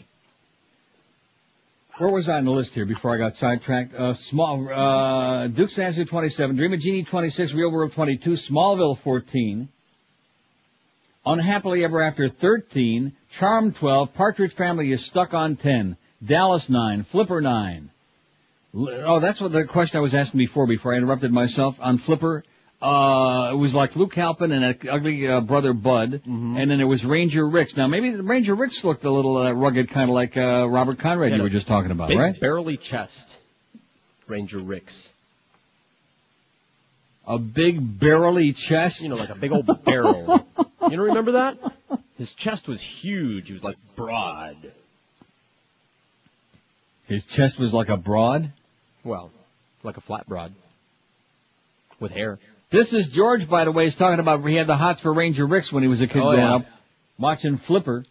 Where 1.98 2.10
was 2.10 2.28
I 2.28 2.38
on 2.38 2.46
the 2.46 2.52
list 2.52 2.74
here 2.74 2.86
before 2.86 3.16
I 3.16 3.18
got 3.18 3.36
sidetracked? 3.36 3.94
Uh, 3.94 4.14
small, 4.14 4.68
uh, 4.70 5.48
Duke 5.48 5.70
Sansu 5.70 6.08
27, 6.08 6.56
Dream 6.56 6.74
of 6.74 6.80
Jeannie 6.80 7.04
26, 7.04 7.54
Real 7.54 7.72
World 7.72 7.92
22, 7.92 8.32
Smallville 8.32 8.98
14, 9.00 9.68
Unhappily 11.26 11.84
Ever 11.84 12.02
After 12.02 12.30
13, 12.30 13.12
Charm 13.32 13.74
12, 13.74 14.14
Partridge 14.14 14.54
Family 14.54 14.94
is 14.94 15.06
stuck 15.06 15.34
on 15.34 15.58
10, 15.58 15.98
Dallas 16.26 16.70
9, 16.70 17.04
Flipper 17.06 17.42
9. 17.42 17.90
Oh, 18.76 19.20
that's 19.20 19.42
what 19.42 19.52
the 19.52 19.66
question 19.66 19.98
I 19.98 20.02
was 20.02 20.14
asking 20.14 20.38
before, 20.38 20.68
before 20.68 20.94
I 20.94 20.98
interrupted 20.98 21.32
myself 21.32 21.78
on 21.80 21.98
Flipper. 21.98 22.44
Uh, 22.82 23.50
it 23.52 23.56
was 23.56 23.76
like 23.76 23.96
Luke 23.96 24.14
Halpin 24.16 24.52
and 24.54 24.64
that 24.64 24.88
ugly 24.90 25.28
uh, 25.28 25.42
brother 25.42 25.74
Bud, 25.74 26.22
and 26.26 26.72
then 26.72 26.80
it 26.80 26.86
was 26.86 27.04
Ranger 27.04 27.46
Ricks. 27.46 27.76
Now 27.76 27.88
maybe 27.88 28.16
Ranger 28.16 28.56
Ricks 28.56 28.86
looked 28.86 29.04
a 29.04 29.12
little 29.12 29.38
uh, 29.38 29.52
rugged, 29.52 29.90
kind 29.90 30.10
of 30.10 30.14
like 30.14 30.38
uh, 30.38 30.70
Robert 30.70 30.98
Conrad 30.98 31.36
you 31.36 31.42
were 31.42 31.50
just 31.50 31.68
talking 31.68 31.92
about, 31.92 32.08
big 32.08 32.18
right? 32.18 32.40
barrely 32.40 32.78
chest. 32.78 33.28
Ranger 34.28 34.60
Ricks. 34.60 35.10
A 37.28 37.38
big 37.38 38.00
barrely 38.00 38.54
chest. 38.54 39.02
You 39.02 39.10
know, 39.10 39.16
like 39.16 39.30
a 39.30 39.36
big 39.36 39.52
old 39.52 39.84
barrel. 39.84 40.48
you 40.58 40.90
don't 40.90 41.00
remember 41.00 41.34
that? 41.34 41.58
His 42.18 42.34
chest 42.34 42.68
was 42.68 42.80
huge. 42.82 43.48
He 43.48 43.54
was 43.54 43.64
like 43.64 43.78
broad. 43.98 44.72
His 47.10 47.26
chest 47.26 47.60
was 47.60 47.74
like 47.74 47.90
a 47.90 47.98
broad. 47.98 48.54
Well, 49.04 49.32
like 49.84 49.98
a 49.98 50.02
flat 50.02 50.28
broad. 50.28 50.54
With 52.00 52.12
hair. 52.12 52.40
This 52.70 52.94
is 52.94 53.10
George, 53.10 53.50
by 53.50 53.66
the 53.66 53.72
way. 53.72 53.86
He's 53.86 53.96
talking 53.96 54.20
about 54.20 54.48
he 54.48 54.56
had 54.56 54.68
the 54.68 54.78
hots 54.78 55.00
for 55.02 55.12
Ranger 55.14 55.46
Ricks 55.48 55.74
when 55.74 55.82
he 55.84 55.90
was 55.90 56.02
a 56.02 56.08
kid 56.08 56.20
Oh, 56.20 56.30
growing 56.32 56.40
yeah. 56.40 56.56
up, 56.58 56.66
watching 57.18 57.58
Flipper. 57.58 58.06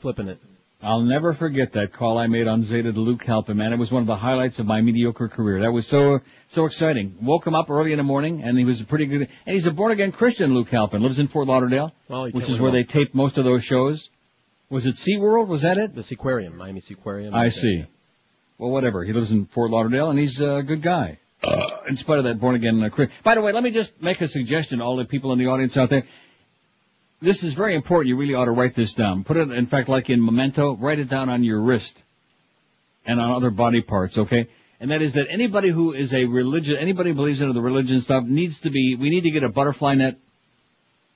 Flipping 0.00 0.26
it. 0.26 0.38
I'll 0.82 1.02
never 1.02 1.32
forget 1.32 1.74
that 1.74 1.92
call 1.92 2.18
I 2.18 2.26
made 2.26 2.48
on 2.48 2.62
Zeta 2.64 2.92
to 2.92 2.98
Luke 2.98 3.22
Halpin, 3.22 3.56
man. 3.56 3.72
It 3.72 3.78
was 3.78 3.92
one 3.92 4.02
of 4.02 4.08
the 4.08 4.16
highlights 4.16 4.58
of 4.58 4.66
my 4.66 4.80
mediocre 4.80 5.28
career. 5.28 5.60
That 5.60 5.70
was 5.70 5.86
so, 5.86 6.18
so 6.48 6.64
exciting. 6.64 7.16
Woke 7.22 7.46
him 7.46 7.54
up 7.54 7.70
early 7.70 7.92
in 7.92 7.98
the 7.98 8.02
morning 8.02 8.42
and 8.42 8.58
he 8.58 8.64
was 8.64 8.80
a 8.80 8.84
pretty 8.84 9.06
good, 9.06 9.28
and 9.46 9.54
he's 9.54 9.66
a 9.66 9.70
born 9.70 9.92
again 9.92 10.10
Christian, 10.10 10.52
Luke 10.52 10.68
Halpin. 10.70 11.00
Lives 11.00 11.20
in 11.20 11.28
Fort 11.28 11.46
Lauderdale, 11.46 11.92
Well, 12.08 12.28
which 12.32 12.48
is 12.48 12.60
where 12.60 12.72
they 12.72 12.82
taped 12.82 13.14
most 13.14 13.38
of 13.38 13.44
those 13.44 13.62
shows. 13.62 14.10
Was 14.70 14.86
it 14.86 14.96
SeaWorld? 14.96 15.46
Was 15.46 15.62
that 15.62 15.78
it? 15.78 15.94
The 15.94 16.02
Seaquarium, 16.02 16.56
Miami 16.56 16.80
Seaquarium. 16.80 17.32
I 17.32 17.50
see. 17.50 17.84
Well, 18.62 18.70
whatever. 18.70 19.02
He 19.02 19.12
lives 19.12 19.32
in 19.32 19.46
Fort 19.46 19.72
Lauderdale 19.72 20.10
and 20.10 20.16
he's 20.16 20.40
a 20.40 20.62
good 20.62 20.82
guy. 20.82 21.18
in 21.88 21.96
spite 21.96 22.18
of 22.18 22.24
that 22.26 22.38
born 22.38 22.54
again 22.54 22.80
uh, 22.80 23.06
By 23.24 23.34
the 23.34 23.40
way, 23.40 23.50
let 23.50 23.64
me 23.64 23.72
just 23.72 24.00
make 24.00 24.20
a 24.20 24.28
suggestion 24.28 24.78
to 24.78 24.84
all 24.84 24.94
the 24.94 25.04
people 25.04 25.32
in 25.32 25.40
the 25.40 25.46
audience 25.46 25.76
out 25.76 25.90
there. 25.90 26.04
This 27.20 27.42
is 27.42 27.54
very 27.54 27.74
important. 27.74 28.10
You 28.10 28.16
really 28.16 28.34
ought 28.34 28.44
to 28.44 28.52
write 28.52 28.76
this 28.76 28.94
down. 28.94 29.24
Put 29.24 29.36
it, 29.36 29.50
in 29.50 29.66
fact, 29.66 29.88
like 29.88 30.10
in 30.10 30.24
memento, 30.24 30.76
write 30.76 31.00
it 31.00 31.08
down 31.08 31.28
on 31.28 31.42
your 31.42 31.60
wrist 31.60 32.00
and 33.04 33.20
on 33.20 33.32
other 33.32 33.50
body 33.50 33.80
parts, 33.80 34.16
okay? 34.16 34.46
And 34.78 34.92
that 34.92 35.02
is 35.02 35.14
that 35.14 35.26
anybody 35.28 35.70
who 35.70 35.92
is 35.92 36.14
a 36.14 36.24
religion, 36.26 36.76
anybody 36.76 37.10
who 37.10 37.16
believes 37.16 37.40
into 37.40 37.54
the 37.54 37.60
religion 37.60 38.00
stuff 38.00 38.22
needs 38.22 38.60
to 38.60 38.70
be, 38.70 38.94
we 38.94 39.10
need 39.10 39.22
to 39.22 39.32
get 39.32 39.42
a 39.42 39.48
butterfly 39.48 39.94
net. 39.94 40.18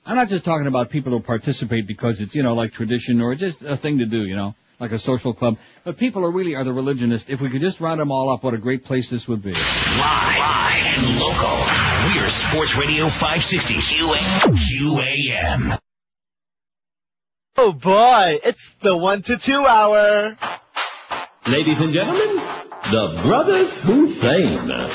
I'm 0.05 0.16
not 0.16 0.28
just 0.28 0.44
talking 0.44 0.66
about 0.66 0.90
people 0.90 1.12
who 1.12 1.20
participate 1.20 1.86
because 1.86 2.20
it's, 2.20 2.34
you 2.34 2.42
know, 2.42 2.55
like 2.55 2.72
tradition 2.72 3.20
or 3.20 3.36
just 3.36 3.62
a 3.62 3.76
thing 3.76 3.99
to 3.99 4.07
do, 4.07 4.26
you 4.26 4.34
know, 4.34 4.57
like 4.79 4.93
a 4.93 4.99
social 4.99 5.35
club. 5.35 5.59
But 5.85 5.97
people 5.97 6.24
are 6.24 6.31
really 6.31 6.55
are 6.55 6.64
the 6.64 6.72
religionists, 6.72 7.31
if 7.31 7.41
we 7.41 7.51
could 7.51 7.61
just 7.61 7.81
round 7.81 8.01
them 8.01 8.11
all 8.11 8.31
up, 8.31 8.45
what 8.45 8.55
a 8.55 8.59
great 8.59 8.85
place 8.85 9.11
this 9.11 9.27
would 9.29 9.43
be. 9.43 9.53
Live, 9.53 9.59
live 9.99 10.99
and 10.99 11.18
local. 11.18 11.57
We're 12.14 12.29
Sports 12.29 12.77
Radio 12.77 13.09
560 13.09 13.74
QA, 13.74 14.18
QAM. 14.72 15.79
Oh 17.59 17.72
boy, 17.72 18.39
it's 18.45 18.74
the 18.83 18.97
one 18.97 19.22
to 19.22 19.39
two 19.39 19.64
hour. 19.64 20.37
Ladies 21.49 21.79
and 21.79 21.93
gentlemen, 21.93 22.37
the 22.91 23.20
Brothers 23.22 23.79
Hussein. 23.79 24.91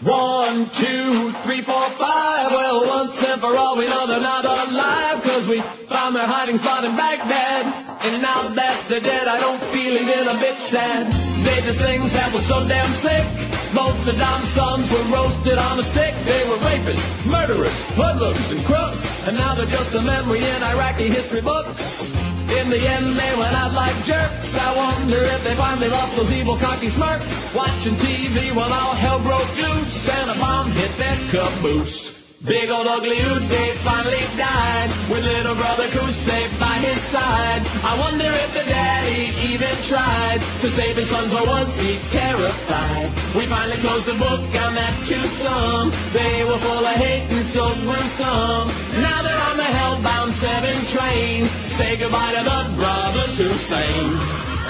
One, 0.00 0.70
two, 0.70 1.32
three, 1.42 1.62
four, 1.62 1.90
five. 1.90 2.50
Well, 2.50 2.86
once 2.86 3.22
and 3.22 3.40
for 3.40 3.54
all, 3.54 3.76
we 3.76 3.86
know 3.86 4.06
they're 4.06 4.20
not 4.20 4.44
alive. 4.46 5.22
Cause 5.22 5.46
we 5.46 5.60
found 5.60 6.16
their 6.16 6.26
hiding 6.26 6.56
spot 6.56 6.84
in 6.84 6.96
Baghdad. 6.96 7.89
And 8.02 8.22
now 8.22 8.48
that 8.48 8.88
they're 8.88 9.00
dead, 9.00 9.28
I 9.28 9.38
don't 9.38 9.60
feel 9.72 9.92
even 9.92 10.28
a 10.28 10.38
bit 10.40 10.56
sad. 10.56 11.12
They 11.44 11.60
did 11.60 11.76
things 11.76 12.12
that 12.14 12.32
were 12.32 12.40
so 12.40 12.66
damn 12.66 12.90
sick. 12.92 13.26
Both 13.74 14.08
Saddam's 14.08 14.48
sons 14.48 14.90
were 14.90 15.04
roasted 15.14 15.58
on 15.58 15.78
a 15.78 15.82
stick. 15.82 16.14
They 16.24 16.48
were 16.48 16.56
rapists, 16.64 17.30
murderers, 17.30 17.90
hoodlums, 17.90 18.50
and 18.50 18.64
crooks. 18.64 19.04
And 19.28 19.36
now 19.36 19.54
they're 19.54 19.66
just 19.66 19.94
a 19.94 20.00
memory 20.00 20.42
in 20.42 20.62
Iraqi 20.62 21.08
history 21.08 21.42
books. 21.42 22.10
In 22.50 22.70
the 22.70 22.80
end, 22.80 23.16
they 23.16 23.36
went 23.36 23.54
out 23.54 23.74
like 23.74 23.94
jerks. 24.04 24.56
I 24.56 24.76
wonder 24.76 25.18
if 25.18 25.44
they 25.44 25.54
finally 25.54 25.88
lost 25.88 26.16
those 26.16 26.32
evil 26.32 26.56
cocky 26.56 26.88
smirks. 26.88 27.54
Watching 27.54 27.94
TV 27.94 28.54
while 28.54 28.72
all 28.72 28.94
hell 28.94 29.20
broke 29.20 29.56
loose 29.56 30.08
and 30.08 30.30
a 30.30 30.34
bomb 30.34 30.72
hit 30.72 30.90
their 30.96 31.16
caboose. 31.28 32.19
Big 32.42 32.70
old 32.70 32.86
ugly 32.86 33.16
Uday 33.16 33.72
finally 33.84 34.24
died 34.38 34.88
with 35.10 35.22
little 35.26 35.54
brother 35.54 35.88
Qusay 35.88 36.48
by 36.58 36.78
his 36.78 36.98
side. 36.98 37.60
I 37.84 37.98
wonder 38.00 38.24
if 38.24 38.54
the 38.54 38.64
daddy 38.64 39.28
even 39.52 39.76
tried 39.84 40.40
to 40.62 40.70
save 40.70 40.96
his 40.96 41.10
sons 41.10 41.34
or 41.34 41.46
was 41.46 41.78
he 41.78 41.98
terrified? 42.08 43.12
We 43.36 43.44
finally 43.44 43.76
closed 43.76 44.06
the 44.06 44.14
book 44.14 44.40
on 44.40 44.74
that 44.74 45.04
twosome. 45.04 45.92
They 46.14 46.42
were 46.44 46.58
full 46.58 46.86
of 46.86 46.96
hate 46.96 47.28
and 47.28 47.44
so 47.44 47.74
gruesome. 47.74 48.72
Now 49.04 49.20
they're 49.20 49.44
on 49.52 49.56
the 49.58 49.68
hellbound 49.76 50.32
seven 50.32 50.80
train. 50.86 51.46
Say 51.76 51.96
goodbye 51.98 52.32
to 52.36 52.42
the 52.42 52.74
brothers 52.74 53.36
Hussein. 53.36 54.16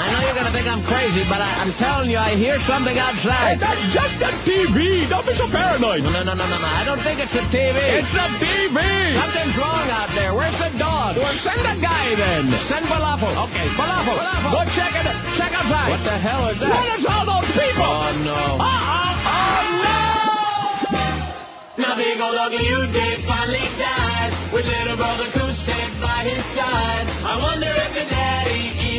I 0.01 0.12
know 0.12 0.21
you're 0.25 0.35
gonna 0.35 0.51
think 0.51 0.66
I'm 0.66 0.83
crazy, 0.85 1.23
but 1.29 1.43
I, 1.43 1.61
I'm 1.61 1.73
telling 1.75 2.11
you, 2.11 2.16
I 2.16 2.35
hear 2.35 2.59
something 2.61 2.99
outside. 2.99 3.59
Hey, 3.59 3.61
that's 3.61 3.85
just 3.93 4.16
a 4.23 4.33
TV. 4.49 5.07
Don't 5.09 5.27
be 5.27 5.35
so 5.35 5.47
paranoid. 5.47 6.03
No, 6.03 6.11
no, 6.11 6.23
no, 6.23 6.33
no, 6.33 6.49
no, 6.49 6.59
no. 6.59 6.66
I 6.66 6.85
don't 6.85 7.03
think 7.03 7.21
it's 7.21 7.35
a 7.35 7.45
TV. 7.53 7.59
It's 7.62 8.12
the 8.12 8.26
TV. 8.40 9.14
Something's 9.14 9.56
wrong 9.58 9.88
out 9.90 10.11
there. 10.14 10.34
Where's 10.34 10.58
the 10.58 10.78
dog? 10.78 11.16
Well, 11.16 11.32
send 11.34 11.61
a 11.61 11.76
guy 11.80 12.14
then. 12.14 12.58
Send 12.58 12.86
Falafel. 12.86 13.44
Okay, 13.44 13.66
Falafel. 13.78 14.16
Falafel. 14.16 14.52
Go 14.52 14.64
check 14.72 14.92
it. 14.94 15.06
Check 15.36 15.52
outside. 15.54 15.90
What 15.90 16.04
the 16.04 16.18
hell 16.18 16.48
is 16.48 16.58
that? 16.61 16.70
What 16.70 16.98
is 16.98 17.06
all 17.06 17.26
those 17.26 17.50
people? 17.50 17.84
Oh, 17.84 18.12
no. 18.24 18.58
Uh-oh. 18.61 19.00
Oh, 19.30 19.70
no. 19.84 21.82
Now 21.82 21.96
big 21.96 22.20
old 22.20 22.36
ugly 22.36 22.58
Uday 22.58 23.16
finally 23.24 23.64
died 23.78 24.32
with 24.52 24.66
little 24.66 24.96
brother 24.96 25.24
Qusay 25.24 26.00
by 26.02 26.28
his 26.28 26.44
side. 26.44 27.06
I 27.24 27.40
wonder 27.40 27.70
if 27.70 27.94
the 27.94 28.04
daddy 28.11 28.49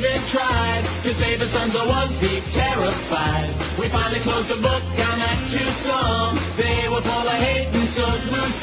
even 0.03 0.19
tried 0.29 0.83
to 1.03 1.13
save 1.13 1.39
his 1.39 1.49
sons 1.51 1.75
or 1.75 1.85
was 1.85 2.19
he 2.19 2.41
terrified? 2.53 3.49
We 3.77 3.87
finally 3.87 4.19
closed 4.21 4.47
the 4.47 4.55
book 4.55 4.83
on 4.83 5.17
that 5.21 5.39
twosome. 5.51 6.39
They 6.57 6.89
were 6.89 7.01
full 7.01 7.27
of 7.27 7.37
hate 7.37 7.67
and 7.67 7.87
so 7.87 8.05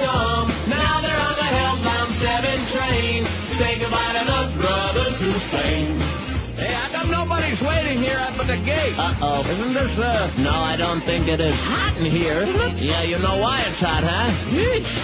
some. 0.02 0.48
Now 0.68 1.00
they're 1.00 1.24
on 1.30 1.36
the 1.36 1.48
hellbound 1.56 2.10
seven 2.18 2.58
train. 2.74 3.24
Say 3.58 3.78
goodbye 3.78 4.12
to 4.18 4.24
the 4.26 4.60
brothers 4.60 5.20
Hussein. 5.20 6.27
Hey, 6.58 6.72
how 6.72 6.88
come 6.88 7.10
nobody's 7.12 7.62
waiting 7.62 8.02
here 8.02 8.18
up 8.18 8.36
at 8.36 8.48
the 8.48 8.56
gate? 8.56 8.98
Uh-oh. 8.98 9.48
Isn't 9.48 9.74
this, 9.74 9.96
uh... 9.96 10.28
No, 10.38 10.50
I 10.50 10.74
don't 10.74 10.98
think 10.98 11.28
it 11.28 11.38
is 11.38 11.54
hot 11.54 11.96
in 12.00 12.10
here. 12.10 12.44
Yeah, 12.74 13.02
you 13.02 13.16
know 13.20 13.36
why 13.38 13.60
it's 13.60 13.78
hot, 13.78 14.02
huh? 14.02 14.26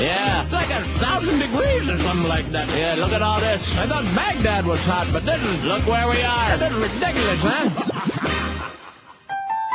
Yeah. 0.03 0.43
It's 0.43 0.53
like 0.53 0.71
a 0.71 0.83
thousand 0.99 1.39
degrees 1.39 1.89
or 1.89 1.97
something 1.99 2.29
like 2.29 2.47
that. 2.47 2.67
Yeah, 2.77 2.97
look 2.97 3.13
at 3.13 3.23
all 3.23 3.39
this. 3.39 3.73
I 3.77 3.87
thought 3.87 4.05
Baghdad 4.17 4.67
was 4.67 4.81
hot, 4.81 5.07
but 5.13 5.25
this 5.25 5.41
is... 5.41 5.65
Look 5.65 5.87
where 5.87 6.09
we 6.09 6.23
are. 6.23 6.59
This 6.59 6.73
is 6.73 6.93
ridiculous, 6.93 7.39
huh? 7.41 8.71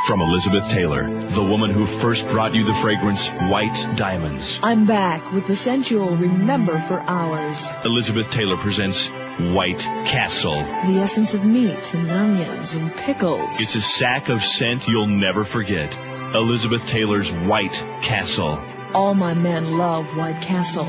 From 0.06 0.22
Elizabeth 0.22 0.70
Taylor, 0.70 1.02
the 1.30 1.44
woman 1.44 1.70
who 1.70 1.86
first 1.86 2.26
brought 2.28 2.54
you 2.54 2.64
the 2.64 2.74
fragrance 2.74 3.28
White 3.28 3.96
Diamonds. 3.96 4.58
I'm 4.62 4.86
back 4.86 5.30
with 5.32 5.46
the 5.46 5.54
scent 5.54 5.90
you'll 5.90 6.16
remember 6.16 6.80
for 6.88 7.00
hours. 7.00 7.74
Elizabeth 7.84 8.30
Taylor 8.30 8.56
presents 8.56 9.08
White 9.38 9.80
Castle. 9.80 10.62
The 10.62 11.00
essence 11.00 11.34
of 11.34 11.44
meat 11.44 11.92
and 11.94 12.10
onions 12.10 12.74
and 12.74 12.92
pickles. 12.92 13.60
It's 13.60 13.74
a 13.74 13.80
sack 13.80 14.30
of 14.30 14.42
scent 14.42 14.88
you'll 14.88 15.06
never 15.06 15.44
forget. 15.44 15.94
Elizabeth 16.34 16.82
Taylor's 16.86 17.30
White 17.30 17.74
Castle. 18.00 18.58
All 18.94 19.14
my 19.14 19.34
men 19.34 19.76
love 19.76 20.16
White 20.16 20.40
Castle. 20.42 20.88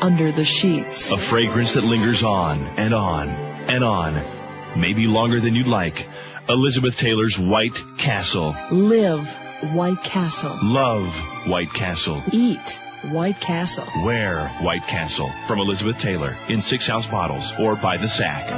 Under 0.00 0.32
the 0.32 0.44
sheets. 0.44 1.12
A 1.12 1.18
fragrance 1.18 1.74
that 1.74 1.84
lingers 1.84 2.22
on 2.22 2.66
and 2.76 2.92
on 2.92 3.28
and 3.28 3.84
on. 3.84 4.78
Maybe 4.78 5.06
longer 5.06 5.40
than 5.40 5.54
you'd 5.54 5.66
like. 5.66 6.08
Elizabeth 6.48 6.96
Taylor's 6.96 7.38
White 7.38 7.84
Castle. 7.98 8.56
Live 8.70 9.28
White 9.74 10.02
Castle. 10.02 10.56
Love 10.62 11.14
White 11.46 11.74
Castle. 11.74 12.22
Eat 12.32 12.80
White 13.02 13.38
Castle. 13.38 13.86
Wear 14.02 14.48
White 14.62 14.86
Castle. 14.86 15.30
From 15.46 15.58
Elizabeth 15.58 15.98
Taylor 15.98 16.38
in 16.48 16.62
six 16.62 16.88
ounce 16.88 17.06
bottles 17.06 17.52
or 17.58 17.76
by 17.76 17.98
the 17.98 18.08
sack. 18.08 18.50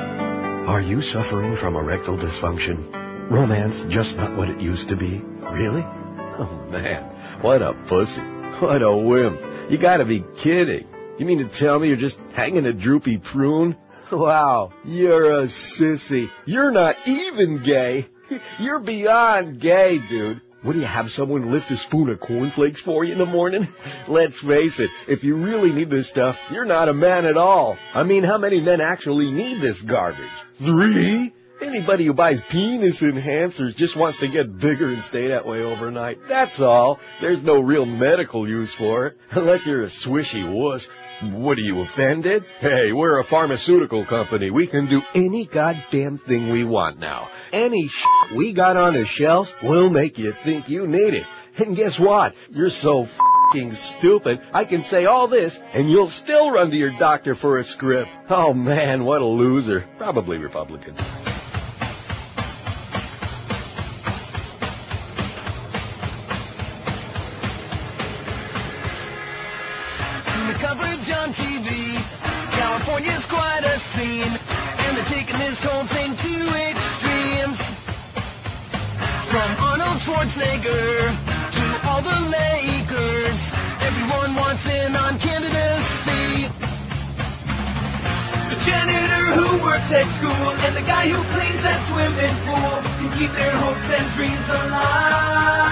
Are 0.69 0.81
you 0.81 1.01
suffering 1.01 1.57
from 1.57 1.75
erectile 1.75 2.17
dysfunction? 2.17 3.29
Romance 3.29 3.85
just 3.87 4.17
not 4.17 4.37
what 4.37 4.51
it 4.51 4.61
used 4.61 4.91
to 4.91 4.97
be? 4.97 5.19
Really? 5.19 5.83
Oh 5.83 6.67
man, 6.71 7.03
what 7.41 7.61
a 7.61 7.73
pussy. 7.73 8.23
What 8.61 8.83
a 8.83 8.93
wimp. 8.93 9.41
You 9.69 9.79
gotta 9.79 10.05
be 10.05 10.23
kidding. 10.37 10.87
You 11.21 11.27
mean 11.27 11.47
to 11.47 11.55
tell 11.55 11.79
me 11.79 11.89
you're 11.89 11.99
just 11.99 12.19
hanging 12.33 12.65
a 12.65 12.73
droopy 12.73 13.19
prune? 13.19 13.77
Wow, 14.11 14.73
you're 14.85 15.35
a 15.35 15.43
sissy. 15.43 16.31
You're 16.45 16.73
not 16.73 16.97
even 17.07 17.59
gay. 17.59 18.09
You're 18.59 18.81
beyond 18.81 19.61
gay, 19.61 19.99
dude. 19.99 20.41
What 20.63 20.73
do 20.73 20.81
you 20.81 20.85
have 20.85 21.13
someone 21.13 21.53
lift 21.53 21.71
a 21.71 21.77
spoon 21.77 22.09
of 22.09 22.19
cornflakes 22.19 22.81
for 22.81 23.05
you 23.05 23.13
in 23.13 23.19
the 23.19 23.27
morning? 23.27 23.69
Let's 24.09 24.41
face 24.41 24.81
it, 24.81 24.91
if 25.07 25.23
you 25.23 25.37
really 25.37 25.73
need 25.73 25.91
this 25.91 26.09
stuff, 26.09 26.45
you're 26.51 26.65
not 26.65 26.89
a 26.89 26.93
man 26.93 27.25
at 27.25 27.37
all. 27.37 27.79
I 27.95 28.03
mean, 28.03 28.25
how 28.25 28.37
many 28.37 28.61
men 28.61 28.81
actually 28.81 29.31
need 29.31 29.61
this 29.61 29.81
garbage? 29.81 30.27
Three? 30.55 31.33
Anybody 31.61 32.07
who 32.07 32.15
buys 32.15 32.41
penis 32.41 33.03
enhancers 33.03 33.77
just 33.77 33.95
wants 33.95 34.21
to 34.21 34.29
get 34.29 34.59
bigger 34.59 34.89
and 34.89 35.03
stay 35.03 35.29
that 35.29 35.47
way 35.47 35.63
overnight. 35.63 36.27
That's 36.27 36.61
all. 36.61 36.99
There's 37.21 37.45
no 37.45 37.61
real 37.61 37.85
medical 37.85 38.49
use 38.49 38.73
for 38.73 39.07
it. 39.07 39.19
Unless 39.31 39.67
you're 39.67 39.83
a 39.83 39.87
swishy 39.87 40.43
wuss. 40.51 40.89
What 41.21 41.59
are 41.59 41.63
you 41.63 41.83
offended? 41.83 42.47
Hey, 42.61 42.93
we're 42.93 43.19
a 43.19 43.25
pharmaceutical 43.25 44.07
company. 44.07 44.51
We 44.51 44.67
can 44.67 44.87
do 44.87 45.03
any 45.15 45.45
goddamn 45.45 46.17
thing 46.17 46.49
we 46.49 46.65
want 46.65 46.99
now. 46.99 47.29
Any 47.53 47.89
shit 47.89 48.33
we 48.35 48.55
got 48.55 48.79
on 48.79 48.97
a 48.97 49.05
shelf 49.05 49.63
will 49.63 49.91
make 49.91 50.19
you 50.19 50.33
think 50.33 50.71
you 50.71 50.87
need 50.87 51.13
it. 51.13 51.27
And 51.59 51.77
guess 51.77 52.01
what? 52.01 52.35
You're 52.51 52.71
so 52.71 53.07
fing 53.53 53.75
stupid. 53.75 54.41
I 54.55 54.65
can 54.65 54.83
say 54.83 55.05
all 55.05 55.29
this 55.29 55.61
and 55.75 55.91
you'll 55.91 56.07
still 56.07 56.53
run 56.53 56.71
to 56.71 56.77
your 56.77 56.97
doctor 56.99 57.35
for 57.35 57.59
a 57.59 57.65
script. 57.65 58.11
Oh 58.31 58.55
man, 58.55 59.05
what 59.05 59.21
a 59.21 59.27
loser. 59.27 59.87
Probably 59.99 60.39
Republican. 60.39 60.95
On 71.31 71.35
TV. 71.35 71.95
California's 72.51 73.25
quite 73.27 73.63
a 73.63 73.79
scene, 73.79 74.23
and 74.23 74.97
they're 74.97 75.05
taking 75.05 75.39
this 75.39 75.63
whole 75.63 75.85
thing 75.87 76.17
to 76.17 76.49
extremes. 76.67 77.61
From 79.31 79.51
Arnold 79.63 79.99
Schwarzenegger 80.03 81.15
to 81.57 81.89
all 81.89 82.03
the 82.03 82.21
Lakers, 82.35 83.53
everyone 83.81 84.35
wants 84.35 84.67
in 84.67 84.97
on 84.97 85.19
candidacy. 85.19 86.49
The 88.51 88.57
janitor 88.67 89.35
who 89.37 89.63
works 89.63 89.93
at 89.93 90.09
school 90.17 90.51
and 90.65 90.77
the 90.77 90.83
guy 90.83 91.09
who 91.09 91.23
cleans 91.35 91.63
that 91.63 91.87
swimming 91.89 92.37
pool 92.45 92.83
can 92.99 93.11
keep 93.19 93.33
their 93.33 93.57
hopes 93.57 93.91
and 93.91 94.13
dreams 94.15 94.49
alive. 94.49 95.71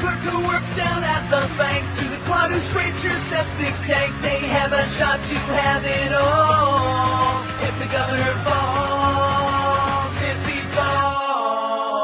Clerk 0.00 0.20
who 0.20 0.46
works 0.46 0.68
down 0.76 1.02
at 1.04 1.30
the 1.30 1.48
bank 1.56 1.98
to 1.98 2.04
the 2.08 2.16
clown 2.28 2.50
who 2.52 2.60
scrapes 2.60 3.02
your 3.02 3.18
septic 3.32 3.74
tank, 3.88 4.20
they 4.20 4.46
have 4.46 4.72
a 4.72 4.84
shot 4.96 5.20
to 5.20 5.34
have 5.38 5.84
it 5.84 6.12
all. 6.12 7.42
If 7.64 7.78
the 7.78 7.86
governor 7.86 8.34
falls, 8.44 10.12
if 10.20 10.46
he 10.46 10.60
falls, 10.76 11.96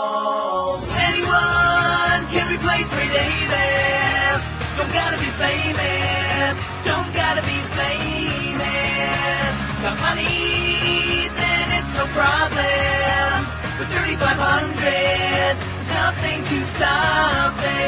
anyone 0.89 2.27
can 2.33 2.49
replace 2.49 2.91
me, 2.93 3.09
Davis. 3.13 4.45
Don't 4.77 4.93
gotta 4.93 5.19
be 5.19 5.31
famous, 5.37 6.57
don't 6.85 7.13
gotta 7.13 7.43
be 7.43 7.61
famous. 7.77 9.53
Got 9.83 10.01
money, 10.01 11.29
then 11.29 11.73
it's 11.77 11.93
no 11.93 12.07
problem. 12.17 13.47
But 13.79 13.89
3,500 13.93 15.59
is 15.61 15.72
nothing 16.03 16.43
to 16.45 16.65
stop 16.65 17.57
them. 17.57 17.83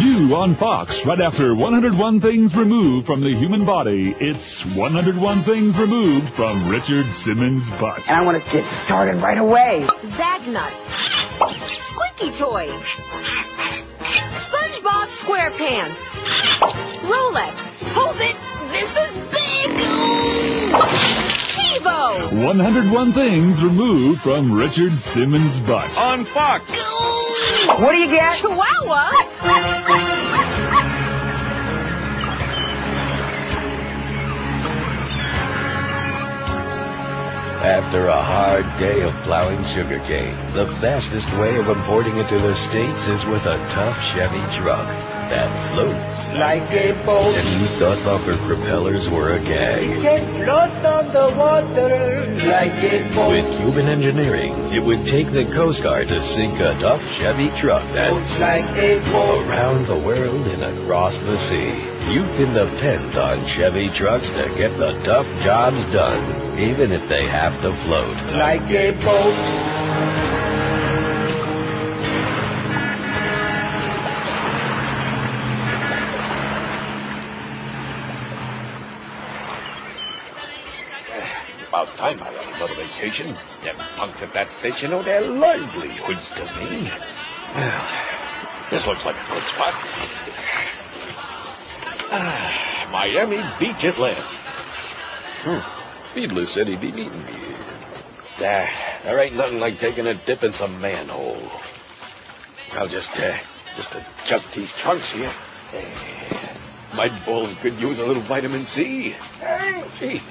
New 0.00 0.34
on 0.34 0.56
Fox, 0.56 1.04
right 1.04 1.20
after 1.20 1.54
101 1.54 2.20
Things 2.20 2.56
Removed 2.56 3.06
from 3.06 3.20
the 3.20 3.34
Human 3.34 3.66
Body, 3.66 4.16
it's 4.18 4.64
101 4.64 5.44
Things 5.44 5.76
Removed 5.76 6.30
from 6.32 6.68
Richard 6.68 7.06
Simmons' 7.08 7.68
Butt. 7.70 8.08
And 8.08 8.16
I 8.16 8.22
want 8.24 8.42
to 8.42 8.50
get 8.50 8.64
started 8.84 9.16
right 9.16 9.36
away. 9.36 9.86
Zag 10.06 10.48
Nuts. 10.48 10.84
Squeaky 11.66 12.32
Toy. 12.38 12.68
SpongeBob 14.40 15.08
SquarePants. 15.20 15.96
Rolex. 17.12 17.54
Hold 17.92 18.20
it. 18.20 18.36
This 18.72 18.90
is 19.04 19.16
big. 19.34 19.46
TiVo. 21.78 22.44
101 22.44 23.12
Things 23.12 23.62
Removed 23.62 24.22
from 24.22 24.52
Richard 24.52 24.96
Simmons' 24.96 25.56
Butt. 25.58 25.96
On 25.98 26.24
Fox. 26.24 26.70
What 27.80 27.92
do 27.92 27.98
you 27.98 28.06
get? 28.06 28.34
Chihuahua. 28.36 29.12
after 37.66 38.06
a 38.06 38.22
hard 38.22 38.64
day 38.78 39.02
of 39.02 39.12
plowing 39.24 39.64
sugarcane. 39.64 40.52
The 40.52 40.68
fastest 40.80 41.28
way 41.32 41.56
of 41.58 41.66
importing 41.68 42.16
it 42.16 42.28
to 42.28 42.38
the 42.38 42.54
States 42.54 43.08
is 43.08 43.24
with 43.24 43.44
a 43.44 43.58
tough 43.70 44.00
Chevy 44.04 44.38
truck 44.56 45.15
that 45.30 45.74
floats. 45.74 46.28
Like 46.32 46.70
a 46.72 46.92
boat. 47.04 47.34
And 47.34 47.60
you 47.60 47.66
thought 47.78 48.04
bumper 48.04 48.36
propellers 48.36 49.08
were 49.08 49.32
a 49.34 49.40
gag. 49.40 50.00
can 50.02 50.28
float 50.28 50.84
on 50.84 51.12
the 51.12 51.36
water 51.36 52.26
like 52.46 52.92
a 52.92 53.14
boat. 53.14 53.30
With 53.30 53.58
Cuban 53.58 53.86
engineering, 53.86 54.52
it 54.72 54.82
would 54.82 55.06
take 55.06 55.30
the 55.30 55.44
Coast 55.44 55.82
Guard 55.82 56.08
to 56.08 56.20
sink 56.22 56.58
a 56.60 56.74
tough 56.78 57.02
Chevy 57.12 57.48
truck 57.58 57.82
that's 57.92 58.38
like 58.38 58.76
a 58.76 58.98
boat. 59.12 59.46
around 59.46 59.86
the 59.86 59.98
world 59.98 60.46
and 60.46 60.62
across 60.62 61.16
the 61.18 61.38
sea. 61.38 61.72
You 62.12 62.22
can 62.22 62.54
depend 62.54 63.16
on 63.16 63.46
Chevy 63.46 63.88
trucks 63.88 64.32
to 64.32 64.54
get 64.56 64.76
the 64.78 64.92
tough 65.00 65.26
jobs 65.42 65.84
done, 65.86 66.58
even 66.58 66.92
if 66.92 67.08
they 67.08 67.26
have 67.26 67.60
to 67.62 67.74
float. 67.74 68.16
Like 68.32 68.70
a 68.70 68.92
boat. 68.92 70.25
Vacation. 82.96 83.36
Them 83.62 83.76
punks 83.96 84.22
at 84.22 84.32
that 84.32 84.50
station 84.50 84.92
owe 84.92 85.02
their 85.02 85.22
livelihoods 85.22 86.30
to 86.30 86.44
me. 86.44 86.90
Well, 87.54 87.88
this 88.70 88.86
looks 88.86 89.04
like 89.04 89.16
a 89.16 89.32
good 89.32 89.44
spot. 89.44 89.74
Ah, 92.08 92.88
Miami 92.90 93.42
Beach 93.58 93.84
at 93.84 93.98
last. 93.98 94.42
Hmm. 95.42 96.18
Needless 96.18 96.50
said 96.50 96.68
he'd 96.68 96.80
be 96.80 96.92
meeting 96.92 97.24
me. 97.24 97.32
There, 98.38 98.70
there 99.02 99.20
ain't 99.20 99.34
nothing 99.34 99.60
like 99.60 99.78
taking 99.78 100.06
a 100.06 100.14
dip 100.14 100.44
in 100.44 100.52
some 100.52 100.80
manhole. 100.80 101.50
I'll 102.72 102.88
just, 102.88 103.18
uh, 103.20 103.36
just 103.76 103.94
adjust 103.94 104.54
these 104.54 104.72
trunks 104.74 105.12
here. 105.12 105.32
My 106.94 107.08
balls 107.24 107.54
could 107.56 107.78
use 107.80 107.98
a 107.98 108.06
little 108.06 108.22
vitamin 108.22 108.64
C. 108.64 109.10
Hey, 109.40 109.82
jeez. 109.98 110.22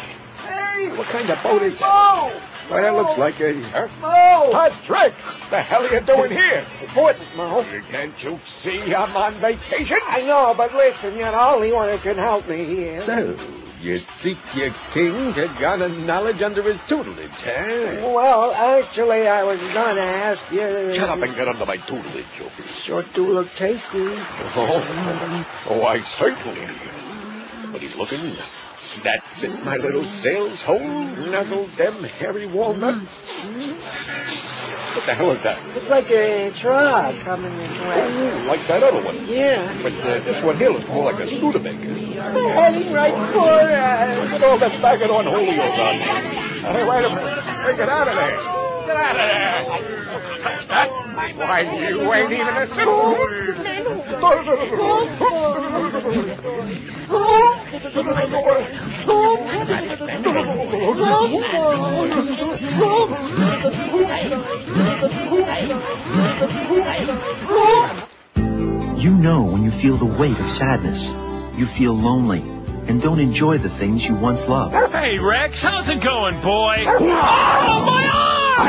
Hey, 0.45 0.89
what 0.89 1.07
kind 1.07 1.29
of 1.29 1.41
boat 1.43 1.63
is 1.63 1.77
that? 1.77 1.81
Why, 1.81 2.41
that 2.69 2.93
looks 2.93 3.17
like 3.17 3.39
a... 3.39 3.53
Mo! 3.53 3.89
Oh! 4.03 4.49
Patrick! 4.51 5.13
The 5.49 5.61
hell 5.61 5.85
are 5.85 5.93
you 5.93 6.01
doing 6.01 6.31
here? 6.31 6.65
It's 6.73 6.81
important, 6.83 7.35
Mo. 7.35 7.63
Can't 7.91 8.23
you 8.23 8.39
see 8.45 8.93
I'm 8.93 9.15
on 9.15 9.33
vacation? 9.33 9.99
I 10.07 10.21
know, 10.21 10.53
but 10.55 10.73
listen, 10.73 11.17
you're 11.17 11.31
the 11.31 11.39
only 11.39 11.71
one 11.71 11.89
who 11.89 11.97
can 11.97 12.17
help 12.17 12.47
me 12.47 12.65
here. 12.65 13.01
So, 13.01 13.37
you 13.81 13.99
think 13.99 14.39
your 14.55 14.71
king 14.91 15.33
had 15.33 15.59
got 15.59 15.81
a 15.81 15.89
knowledge 15.89 16.41
under 16.41 16.63
his 16.63 16.81
tutelage, 16.87 17.29
huh? 17.31 18.11
Well, 18.13 18.51
actually, 18.51 19.27
I 19.27 19.43
was 19.43 19.59
gonna 19.59 20.01
ask 20.01 20.49
you... 20.51 20.93
Shut 20.93 21.09
up 21.09 21.21
and 21.21 21.35
get 21.35 21.47
under 21.47 21.65
my 21.65 21.77
tutelage, 21.77 22.25
you 22.39 22.49
Sure 22.81 23.03
do 23.13 23.27
look 23.27 23.53
tasty. 23.55 24.07
Oh, 24.57 25.45
oh, 25.69 25.83
I 25.83 25.99
certainly. 25.99 26.67
But 27.71 27.81
he's 27.81 27.95
looking. 27.95 28.35
That's 29.03 29.43
it, 29.43 29.63
my 29.63 29.77
little 29.77 30.03
sails 30.03 30.63
hole. 30.63 30.79
Nuzzle 30.79 31.67
them 31.77 32.03
hairy 32.03 32.45
walnuts. 32.45 33.11
What 34.95 35.05
the 35.05 35.13
hell 35.13 35.31
is 35.31 35.41
that? 35.41 35.59
It's 35.75 35.89
like 35.89 36.09
a 36.09 36.51
truck 36.51 37.15
coming 37.23 37.57
this 37.57 37.71
way. 37.71 38.31
Oh, 38.31 38.45
like 38.47 38.65
that 38.67 38.81
other 38.81 39.03
one. 39.03 39.27
Yeah. 39.27 39.81
But 39.83 39.93
uh, 39.93 40.23
this 40.23 40.41
one 40.41 40.57
here 40.57 40.69
looks 40.69 40.87
more 40.87 41.11
like 41.11 41.19
a 41.19 41.27
Studebaker. 41.27 41.93
Heading 41.93 42.93
right 42.93 43.33
for 43.33 43.49
us. 43.49 44.31
Look 44.31 44.41
at 44.41 44.43
all 44.43 44.57
that 44.57 44.81
bag 44.81 45.01
of 45.01 45.11
unholy 45.11 45.59
on 45.59 46.73
Hey, 46.73 46.83
wait 46.87 47.05
a 47.05 47.09
minute. 47.09 47.43
Hey, 47.43 47.75
get 47.75 47.89
out 47.89 48.07
of 48.07 48.15
there. 48.15 48.74
Get 48.85 48.95
out 48.97 49.19
of 49.19 49.27
there. 49.31 49.63
Why, 51.37 51.61
you 51.61 52.13
ain't 52.13 52.31
even 52.31 52.47
a 52.47 52.67
You 68.97 69.11
know 69.11 69.43
when 69.43 69.63
you 69.63 69.71
feel 69.71 69.97
the 69.97 70.05
weight 70.05 70.37
of 70.37 70.51
sadness. 70.51 71.09
You 71.57 71.65
feel 71.65 71.93
lonely 71.93 72.54
and 72.87 73.01
don't 73.01 73.19
enjoy 73.19 73.57
the 73.57 73.69
things 73.69 74.05
you 74.05 74.15
once 74.15 74.47
loved. 74.47 74.73
Hey, 74.93 75.17
Rex, 75.19 75.61
how's 75.61 75.89
it 75.89 76.01
going, 76.01 76.41
boy? 76.41 76.75
Oh, 76.87 76.99
my 77.85 78.07
arm! 78.13 78.67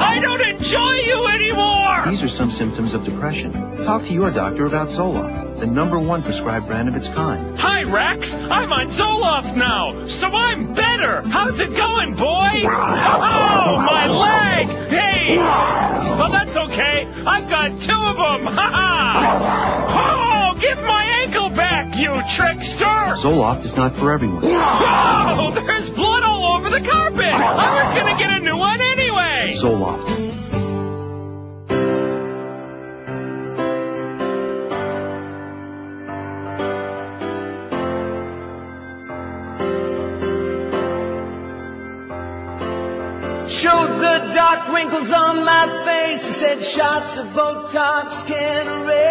I 0.00 0.18
don't 0.20 0.44
enjoy 0.54 0.92
you 1.06 1.26
anymore! 1.26 2.10
These 2.10 2.22
are 2.22 2.28
some 2.28 2.50
symptoms 2.50 2.94
of 2.94 3.04
depression. 3.04 3.52
Talk 3.84 4.04
to 4.04 4.12
your 4.12 4.30
doctor 4.30 4.66
about 4.66 4.88
Zoloft, 4.88 5.60
the 5.60 5.66
number 5.66 5.98
one 5.98 6.22
prescribed 6.22 6.66
brand 6.66 6.88
of 6.88 6.94
its 6.96 7.08
kind. 7.08 7.58
Hi, 7.58 7.82
Rex. 7.82 8.32
I'm 8.34 8.72
on 8.72 8.86
Zoloft 8.88 9.56
now, 9.56 10.06
so 10.06 10.28
I'm 10.28 10.72
better. 10.72 11.22
How's 11.22 11.60
it 11.60 11.70
going, 11.76 12.14
boy? 12.14 12.64
Oh, 12.64 13.76
my 13.76 14.06
leg! 14.06 14.66
Hey! 14.88 15.36
Well, 15.38 16.30
that's 16.32 16.56
okay. 16.56 17.06
I've 17.26 17.48
got 17.48 17.78
two 17.80 17.92
of 17.92 18.16
them. 18.16 18.46
Ha 18.54 18.70
ha! 18.72 20.26
Oh! 20.26 20.29
Give 20.60 20.82
my 20.82 21.22
ankle 21.24 21.48
back, 21.50 21.96
you 21.96 22.08
trickster! 22.36 22.84
Zoloft 22.84 23.64
is 23.64 23.76
not 23.76 23.96
for 23.96 24.12
everyone. 24.12 24.44
Oh, 24.44 25.52
there's 25.54 25.88
blood 25.90 26.22
all 26.22 26.56
over 26.56 26.68
the 26.68 26.80
carpet. 26.86 27.24
I 27.24 27.82
was 27.82 27.94
gonna 27.98 28.18
get 28.18 28.30
a 28.30 28.40
new 28.40 28.58
one 28.58 28.80
anyway. 28.80 29.54
Zoloft. 29.56 30.09
Showed 43.50 43.98
the 43.98 44.32
dark 44.32 44.68
wrinkles 44.68 45.10
on 45.10 45.44
my 45.44 45.66
face 45.84 46.24
and 46.24 46.34
said 46.34 46.62
shots 46.62 47.18
of 47.18 47.26
Botox 47.28 48.24
can 48.26 48.68
erase. 48.68 49.10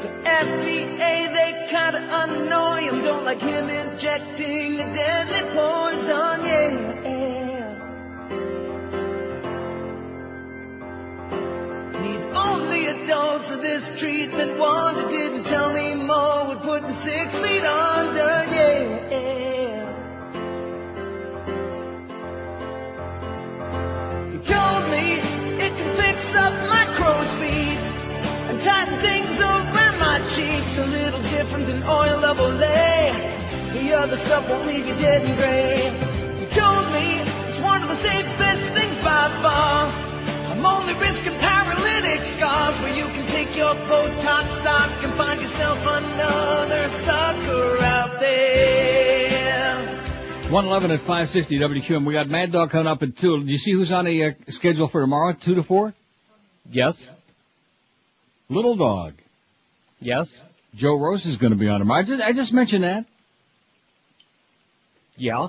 The 0.00 0.10
FDA, 0.24 1.28
they 1.32 1.66
kinda 1.68 2.00
annoy 2.22 2.82
him, 2.82 3.00
don't 3.00 3.24
like 3.24 3.40
him 3.40 3.68
injecting 3.68 4.78
a 4.78 4.90
deadly 4.92 5.42
poison, 5.52 6.44
yeah. 6.44 7.23
Only 12.36 12.86
a 12.86 13.06
dose 13.06 13.50
of 13.50 13.60
this 13.60 13.98
treatment, 13.98 14.58
wonder 14.58 15.08
didn't 15.08 15.44
tell 15.44 15.72
me 15.72 15.94
more, 15.94 16.48
would 16.48 16.60
put 16.60 16.82
me 16.82 16.92
six 16.92 17.38
feet 17.38 17.64
under, 17.64 18.44
yeah. 18.54 19.44
He 24.32 24.38
told 24.38 24.90
me 24.90 25.14
it 25.64 25.72
can 25.76 25.96
fix 25.96 26.34
up 26.34 26.52
my 26.68 26.84
crow's 26.96 27.30
feet 27.40 27.78
and 28.50 28.60
tighten 28.60 28.98
things 28.98 29.40
around 29.40 29.98
my 29.98 30.18
cheeks, 30.34 30.78
a 30.78 30.86
little 30.86 31.22
different 31.22 31.66
than 31.66 31.82
oil 31.84 32.24
of 32.24 32.36
Olay. 32.38 33.72
The 33.72 33.94
other 33.94 34.16
stuff 34.16 34.48
won't 34.48 34.66
leave 34.66 34.86
you 34.86 34.94
dead 34.94 35.22
and 35.24 35.36
gray. 35.36 35.90
He 36.40 36.46
told 36.54 36.92
me 36.92 37.20
it's 37.48 37.60
one 37.60 37.82
of 37.82 37.88
the 37.88 37.96
safest 37.96 38.70
things 38.72 38.98
by 38.98 39.30
far. 39.42 40.03
I'm 40.64 40.80
only 40.80 40.94
risking 40.94 41.34
paralytic 41.34 42.22
scars 42.22 42.80
where 42.80 42.96
you 42.96 43.04
can 43.04 43.26
take 43.26 43.54
your 43.54 43.74
Botox 43.74 44.48
stock 44.48 45.04
and 45.04 45.12
find 45.14 45.40
yourself 45.42 45.78
another 45.86 46.88
sucker 46.88 47.78
out 47.84 48.18
there. 48.18 49.76
111 50.50 50.90
at 50.90 51.00
560 51.00 51.58
WQM. 51.58 52.06
We 52.06 52.14
got 52.14 52.28
Mad 52.30 52.50
Dog 52.50 52.70
coming 52.70 52.86
up 52.86 53.02
at 53.02 53.14
2. 53.16 53.44
Do 53.44 53.52
you 53.52 53.58
see 53.58 53.72
who's 53.72 53.92
on 53.92 54.06
the 54.06 54.24
uh, 54.24 54.30
schedule 54.48 54.88
for 54.88 55.02
tomorrow, 55.02 55.34
2 55.34 55.56
to 55.56 55.62
4? 55.62 55.92
Yes. 56.70 57.06
Little 58.48 58.76
Dog. 58.76 59.14
Yes. 60.00 60.40
Joe 60.74 60.96
Rose 60.98 61.26
is 61.26 61.36
going 61.36 61.52
to 61.52 61.58
be 61.58 61.68
on 61.68 61.80
tomorrow. 61.80 62.00
I 62.00 62.04
just, 62.04 62.22
I 62.22 62.32
just 62.32 62.54
mentioned 62.54 62.84
that. 62.84 63.04
Yeah. 65.18 65.48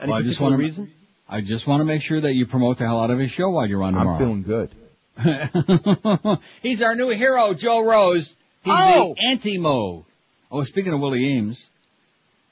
Any 0.00 0.10
Well, 0.10 0.18
I 0.18 0.22
just 0.22 0.38
particular 0.38 0.50
wanna- 0.50 0.62
reason? 0.64 0.92
I 1.28 1.40
just 1.42 1.66
want 1.66 1.80
to 1.80 1.84
make 1.84 2.02
sure 2.02 2.20
that 2.20 2.34
you 2.34 2.46
promote 2.46 2.78
the 2.78 2.84
hell 2.86 3.00
out 3.00 3.10
of 3.10 3.18
his 3.18 3.30
show 3.30 3.50
while 3.50 3.66
you're 3.66 3.82
on 3.82 3.92
tomorrow. 3.92 4.12
I'm 4.16 4.18
feeling 4.18 4.42
good. 4.42 4.70
He's 6.62 6.80
our 6.82 6.94
new 6.94 7.10
hero, 7.10 7.52
Joe 7.54 7.84
Rose. 7.84 8.34
He's 8.62 8.72
Oh! 8.74 9.14
the 9.14 9.26
anti-mo. 9.28 10.06
Oh, 10.50 10.62
speaking 10.64 10.92
of 10.92 11.00
Willie 11.00 11.20
Aames. 11.24 11.66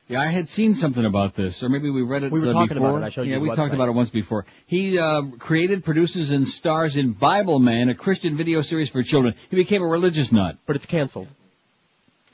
Yeah, 0.09 0.20
I 0.20 0.27
had 0.28 0.47
seen 0.48 0.74
something 0.74 1.05
about 1.05 1.35
this, 1.35 1.62
or 1.65 1.69
maybe 1.69 1.90
we 1.90 2.03
read 2.03 2.23
it 2.23 2.31
We 2.31 2.39
were 2.39 2.51
uh, 2.51 2.53
talking 2.53 2.74
before. 2.77 2.90
about 2.90 3.03
it. 3.03 3.07
I 3.07 3.09
showed 3.09 3.23
you 3.23 3.32
yeah, 3.32 3.39
the 3.39 3.48
we 3.48 3.57
talked 3.57 3.74
about 3.74 3.89
it 3.89 3.93
once 3.93 4.11
before. 4.11 4.47
He 4.66 4.98
uh, 4.98 5.23
created, 5.39 5.85
produces, 5.85 6.31
and 6.31 6.47
stars 6.47 6.97
in 6.97 7.12
Bibleman, 7.15 7.90
a 7.90 7.94
Christian 7.94 8.36
video 8.36 8.61
series 8.61 8.89
for 8.89 9.03
children. 9.03 9.35
He 9.51 9.57
became 9.57 9.82
a 9.82 9.86
religious 9.86 10.31
nut. 10.31 10.59
But 10.65 10.77
it's 10.77 10.86
canceled. 10.86 11.27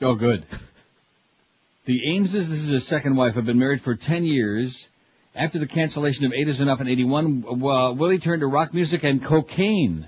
Oh, 0.01 0.13
good. 0.13 0.45
The 1.85 1.99
Aameses, 2.09 2.31
this 2.31 2.49
is 2.63 2.67
his 2.69 2.85
second 2.85 3.15
wife, 3.15 3.35
have 3.35 3.45
been 3.45 3.57
married 3.59 3.81
for 3.81 3.95
10 3.95 4.23
years. 4.23 4.87
After 5.35 5.57
the 5.57 5.67
cancellation 5.67 6.25
of 6.25 6.33
Eight 6.33 6.47
Is 6.47 6.61
Enough 6.61 6.81
in 6.81 6.87
81, 6.87 7.43
uh, 7.47 7.93
Willie 7.93 8.19
turned 8.19 8.41
to 8.41 8.47
rock 8.47 8.71
music 8.71 9.03
and 9.03 9.23
cocaine. 9.23 10.07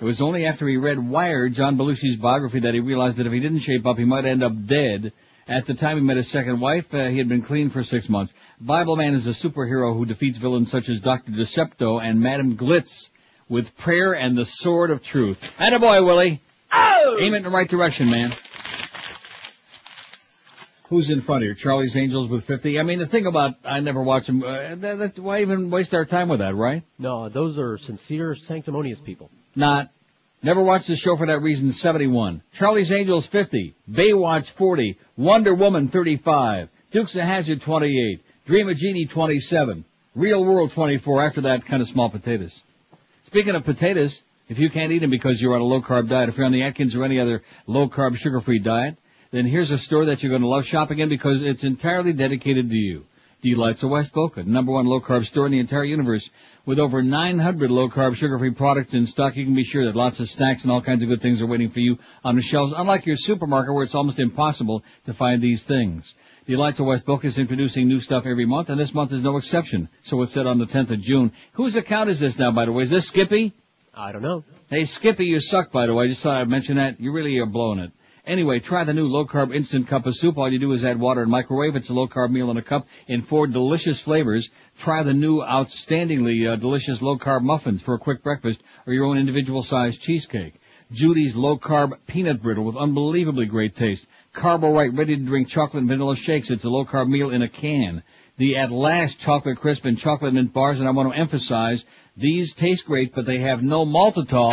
It 0.00 0.04
was 0.04 0.22
only 0.22 0.46
after 0.46 0.66
he 0.66 0.78
read 0.78 0.98
Wired, 0.98 1.52
John 1.52 1.76
Belushi's 1.76 2.16
biography, 2.16 2.60
that 2.60 2.72
he 2.72 2.80
realized 2.80 3.18
that 3.18 3.26
if 3.26 3.32
he 3.32 3.40
didn't 3.40 3.58
shape 3.58 3.86
up, 3.86 3.98
he 3.98 4.04
might 4.04 4.24
end 4.24 4.42
up 4.42 4.52
dead. 4.66 5.12
At 5.46 5.66
the 5.66 5.74
time 5.74 5.98
he 5.98 6.02
met 6.02 6.16
his 6.16 6.28
second 6.28 6.60
wife, 6.60 6.92
uh, 6.94 7.08
he 7.08 7.18
had 7.18 7.28
been 7.28 7.42
clean 7.42 7.68
for 7.68 7.82
six 7.82 8.08
months. 8.08 8.32
Bibleman 8.64 9.12
is 9.12 9.26
a 9.26 9.30
superhero 9.30 9.94
who 9.94 10.06
defeats 10.06 10.38
villains 10.38 10.70
such 10.70 10.88
as 10.88 11.02
Dr. 11.02 11.32
Decepto 11.32 12.02
and 12.02 12.18
Madam 12.18 12.56
Glitz 12.56 13.10
with 13.50 13.76
prayer 13.76 14.14
and 14.14 14.36
the 14.36 14.46
sword 14.46 14.90
of 14.90 15.04
truth. 15.04 15.38
Attaboy, 15.58 16.06
Willie! 16.06 16.40
Oh! 16.72 17.18
Aim 17.20 17.34
it 17.34 17.38
in 17.38 17.42
the 17.42 17.50
right 17.50 17.68
direction, 17.68 18.08
man. 18.10 18.32
Who's 20.92 21.08
in 21.08 21.22
front 21.22 21.42
of 21.42 21.48
you? 21.48 21.54
Charlie's 21.54 21.96
Angels 21.96 22.28
with 22.28 22.44
50? 22.44 22.78
I 22.78 22.82
mean, 22.82 22.98
the 22.98 23.06
thing 23.06 23.24
about, 23.24 23.54
I 23.64 23.80
never 23.80 24.02
watch 24.02 24.26
them, 24.26 24.42
uh, 24.42 24.74
that, 24.74 24.98
that, 24.98 25.18
why 25.18 25.40
even 25.40 25.70
waste 25.70 25.94
our 25.94 26.04
time 26.04 26.28
with 26.28 26.40
that, 26.40 26.54
right? 26.54 26.82
No, 26.98 27.30
those 27.30 27.58
are 27.58 27.78
sincere, 27.78 28.34
sanctimonious 28.34 29.00
people. 29.00 29.30
Not. 29.56 29.90
Never 30.42 30.62
watched 30.62 30.88
the 30.88 30.96
show 30.96 31.16
for 31.16 31.28
that 31.28 31.40
reason, 31.40 31.72
71. 31.72 32.42
Charlie's 32.52 32.92
Angels 32.92 33.24
50. 33.24 33.74
Baywatch 33.90 34.50
40. 34.50 34.98
Wonder 35.16 35.54
Woman 35.54 35.88
35. 35.88 36.68
Dukes 36.90 37.16
of 37.16 37.22
Hazzard 37.22 37.62
28. 37.62 38.22
Dream 38.44 38.68
of 38.68 38.76
Jeannie 38.76 39.06
27. 39.06 39.86
Real 40.14 40.44
World 40.44 40.72
24. 40.72 41.22
After 41.22 41.40
that, 41.40 41.64
kind 41.64 41.80
of 41.80 41.88
small 41.88 42.10
potatoes. 42.10 42.62
Speaking 43.28 43.54
of 43.54 43.64
potatoes, 43.64 44.22
if 44.50 44.58
you 44.58 44.68
can't 44.68 44.92
eat 44.92 44.98
them 44.98 45.08
because 45.08 45.40
you're 45.40 45.54
on 45.54 45.62
a 45.62 45.64
low 45.64 45.80
carb 45.80 46.10
diet, 46.10 46.28
if 46.28 46.36
you're 46.36 46.44
on 46.44 46.52
the 46.52 46.64
Atkins 46.64 46.94
or 46.94 47.02
any 47.02 47.18
other 47.18 47.42
low 47.66 47.88
carb 47.88 48.14
sugar 48.16 48.38
free 48.40 48.58
diet, 48.58 48.98
then 49.32 49.46
here's 49.46 49.70
a 49.70 49.78
store 49.78 50.04
that 50.04 50.22
you're 50.22 50.30
going 50.30 50.42
to 50.42 50.48
love 50.48 50.66
shopping 50.66 51.00
in 51.00 51.08
because 51.08 51.42
it's 51.42 51.64
entirely 51.64 52.12
dedicated 52.12 52.68
to 52.68 52.76
you. 52.76 53.04
Delights 53.42 53.82
of 53.82 53.90
West 53.90 54.12
Boca, 54.12 54.44
number 54.44 54.70
one 54.70 54.86
low 54.86 55.00
carb 55.00 55.26
store 55.26 55.46
in 55.46 55.52
the 55.52 55.58
entire 55.58 55.84
universe. 55.84 56.30
With 56.64 56.78
over 56.78 57.02
900 57.02 57.72
low 57.72 57.88
carb 57.88 58.14
sugar 58.14 58.38
free 58.38 58.52
products 58.52 58.94
in 58.94 59.04
stock, 59.04 59.34
you 59.34 59.44
can 59.44 59.54
be 59.56 59.64
sure 59.64 59.86
that 59.86 59.96
lots 59.96 60.20
of 60.20 60.30
snacks 60.30 60.62
and 60.62 60.70
all 60.70 60.80
kinds 60.80 61.02
of 61.02 61.08
good 61.08 61.20
things 61.20 61.42
are 61.42 61.46
waiting 61.46 61.70
for 61.70 61.80
you 61.80 61.98
on 62.22 62.36
the 62.36 62.42
shelves, 62.42 62.72
unlike 62.76 63.04
your 63.04 63.16
supermarket 63.16 63.74
where 63.74 63.82
it's 63.82 63.96
almost 63.96 64.20
impossible 64.20 64.84
to 65.06 65.12
find 65.12 65.42
these 65.42 65.64
things. 65.64 66.14
Delights 66.46 66.78
of 66.78 66.86
West 66.86 67.04
Boca 67.06 67.26
is 67.26 67.38
introducing 67.38 67.88
new 67.88 67.98
stuff 67.98 68.26
every 68.26 68.46
month, 68.46 68.68
and 68.68 68.78
this 68.78 68.94
month 68.94 69.12
is 69.12 69.24
no 69.24 69.36
exception. 69.36 69.88
So 70.02 70.22
it's 70.22 70.32
set 70.32 70.46
on 70.46 70.58
the 70.58 70.66
10th 70.66 70.90
of 70.90 71.00
June. 71.00 71.32
Whose 71.54 71.74
account 71.74 72.10
is 72.10 72.20
this 72.20 72.38
now, 72.38 72.52
by 72.52 72.66
the 72.66 72.72
way? 72.72 72.84
Is 72.84 72.90
this 72.90 73.08
Skippy? 73.08 73.52
I 73.94 74.12
don't 74.12 74.22
know. 74.22 74.44
Hey, 74.68 74.84
Skippy, 74.84 75.24
you 75.24 75.40
suck, 75.40 75.72
by 75.72 75.86
the 75.86 75.94
way. 75.94 76.04
I 76.04 76.08
just 76.08 76.22
thought 76.22 76.40
I'd 76.40 76.48
mention 76.48 76.76
that. 76.76 77.00
You 77.00 77.12
really 77.12 77.38
are 77.38 77.46
blowing 77.46 77.78
it. 77.80 77.92
Anyway, 78.24 78.60
try 78.60 78.84
the 78.84 78.92
new 78.92 79.08
low 79.08 79.26
carb 79.26 79.52
instant 79.52 79.88
cup 79.88 80.06
of 80.06 80.14
soup. 80.14 80.38
All 80.38 80.50
you 80.50 80.60
do 80.60 80.70
is 80.70 80.84
add 80.84 81.00
water 81.00 81.22
and 81.22 81.30
microwave. 81.30 81.74
It's 81.74 81.90
a 81.90 81.94
low 81.94 82.06
carb 82.06 82.30
meal 82.30 82.52
in 82.52 82.56
a 82.56 82.62
cup 82.62 82.86
in 83.08 83.22
four 83.22 83.48
delicious 83.48 84.00
flavors. 84.00 84.48
Try 84.78 85.02
the 85.02 85.12
new 85.12 85.40
outstandingly 85.40 86.48
uh, 86.48 86.54
delicious 86.54 87.02
low 87.02 87.18
carb 87.18 87.42
muffins 87.42 87.82
for 87.82 87.94
a 87.94 87.98
quick 87.98 88.22
breakfast 88.22 88.62
or 88.86 88.92
your 88.92 89.06
own 89.06 89.18
individual 89.18 89.64
sized 89.64 90.02
cheesecake. 90.02 90.54
Judy's 90.92 91.34
low 91.34 91.58
carb 91.58 91.94
peanut 92.06 92.40
brittle 92.40 92.64
with 92.64 92.76
unbelievably 92.76 93.46
great 93.46 93.74
taste. 93.74 94.06
Carbo 94.32 94.72
Right 94.72 94.94
ready 94.94 95.16
to 95.16 95.22
drink 95.24 95.48
chocolate 95.48 95.80
and 95.80 95.88
vanilla 95.88 96.14
shakes. 96.14 96.48
It's 96.48 96.62
a 96.62 96.70
low 96.70 96.84
carb 96.84 97.08
meal 97.08 97.30
in 97.30 97.42
a 97.42 97.48
can. 97.48 98.04
The 98.36 98.56
At 98.56 98.70
Last 98.70 99.18
chocolate 99.18 99.58
crisp 99.58 99.84
and 99.84 99.98
chocolate 99.98 100.32
mint 100.32 100.52
bars, 100.52 100.78
and 100.78 100.88
I 100.88 100.92
want 100.92 101.12
to 101.12 101.18
emphasize 101.18 101.84
these 102.16 102.54
taste 102.54 102.86
great, 102.86 103.14
but 103.14 103.26
they 103.26 103.40
have 103.40 103.64
no 103.64 103.84
maltitol 103.84 104.52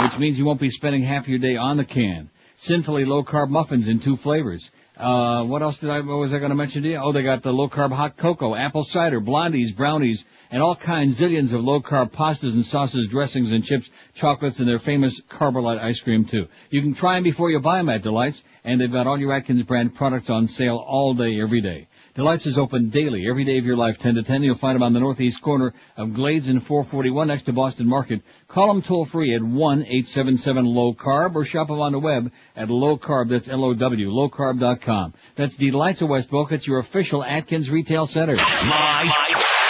which 0.00 0.18
means 0.18 0.38
you 0.38 0.44
won't 0.46 0.60
be 0.60 0.70
spending 0.70 1.02
half 1.02 1.28
your 1.28 1.38
day 1.38 1.56
on 1.56 1.76
the 1.76 1.84
can. 1.84 2.30
Sinfully 2.56 3.04
low 3.04 3.22
carb 3.22 3.48
muffins 3.50 3.88
in 3.88 4.00
two 4.00 4.16
flavors. 4.16 4.70
Uh, 4.96 5.44
what 5.44 5.62
else 5.62 5.78
did 5.78 5.88
I, 5.88 6.00
what 6.00 6.18
was 6.18 6.34
I 6.34 6.38
to 6.38 6.54
mention 6.54 6.82
to 6.82 6.90
you? 6.90 6.96
Oh, 6.96 7.10
they 7.10 7.22
got 7.22 7.42
the 7.42 7.52
low 7.52 7.68
carb 7.68 7.92
hot 7.92 8.18
cocoa, 8.18 8.54
apple 8.54 8.84
cider, 8.84 9.20
blondies, 9.20 9.74
brownies, 9.74 10.26
and 10.50 10.62
all 10.62 10.76
kinds, 10.76 11.18
zillions 11.18 11.54
of 11.54 11.64
low 11.64 11.80
carb 11.80 12.12
pastas 12.12 12.52
and 12.52 12.64
sauces, 12.64 13.08
dressings 13.08 13.52
and 13.52 13.64
chips, 13.64 13.90
chocolates, 14.14 14.58
and 14.58 14.68
their 14.68 14.78
famous 14.78 15.20
Carbolite 15.20 15.80
ice 15.80 16.00
cream 16.00 16.24
too. 16.24 16.48
You 16.68 16.82
can 16.82 16.92
try 16.92 17.14
them 17.14 17.22
before 17.22 17.50
you 17.50 17.60
buy 17.60 17.78
them 17.78 17.88
at 17.88 18.02
Delights, 18.02 18.42
and 18.64 18.80
they've 18.80 18.92
got 18.92 19.06
all 19.06 19.18
your 19.18 19.32
Atkins 19.32 19.62
brand 19.62 19.94
products 19.94 20.28
on 20.28 20.46
sale 20.46 20.76
all 20.76 21.14
day, 21.14 21.40
every 21.40 21.60
day. 21.60 21.88
Delights 22.14 22.46
is 22.46 22.58
open 22.58 22.90
daily, 22.90 23.28
every 23.28 23.44
day 23.44 23.58
of 23.58 23.64
your 23.64 23.76
life, 23.76 23.98
10 23.98 24.16
to 24.16 24.22
10. 24.22 24.42
You'll 24.42 24.56
find 24.56 24.74
them 24.74 24.82
on 24.82 24.92
the 24.92 25.00
northeast 25.00 25.40
corner 25.42 25.72
of 25.96 26.12
Glades 26.12 26.48
and 26.48 26.60
441 26.60 27.28
next 27.28 27.44
to 27.44 27.52
Boston 27.52 27.86
Market. 27.86 28.22
Call 28.48 28.66
them 28.68 28.82
toll 28.82 29.04
free 29.04 29.32
at 29.34 29.42
1-877-LOW-CARB 29.42 31.36
or 31.36 31.44
shop 31.44 31.68
them 31.68 31.80
on 31.80 31.92
the 31.92 32.00
web 32.00 32.32
at 32.56 32.68
low 32.68 32.98
carb, 32.98 33.28
that's 33.28 33.48
L-O-W, 33.48 34.10
lowcarb.com. 34.10 35.14
That's 35.36 35.56
Delights 35.56 36.02
of 36.02 36.08
West 36.08 36.30
Boca. 36.30 36.54
It's 36.54 36.66
your 36.66 36.80
official 36.80 37.22
Atkins 37.22 37.70
retail 37.70 38.06
center. 38.06 38.34
Live 38.34 39.10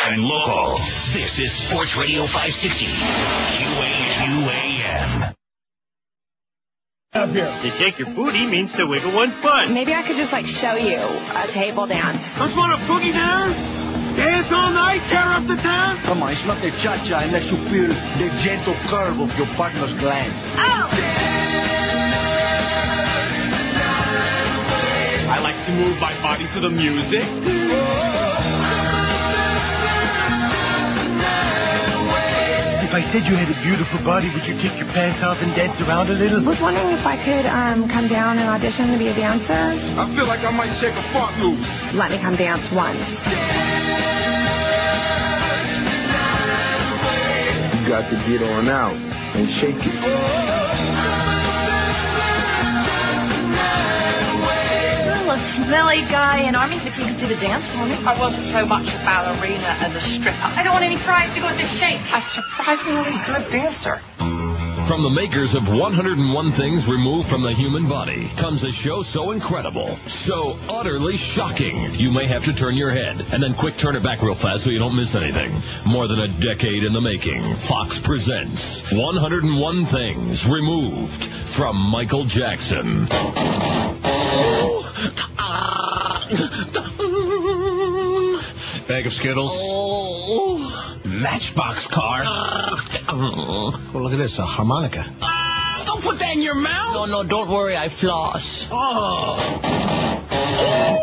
and 0.06 0.22
local. 0.22 0.78
This 1.12 1.38
is 1.38 1.52
Sports 1.52 1.96
Radio 1.96 2.22
560. 2.22 2.86
QAQAM. 3.66 5.34
Up 7.12 7.30
here. 7.30 7.44
To 7.62 7.70
take 7.76 7.98
your 7.98 8.06
booty 8.14 8.46
means 8.46 8.70
to 8.74 8.86
wiggle 8.86 9.10
one 9.10 9.42
butt. 9.42 9.68
Maybe 9.68 9.92
I 9.92 10.06
could 10.06 10.14
just 10.14 10.30
like 10.30 10.46
show 10.46 10.76
you 10.76 10.96
a 10.96 11.48
table 11.48 11.88
dance. 11.88 12.22
Just 12.38 12.56
want 12.56 12.80
to 12.80 12.86
boogie 12.86 13.12
down? 13.12 13.50
Dance 14.14 14.52
all 14.52 14.70
night, 14.70 15.00
tear 15.08 15.18
up 15.18 15.44
the 15.48 15.56
town? 15.56 15.96
Come 16.02 16.22
on, 16.22 16.30
it's 16.30 16.46
not 16.46 16.62
the 16.62 16.70
cha-cha 16.70 17.22
unless 17.22 17.50
you 17.50 17.58
feel 17.68 17.88
the 17.88 18.40
gentle 18.44 18.74
curve 18.86 19.18
of 19.18 19.36
your 19.36 19.48
partner's 19.56 19.92
gland. 19.94 20.32
Oh! 20.56 20.88
I 25.32 25.40
like 25.42 25.66
to 25.66 25.72
move 25.74 25.98
my 25.98 26.14
body 26.22 26.46
to 26.46 26.60
the 26.60 26.70
music. 26.70 27.24
Oh! 27.26 28.29
If 32.90 32.96
I 32.96 33.12
said 33.12 33.24
you 33.24 33.36
had 33.36 33.48
a 33.48 33.62
beautiful 33.62 34.00
body, 34.00 34.28
would 34.34 34.44
you 34.48 34.60
take 34.60 34.76
your 34.76 34.88
pants 34.88 35.22
off 35.22 35.40
and 35.40 35.54
dance 35.54 35.80
around 35.80 36.10
a 36.10 36.14
little? 36.14 36.40
I 36.40 36.42
was 36.42 36.60
wondering 36.60 36.88
if 36.88 37.06
I 37.06 37.16
could 37.22 37.46
um 37.46 37.88
come 37.88 38.08
down 38.08 38.40
and 38.40 38.48
audition 38.48 38.88
to 38.88 38.98
be 38.98 39.06
a 39.06 39.14
dancer. 39.14 39.54
I 39.54 40.12
feel 40.16 40.26
like 40.26 40.40
I 40.40 40.50
might 40.50 40.72
shake 40.72 40.96
a 40.96 41.02
fart 41.02 41.38
loose. 41.38 41.84
Let 41.94 42.10
me 42.10 42.18
come 42.18 42.34
dance 42.34 42.68
once. 42.72 43.08
You 47.76 47.88
got 47.88 48.10
to 48.10 48.16
get 48.28 48.42
on 48.42 48.68
out 48.68 48.96
and 49.36 49.48
shake 49.48 49.76
it. 49.78 50.59
Smelly 55.54 56.02
guy 56.02 56.48
in 56.48 56.54
army 56.54 56.78
fatigue 56.78 57.08
could 57.08 57.18
do 57.18 57.26
the 57.26 57.36
dance 57.36 57.66
for 57.68 57.84
me. 57.86 57.94
I 57.94 58.18
wasn't 58.18 58.44
so 58.44 58.66
much 58.66 58.94
a 58.94 58.98
ballerina 58.98 59.76
as 59.80 59.94
a 59.94 60.00
stripper. 60.00 60.36
I 60.42 60.62
don't 60.62 60.72
want 60.72 60.84
any 60.84 60.98
prize 60.98 61.32
to 61.34 61.40
go 61.40 61.48
into 61.48 61.66
shape. 61.66 62.00
A 62.12 62.20
surprisingly 62.20 63.12
good 63.26 63.50
dancer. 63.50 64.00
From 64.90 65.02
the 65.04 65.10
makers 65.10 65.54
of 65.54 65.68
101 65.68 66.50
Things 66.50 66.88
Removed 66.88 67.28
from 67.28 67.42
the 67.42 67.52
Human 67.52 67.88
Body 67.88 68.28
comes 68.30 68.64
a 68.64 68.72
show 68.72 69.04
so 69.04 69.30
incredible, 69.30 69.96
so 70.06 70.58
utterly 70.68 71.16
shocking, 71.16 71.94
you 71.94 72.10
may 72.10 72.26
have 72.26 72.46
to 72.46 72.52
turn 72.52 72.76
your 72.76 72.90
head 72.90 73.24
and 73.30 73.40
then 73.40 73.54
quick 73.54 73.76
turn 73.76 73.94
it 73.94 74.02
back 74.02 74.20
real 74.20 74.34
fast 74.34 74.64
so 74.64 74.70
you 74.70 74.80
don't 74.80 74.96
miss 74.96 75.14
anything. 75.14 75.62
More 75.86 76.08
than 76.08 76.18
a 76.18 76.26
decade 76.26 76.82
in 76.82 76.92
the 76.92 77.00
making, 77.00 77.54
Fox 77.58 78.00
presents 78.00 78.82
101 78.90 79.86
Things 79.86 80.44
Removed 80.44 81.22
from 81.22 81.76
Michael 81.76 82.24
Jackson. 82.24 83.06
Bag 88.88 89.06
of 89.06 89.12
Skittles. 89.12 89.52
Oh. 89.54 90.59
Matchbox 91.04 91.86
car. 91.86 92.24
Well, 93.08 93.72
look 93.94 94.12
at 94.12 94.18
this, 94.18 94.38
a 94.38 94.44
harmonica. 94.44 95.04
Ah, 95.22 95.82
don't 95.86 96.02
put 96.02 96.18
that 96.18 96.34
in 96.34 96.42
your 96.42 96.54
mouth. 96.54 96.94
No, 96.94 97.04
no, 97.06 97.22
don't 97.22 97.48
worry, 97.50 97.76
I 97.76 97.88
floss. 97.88 98.66
Oh. 98.70 99.58
There's 100.30 101.00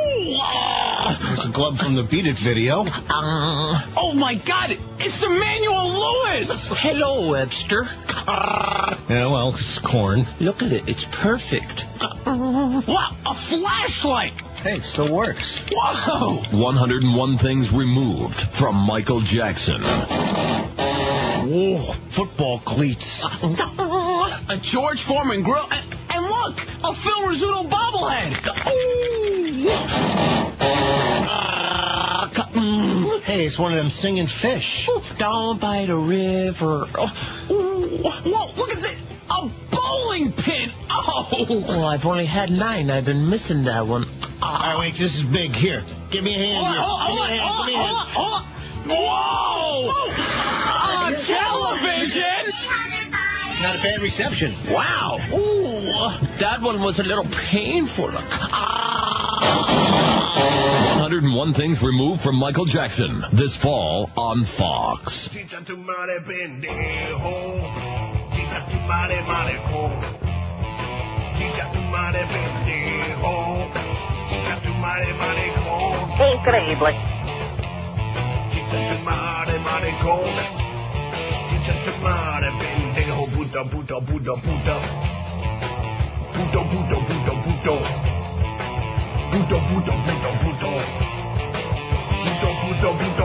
a 1.57 1.59
glove 1.59 1.79
from 1.79 1.95
the 1.95 2.03
Beat 2.03 2.27
It 2.27 2.37
video. 2.37 2.81
Uh-huh. 2.81 3.91
Oh 3.97 4.13
my 4.13 4.35
God! 4.35 4.77
It's 4.99 5.23
Emmanuel 5.23 5.89
Lewis. 5.89 6.67
Hello, 6.67 7.31
Webster. 7.31 7.87
Yeah, 9.09 9.31
well, 9.31 9.55
it's 9.55 9.79
corn. 9.79 10.27
Look 10.39 10.61
at 10.61 10.71
it, 10.71 10.87
it's 10.87 11.05
perfect. 11.05 11.87
Uh-huh. 11.99 12.81
Wow! 12.87 13.17
A 13.25 13.33
flashlight. 13.33 14.33
Hey, 14.61 14.73
it 14.73 14.83
still 14.83 15.11
works. 15.13 15.63
Whoa! 15.71 16.41
101 16.51 17.37
Things 17.37 17.71
Removed 17.71 18.35
from 18.35 18.75
Michael 18.75 19.21
Jackson. 19.21 19.81
Whoa, 21.49 21.93
football 22.09 22.59
cleats. 22.59 23.23
Uh-huh. 23.23 24.39
A 24.49 24.57
George 24.57 25.01
Foreman 25.01 25.41
grill. 25.43 25.67
And, 25.71 25.95
and 26.09 26.25
look, 26.25 26.59
a 26.83 26.93
Phil 26.93 27.21
Rizzuto 27.27 27.67
bobblehead. 27.67 28.47
Oh, 28.65 30.36
Hey, 33.23 33.45
it's 33.45 33.59
one 33.59 33.73
of 33.73 33.77
them 33.77 33.89
singing 33.89 34.27
fish. 34.27 34.89
Down 35.17 35.57
by 35.57 35.85
the 35.85 35.95
river. 35.95 36.87
Oh, 36.95 37.07
Whoa! 37.49 38.51
Look 38.55 38.71
at 38.71 38.81
this. 38.81 38.97
A 39.29 39.49
bowling 39.69 40.31
pin. 40.31 40.71
Oh. 40.89 41.27
Oh, 41.49 41.85
I've 41.85 42.05
only 42.05 42.25
had 42.25 42.49
nine. 42.49 42.89
I've 42.89 43.05
been 43.05 43.29
missing 43.29 43.65
that 43.65 43.85
one. 43.85 44.05
Ah. 44.41 44.45
All 44.45 44.69
right, 44.71 44.79
wait, 44.79 44.95
this 44.95 45.15
is 45.15 45.23
big. 45.23 45.53
Here, 45.55 45.83
give 46.09 46.23
me 46.23 46.35
a 46.35 46.37
hand 46.37 46.65
here. 46.67 46.81
Give 47.07 47.15
me 47.15 47.21
a 47.21 47.27
hand, 47.27 47.57
give 47.57 47.65
me 47.65 47.73
a 47.73 47.77
hand. 47.83 48.07
Whoa! 48.89 49.91
Ah, 50.19 51.07
on 51.07 51.15
television! 51.15 52.53
Not 53.61 53.75
a 53.75 53.79
bad 53.83 54.01
reception. 54.01 54.55
Wow. 54.71 55.19
Ooh, 55.33 56.27
that 56.37 56.61
one 56.61 56.81
was 56.81 56.99
a 56.99 57.03
little 57.03 57.25
painful. 57.25 58.11
Ah. 58.15 59.17
101 61.07 61.53
things 61.53 61.81
removed 61.81 62.19
from 62.19 62.35
Michael 62.35 62.65
Jackson 62.65 63.23
this 63.31 63.55
fall 63.55 64.09
on 64.17 64.43
Fox. 64.43 65.29
Chicha 65.29 65.63
tu 65.63 65.77
madre 65.77 66.19
pendejo. 66.27 67.71
Chicha 68.35 68.67
tu 68.67 68.77
madre 68.81 69.21
maricón. 69.23 69.95
Chicha 71.37 71.71
tu 71.71 71.79
madre 71.79 72.27
pendejo. 72.27 73.71
Chicha 74.27 74.59
tu 74.59 74.73
madre 74.83 75.13
maricón. 75.13 75.95
Increíble. 76.35 76.91
Chicha 78.51 78.77
tu 78.89 78.97
madre 79.05 79.59
maricón. 79.59 80.27
Chicha 81.47 81.73
tu. 81.83 81.91
Puto, 86.33 87.39
puto, 87.39 88.16
puto, 89.47 89.61
puto. 89.61 89.91
Puto, 89.91 89.97
puto, 89.97 89.97
puto, 90.03 90.29
puto. 90.43 90.67
Puto, 91.07 92.47
puto, 92.47 92.47
puto, 92.47 92.47
puto. 92.47 92.47
Puto, 92.47 92.55
puto, 92.61 92.93
puto, 92.93 92.97
puto. 92.97 93.16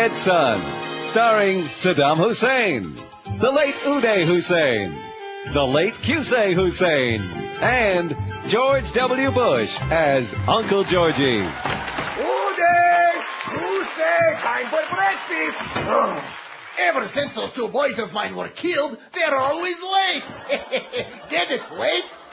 Two 0.00 0.06
Dead 0.06 0.16
Sons, 0.16 1.10
starring 1.10 1.64
Saddam 1.64 2.16
Hussein, 2.16 2.94
the 3.38 3.50
late 3.50 3.74
Uday 3.84 4.24
Hussein, 4.24 4.98
the 5.52 5.62
late 5.62 5.92
Qusay 5.92 6.54
Hussein, 6.54 7.20
and 7.60 8.16
George 8.48 8.90
W. 8.94 9.30
Bush 9.30 9.70
as 9.90 10.32
Uncle 10.48 10.84
Georgie. 10.84 11.42
Uday! 11.42 13.10
Uday! 13.44 14.40
Time 14.40 14.66
for 14.70 14.80
breakfast! 14.88 15.60
Ugh. 15.76 16.24
Ever 16.78 17.06
since 17.06 17.32
those 17.34 17.52
two 17.52 17.68
boys 17.68 17.98
of 17.98 18.14
mine 18.14 18.34
were 18.34 18.48
killed, 18.48 18.96
they're 19.12 19.36
always 19.36 19.76
late. 19.82 20.22
Get 21.28 21.50
it, 21.50 21.60
late? 21.78 22.08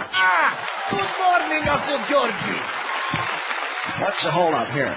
ah! 0.00 0.56
Good 0.90 1.10
morning, 1.20 1.68
Uncle 1.68 1.98
Georgie. 2.08 2.62
What's 4.02 4.24
the 4.24 4.30
holdup 4.30 4.70
here? 4.70 4.96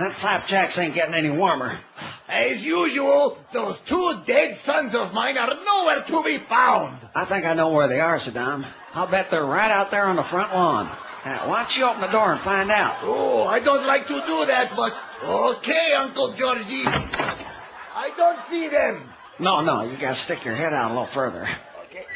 That 0.00 0.14
flapjacks 0.14 0.78
ain't 0.78 0.94
getting 0.94 1.12
any 1.12 1.28
warmer. 1.28 1.78
As 2.26 2.64
usual, 2.64 3.36
those 3.52 3.78
two 3.80 4.14
dead 4.24 4.56
sons 4.56 4.94
of 4.94 5.12
mine 5.12 5.36
are 5.36 5.54
nowhere 5.62 6.02
to 6.04 6.22
be 6.22 6.38
found. 6.38 6.98
I 7.14 7.26
think 7.26 7.44
I 7.44 7.52
know 7.52 7.72
where 7.72 7.86
they 7.86 8.00
are, 8.00 8.16
Saddam. 8.16 8.66
I'll 8.94 9.08
bet 9.08 9.28
they're 9.30 9.44
right 9.44 9.70
out 9.70 9.90
there 9.90 10.06
on 10.06 10.16
the 10.16 10.22
front 10.22 10.54
lawn. 10.54 10.86
Now, 11.26 11.50
why 11.50 11.58
don't 11.58 11.76
you 11.76 11.84
open 11.84 12.00
the 12.00 12.06
door 12.06 12.32
and 12.32 12.40
find 12.40 12.70
out? 12.70 13.00
Oh, 13.02 13.42
I 13.42 13.60
don't 13.60 13.86
like 13.86 14.06
to 14.06 14.14
do 14.14 14.46
that, 14.46 14.72
but 14.74 14.94
okay, 15.22 15.92
Uncle 15.92 16.32
Georgie. 16.32 16.84
I 16.86 18.10
don't 18.16 18.38
see 18.48 18.68
them. 18.68 19.06
No, 19.38 19.60
no, 19.60 19.82
you 19.84 19.98
gotta 19.98 20.14
stick 20.14 20.46
your 20.46 20.54
head 20.54 20.72
out 20.72 20.92
a 20.92 20.94
little 20.94 21.08
further. 21.08 21.46
Okay. 21.84 22.06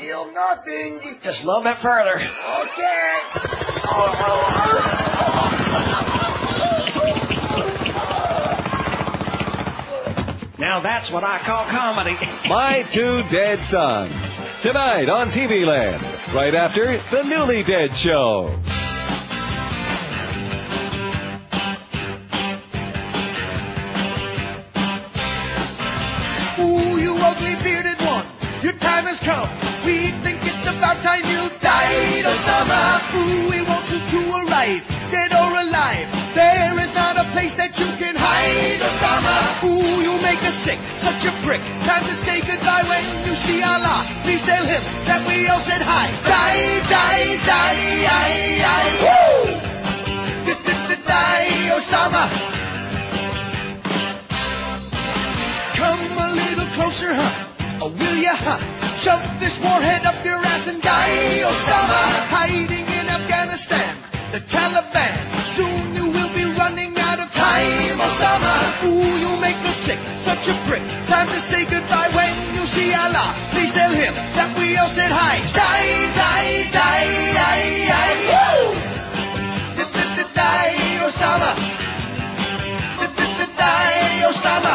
Feel 0.00 0.32
nothing. 0.32 1.18
Just 1.20 1.44
a 1.44 1.46
little 1.46 1.64
bit 1.64 1.76
further. 1.80 2.14
Okay. 2.14 3.18
Oh, 3.84 4.14
oh, 4.24 4.88
oh. 4.88 6.11
Now 10.62 10.78
that's 10.78 11.10
what 11.10 11.24
I 11.24 11.40
call 11.40 11.64
comedy. 11.64 12.16
My 12.48 12.84
Two 12.84 13.24
Dead 13.24 13.58
Sons, 13.58 14.14
tonight 14.60 15.08
on 15.08 15.26
TV 15.30 15.66
Land, 15.66 16.00
right 16.32 16.54
after 16.54 16.98
The 17.10 17.24
Newly 17.24 17.64
Dead 17.64 17.96
Show. 17.96 18.60
Ooh, 26.60 26.96
you 26.96 27.16
ugly 27.16 27.56
bearded 27.64 28.00
one, 28.02 28.26
your 28.62 28.74
time 28.74 29.06
has 29.06 29.20
come. 29.20 29.50
We 29.84 30.12
think 30.22 30.38
it's 30.44 30.66
about 30.68 31.02
time 31.02 31.24
you 31.24 31.58
died, 31.58 32.24
Osama. 32.24 33.12
Ooh, 33.16 33.50
we 33.50 33.62
want 33.62 33.90
you 33.90 33.98
to 33.98 34.46
arrive, 34.46 34.91
place 37.42 37.54
that 37.54 37.74
you 37.78 37.86
can 37.98 38.14
hide, 38.14 38.78
Osama. 38.86 39.36
Ooh, 39.66 39.98
you 40.06 40.14
make 40.22 40.42
us 40.46 40.54
sick, 40.54 40.78
such 40.94 41.26
a 41.26 41.32
prick. 41.42 41.62
Time 41.90 42.04
to 42.06 42.14
say 42.14 42.38
goodbye 42.40 42.84
when 42.86 43.04
you 43.26 43.34
see 43.34 43.58
Allah. 43.62 44.06
Please 44.22 44.42
tell 44.42 44.64
him 44.64 44.82
that 45.10 45.26
we 45.26 45.48
all 45.48 45.58
said 45.58 45.82
hi. 45.82 46.06
Die, 46.22 46.78
die, 46.86 47.26
die, 47.50 47.82
die, 48.06 48.58
die. 48.66 48.90
Woo! 49.02 49.58
Die, 51.02 51.48
Osama. 51.76 52.24
Come 55.80 56.02
a 56.24 56.28
little 56.42 56.68
closer, 56.76 57.12
huh? 57.12 57.32
Oh, 57.82 57.90
will 57.90 58.18
ya, 58.22 58.36
huh? 58.36 58.58
Shove 59.02 59.40
this 59.40 59.58
warhead 59.58 60.06
up 60.06 60.24
your 60.24 60.38
ass 60.52 60.68
and 60.68 60.80
die, 60.80 61.42
Osama. 61.50 62.02
Hiding 62.36 62.86
in 62.98 63.06
Afghanistan, 63.18 63.96
the 64.30 64.38
Taliban. 64.38 65.32
Soon 65.56 65.71
running 67.42 67.90
out 67.90 68.06
of 68.06 68.18
time, 68.18 68.82
Osama. 68.82 68.84
Ooh, 68.84 69.18
you 69.18 69.40
make 69.40 69.56
us 69.56 69.76
sick, 69.76 69.98
such 70.16 70.48
a 70.48 70.54
prick. 70.68 70.82
Time 71.06 71.28
to 71.28 71.40
say 71.40 71.64
goodbye 71.64 72.10
when 72.14 72.54
you 72.54 72.66
see 72.66 72.92
Allah. 72.94 73.34
Please 73.50 73.72
tell 73.72 73.90
him 73.90 74.14
that 74.14 74.58
we 74.58 74.76
all 74.76 74.88
said 74.88 75.10
hi. 75.10 75.38
Die, 75.38 76.14
die, 76.14 76.70
die, 76.70 77.34
die, 77.34 77.86
die. 77.92 78.18
Woo! 78.30 78.78
Die, 80.34 80.98
Osama. 81.06 81.54
Die, 83.56 84.22
Osama. 84.30 84.74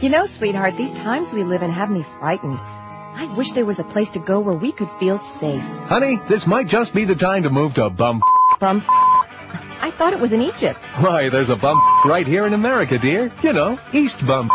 You 0.00 0.08
know, 0.08 0.24
sweetheart, 0.26 0.76
these 0.78 0.92
times 0.92 1.30
we 1.32 1.44
live 1.44 1.62
in 1.62 1.70
have 1.70 1.90
me 1.90 2.04
frightened. 2.18 2.58
I 2.58 3.26
wish 3.36 3.52
there 3.52 3.66
was 3.66 3.78
a 3.78 3.84
place 3.84 4.12
to 4.12 4.18
go 4.18 4.40
where 4.40 4.56
we 4.56 4.72
could 4.72 4.88
feel 4.98 5.18
safe. 5.18 5.60
Honey, 5.60 6.18
this 6.28 6.46
might 6.46 6.68
just 6.68 6.94
be 6.94 7.04
the 7.04 7.14
time 7.14 7.42
to 7.42 7.50
move 7.50 7.74
to 7.74 7.90
Bum. 7.90 8.22
Bum. 8.60 8.84
I 8.86 9.90
thought 9.96 10.12
it 10.12 10.20
was 10.20 10.32
in 10.32 10.42
Egypt. 10.42 10.78
Why, 11.00 11.30
there's 11.30 11.48
a 11.50 11.56
Bum 11.56 11.80
right 12.04 12.26
here 12.26 12.46
in 12.46 12.52
America, 12.52 12.98
dear. 12.98 13.32
You 13.42 13.52
know, 13.54 13.80
East 13.92 14.24
Bum. 14.26 14.50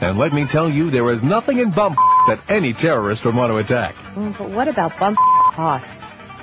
And 0.00 0.18
let 0.18 0.32
me 0.32 0.44
tell 0.44 0.70
you, 0.70 0.90
there 0.90 1.10
is 1.10 1.22
nothing 1.22 1.58
in 1.58 1.70
Bum 1.70 1.96
that 2.28 2.40
any 2.48 2.72
terrorist 2.74 3.24
would 3.24 3.34
want 3.34 3.50
to 3.50 3.56
attack. 3.56 3.94
Mm, 4.14 4.36
But 4.36 4.50
what 4.50 4.68
about 4.68 4.96
bum 4.98 5.16
cost? 5.16 5.90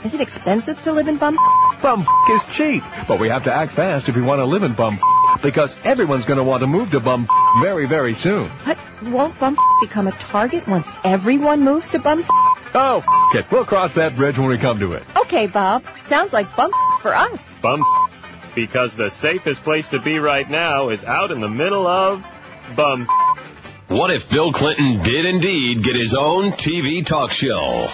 Is 0.03 0.13
it 0.13 0.21
expensive 0.21 0.81
to 0.83 0.91
live 0.93 1.07
in 1.07 1.17
bum? 1.17 1.37
Bum 1.81 2.05
is 2.31 2.45
cheap, 2.47 2.83
but 3.07 3.19
we 3.19 3.29
have 3.29 3.43
to 3.45 3.53
act 3.53 3.71
fast 3.73 4.09
if 4.09 4.15
we 4.15 4.21
want 4.21 4.39
to 4.39 4.45
live 4.45 4.63
in 4.63 4.73
Bum 4.73 4.99
because 5.43 5.77
everyone's 5.83 6.25
going 6.25 6.37
to 6.37 6.43
want 6.43 6.61
to 6.61 6.67
move 6.67 6.89
to 6.91 6.99
Bum 6.99 7.27
very, 7.61 7.87
very 7.87 8.13
soon. 8.13 8.51
But 8.65 8.77
won't 9.03 9.39
bum 9.39 9.57
become 9.81 10.07
a 10.07 10.11
target 10.11 10.67
once 10.67 10.87
everyone 11.03 11.63
moves 11.63 11.91
to 11.91 11.99
bum? 11.99 12.23
Oh, 12.73 13.03
it. 13.33 13.45
We'll 13.51 13.65
cross 13.65 13.93
that 13.93 14.15
bridge 14.15 14.37
when 14.37 14.47
we 14.49 14.57
come 14.57 14.79
to 14.79 14.93
it. 14.93 15.03
Okay, 15.25 15.47
Bob. 15.47 15.83
Sounds 16.07 16.33
like 16.33 16.55
bum 16.55 16.71
for 17.01 17.15
us. 17.15 17.39
Bum. 17.61 17.83
because 18.55 18.95
the 18.95 19.09
safest 19.09 19.63
place 19.63 19.89
to 19.89 19.99
be 20.01 20.17
right 20.17 20.49
now 20.49 20.89
is 20.89 21.03
out 21.03 21.31
in 21.31 21.41
the 21.41 21.49
middle 21.49 21.85
of 21.85 22.25
bum. 22.75 23.07
What 23.87 24.11
if 24.11 24.29
Bill 24.29 24.51
Clinton 24.51 25.03
did 25.03 25.25
indeed 25.25 25.83
get 25.83 25.95
his 25.95 26.15
own 26.15 26.53
TV 26.53 27.05
talk 27.05 27.31
show? 27.31 27.89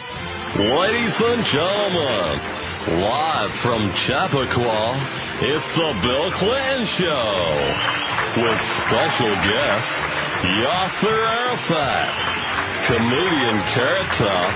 Ladies 0.56 1.20
and 1.20 1.44
gentlemen, 1.46 2.40
live 3.02 3.52
from 3.52 3.92
Chappaqua, 3.94 4.96
it's 5.42 5.74
the 5.76 6.00
Bill 6.02 6.32
Clinton 6.32 6.86
Show 6.86 7.76
with 8.38 8.62
special 8.62 9.34
guest 9.36 9.92
Yasser 10.42 11.28
Arafat, 11.28 12.86
comedian 12.88 13.62
Carrot 13.74 14.08
Top, 14.14 14.54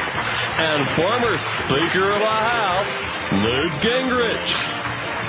and 0.59 0.87
former 0.89 1.37
Speaker 1.37 2.11
of 2.11 2.19
the 2.19 2.25
House 2.25 3.14
Newt 3.31 3.71
Gingrich. 3.81 4.53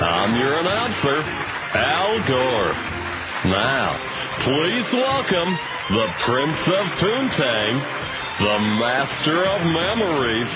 I'm 0.03 0.39
your 0.39 0.59
announcer, 0.59 1.23
Al 1.23 2.19
Gore. 2.29 2.75
Now, 3.51 3.97
please 4.41 4.93
welcome 4.93 5.57
the 5.89 6.07
Prince 6.19 6.59
of 6.69 6.87
Poontang, 7.01 7.81
the 8.39 8.59
Master 8.61 9.47
of 9.47 9.65
Memories, 9.65 10.53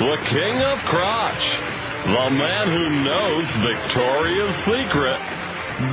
the 0.00 0.18
King 0.24 0.60
of 0.62 0.84
Crotch, 0.84 1.56
the 2.06 2.30
man 2.34 2.70
who 2.72 3.04
knows 3.04 3.46
Victoria's 3.52 4.56
Secret, 4.56 5.20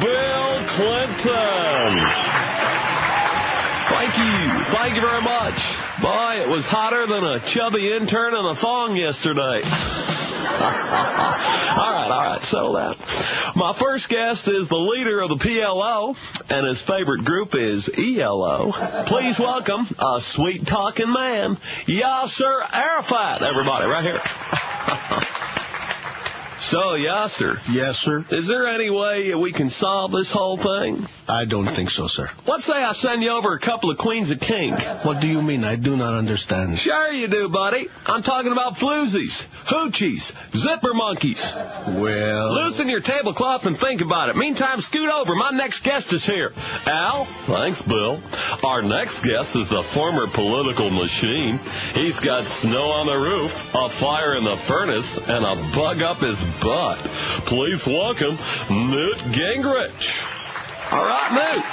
Bill 0.02 0.66
Clinton. 0.66 1.94
Thank 3.90 4.18
you. 4.18 4.64
Thank 4.76 4.96
you 4.96 5.02
very 5.02 5.22
much. 5.22 5.78
Boy, 6.02 6.42
it 6.42 6.50
was 6.50 6.68
hotter 6.68 7.08
than 7.08 7.24
a 7.24 7.40
chubby 7.40 7.90
intern 7.90 8.36
in 8.36 8.46
a 8.46 8.54
thong 8.54 8.98
yesterday. 8.98 9.62
all 9.64 10.62
right, 11.94 12.10
all 12.12 12.26
right, 12.26 12.42
settle 12.42 12.74
down. 12.74 12.96
My 13.56 13.74
first 13.74 14.10
guest 14.10 14.48
is 14.50 14.68
the 14.68 14.76
leader 14.76 15.22
of 15.22 15.30
the 15.30 15.38
PLO, 15.38 16.18
and 16.50 16.68
his 16.68 16.82
favorite 16.82 17.24
group 17.24 17.56
is 17.56 17.90
ELO. 17.98 18.74
Please 19.06 19.40
welcome 19.40 19.88
a 20.00 20.20
sweet 20.20 20.68
talking 20.68 21.12
man, 21.12 21.56
Yasser 21.86 22.62
Arafat, 22.74 23.42
everybody, 23.42 23.86
right 23.86 24.04
here. 24.04 24.22
So, 26.60 26.96
yes, 26.96 27.34
sir. 27.34 27.60
Yes, 27.70 27.98
sir. 28.00 28.26
Is 28.32 28.48
there 28.48 28.68
any 28.68 28.90
way 28.90 29.34
we 29.36 29.52
can 29.52 29.70
solve 29.70 30.12
this 30.12 30.32
whole 30.32 30.58
thing? 30.58 31.08
I 31.30 31.46
don't 31.46 31.68
think 31.68 31.92
so, 31.92 32.08
sir. 32.08 32.30
Let's 32.46 32.66
say 32.66 32.82
I 32.84 32.94
send 32.94 33.22
you 33.22 33.32
over 33.32 33.54
a 33.54 33.60
couple 33.60 33.92
of 33.92 33.98
queens 33.98 34.32
of 34.32 34.40
kink. 34.40 34.80
What 35.04 35.20
do 35.22 35.28
you 35.28 35.42
mean? 35.42 35.64
I 35.64 35.76
do 35.76 35.96
not 35.96 36.16
understand. 36.16 36.78
Sure 36.78 37.12
you 37.12 37.28
do, 37.28 37.50
buddy. 37.50 37.90
I'm 38.06 38.24
talking 38.24 38.52
about 38.52 38.76
floozies, 38.78 39.46
hoochies, 39.66 40.34
zipper 40.56 40.94
monkeys. 40.94 41.44
Well. 41.54 42.54
Loosen 42.54 42.90
your 42.90 43.02
tablecloth 43.02 43.66
and 43.66 43.78
think 43.78 44.02
about 44.02 44.30
it. 44.30 44.36
Meantime, 44.36 44.82
scoot 44.82 45.10
over. 45.10 45.36
My 45.36 45.52
next 45.52 45.84
guest 45.84 46.12
is 46.14 46.26
here. 46.26 46.54
Al? 46.86 47.26
Thanks, 47.46 47.82
Bill. 47.82 48.22
Our 48.64 48.82
next 48.82 49.22
guest 49.22 49.56
is 49.56 49.70
the 49.70 49.84
former 49.84 50.28
political 50.28 50.90
machine. 50.90 51.60
He's 51.94 52.20
got 52.20 52.46
snow 52.46 52.90
on 52.92 53.06
the 53.08 53.18
roof, 53.18 53.76
a 53.76 53.90
fire 53.90 54.36
in 54.36 54.44
the 54.44 54.58
furnace, 54.58 55.18
and 55.18 55.46
a 55.46 55.56
bug 55.76 56.02
up 56.02 56.18
his 56.18 56.47
butt. 56.62 56.98
Please 57.46 57.86
welcome 57.86 58.38
Newt 58.70 59.18
Gingrich. 59.34 60.92
All 60.92 61.04
right, 61.04 61.56
Newt. 61.56 61.64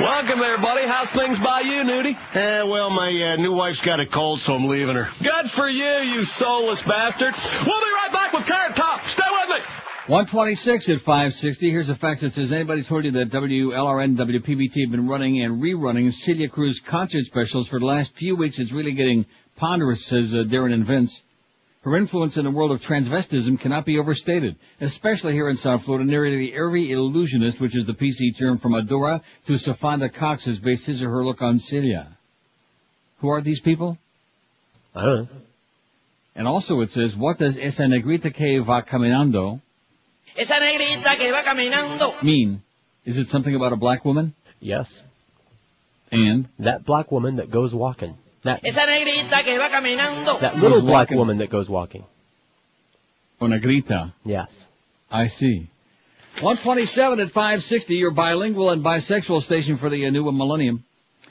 Welcome 0.00 0.40
there, 0.40 0.58
buddy. 0.58 0.86
How's 0.88 1.08
things 1.10 1.38
by 1.38 1.60
you, 1.60 1.82
Newty? 1.82 2.16
Eh, 2.34 2.62
well, 2.64 2.90
my 2.90 3.08
uh, 3.08 3.36
new 3.36 3.52
wife's 3.52 3.80
got 3.80 4.00
a 4.00 4.06
cold, 4.06 4.40
so 4.40 4.54
I'm 4.54 4.66
leaving 4.66 4.96
her. 4.96 5.08
Good 5.22 5.50
for 5.50 5.68
you, 5.68 5.98
you 5.98 6.24
soulless 6.24 6.82
bastard. 6.82 7.32
We'll 7.64 7.80
be 7.80 7.92
right 8.02 8.10
back 8.12 8.32
with 8.32 8.44
Carrot 8.44 8.74
Top. 8.74 9.02
Stay 9.04 9.22
with 9.30 9.50
me. 9.50 9.64
126 10.06 10.88
at 10.88 11.00
560. 11.00 11.70
Here's 11.70 11.88
a 11.88 11.94
fact 11.94 12.20
that 12.22 12.32
says 12.32 12.52
anybody 12.52 12.82
told 12.82 13.04
you 13.04 13.12
that 13.12 13.30
WLRN 13.30 14.04
and 14.04 14.18
WPBT 14.18 14.82
have 14.82 14.90
been 14.90 15.08
running 15.08 15.42
and 15.42 15.62
rerunning 15.62 16.12
Celia 16.12 16.48
Cruz 16.48 16.80
concert 16.80 17.24
specials 17.24 17.68
for 17.68 17.78
the 17.78 17.86
last 17.86 18.14
few 18.14 18.36
weeks. 18.36 18.58
It's 18.58 18.72
really 18.72 18.92
getting 18.92 19.26
ponderous, 19.56 20.04
says 20.04 20.34
uh, 20.34 20.38
Darren 20.38 20.74
and 20.74 20.84
Vince. 20.84 21.22
Her 21.84 21.96
influence 21.98 22.38
in 22.38 22.44
the 22.44 22.50
world 22.50 22.70
of 22.70 22.82
transvestism 22.82 23.60
cannot 23.60 23.84
be 23.84 23.98
overstated, 23.98 24.56
especially 24.80 25.34
here 25.34 25.50
in 25.50 25.56
South 25.56 25.84
Florida. 25.84 26.10
Nearly 26.10 26.54
every 26.54 26.90
illusionist, 26.90 27.60
which 27.60 27.76
is 27.76 27.84
the 27.84 27.92
PC 27.92 28.38
term 28.38 28.56
from 28.56 28.72
Adora 28.72 29.20
to 29.46 29.52
Safanda 29.52 30.10
Cox, 30.10 30.46
has 30.46 30.58
based 30.58 30.86
his 30.86 31.02
or 31.02 31.10
her 31.10 31.22
look 31.22 31.42
on 31.42 31.58
Celia. 31.58 32.16
Who 33.18 33.28
are 33.28 33.42
these 33.42 33.60
people? 33.60 33.98
I 34.94 35.04
don't 35.04 35.22
know. 35.24 35.28
And 36.34 36.48
also 36.48 36.80
it 36.80 36.88
says, 36.88 37.14
what 37.14 37.36
does 37.38 37.58
esa 37.58 37.82
negrita 37.82 38.32
que 38.32 38.62
va 38.62 38.82
caminando 38.82 39.60
Esa 40.34 40.54
negrita 40.54 41.18
que 41.18 41.30
va 41.30 41.42
caminando. 41.42 42.22
mean? 42.22 42.62
Is 43.04 43.18
it 43.18 43.28
something 43.28 43.54
about 43.54 43.74
a 43.74 43.76
black 43.76 44.06
woman? 44.06 44.32
Yes. 44.58 45.04
And? 46.10 46.48
That 46.60 46.86
black 46.86 47.12
woman 47.12 47.36
that 47.36 47.50
goes 47.50 47.74
walking. 47.74 48.16
That, 48.44 48.60
Esa 48.64 48.86
negrita 48.86 49.42
que 49.42 49.58
va 49.58 49.68
caminando. 49.70 50.38
that 50.40 50.54
little 50.56 50.80
Goes 50.80 50.82
black 50.82 51.08
walking. 51.08 51.18
woman 51.18 51.38
that 51.38 51.50
goes 51.50 51.68
walking. 51.68 52.04
O 53.40 53.46
negrita. 53.46 54.12
Yes. 54.24 54.66
I 55.10 55.26
see. 55.26 55.68
127 56.40 57.20
at 57.20 57.28
560, 57.30 57.94
your 57.94 58.10
bilingual 58.10 58.70
and 58.70 58.84
bisexual 58.84 59.42
station 59.42 59.76
for 59.76 59.88
the 59.88 60.06
uh, 60.06 60.10
new 60.10 60.30
millennium. 60.32 60.84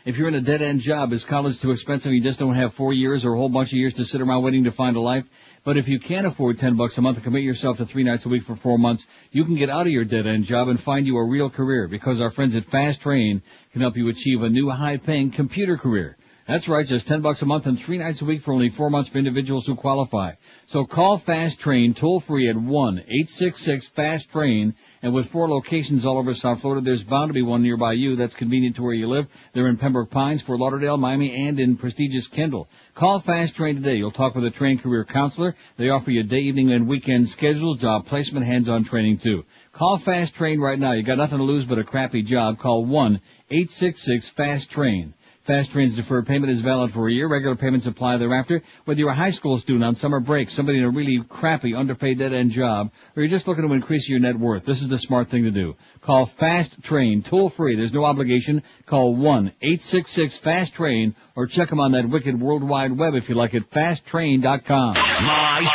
If 0.05 0.17
you're 0.17 0.27
in 0.27 0.35
a 0.35 0.41
dead-end 0.41 0.79
job, 0.81 1.13
is 1.13 1.23
college 1.23 1.59
too 1.61 1.71
expensive 1.71 2.07
and 2.07 2.15
you 2.15 2.21
just 2.21 2.39
don't 2.39 2.55
have 2.55 2.73
four 2.73 2.93
years 2.93 3.25
or 3.25 3.33
a 3.33 3.37
whole 3.37 3.47
bunch 3.49 3.69
of 3.73 3.77
years 3.77 3.93
to 3.95 4.05
sit 4.05 4.19
around 4.21 4.43
waiting 4.43 4.63
to 4.63 4.71
find 4.71 4.95
a 4.95 4.99
life? 4.99 5.25
But 5.63 5.77
if 5.77 5.87
you 5.87 5.99
can't 5.99 6.25
afford 6.27 6.57
10 6.59 6.75
bucks 6.75 6.97
a 6.97 7.01
month 7.01 7.17
and 7.17 7.23
commit 7.23 7.43
yourself 7.43 7.77
to 7.77 7.85
three 7.85 8.03
nights 8.03 8.25
a 8.25 8.29
week 8.29 8.43
for 8.43 8.55
four 8.55 8.77
months, 8.77 9.05
you 9.31 9.45
can 9.45 9.55
get 9.55 9.69
out 9.69 9.85
of 9.85 9.93
your 9.93 10.03
dead-end 10.03 10.45
job 10.45 10.67
and 10.67 10.79
find 10.79 11.05
you 11.05 11.17
a 11.17 11.23
real 11.23 11.49
career 11.49 11.87
because 11.87 12.19
our 12.19 12.31
friends 12.31 12.55
at 12.55 12.65
Fast 12.65 13.01
Train 13.01 13.41
can 13.71 13.81
help 13.81 13.95
you 13.95 14.09
achieve 14.09 14.41
a 14.41 14.49
new 14.49 14.69
high-paying 14.69 15.31
computer 15.31 15.77
career. 15.77 16.17
That's 16.53 16.69
right, 16.69 16.85
just 16.85 17.07
10 17.07 17.21
bucks 17.21 17.41
a 17.41 17.47
month 17.47 17.65
and 17.65 17.79
three 17.79 17.97
nights 17.97 18.21
a 18.21 18.25
week 18.25 18.43
for 18.43 18.53
only 18.53 18.69
four 18.69 18.91
months 18.91 19.09
for 19.09 19.17
individuals 19.17 19.65
who 19.65 19.73
qualify. 19.73 20.33
So 20.67 20.85
call 20.85 21.17
Fast 21.17 21.59
Train 21.59 21.95
toll 21.95 22.19
free 22.19 22.47
at 22.47 22.55
1-866-FAST-TRAIN 22.55 24.75
and 25.01 25.13
with 25.15 25.31
four 25.31 25.49
locations 25.49 26.05
all 26.05 26.19
over 26.19 26.35
South 26.35 26.61
Florida, 26.61 26.85
there's 26.85 27.03
bound 27.03 27.29
to 27.29 27.33
be 27.33 27.41
one 27.41 27.63
nearby 27.63 27.93
you 27.93 28.15
that's 28.15 28.35
convenient 28.35 28.75
to 28.75 28.83
where 28.83 28.93
you 28.93 29.07
live. 29.07 29.25
They're 29.53 29.67
in 29.67 29.77
Pembroke 29.77 30.11
Pines, 30.11 30.43
Fort 30.43 30.59
Lauderdale, 30.59 30.97
Miami, 30.97 31.47
and 31.47 31.59
in 31.59 31.75
prestigious 31.75 32.27
Kendall. 32.27 32.69
Call 32.93 33.19
Fast 33.19 33.55
Train 33.55 33.77
today. 33.77 33.95
You'll 33.95 34.11
talk 34.11 34.35
with 34.35 34.45
a 34.45 34.51
trained 34.51 34.83
career 34.83 35.05
counselor. 35.05 35.55
They 35.77 35.89
offer 35.89 36.11
you 36.11 36.21
day, 36.21 36.41
evening, 36.41 36.71
and 36.71 36.87
weekend 36.87 37.29
schedules, 37.29 37.79
job 37.79 38.05
placement, 38.05 38.45
hands-on 38.45 38.83
training 38.83 39.17
too. 39.17 39.43
Call 39.71 39.97
Fast 39.97 40.35
Train 40.35 40.59
right 40.59 40.77
now. 40.77 40.91
You 40.91 41.01
got 41.01 41.17
nothing 41.17 41.39
to 41.39 41.45
lose 41.45 41.65
but 41.65 41.79
a 41.79 41.83
crappy 41.83 42.21
job. 42.21 42.59
Call 42.59 42.85
1-866-FAST-TRAIN. 42.85 45.15
Fast 45.43 45.73
Train's 45.73 45.97
deferred 45.97 46.25
payment 46.25 46.53
is 46.53 46.61
valid 46.61 46.93
for 46.93 47.09
a 47.09 47.11
year. 47.11 47.27
Regular 47.27 47.57
payments 47.57 47.85
apply 47.85 48.15
thereafter. 48.15 48.63
Whether 48.85 49.01
you're 49.01 49.09
a 49.09 49.15
high 49.15 49.31
school 49.31 49.57
student 49.57 49.83
on 49.83 49.95
summer 49.95 50.21
break, 50.21 50.49
somebody 50.49 50.77
in 50.77 50.85
a 50.85 50.89
really 50.89 51.21
crappy, 51.27 51.75
underpaid 51.75 52.19
dead-end 52.19 52.51
job, 52.51 52.91
or 53.13 53.23
you're 53.23 53.29
just 53.29 53.45
looking 53.45 53.67
to 53.67 53.73
increase 53.73 54.07
your 54.07 54.19
net 54.19 54.39
worth, 54.39 54.63
this 54.63 54.81
is 54.81 54.87
the 54.87 54.97
smart 54.97 55.29
thing 55.29 55.43
to 55.43 55.51
do. 55.51 55.75
Call 55.99 56.27
Fast 56.27 56.81
Train, 56.81 57.23
toll 57.23 57.49
free. 57.49 57.75
There's 57.75 57.91
no 57.91 58.05
obligation. 58.05 58.63
Call 58.85 59.17
1-866-FAST-TRAIN 59.17 61.13
or 61.35 61.47
check 61.47 61.67
them 61.67 61.81
on 61.81 61.91
that 61.91 62.07
wicked 62.07 62.39
World 62.39 62.63
Wide 62.63 62.97
Web 62.97 63.13
if 63.15 63.27
you 63.27 63.35
like 63.35 63.53
it, 63.53 63.69
fasttrain.com. 63.69 64.93
Live 64.93 65.67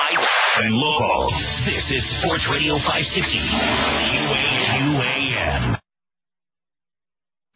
and 0.56 0.74
local. 0.74 1.28
This 1.28 1.90
is 1.90 2.08
Sports 2.08 2.48
Radio 2.48 2.76
560. 2.76 3.38
QAQAM. 4.78 5.78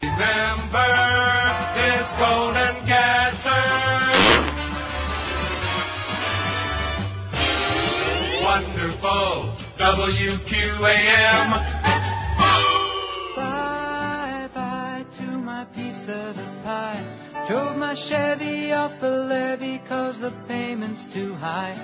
Remember 0.03 1.22
this 1.75 2.13
golden 2.13 2.87
gasser. 2.87 3.63
Wonderful 8.43 9.53
WQAM. 9.79 11.49
Bye 13.37 14.49
bye 14.55 15.05
to 15.19 15.23
my 15.23 15.65
piece 15.77 16.09
of 16.09 16.37
the 16.37 16.49
pie. 16.65 17.05
Drove 17.49 17.77
my 17.77 17.95
Chevy 17.95 18.73
off 18.73 19.01
the 19.01 19.11
levee 19.11 19.81
cause 19.89 20.21
the 20.21 20.31
payment's 20.49 21.13
too 21.13 21.35
high. 21.35 21.77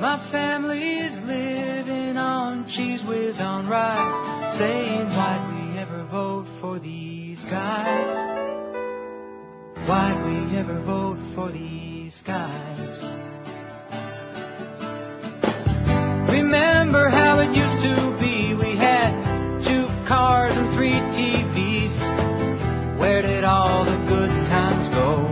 My 0.00 0.18
family's 0.18 1.18
living 1.20 2.16
on 2.16 2.64
Cheez 2.64 3.04
Whiz 3.04 3.40
on 3.40 3.68
rye. 3.68 4.52
Saying 4.56 5.06
why'd 5.06 5.72
we 5.72 5.78
ever 5.78 6.04
vote 6.04 6.46
for 6.60 6.78
these 6.78 7.44
guys? 7.44 8.61
Why'd 9.86 10.24
we 10.24 10.56
ever 10.56 10.78
vote 10.78 11.18
for 11.34 11.50
these 11.50 12.22
guys? 12.22 13.02
Remember 16.30 17.08
how 17.08 17.40
it 17.40 17.50
used 17.50 17.80
to 17.80 18.16
be? 18.20 18.54
We 18.54 18.76
had 18.76 19.60
two 19.60 19.86
cars 20.06 20.56
and 20.56 20.70
three 20.72 20.92
TVs. 20.92 22.96
Where 22.96 23.22
did 23.22 23.42
all 23.42 23.84
the 23.84 23.96
good 24.06 24.30
times 24.44 24.88
go? 24.94 25.26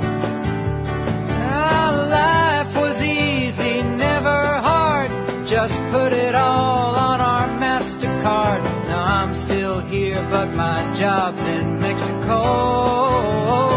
Our 1.47 2.09
life 2.09 2.75
was 2.75 3.01
easy, 3.01 3.83
never 3.83 4.47
hard. 4.47 5.47
Just 5.47 5.79
put 5.93 6.13
it 6.13 6.35
all 6.35 6.97
on 6.97 7.21
our 7.21 7.49
MasterCard. 7.61 8.65
Now 8.89 9.01
I'm 9.01 9.33
still 9.33 9.79
here, 9.79 10.27
but 10.29 10.53
my 10.55 10.93
job's 10.99 11.39
in 11.47 11.81
Mexico. 11.81 13.70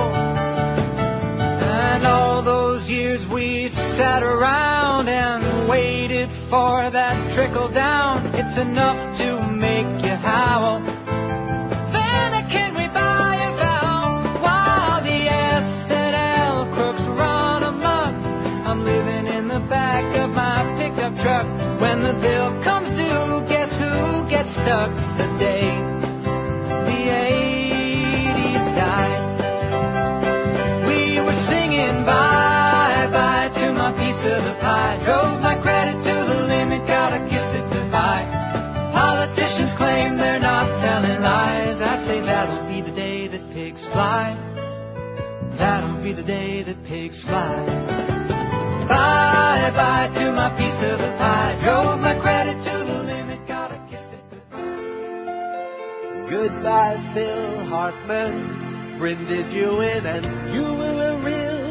Years 2.93 3.25
we 3.25 3.67
sat 3.69 4.21
around 4.23 5.09
and 5.09 5.67
waited 5.67 6.29
for 6.29 6.89
that 6.89 7.33
trickle 7.33 7.69
down. 7.69 8.35
It's 8.35 8.57
enough 8.57 9.17
to 9.17 9.41
make 9.49 10.03
you 10.03 10.15
howl. 10.15 10.81
Then 10.81 12.49
can 12.49 12.75
we 12.75 12.87
buy 12.87 13.55
down 13.57 14.41
while 14.41 15.01
the 15.01 15.09
and 15.11 16.15
L 16.15 16.67
crooks 16.73 17.01
run 17.01 17.63
amok? 17.63 18.13
I'm 18.67 18.83
living 18.83 19.25
in 19.27 19.47
the 19.47 19.59
back 19.59 20.15
of 20.23 20.29
my 20.29 20.75
pickup 20.77 21.15
truck. 21.17 21.47
When 21.81 22.01
the 22.01 22.13
bill 22.13 22.61
comes 22.61 22.95
due, 22.95 23.41
guess 23.47 23.75
who 23.77 24.27
gets 24.29 24.51
stuck? 24.51 24.91
The 25.17 25.27
day 25.39 25.63
the 26.89 27.01
80s 27.31 28.65
died. 28.75 29.23
We 30.87 31.19
were 31.19 31.33
singing 31.33 32.05
to 32.05 32.32
of 34.33 34.43
the 34.43 34.53
pie. 34.55 34.97
Drove 35.03 35.41
my 35.41 35.55
credit 35.55 35.97
to 36.01 36.13
the 36.31 36.47
limit, 36.47 36.87
gotta 36.87 37.29
kiss 37.29 37.53
it 37.53 37.69
goodbye. 37.69 38.25
Politicians 38.91 39.73
claim 39.73 40.17
they're 40.17 40.39
not 40.39 40.79
telling 40.79 41.21
lies. 41.21 41.81
I 41.81 41.95
say 41.97 42.19
that'll 42.19 42.67
be 42.67 42.81
the 42.81 42.91
day 42.91 43.27
that 43.27 43.53
pigs 43.53 43.83
fly. 43.85 44.35
That'll 45.57 46.03
be 46.03 46.13
the 46.13 46.23
day 46.23 46.63
that 46.63 46.83
pigs 46.85 47.21
fly. 47.21 47.65
Bye 48.87 49.71
bye 49.75 50.09
to 50.15 50.31
my 50.31 50.49
piece 50.57 50.81
of 50.83 50.97
the 50.97 51.13
pie. 51.17 51.57
Drove 51.59 51.99
my 51.99 52.15
credit 52.19 52.57
to 52.63 52.77
the 52.89 53.03
limit, 53.03 53.47
gotta 53.47 53.79
kiss 53.89 54.07
it 54.11 54.23
Goodbye, 56.29 56.29
Goodbye, 56.29 57.11
Phil 57.13 57.65
Hartman. 57.65 58.99
Brynn 58.99 59.27
did 59.27 59.51
you 59.51 59.81
in, 59.81 60.05
and 60.05 60.53
you 60.53 60.63
were 60.63 61.07
a 61.07 61.17
real 61.17 61.62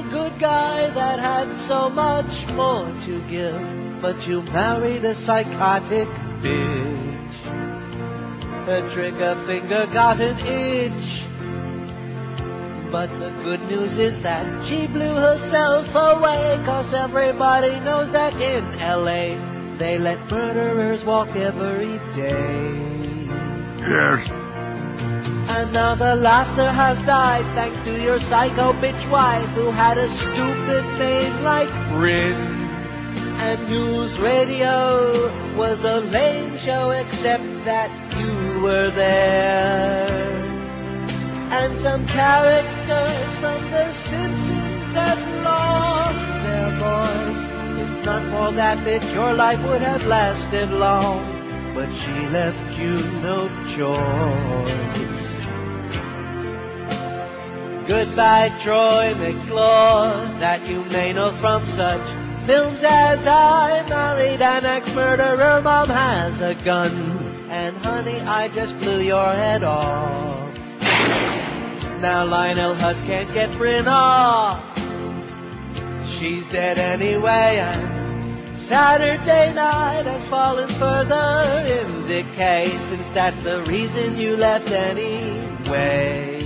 guy 0.42 0.90
that 0.90 1.20
had 1.20 1.56
so 1.68 1.88
much 1.88 2.46
more 2.54 2.86
to 3.06 3.22
give. 3.30 4.02
But 4.02 4.26
you 4.26 4.42
married 4.42 5.04
a 5.04 5.14
psychotic 5.14 6.08
bitch. 6.42 7.34
Her 8.66 8.90
trigger 8.90 9.36
finger 9.46 9.86
got 9.86 10.20
an 10.20 10.36
itch. 10.40 11.22
But 12.90 13.08
the 13.20 13.30
good 13.44 13.62
news 13.70 13.96
is 13.98 14.20
that 14.22 14.66
she 14.66 14.88
blew 14.88 15.14
herself 15.14 15.86
away, 15.94 16.60
cause 16.66 16.92
everybody 16.92 17.78
knows 17.80 18.10
that 18.10 18.34
in 18.34 18.64
LA 18.80 19.76
they 19.78 19.96
let 19.96 20.28
murderers 20.28 21.04
walk 21.04 21.36
every 21.36 21.98
day. 22.16 22.92
Yes. 23.78 24.51
And 25.54 25.70
now 25.74 25.94
laughter 26.14 26.72
has 26.72 26.98
died 27.02 27.44
thanks 27.54 27.82
to 27.82 28.02
your 28.02 28.18
psycho 28.18 28.72
bitch 28.72 29.10
wife 29.10 29.50
who 29.50 29.70
had 29.70 29.98
a 29.98 30.08
stupid 30.08 30.84
name 30.98 31.42
like 31.42 31.68
Brynn. 31.92 32.40
And 33.36 33.68
news 33.68 34.18
radio 34.18 35.54
was 35.54 35.84
a 35.84 36.00
lame 36.00 36.56
show 36.56 36.90
except 36.92 37.44
that 37.66 37.90
you 38.18 38.62
were 38.62 38.90
there. 38.92 40.32
And 41.58 41.78
some 41.80 42.06
characters 42.06 43.38
from 43.38 43.70
The 43.70 43.90
Simpsons 43.90 44.92
had 44.94 45.20
lost 45.44 46.24
their 46.46 46.70
voice. 46.80 47.98
If 48.00 48.04
not 48.06 48.22
for 48.32 48.56
that 48.56 48.78
bitch, 48.86 49.12
your 49.12 49.34
life 49.34 49.62
would 49.68 49.82
have 49.82 50.02
lasted 50.02 50.70
long. 50.70 51.74
But 51.74 51.90
she 52.00 52.26
left 52.28 52.78
you 52.78 52.94
no 53.20 53.48
choice. 53.76 55.31
Goodbye, 57.86 58.56
Troy 58.62 59.14
McClure, 59.16 60.38
that 60.38 60.66
you 60.68 60.84
may 60.92 61.12
know 61.12 61.36
from 61.38 61.66
such 61.66 62.46
films 62.46 62.80
as 62.84 63.26
I 63.26 63.84
married 63.88 64.40
an 64.40 64.64
ex-murderer, 64.64 65.60
mom 65.62 65.88
has 65.88 66.40
a 66.40 66.54
gun, 66.64 66.92
and 67.50 67.76
honey, 67.76 68.20
I 68.20 68.48
just 68.48 68.78
blew 68.78 69.00
your 69.00 69.28
head 69.28 69.64
off. 69.64 70.56
Now 72.00 72.24
Lionel 72.24 72.74
Hutz 72.74 73.04
can't 73.04 73.32
get 73.34 73.50
Brynn 73.50 73.86
off. 73.86 74.78
She's 76.18 76.48
dead 76.50 76.78
anyway, 76.78 77.58
and 77.60 78.58
Saturday 78.60 79.52
night 79.54 80.06
has 80.06 80.28
fallen 80.28 80.68
further 80.68 81.64
in 81.66 82.06
decay, 82.06 82.70
since 82.88 83.08
that's 83.10 83.42
the 83.42 83.64
reason 83.64 84.16
you 84.16 84.36
left 84.36 84.70
anyway. 84.70 86.42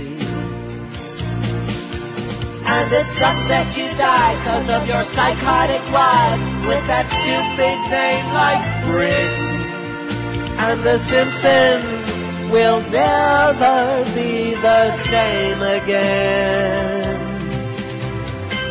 And 2.69 2.91
it 2.91 3.07
sucks 3.13 3.47
that 3.47 3.77
you 3.77 3.87
died 3.95 4.43
cause 4.43 4.69
of 4.69 4.87
your 4.87 5.03
psychotic 5.05 5.81
wife 5.87 6.67
with 6.67 6.83
that 6.91 7.07
stupid 7.07 7.79
name 7.87 8.27
like 8.35 8.83
Brit. 8.83 9.31
And 10.59 10.83
the 10.83 10.99
Simpsons 10.99 12.51
will 12.51 12.81
never 12.91 14.03
be 14.13 14.53
the 14.55 14.91
same 15.07 15.61
again. 15.61 17.15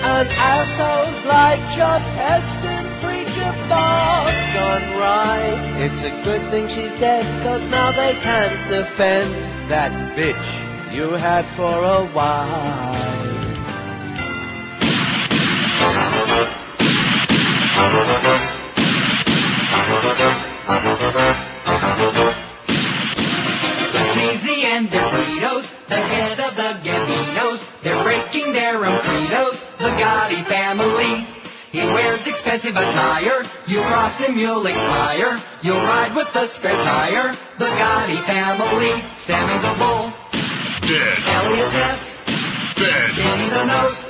And 0.05 0.28
assholes 0.28 1.24
like 1.24 1.60
Chuck 1.74 2.02
Heston 2.02 2.85
preach 3.01 3.35
a 3.39 3.52
boss 3.66 4.31
gone 4.52 5.01
right. 5.01 5.62
It's 5.81 6.02
a 6.02 6.10
good 6.23 6.51
thing 6.51 6.68
she's 6.68 7.01
dead 7.01 7.24
cause 7.43 7.66
now 7.68 7.93
they 7.93 8.12
can't 8.20 8.68
defend 8.68 9.35
that 9.70 10.14
bitch 10.14 10.93
you 10.94 11.12
had 11.14 11.47
for 11.56 11.64
a 11.64 12.06
while. 12.12 13.36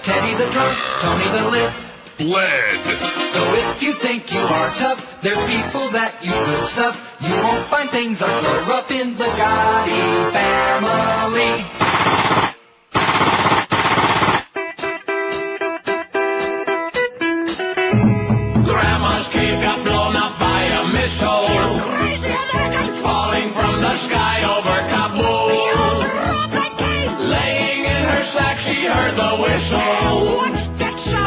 Teddy 0.06 0.34
the 0.36 0.46
Drunk, 0.52 0.78
Tony 1.00 1.30
the 1.30 1.50
Lip, 1.50 1.85
Bled. 2.18 2.80
So 3.26 3.54
if 3.54 3.82
you 3.82 3.92
think 3.92 4.32
you 4.32 4.40
are 4.40 4.70
tough, 4.70 5.20
there's 5.20 5.36
people 5.36 5.90
that 5.90 6.24
you 6.24 6.32
could 6.32 6.64
stuff. 6.64 7.06
You 7.20 7.34
won't 7.34 7.68
find 7.68 7.90
things 7.90 8.22
are 8.22 8.30
so 8.30 8.52
rough 8.54 8.90
in 8.90 9.16
the 9.16 9.24
Gotti 9.24 10.32
family. 10.32 11.64
Grandma's 18.64 19.28
cave 19.28 19.60
got 19.60 19.84
blown 19.84 20.16
up 20.16 20.38
by 20.38 20.62
a 20.64 20.92
missile. 20.94 21.48
Falling 23.02 23.50
from 23.50 23.80
the 23.82 23.94
sky 23.94 24.42
over 24.56 24.88
Kabul. 24.88 25.48
Laying 27.28 27.84
in 27.84 28.04
her 28.04 28.24
sack, 28.24 28.56
she 28.56 28.86
heard 28.86 29.16
the 29.16 29.36
whistle. 29.36 30.65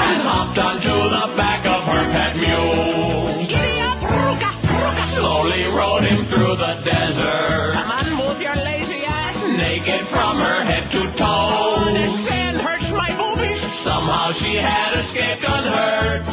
And 0.09 0.21
hopped 0.21 0.57
onto 0.57 0.89
the 0.89 1.33
back 1.37 1.65
of 1.67 1.83
her 1.83 2.05
pet 2.09 2.35
mule. 2.35 3.45
Slowly 5.13 5.63
rode 5.65 6.03
him 6.03 6.21
through 6.25 6.55
the 6.55 6.81
desert. 6.83 7.73
Come 7.73 7.91
on, 7.91 8.15
move 8.17 8.41
your 8.41 8.55
lazy 8.55 9.03
ass. 9.05 9.35
Naked 9.55 10.07
from 10.07 10.37
her 10.37 10.63
head 10.63 10.89
to 10.89 11.11
toe. 11.13 11.85
This 11.93 12.25
sand 12.25 12.57
hurts 12.57 12.91
my 12.91 13.09
boobies. 13.17 13.61
Somehow 13.81 14.31
she 14.31 14.55
had 14.55 14.97
escaped 14.97 15.43
unhurt. 15.43 16.25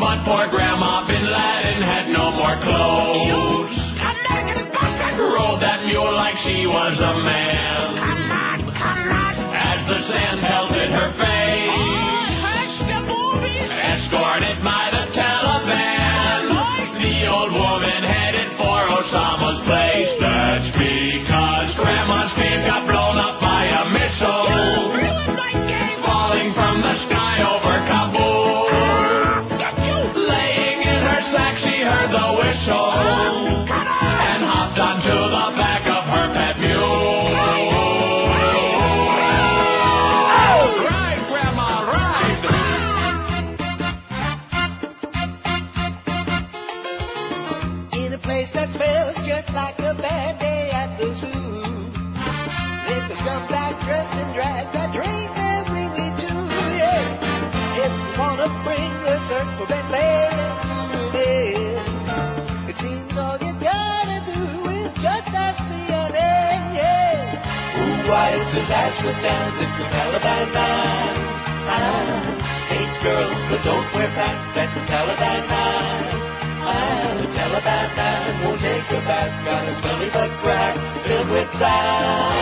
But 0.00 0.24
poor 0.24 0.48
Grandma 0.48 1.06
Bin 1.06 1.22
Laden 1.22 1.82
had 1.82 2.08
no 2.08 2.32
more 2.32 2.56
clothes. 2.56 3.70
You 3.70 4.02
bastard. 4.72 5.18
Rode 5.18 5.60
that 5.60 5.84
mule 5.86 6.12
like 6.12 6.36
she 6.38 6.66
was 6.66 7.00
a 7.00 7.14
man. 7.22 7.96
Come 7.96 8.30
on, 8.32 8.72
come 8.74 9.08
on. 9.12 9.34
As 9.54 9.86
the 9.86 10.00
sand 10.00 10.40
pelted 10.40 10.90
her 10.90 11.10
face. 11.12 11.35
Escorted 14.06 14.62
by 14.62 14.90
the 14.92 15.10
Taliban. 15.18 16.46
The 17.02 17.26
old 17.26 17.52
woman 17.52 18.04
headed 18.04 18.52
for 18.52 18.86
Osama's 18.86 19.60
place. 19.62 20.16
That's 20.20 20.70
because 20.70 21.74
Grandma's 21.74 22.32
cave 22.34 22.64
got 22.64 22.86
blown 22.86 23.18
up 23.18 23.40
by 23.40 23.64
a 23.64 23.90
missile. 23.90 24.92
Falling 26.04 26.52
from 26.52 26.82
the 26.82 26.94
sky 26.94 27.42
over 27.50 27.80
Kabul. 27.90 28.70
Laying 30.22 30.82
in 30.82 31.02
her 31.02 31.22
sack, 31.22 31.56
she 31.56 31.82
heard 31.82 32.12
the 32.12 32.32
whistle. 32.38 33.55
Who 68.56 68.62
wipes 68.62 69.00
his 69.02 69.22
ass? 69.24 69.52
It's 69.60 69.76
the 69.76 69.84
Taliban 69.84 70.48
man. 70.56 71.12
Ah, 71.68 72.64
hates 72.72 72.96
girls 73.04 73.36
but 73.52 73.60
don't 73.68 73.84
wear 73.92 74.08
pants. 74.16 74.52
That's 74.56 74.76
a 74.76 74.80
Taliban 74.88 75.42
man. 75.44 76.16
Ah, 76.64 77.20
the 77.20 77.28
Taliban 77.36 77.88
man 77.96 78.44
won't 78.44 78.60
take 78.60 78.90
a 78.96 79.00
bath. 79.04 79.44
Got 79.44 79.68
a 79.68 79.74
smelly 79.74 80.08
butt 80.08 80.30
crack 80.40 81.04
filled 81.04 81.28
with 81.28 81.52
sand. 81.52 82.32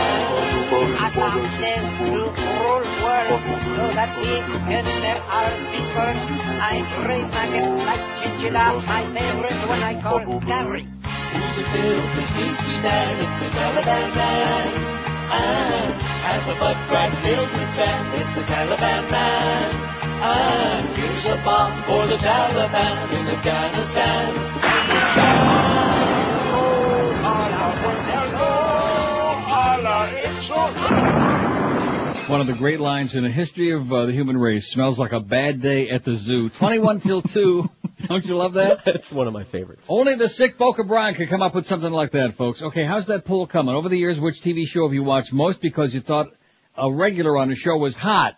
This 1.59 1.83
through 1.99 2.31
whole 2.31 2.87
world 3.03 3.41
so 3.75 3.85
that 3.99 4.15
we 4.15 4.39
can 4.39 4.85
let 5.03 5.19
our 5.19 5.51
fingers. 5.67 6.21
I 6.63 6.79
raise 7.11 7.31
my 7.35 7.45
lips 7.51 7.75
like 7.91 8.03
chinchilla. 8.23 8.79
My 8.87 9.03
favorite 9.11 9.59
when 9.67 9.83
I 9.83 10.01
call 10.01 10.39
Gary. 10.39 10.87
Who's 11.35 11.57
a 11.59 11.63
filthy, 11.75 12.23
sneaky 12.31 12.75
man? 12.79 13.19
It's 13.19 13.35
the 13.43 13.59
Taliban 13.59 14.15
man. 14.15 14.94
Ah, 15.27 15.95
has 16.25 16.47
a 16.49 16.55
butt 16.59 16.77
crack 16.87 17.11
filled 17.23 17.51
with 17.51 17.73
sand. 17.73 18.13
It's 18.13 18.35
the 18.35 18.43
Taliban 18.43 19.11
man. 19.11 19.71
Ah, 20.21 20.93
here's 20.95 21.25
a 21.25 21.37
bomb 21.43 21.83
for 21.83 22.07
the 22.07 22.17
Taliban 22.17 23.11
in 23.13 23.27
Afghanistan. 23.27 24.55
One 32.29 32.41
of 32.41 32.47
the 32.47 32.53
great 32.53 32.79
lines 32.79 33.15
in 33.15 33.23
the 33.23 33.29
history 33.29 33.71
of 33.71 33.91
uh, 33.91 34.07
the 34.07 34.11
human 34.11 34.35
race 34.37 34.67
smells 34.67 34.97
like 34.97 35.11
a 35.11 35.19
bad 35.19 35.61
day 35.61 35.89
at 35.89 36.03
the 36.03 36.15
zoo. 36.15 36.49
21 36.49 36.99
till 36.99 37.21
2. 37.21 37.69
Don't 38.07 38.25
you 38.25 38.35
love 38.35 38.53
that? 38.53 38.83
That's 38.85 39.11
one 39.11 39.27
of 39.27 39.33
my 39.33 39.43
favorites. 39.45 39.85
Only 39.89 40.15
the 40.15 40.27
sick 40.29 40.57
Boca 40.57 40.83
Brian 40.83 41.15
could 41.15 41.29
come 41.29 41.41
up 41.41 41.55
with 41.55 41.65
something 41.65 41.91
like 41.91 42.11
that, 42.11 42.35
folks. 42.35 42.61
Okay, 42.61 42.85
how's 42.85 43.05
that 43.07 43.25
poll 43.25 43.47
coming? 43.47 43.73
Over 43.75 43.89
the 43.89 43.97
years, 43.97 44.19
which 44.19 44.41
TV 44.41 44.67
show 44.67 44.85
have 44.87 44.93
you 44.93 45.03
watched 45.03 45.31
most 45.33 45.61
because 45.61 45.93
you 45.93 46.01
thought 46.01 46.27
a 46.77 46.91
regular 46.91 47.37
on 47.37 47.49
the 47.49 47.55
show 47.55 47.77
was 47.77 47.95
hot? 47.95 48.35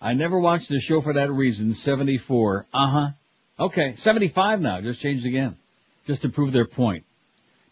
I 0.00 0.14
never 0.14 0.38
watched 0.38 0.68
the 0.68 0.78
show 0.80 1.00
for 1.00 1.14
that 1.14 1.30
reason. 1.30 1.74
74. 1.74 2.66
Uh-huh. 2.72 3.08
Okay, 3.58 3.94
75 3.94 4.60
now. 4.60 4.80
Just 4.80 5.00
changed 5.00 5.26
again. 5.26 5.56
Just 6.06 6.22
to 6.22 6.28
prove 6.30 6.52
their 6.52 6.66
point. 6.66 7.04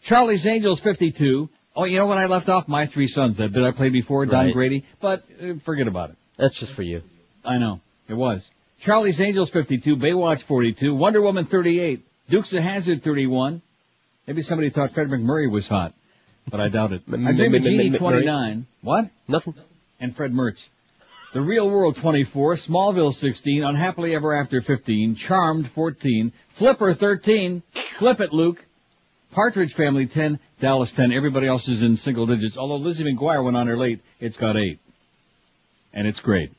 Charlie's 0.03 0.45
Angels 0.45 0.79
52. 0.79 1.49
Oh, 1.75 1.83
you 1.85 1.97
know 1.97 2.05
what 2.05 2.17
I 2.17 2.25
left 2.27 2.49
off? 2.49 2.67
My 2.67 2.87
Three 2.87 3.07
Sons, 3.07 3.37
that 3.37 3.51
bit 3.53 3.63
I 3.63 3.71
played 3.71 3.93
before, 3.93 4.25
Don 4.25 4.45
Right. 4.45 4.53
Grady. 4.53 4.85
But 4.99 5.23
uh, 5.41 5.53
forget 5.65 5.87
about 5.87 6.11
it. 6.11 6.15
That's 6.37 6.55
just 6.55 6.73
for 6.73 6.83
you. 6.83 7.01
I 7.43 7.57
know. 7.57 7.81
It 8.07 8.13
was. 8.15 8.49
Charlie's 8.81 9.19
Angels 9.19 9.49
52, 9.49 9.97
Baywatch 9.97 10.41
42, 10.43 10.95
Wonder 10.95 11.21
Woman 11.21 11.45
38, 11.45 12.05
Dukes 12.29 12.53
of 12.53 12.63
Hazzard 12.63 13.03
31. 13.03 13.61
Maybe 14.25 14.41
somebody 14.41 14.69
thought 14.69 14.93
Fred 14.93 15.09
MacMurray 15.09 15.51
was 15.51 15.67
hot, 15.67 15.93
but 16.49 16.59
I 16.59 16.69
doubt 16.69 16.93
it. 16.93 17.01
I 17.11 17.33
Dream 17.33 17.55
of 17.55 17.61
Jeannie 17.61 17.97
29. 17.97 18.67
What? 18.81 19.09
Nothing. 19.27 19.55
And 19.99 20.15
Fred 20.15 20.31
Mertz. 20.31 20.67
The 21.33 21.41
Real 21.41 21.69
World 21.69 21.95
24, 21.97 22.55
Smallville 22.55 23.13
16, 23.13 23.63
Unhappily 23.63 24.15
Ever 24.15 24.33
After 24.33 24.61
15, 24.61 25.15
Charmed 25.15 25.69
14, 25.71 26.31
Flipper 26.49 26.93
13, 26.93 27.61
Flip 27.99 28.19
it 28.19 28.33
Luke, 28.33 28.65
Partridge 29.31 29.73
Family 29.73 30.07
10, 30.07 30.39
Dallas 30.59 30.91
10. 30.93 31.11
Everybody 31.11 31.47
else 31.47 31.67
is 31.67 31.83
in 31.83 31.97
single 31.97 32.25
digits. 32.25 32.57
Although 32.57 32.77
Lizzie 32.77 33.03
McGuire 33.03 33.43
went 33.43 33.57
on 33.57 33.67
her 33.67 33.77
late, 33.77 34.01
it's 34.19 34.37
got 34.37 34.57
8. 34.57 34.79
And 35.93 36.07
it's 36.07 36.19
great. 36.19 36.51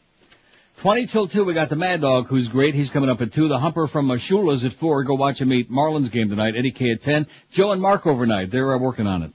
20 0.80 1.06
till 1.08 1.28
2, 1.28 1.44
we 1.44 1.52
got 1.52 1.68
the 1.68 1.76
Mad 1.76 2.00
Dog, 2.00 2.28
who's 2.28 2.48
great. 2.48 2.74
He's 2.74 2.90
coming 2.90 3.10
up 3.10 3.20
at 3.20 3.34
2. 3.34 3.48
The 3.48 3.58
Humper 3.58 3.86
from 3.86 4.08
Mashula's 4.08 4.64
at 4.64 4.72
4. 4.72 5.04
Go 5.04 5.12
watch 5.14 5.38
him 5.38 5.48
meet 5.50 5.70
Marlins 5.70 6.10
game 6.10 6.30
tonight. 6.30 6.54
Eddie 6.56 6.70
K 6.70 6.92
at 6.92 7.02
10. 7.02 7.26
Joe 7.50 7.72
and 7.72 7.82
Mark 7.82 8.06
overnight. 8.06 8.50
They're 8.50 8.72
uh, 8.72 8.78
working 8.78 9.06
on 9.06 9.22
it. 9.24 9.32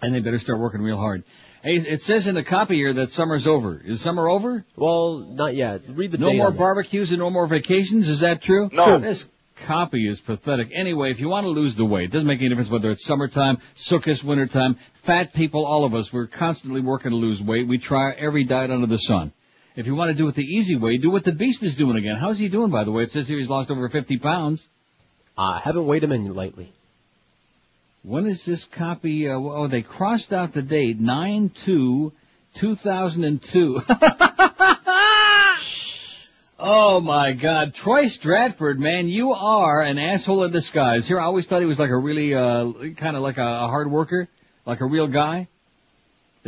And 0.00 0.14
they 0.14 0.20
better 0.20 0.38
start 0.38 0.60
working 0.60 0.82
real 0.82 0.98
hard. 0.98 1.24
Hey, 1.64 1.78
it 1.78 2.00
says 2.00 2.28
in 2.28 2.36
the 2.36 2.44
copy 2.44 2.76
here 2.76 2.92
that 2.92 3.10
summer's 3.10 3.48
over. 3.48 3.82
Is 3.84 4.00
summer 4.00 4.28
over? 4.28 4.64
Well, 4.76 5.18
not 5.18 5.56
yet. 5.56 5.82
Read 5.88 6.12
the 6.12 6.18
No 6.18 6.30
date 6.30 6.36
more 6.36 6.46
on 6.46 6.54
it. 6.54 6.58
barbecues 6.58 7.10
and 7.10 7.18
no 7.18 7.28
more 7.28 7.48
vacations. 7.48 8.08
Is 8.08 8.20
that 8.20 8.40
true? 8.40 8.70
No. 8.72 9.00
This 9.00 9.28
copy 9.66 10.06
is 10.06 10.20
pathetic. 10.20 10.68
Anyway, 10.72 11.10
if 11.10 11.18
you 11.18 11.28
want 11.28 11.46
to 11.46 11.50
lose 11.50 11.74
the 11.74 11.84
weight, 11.84 12.04
it 12.04 12.12
doesn't 12.12 12.28
make 12.28 12.38
any 12.38 12.50
difference 12.50 12.70
whether 12.70 12.92
it's 12.92 13.04
summertime, 13.04 13.58
Sukkot, 13.74 14.22
wintertime. 14.22 14.78
Fat 15.02 15.32
people, 15.32 15.66
all 15.66 15.82
of 15.84 15.92
us, 15.92 16.12
we're 16.12 16.28
constantly 16.28 16.82
working 16.82 17.10
to 17.10 17.16
lose 17.16 17.42
weight. 17.42 17.66
We 17.66 17.78
try 17.78 18.12
every 18.12 18.44
diet 18.44 18.70
under 18.70 18.86
the 18.86 18.98
sun. 18.98 19.32
If 19.76 19.86
you 19.86 19.94
want 19.94 20.08
to 20.08 20.14
do 20.14 20.26
it 20.26 20.34
the 20.34 20.42
easy 20.42 20.74
way, 20.74 20.96
do 20.96 21.10
what 21.10 21.24
the 21.24 21.32
Beast 21.32 21.62
is 21.62 21.76
doing 21.76 21.98
again. 21.98 22.16
How's 22.16 22.38
he 22.38 22.48
doing, 22.48 22.70
by 22.70 22.84
the 22.84 22.90
way? 22.90 23.02
It 23.02 23.10
says 23.10 23.28
here 23.28 23.36
he's 23.36 23.50
lost 23.50 23.70
over 23.70 23.90
50 23.90 24.16
pounds. 24.16 24.66
I 25.36 25.60
haven't 25.62 25.86
weighed 25.86 26.02
him 26.02 26.12
in 26.12 26.34
lately. 26.34 26.72
When 28.02 28.26
is 28.26 28.42
this 28.44 28.64
copy? 28.64 29.28
Uh, 29.28 29.34
oh, 29.34 29.66
they 29.68 29.82
crossed 29.82 30.32
out 30.32 30.54
the 30.54 30.62
date 30.62 30.98
nine 30.98 31.50
two 31.50 32.12
two 32.54 32.74
thousand 32.76 33.24
and 33.24 33.42
two. 33.42 33.82
oh 36.58 37.00
my 37.00 37.32
God, 37.32 37.74
Troy 37.74 38.06
Stratford, 38.06 38.78
man, 38.78 39.08
you 39.08 39.32
are 39.32 39.82
an 39.82 39.98
asshole 39.98 40.44
in 40.44 40.52
disguise. 40.52 41.06
Here, 41.06 41.20
I 41.20 41.24
always 41.24 41.46
thought 41.46 41.60
he 41.60 41.66
was 41.66 41.80
like 41.80 41.90
a 41.90 41.98
really, 41.98 42.32
uh, 42.32 42.72
kind 42.96 43.16
of 43.16 43.22
like 43.22 43.38
a 43.38 43.66
hard 43.66 43.90
worker, 43.90 44.28
like 44.64 44.80
a 44.80 44.86
real 44.86 45.08
guy. 45.08 45.48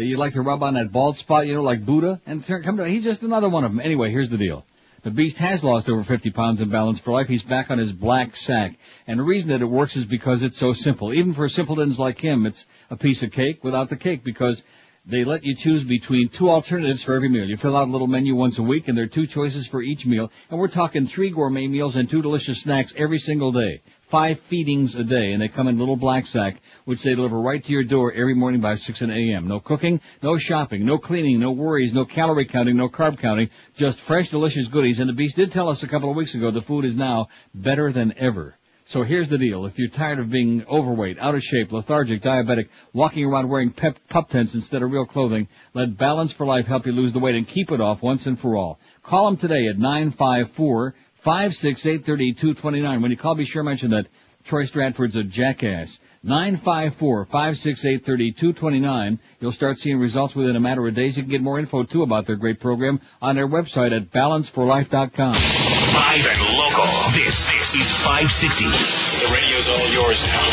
You 0.05 0.17
like 0.17 0.35
to 0.35 0.43
rub 0.43 0.63
on 0.63 0.75
that 0.75 0.93
bald 0.93 1.17
spot, 1.17 1.47
you 1.47 1.55
know, 1.55 1.63
like 1.63 1.85
Buddha. 1.85 2.21
And 2.27 2.45
come 2.47 2.77
to, 2.77 2.87
he's 2.87 3.05
just 3.05 3.23
another 3.23 3.49
one 3.49 3.65
of 3.65 3.73
them. 3.73 3.81
Anyway, 3.81 4.11
here's 4.11 4.31
the 4.31 4.39
deal. 4.39 4.65
The 5.03 5.11
beast 5.11 5.39
has 5.39 5.63
lost 5.63 5.89
over 5.89 6.03
50 6.03 6.31
pounds 6.31 6.61
in 6.61 6.71
balance 6.71 6.99
for 6.99 7.13
life. 7.13 7.29
He's 7.29 7.45
back 7.45 7.71
on 7.71 7.79
his 7.79 7.93
black 7.93 8.35
sack. 8.35 8.77
And 9.07 9.21
the 9.21 9.25
reason 9.25 9.51
that 9.51 9.63
it 9.63 9.67
works 9.67 9.97
is 9.97 10.05
because 10.05 10.43
it's 10.43 10.59
so 10.59 10.73
simple. 10.73 11.15
Even 11.15 11.35
for 11.35 11.49
simpletons 11.49 11.99
like 11.99 12.19
him, 12.19 12.47
it's 12.47 12.67
a 12.91 12.97
piece 12.97 13.23
of 13.23 13.31
cake 13.31 13.63
without 13.63 13.91
the 13.91 13.97
cake 13.97 14.25
because 14.25 14.65
they 15.07 15.25
let 15.25 15.45
you 15.45 15.55
choose 15.55 15.85
between 15.85 16.29
two 16.29 16.51
alternatives 16.51 17.03
for 17.03 17.15
every 17.15 17.29
meal. 17.29 17.49
You 17.49 17.57
fill 17.57 17.77
out 17.77 17.89
a 17.89 17.91
little 17.91 18.07
menu 18.07 18.35
once 18.35 18.59
a 18.59 18.63
week 18.63 18.89
and 18.89 18.99
there 18.99 19.05
are 19.05 19.09
two 19.09 19.27
choices 19.27 19.67
for 19.67 19.81
each 19.81 20.05
meal. 20.05 20.31
And 20.51 20.59
we're 20.59 20.69
talking 20.69 21.07
three 21.07 21.31
gourmet 21.31 21.69
meals 21.69 21.97
and 21.97 22.11
two 22.11 22.21
delicious 22.21 22.61
snacks 22.61 22.93
every 22.97 23.19
single 23.19 23.53
day. 23.53 23.81
Five 24.09 24.41
feedings 24.41 24.97
a 24.97 25.05
day 25.05 25.33
and 25.33 25.41
they 25.41 25.49
come 25.49 25.69
in 25.69 25.79
little 25.79 25.97
black 25.97 26.27
sack 26.27 26.61
which 26.89 27.03
they 27.03 27.15
deliver 27.15 27.39
right 27.39 27.63
to 27.63 27.71
your 27.71 27.85
door 27.85 28.11
every 28.15 28.35
morning 28.35 28.63
by 28.63 28.75
6 28.75 29.03
a.m. 29.03 29.47
No 29.47 29.61
cooking, 29.61 30.01
no 30.23 30.39
shopping, 30.39 30.87
no 30.87 30.97
cleaning, 30.97 31.39
no 31.39 31.51
worries, 31.51 31.93
no 31.93 32.07
calorie 32.07 32.47
counting, 32.47 32.79
no 32.79 32.89
carb 32.89 33.19
counting, 33.19 33.51
just 33.77 34.01
fresh 34.01 34.31
delicious 34.31 34.69
goodies. 34.69 34.99
And 34.99 35.07
the 35.07 35.13
Beast 35.13 35.37
did 35.37 35.53
tell 35.53 35.69
us 35.69 35.83
a 35.83 35.87
couple 35.87 36.09
of 36.09 36.17
weeks 36.17 36.35
ago 36.35 36.51
the 36.51 36.63
food 36.63 36.87
is 36.87 36.97
now 36.97 37.29
better 37.55 37.93
than 37.93 38.15
ever. 38.17 38.57
So 38.87 39.03
here's 39.03 39.29
the 39.29 39.37
deal. 39.37 39.67
If 39.67 39.79
you're 39.79 39.91
tired 39.91 40.19
of 40.19 40.31
being 40.31 40.65
overweight, 40.67 41.19
out 41.19 41.35
of 41.35 41.43
shape, 41.43 41.73
lethargic, 41.73 42.23
diabetic, 42.23 42.71
walking 42.95 43.27
around 43.27 43.51
wearing 43.51 43.71
pep, 43.71 43.99
pup 44.09 44.31
tents 44.31 44.55
instead 44.55 44.83
of 44.83 44.91
real 44.91 45.05
clothing, 45.05 45.47
let 45.75 45.99
Balance 45.99 46.33
for 46.33 46.47
Life 46.47 46.65
help 46.65 46.87
you 46.87 46.93
lose 46.93 47.13
the 47.13 47.19
weight 47.19 47.35
and 47.35 47.47
keep 47.47 47.71
it 47.71 47.83
off 47.83 48.01
once 48.01 48.25
and 48.25 48.41
for 48.41 48.57
all. 48.57 48.81
Call 49.03 49.27
them 49.27 49.37
today 49.37 49.67
at 49.67 49.79
954 49.79 50.95
568 51.17 52.07
3229. 52.07 53.03
When 53.03 53.11
you 53.11 53.19
call, 53.19 53.35
be 53.35 53.45
sure 53.45 53.63
to 53.63 53.69
mention 53.69 53.91
that 53.91 54.07
Troy 54.45 54.65
Stratford's 54.65 55.17
a 55.17 55.23
jackass. 55.23 56.01
954-568-3229. 56.25 59.19
You'll 59.41 59.53
start 59.53 59.79
seeing 59.79 59.99
results 59.99 60.35
within 60.35 60.57
a 60.57 60.61
matter 60.61 60.87
of 60.87 60.95
days. 60.95 61.17
You 61.17 61.23
can 61.23 61.31
get 61.31 61.41
more 61.43 61.59
info 61.59 61.85
too 61.85 62.03
about 62.03 62.27
their 62.27 62.37
great 62.37 62.61
program 62.61 63.01
on 63.23 63.37
their 63.37 63.49
website 63.49 63.97
at 63.97 64.11
balanceforlife.com. 64.11 65.33
Live 65.33 66.27
and 66.27 66.59
local. 66.59 66.85
This, 67.13 67.51
this 67.51 67.75
is 67.75 67.91
560. 68.05 68.65
The 68.65 69.31
radio's 69.35 69.69
all 69.69 69.89
yours 69.93 70.21
now. 70.27 70.51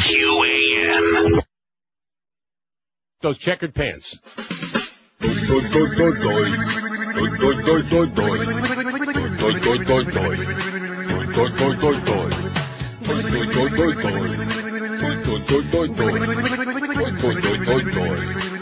QAM. 0.00 1.42
Those 3.22 3.38
checkered 3.38 3.74
pants. 3.74 4.18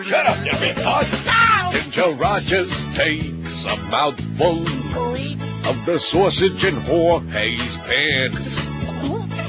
Shut 0.05 0.27
up, 0.27 0.45
you 0.45 0.53
big. 0.59 0.77
Ginger 1.73 2.11
Rogers 2.13 2.71
takes 2.95 3.65
a 3.65 3.77
mouthful 3.89 4.61
of 5.69 5.85
the 5.85 5.99
sausage 5.99 6.65
and 6.65 6.79
Jorge's 6.79 7.77
pants. 7.77 8.69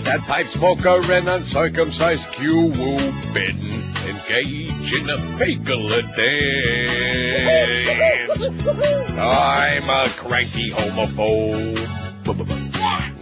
That 0.03 0.21
pipe 0.27 0.49
smoker 0.49 1.01
and 1.13 1.29
uncircumcised 1.29 2.31
Cupid 2.33 3.57
engage 4.09 4.93
in 4.93 5.09
a 5.09 5.17
pagula 5.37 6.01
dance. 6.15 7.89
I'm 9.19 9.89
a 9.89 10.09
cranky 10.09 10.71
homophobe. 10.71 11.77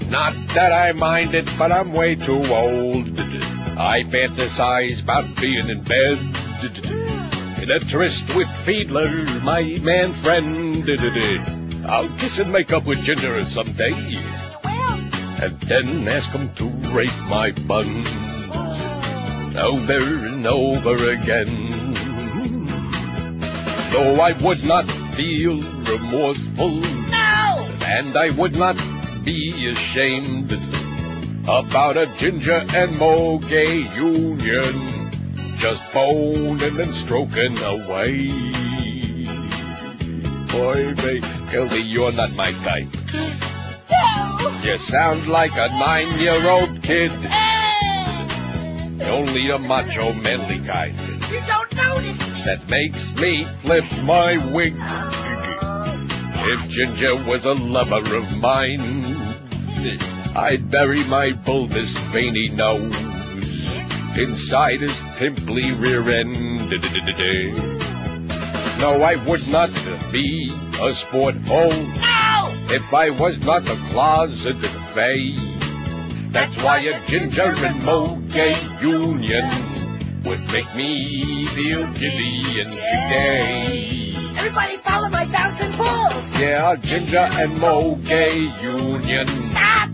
Not 0.09 0.34
that 0.53 0.71
I 0.71 0.91
mind 0.93 1.34
it, 1.34 1.49
but 1.57 1.71
I'm 1.71 1.91
way 1.93 2.15
too 2.15 2.43
old. 2.45 3.19
I 3.77 4.03
fantasize 4.03 5.03
about 5.03 5.39
being 5.39 5.69
in 5.69 5.84
bed 5.84 6.17
in 7.61 7.71
a 7.71 7.79
tryst 7.79 8.34
with 8.35 8.47
Fiedler, 8.65 9.43
my 9.43 9.63
man 9.81 10.13
friend. 10.13 10.89
I'll 11.85 12.09
kiss 12.17 12.39
and 12.39 12.51
make 12.51 12.71
up 12.71 12.85
with 12.85 13.03
Ginger 13.03 13.43
someday. 13.45 13.91
And 14.63 15.59
then 15.61 16.07
ask 16.07 16.31
him 16.31 16.53
to 16.55 16.65
rape 16.95 17.19
my 17.27 17.51
buns 17.51 18.07
over 19.57 20.27
and 20.27 20.47
over 20.47 21.09
again. 21.09 21.93
Though 23.91 24.19
I 24.21 24.34
would 24.41 24.63
not 24.63 24.85
feel 25.15 25.61
remorseful, 25.61 26.69
No! 26.69 27.69
and 27.85 28.15
I 28.15 28.29
would 28.31 28.55
not 28.55 28.77
be 29.27 29.67
ashamed 29.67 30.53
about 31.43 31.97
a 31.97 32.05
Ginger 32.17 32.63
and 32.73 32.97
Mo 32.97 33.39
gay 33.39 33.79
union, 33.93 35.11
just 35.57 35.83
boning 35.93 36.79
and 36.79 36.95
stroking 36.95 37.57
away. 37.57 38.29
Boy, 40.47 40.93
babe, 40.95 41.25
Kelly, 41.51 41.81
you're 41.81 42.13
not 42.13 42.31
my 42.37 42.53
type. 42.63 42.87
No! 43.91 44.61
You 44.63 44.77
sound 44.77 45.27
like 45.27 45.51
a 45.55 45.67
nine-year-old 45.77 46.81
kid. 46.81 47.11
Eh. 47.11 49.09
Only 49.11 49.49
a 49.49 49.59
macho, 49.59 50.13
manly 50.13 50.65
kind 50.65 50.95
You 51.29 51.41
don't 51.45 51.75
notice 51.75 52.29
me. 52.29 52.43
that 52.45 52.69
makes 52.69 53.21
me 53.21 53.45
flip 53.61 53.83
my 54.05 54.37
wig. 54.53 54.73
Oh. 54.79 55.26
If 56.49 56.69
Ginger 56.69 57.14
was 57.30 57.44
a 57.44 57.52
lover 57.52 58.15
of 58.15 58.38
mine, 58.38 58.80
I'd 60.34 60.72
bury 60.72 61.03
my 61.03 61.34
bulbous 61.34 61.91
veiny 62.14 62.48
nose 62.48 62.95
inside 64.18 64.80
his 64.80 64.98
pimply 65.18 65.74
rear 65.74 66.10
end. 66.10 66.69
No, 68.80 69.02
I 69.03 69.22
would 69.28 69.45
not 69.49 69.72
be 70.14 70.53
a 70.82 70.94
sport 70.94 71.36
hole 71.36 71.74
No! 71.74 72.53
if 72.69 72.94
I 72.94 73.10
was 73.10 73.38
not 73.40 73.68
a 73.68 73.76
closeted 73.90 74.72
fay. 74.94 75.36
That's 76.32 76.64
why 76.64 76.78
a 76.78 77.06
ginger 77.07 77.53
and 77.65 77.84
mo 77.84 78.15
gay 78.32 78.56
union 78.80 79.76
would 80.27 80.51
make 80.51 80.75
me 80.75 81.47
feel 81.47 81.87
giddy 81.93 82.61
and 82.61 82.69
gay. 82.69 84.13
Everybody 84.37 84.77
follow 84.77 85.09
my 85.09 85.25
bouncing 85.25 85.71
balls. 85.77 86.39
Yeah, 86.39 86.75
ginger 86.75 87.27
and 87.31 87.57
mo 87.59 87.95
gay 87.95 88.37
union 88.61 89.27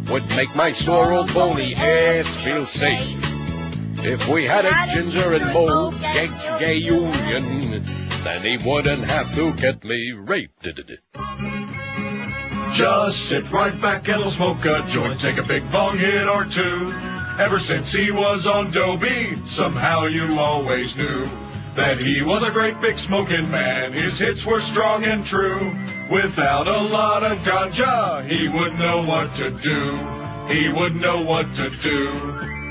would 0.09 0.27
make 0.29 0.55
my 0.55 0.71
sore 0.71 1.13
old 1.13 1.33
bony 1.33 1.75
ass 1.75 2.27
feel 2.43 2.65
safe. 2.65 3.19
If 4.05 4.27
we 4.27 4.45
had 4.45 4.65
a 4.65 4.73
ginger 4.93 5.33
and 5.35 5.53
mo 5.53 5.91
gay, 5.91 6.27
gay 6.59 6.77
union, 6.77 7.85
then 8.23 8.41
he 8.43 8.57
wouldn't 8.57 9.03
have 9.03 9.33
to 9.35 9.53
get 9.53 9.83
me 9.83 10.13
raped. 10.13 10.67
Just 12.75 13.27
sit 13.27 13.51
right 13.51 13.79
back 13.79 14.07
and 14.07 14.23
he'll 14.23 14.31
smoke 14.31 14.65
a 14.65 14.85
joint, 14.91 15.19
take 15.19 15.37
a 15.37 15.47
big 15.47 15.71
bong 15.71 15.99
hit 15.99 16.27
or 16.27 16.45
two. 16.45 17.12
Ever 17.39 17.59
since 17.59 17.91
he 17.91 18.11
was 18.11 18.45
on 18.45 18.69
Dobie, 18.69 19.41
somehow 19.45 20.05
you 20.05 20.37
always 20.37 20.95
knew 20.95 21.21
that 21.75 21.97
he 21.97 22.21
was 22.21 22.43
a 22.43 22.51
great 22.51 22.79
big 22.79 22.95
smoking 22.95 23.49
man. 23.49 23.91
His 23.91 24.19
hits 24.19 24.45
were 24.45 24.61
strong 24.61 25.03
and 25.03 25.25
true. 25.25 25.75
Without 26.11 26.67
a 26.67 26.81
lot 26.81 27.23
of 27.23 27.39
ganja, 27.39 28.29
he 28.29 28.47
would 28.49 28.73
know 28.77 29.01
what 29.01 29.33
to 29.33 29.49
do. 29.49 29.97
He 30.53 30.69
would 30.77 30.95
know 30.95 31.23
what 31.23 31.51
to 31.53 31.69
do. 31.71 32.63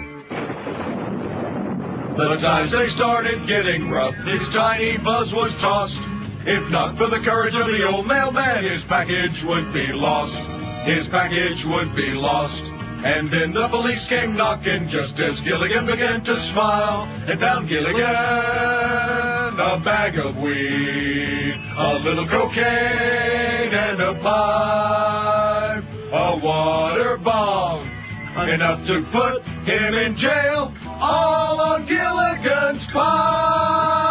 The 2.16 2.36
times 2.40 2.70
they 2.70 2.86
started 2.86 3.44
getting 3.48 3.90
rough, 3.90 4.14
his 4.14 4.48
tiny 4.50 4.96
buzz 4.98 5.34
was 5.34 5.52
tossed. 5.60 5.98
If 6.46 6.70
not 6.70 6.96
for 6.98 7.08
the 7.08 7.18
courage 7.18 7.54
of 7.54 7.66
the 7.66 7.84
old 7.92 8.06
mailman, 8.06 8.64
his 8.70 8.84
package 8.84 9.42
would 9.42 9.72
be 9.72 9.88
lost. 9.92 10.34
His 10.86 11.08
package 11.08 11.64
would 11.64 11.96
be 11.96 12.10
lost. 12.10 12.71
And 13.04 13.32
then 13.32 13.52
the 13.52 13.68
police 13.68 14.06
came 14.06 14.36
knocking 14.36 14.86
just 14.86 15.18
as 15.18 15.40
Gilligan 15.40 15.86
began 15.86 16.22
to 16.24 16.38
smile. 16.38 17.02
And 17.26 17.40
found 17.40 17.68
Gilligan 17.68 19.42
a 19.58 19.78
bag 19.78 20.18
of 20.18 20.36
weed, 20.36 21.54
a 21.76 21.98
little 21.98 22.26
cocaine 22.26 23.74
and 23.74 24.00
a 24.00 24.14
pipe, 24.14 25.84
a 26.12 26.38
water 26.42 27.16
bong, 27.18 27.88
enough 28.48 28.86
to 28.86 29.02
put 29.10 29.42
him 29.66 29.94
in 29.94 30.16
jail, 30.16 30.72
all 30.86 31.60
on 31.60 31.86
Gilligan's 31.86 32.86
pile. 32.86 34.02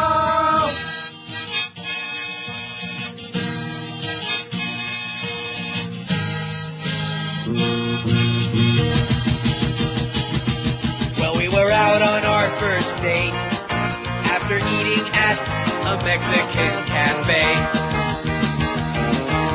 Mm-hmm. 7.53 8.30
Well, 8.51 8.59
we 11.37 11.47
were 11.47 11.71
out 11.71 12.01
on 12.01 12.25
our 12.25 12.49
first 12.59 12.95
date 13.01 13.31
after 13.31 14.57
eating 14.57 15.07
at 15.13 15.39
a 15.87 15.95
Mexican 16.03 16.73
cafe. 16.85 17.55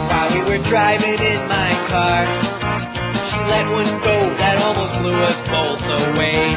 While 0.09 0.32
we 0.32 0.40
were 0.48 0.64
driving 0.64 1.20
in 1.20 1.47
my 1.47 1.68
car, 1.93 2.24
she 2.24 3.36
let 3.36 3.68
one 3.70 3.85
go 4.01 4.16
that 4.36 4.62
almost 4.64 4.98
blew 5.02 5.12
us 5.12 5.36
both 5.44 5.85
away. 5.85 6.56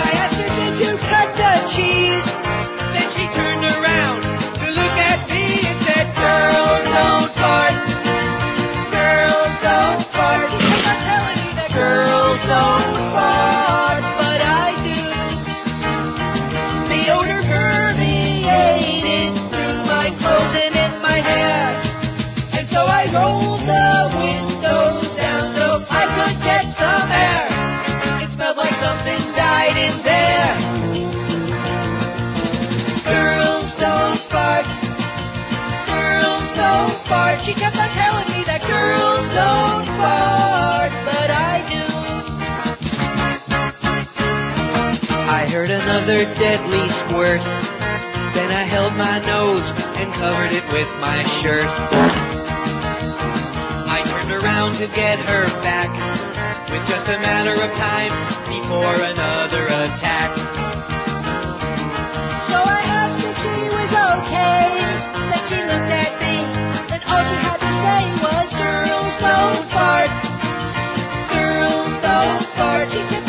I 0.00 0.12
asked 0.16 0.40
her, 0.40 0.48
did 0.48 0.80
you 0.80 0.96
cut 0.96 1.28
the 1.36 1.52
cheese? 1.76 2.24
Then 2.96 3.08
she 3.12 3.28
turned 3.36 3.64
around 3.68 4.22
to 4.22 4.66
look 4.70 4.96
at 4.96 5.28
me 5.28 5.60
and 5.68 5.78
said, 5.84 6.08
girls 6.16 6.84
don't 6.88 7.28
fart. 7.32 8.11
She 37.44 37.54
kept 37.54 37.76
on 37.76 37.88
telling 37.90 38.28
me 38.38 38.44
that 38.44 38.62
girls 38.62 39.26
don't 39.34 39.86
fart, 39.98 40.92
but 41.04 41.30
I 41.30 41.62
do. 41.70 41.82
I 45.28 45.46
heard 45.50 45.70
another 45.70 46.24
deadly 46.38 46.88
squirt. 46.88 47.42
Then 48.34 48.50
I 48.50 48.62
held 48.64 48.94
my 48.96 49.18
nose 49.26 49.66
and 49.98 50.12
covered 50.14 50.52
it 50.52 50.64
with 50.72 50.88
my 51.00 51.22
shirt. 51.42 51.68
I 53.88 54.02
turned 54.06 54.32
around 54.32 54.74
to 54.76 54.86
get 54.86 55.18
her 55.20 55.46
back 55.62 55.90
with 56.70 56.86
just 56.88 57.06
a 57.08 57.18
matter 57.18 57.52
of 57.52 57.70
time 57.76 58.12
before 58.48 58.94
another 58.94 59.64
attack. 59.66 60.34
So 62.48 62.56
I 62.56 62.82
asked 62.86 63.24
if 63.26 63.36
she 63.42 63.68
was 63.68 63.92
okay. 64.16 64.78
Then 65.28 65.42
she 65.48 65.58
looked 65.68 65.92
at 65.92 66.12
me, 66.22 66.31
was, 68.20 68.52
"Girls 68.52 69.14
don't 69.20 69.64
fart. 69.70 70.10
Girls 71.30 72.02
don't 72.02 72.44
fart." 72.56 73.21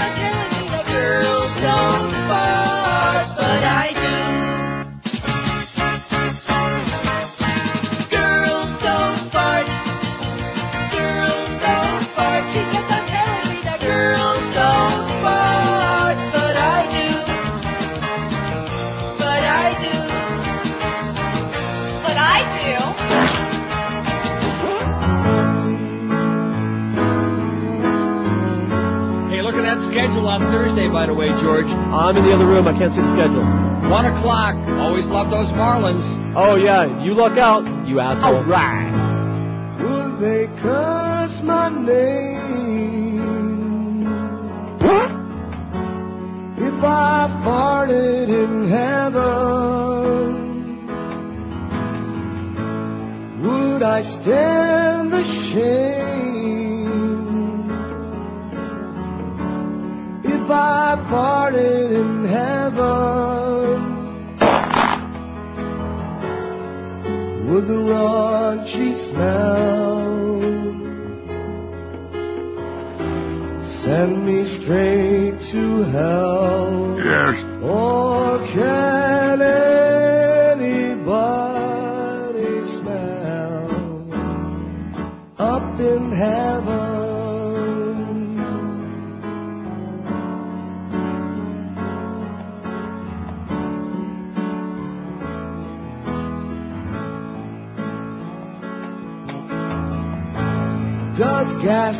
Schedule 30.14 30.30
on 30.30 30.42
Thursday, 30.54 30.88
by 30.90 31.08
the 31.08 31.14
way, 31.14 31.30
George. 31.42 31.66
I'm 31.66 32.16
in 32.18 32.24
the 32.24 32.34
other 32.34 32.46
room. 32.46 32.68
I 32.68 32.78
can't 32.78 32.92
see 32.92 33.02
the 33.02 33.12
schedule. 33.14 33.44
One 33.90 34.06
o'clock. 34.06 34.56
Always 34.80 35.08
love 35.08 35.32
those 35.32 35.48
Marlins. 35.50 36.04
Oh 36.36 36.56
yeah, 36.56 37.04
you 37.04 37.16
look 37.16 37.38
out, 37.38 37.88
you 37.88 38.00
asshole. 38.00 38.36
All 38.36 38.44
right. 38.44 38.92
Would 39.80 40.20
they 40.20 40.48
curse 40.62 41.42
my 41.42 41.70
name? 41.70 42.44
If 46.56 46.84
I 46.84 47.30
farted 47.44 48.30
in 48.30 48.68
heaven, 48.68 49.24
would 53.42 53.82
I 53.82 54.02
stand 54.04 55.12
the 55.12 55.24
shame? 55.24 56.33
I 60.54 60.96
farted 61.10 61.92
in 62.02 62.26
heaven, 62.26 63.78
would 67.48 67.66
the 67.68 67.82
raunchy 67.92 68.96
smell 68.96 70.42
send 73.84 74.26
me 74.26 74.44
straight 74.44 75.40
to 75.52 75.84
hell? 75.84 76.98
Yes. 77.04 77.36
Or 77.64 78.40
can 78.48 79.42
anybody 80.62 81.04
smell 82.66 84.14
up 85.38 85.80
in 85.80 86.12
heaven? 86.12 86.63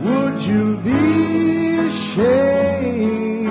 Would 0.02 0.42
you 0.42 0.78
be 0.78 1.78
ashamed 1.88 3.48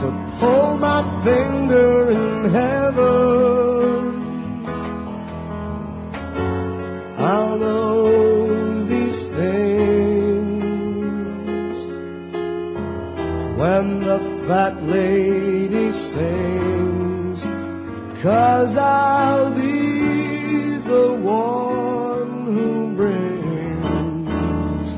to 0.00 0.36
pull 0.38 0.78
my 0.78 1.02
finger 1.24 2.10
in 2.10 2.44
heaven? 2.50 3.29
When 13.80 14.00
the 14.00 14.18
fat 14.46 14.82
lady 14.82 15.90
sings, 15.90 17.40
cause 18.22 18.76
I'll 18.76 19.54
be 19.54 20.76
the 20.76 21.12
one 21.14 22.54
who 22.54 22.94
brings 22.94 24.88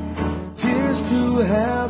tears 0.60 1.00
to 1.10 1.36
heaven. 1.38 1.81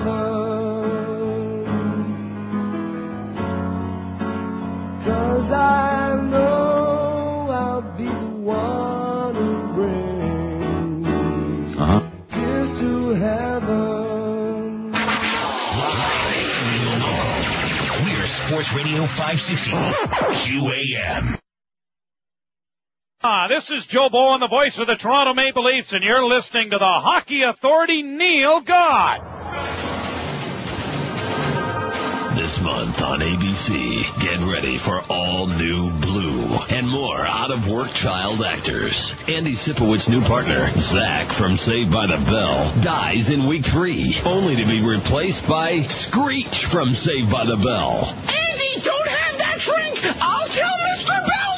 Sports 18.62 18.84
Radio 18.84 19.06
560. 19.06 19.70
QAM. 19.72 21.38
Ah, 23.22 23.48
this 23.48 23.70
is 23.70 23.86
Joe 23.86 24.08
Bowen, 24.08 24.40
the 24.40 24.46
voice 24.46 24.78
of 24.78 24.86
the 24.86 24.94
Toronto 24.94 25.34
Maple 25.34 25.64
Leafs, 25.64 25.92
and 25.92 26.04
you're 26.04 26.24
listening 26.24 26.70
to 26.70 26.78
the 26.78 26.84
Hockey 26.84 27.42
Authority, 27.42 28.02
Neil 28.02 28.60
God. 28.60 29.31
Month 32.82 33.02
on 33.02 33.20
ABC, 33.20 34.20
get 34.20 34.40
ready 34.40 34.76
for 34.76 35.00
all 35.08 35.46
new 35.46 35.88
Blue 35.88 36.56
and 36.68 36.88
more 36.88 37.24
out 37.24 37.52
of 37.52 37.68
work 37.68 37.92
child 37.92 38.42
actors. 38.42 39.14
Andy 39.28 39.54
Sipowicz's 39.54 40.08
new 40.08 40.20
partner, 40.20 40.68
Zach 40.72 41.28
from 41.28 41.56
Saved 41.56 41.92
by 41.92 42.08
the 42.08 42.16
Bell, 42.24 42.74
dies 42.82 43.30
in 43.30 43.46
week 43.46 43.64
three, 43.64 44.18
only 44.24 44.56
to 44.56 44.64
be 44.66 44.82
replaced 44.82 45.46
by 45.46 45.82
Screech 45.82 46.64
from 46.64 46.92
Saved 46.92 47.30
by 47.30 47.44
the 47.44 47.56
Bell. 47.56 48.12
Andy, 48.26 48.80
don't 48.82 49.08
have 49.08 49.38
that 49.38 49.58
drink! 49.60 50.04
I'll 50.20 50.48
tell 50.48 50.72
Mr. 50.72 51.06
Belding! 51.06 51.51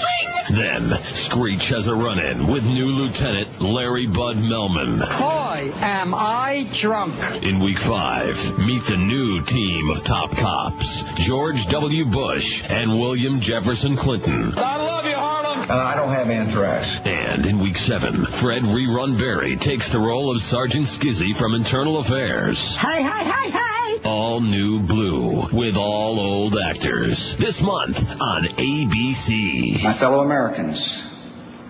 Then, 0.55 1.03
Screech 1.13 1.69
has 1.71 1.89
a 1.89 1.95
run-in 1.97 2.47
with 2.47 2.65
new 2.65 2.87
Lieutenant 2.87 3.61
Larry 3.61 4.07
Bud 4.07 4.37
Melman. 4.37 5.01
Boy, 5.01 5.73
am 5.75 6.15
I 6.15 6.71
drunk. 6.81 7.43
In 7.43 7.59
week 7.59 7.79
five, 7.79 8.59
meet 8.59 8.85
the 8.85 8.97
new 8.97 9.43
team 9.43 9.91
of 9.91 10.05
top 10.05 10.31
cops, 10.31 11.03
George 11.17 11.67
W. 11.67 12.05
Bush 12.07 12.63
and 12.71 13.01
William 13.01 13.41
Jefferson 13.41 13.97
Clinton. 13.97 14.55
I 14.57 14.77
love 14.77 15.05
you, 15.07 15.17
Harlem. 15.17 15.69
Uh, 15.69 15.75
I 15.75 15.97
don't 15.97 16.13
have 16.13 16.31
anthrax. 16.31 17.01
And 17.05 17.47
in 17.47 17.59
week 17.59 17.77
seven, 17.77 18.27
Fred 18.27 18.63
Rerun 18.63 19.19
Berry 19.19 19.57
takes 19.57 19.91
the 19.91 19.99
role 19.99 20.31
of 20.31 20.41
Sergeant 20.41 20.87
Skizzy 20.87 21.35
from 21.35 21.55
Internal 21.55 21.99
Affairs. 21.99 22.77
Hey, 22.77 23.03
hey, 23.03 23.25
hey, 23.25 23.51
hey! 23.85 24.01
All 24.05 24.41
new 24.41 24.81
blue 24.81 25.49
with 25.53 25.77
all 25.77 26.21
old 26.21 26.57
actors. 26.59 27.37
This 27.37 27.61
month 27.61 27.99
on 28.21 28.45
ABC. 28.45 29.83
My 29.83 29.93
fellow 29.93 30.21
Americans, 30.21 31.07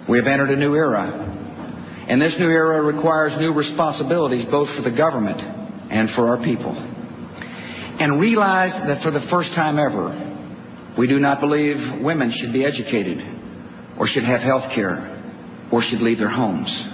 we 0.06 0.18
have 0.18 0.26
entered 0.26 0.50
a 0.50 0.56
new 0.56 0.74
era. 0.74 1.30
And 2.06 2.20
this 2.20 2.38
new 2.38 2.50
era 2.50 2.82
requires 2.82 3.38
new 3.38 3.52
responsibilities 3.52 4.44
both 4.44 4.68
for 4.70 4.82
the 4.82 4.90
government 4.90 5.40
and 5.90 6.10
for 6.10 6.28
our 6.28 6.36
people. 6.36 6.76
And 7.98 8.20
realize 8.20 8.76
that 8.78 9.00
for 9.00 9.10
the 9.10 9.20
first 9.20 9.54
time 9.54 9.78
ever, 9.78 10.14
we 10.96 11.06
do 11.06 11.18
not 11.18 11.40
believe 11.40 12.00
women 12.00 12.30
should 12.30 12.52
be 12.52 12.64
educated 12.64 13.24
or 13.96 14.06
should 14.06 14.24
have 14.24 14.42
health 14.42 14.70
care 14.70 15.22
or 15.70 15.80
should 15.80 16.00
leave 16.00 16.18
their 16.18 16.28
homes. 16.28 16.86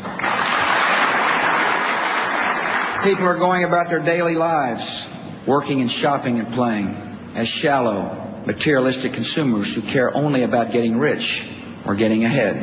People 3.02 3.24
are 3.24 3.38
going 3.38 3.64
about 3.64 3.88
their 3.88 4.00
daily 4.00 4.34
lives, 4.34 5.08
working 5.46 5.80
and 5.80 5.90
shopping 5.90 6.38
and 6.38 6.52
playing 6.52 6.88
as 7.34 7.48
shallow, 7.48 8.42
materialistic 8.46 9.14
consumers 9.14 9.74
who 9.74 9.80
care 9.80 10.14
only 10.14 10.42
about 10.42 10.70
getting 10.70 10.98
rich 10.98 11.48
or 11.86 11.94
getting 11.94 12.24
ahead. 12.24 12.56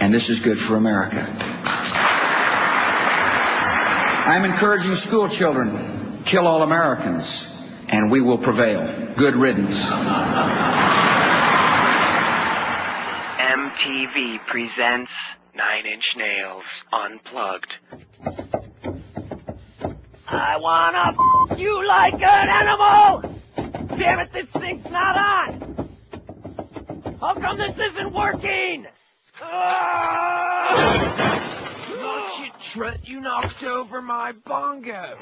And 0.00 0.12
this 0.12 0.30
is 0.30 0.40
good 0.40 0.58
for 0.58 0.74
America. 0.76 1.32
I'm 4.26 4.44
encouraging 4.44 4.96
school 4.96 5.28
children, 5.28 6.22
kill 6.24 6.48
all 6.48 6.62
Americans, 6.64 7.46
and 7.86 8.10
we 8.10 8.20
will 8.20 8.38
prevail. 8.38 9.14
Good 9.16 9.36
riddance. 9.36 9.80
MTV 13.40 14.44
presents 14.46 15.12
Nine 15.54 15.86
Inch 15.86 16.16
Nails 16.16 16.64
Unplugged. 16.92 17.72
I 20.30 20.58
wanna 20.58 21.14
f- 21.50 21.58
you 21.58 21.86
like 21.86 22.14
an 22.14 22.48
animal! 22.48 23.22
Damn 23.96 24.20
it, 24.20 24.30
this 24.32 24.46
thing's 24.48 24.84
not 24.90 25.16
on! 25.16 25.88
How 27.20 27.34
come 27.34 27.56
this 27.56 27.78
isn't 27.78 28.12
working? 28.12 28.86
Ah! 29.40 30.74
Not 32.00 32.38
you, 32.44 32.50
Tret, 32.60 33.08
you 33.08 33.20
knocked 33.20 33.64
over 33.64 34.02
my 34.02 34.32
bongo. 34.44 35.16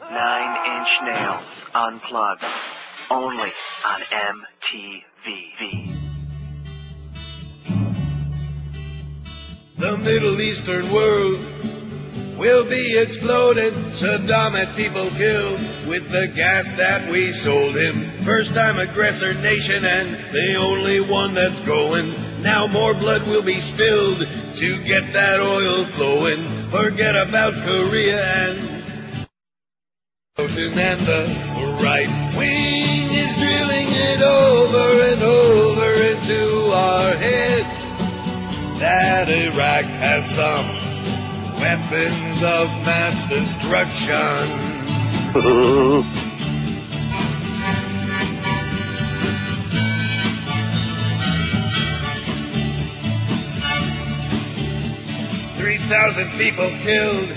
Nine 0.00 0.56
Inch 0.76 0.88
Nails 1.04 1.44
Unplugged. 1.74 2.44
Only 3.10 3.52
on 3.86 4.00
MTV. 4.02 5.96
The 9.78 9.96
Middle 9.96 10.40
Eastern 10.40 10.90
world 10.92 11.40
will 12.38 12.68
be 12.68 12.98
exploding. 12.98 13.72
Saddam 13.92 14.52
had 14.52 14.76
people 14.76 15.08
killed 15.10 15.88
with 15.88 16.08
the 16.10 16.32
gas 16.34 16.66
that 16.76 17.10
we 17.10 17.32
sold 17.32 17.76
him. 17.76 18.24
First 18.24 18.54
time 18.54 18.78
aggressor 18.78 19.34
nation 19.34 19.84
and 19.84 20.34
the 20.34 20.56
only 20.56 21.00
one 21.00 21.34
that's 21.34 21.60
going. 21.62 22.42
Now 22.42 22.66
more 22.66 22.94
blood 22.94 23.26
will 23.26 23.42
be 23.42 23.60
spilled 23.60 24.18
to 24.18 24.84
get 24.84 25.12
that 25.12 25.40
oil 25.40 25.86
flowing. 25.96 26.70
Forget 26.70 27.16
about 27.16 27.54
Korea 27.54 28.22
and 28.22 29.26
Ocean 30.38 30.78
and 30.78 31.06
the 31.06 31.82
right 31.82 32.36
wing 32.36 33.10
is 33.14 33.34
drilling 33.36 33.88
it 33.88 34.20
over 34.20 35.00
and 35.00 35.22
over 35.22 36.02
into 36.02 36.70
our 36.70 37.16
heads 37.16 38.80
that 38.80 39.30
Iraq 39.30 39.84
has 39.84 40.28
some 40.28 40.95
weapons 41.58 42.42
of 42.42 42.68
mass 42.84 43.28
destruction. 43.28 44.76
Three 55.56 55.78
thousand 55.78 56.30
people 56.38 56.68
killed 56.84 57.30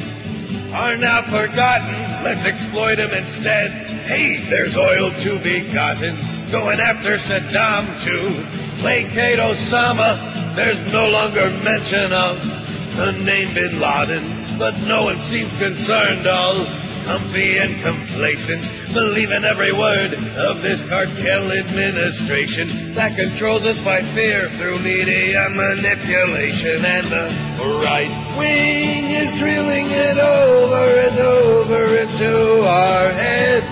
are 0.73 0.97
now 0.97 1.23
forgotten. 1.23 2.23
Let's 2.23 2.45
exploit 2.45 2.95
them 2.95 3.11
instead. 3.11 3.71
Hey, 4.05 4.49
there's 4.49 4.75
oil 4.75 5.11
to 5.23 5.39
be 5.39 5.71
gotten. 5.71 6.17
Going 6.51 6.79
after 6.79 7.17
Saddam 7.17 8.01
to 8.03 8.81
placate 8.81 9.39
Osama. 9.39 10.55
There's 10.55 10.83
no 10.87 11.07
longer 11.09 11.49
mention 11.49 12.11
of 12.11 12.68
the 12.95 13.11
name 13.11 13.53
Bin 13.53 13.79
Laden, 13.79 14.57
but 14.57 14.77
no 14.79 15.03
one 15.05 15.17
seems 15.17 15.51
concerned. 15.57 16.27
All 16.27 16.65
comfy 17.03 17.57
and 17.57 17.81
complacent, 17.81 18.61
believing 18.93 19.43
every 19.43 19.71
word 19.71 20.13
of 20.13 20.61
this 20.61 20.83
cartel 20.85 21.51
administration 21.51 22.93
that 22.93 23.15
controls 23.15 23.63
us 23.63 23.79
by 23.79 24.03
fear 24.13 24.49
through 24.49 24.79
media 24.79 25.47
manipulation. 25.49 26.85
And 26.85 27.07
the 27.07 27.79
right 27.83 28.37
wing 28.37 29.05
is 29.15 29.33
drilling 29.35 29.89
it 29.89 30.17
over 30.17 30.99
and 30.99 31.19
over 31.19 31.97
into 31.97 32.61
our 32.61 33.11
heads 33.11 33.65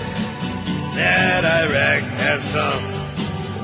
that 0.96 1.44
Iraq 1.44 2.02
has 2.02 2.42
some 2.50 2.98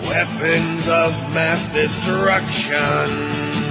weapons 0.07 0.87
of 0.89 1.11
mass 1.33 1.69
destruction. 1.71 3.64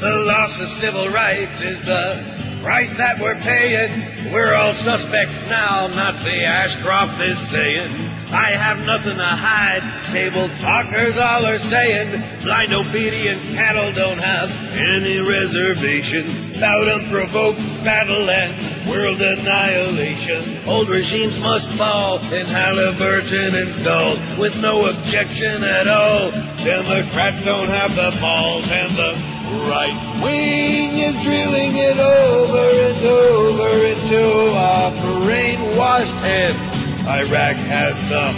The 0.00 0.08
loss 0.08 0.58
of 0.58 0.68
civil 0.68 1.10
rights 1.10 1.60
is 1.60 1.84
the 1.84 2.60
price 2.62 2.90
that 2.96 3.20
we're 3.20 3.38
paying. 3.40 4.32
We're 4.32 4.54
all 4.54 4.72
suspects 4.72 5.38
now, 5.42 5.88
Nazi 5.88 6.42
Ashcroft 6.42 7.20
is 7.20 7.38
saying. 7.50 8.09
I 8.32 8.52
have 8.56 8.78
nothing 8.86 9.16
to 9.16 9.24
hide. 9.24 9.82
Table 10.12 10.48
talkers 10.60 11.18
all 11.18 11.44
are 11.46 11.58
saying 11.58 12.42
blind 12.42 12.72
obedient 12.72 13.42
cattle 13.54 13.92
don't 13.92 14.18
have 14.18 14.50
any 14.72 15.18
reservation. 15.18 16.52
Bout 16.60 16.88
unprovoked 16.88 17.58
battle 17.82 18.30
and 18.30 18.88
world 18.88 19.20
annihilation. 19.20 20.62
Old 20.64 20.88
regimes 20.88 21.40
must 21.40 21.70
fall 21.72 22.20
and 22.20 22.46
Halliburton 22.46 23.56
installed 23.56 24.38
with 24.38 24.54
no 24.56 24.86
objection 24.86 25.64
at 25.64 25.88
all. 25.88 26.30
Democrats 26.62 27.44
don't 27.44 27.68
have 27.68 27.96
the 27.96 28.16
balls 28.20 28.70
and 28.70 28.96
the 28.96 29.40
right 29.66 30.22
wing 30.22 30.96
is 30.98 31.20
drilling 31.24 31.76
it 31.76 31.98
over 31.98 32.80
and 32.92 33.06
over 33.06 33.86
into 33.86 34.54
our 34.54 34.92
brainwashed 34.92 36.20
heads. 36.20 36.89
Iraq 37.06 37.56
has 37.56 37.98
some 37.98 38.36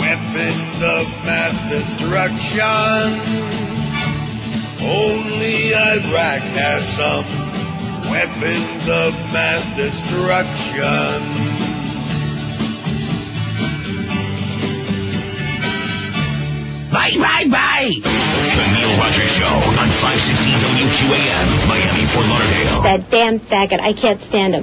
weapons 0.00 0.76
of 0.82 1.06
mass 1.24 1.54
destruction. 1.70 3.20
Only 4.86 5.74
Iraq 5.74 6.42
has 6.42 6.88
some 6.96 7.24
weapons 8.10 8.82
of 8.88 9.12
mass 9.32 9.68
destruction. 9.76 11.64
Bye, 16.94 17.10
bye, 17.18 17.44
bye. 17.50 17.90
The 18.02 18.66
Neil 18.70 18.96
Rogers 18.98 19.26
Show 19.26 19.46
on 19.46 19.90
560 19.90 20.46
WQAM, 20.46 21.66
Miami, 21.66 22.06
Fort 22.06 22.26
Lauderdale. 22.26 22.82
That 22.82 23.10
damn 23.10 23.40
faggot. 23.40 23.80
I 23.80 23.94
can't 23.94 24.20
stand 24.20 24.54
him. 24.54 24.62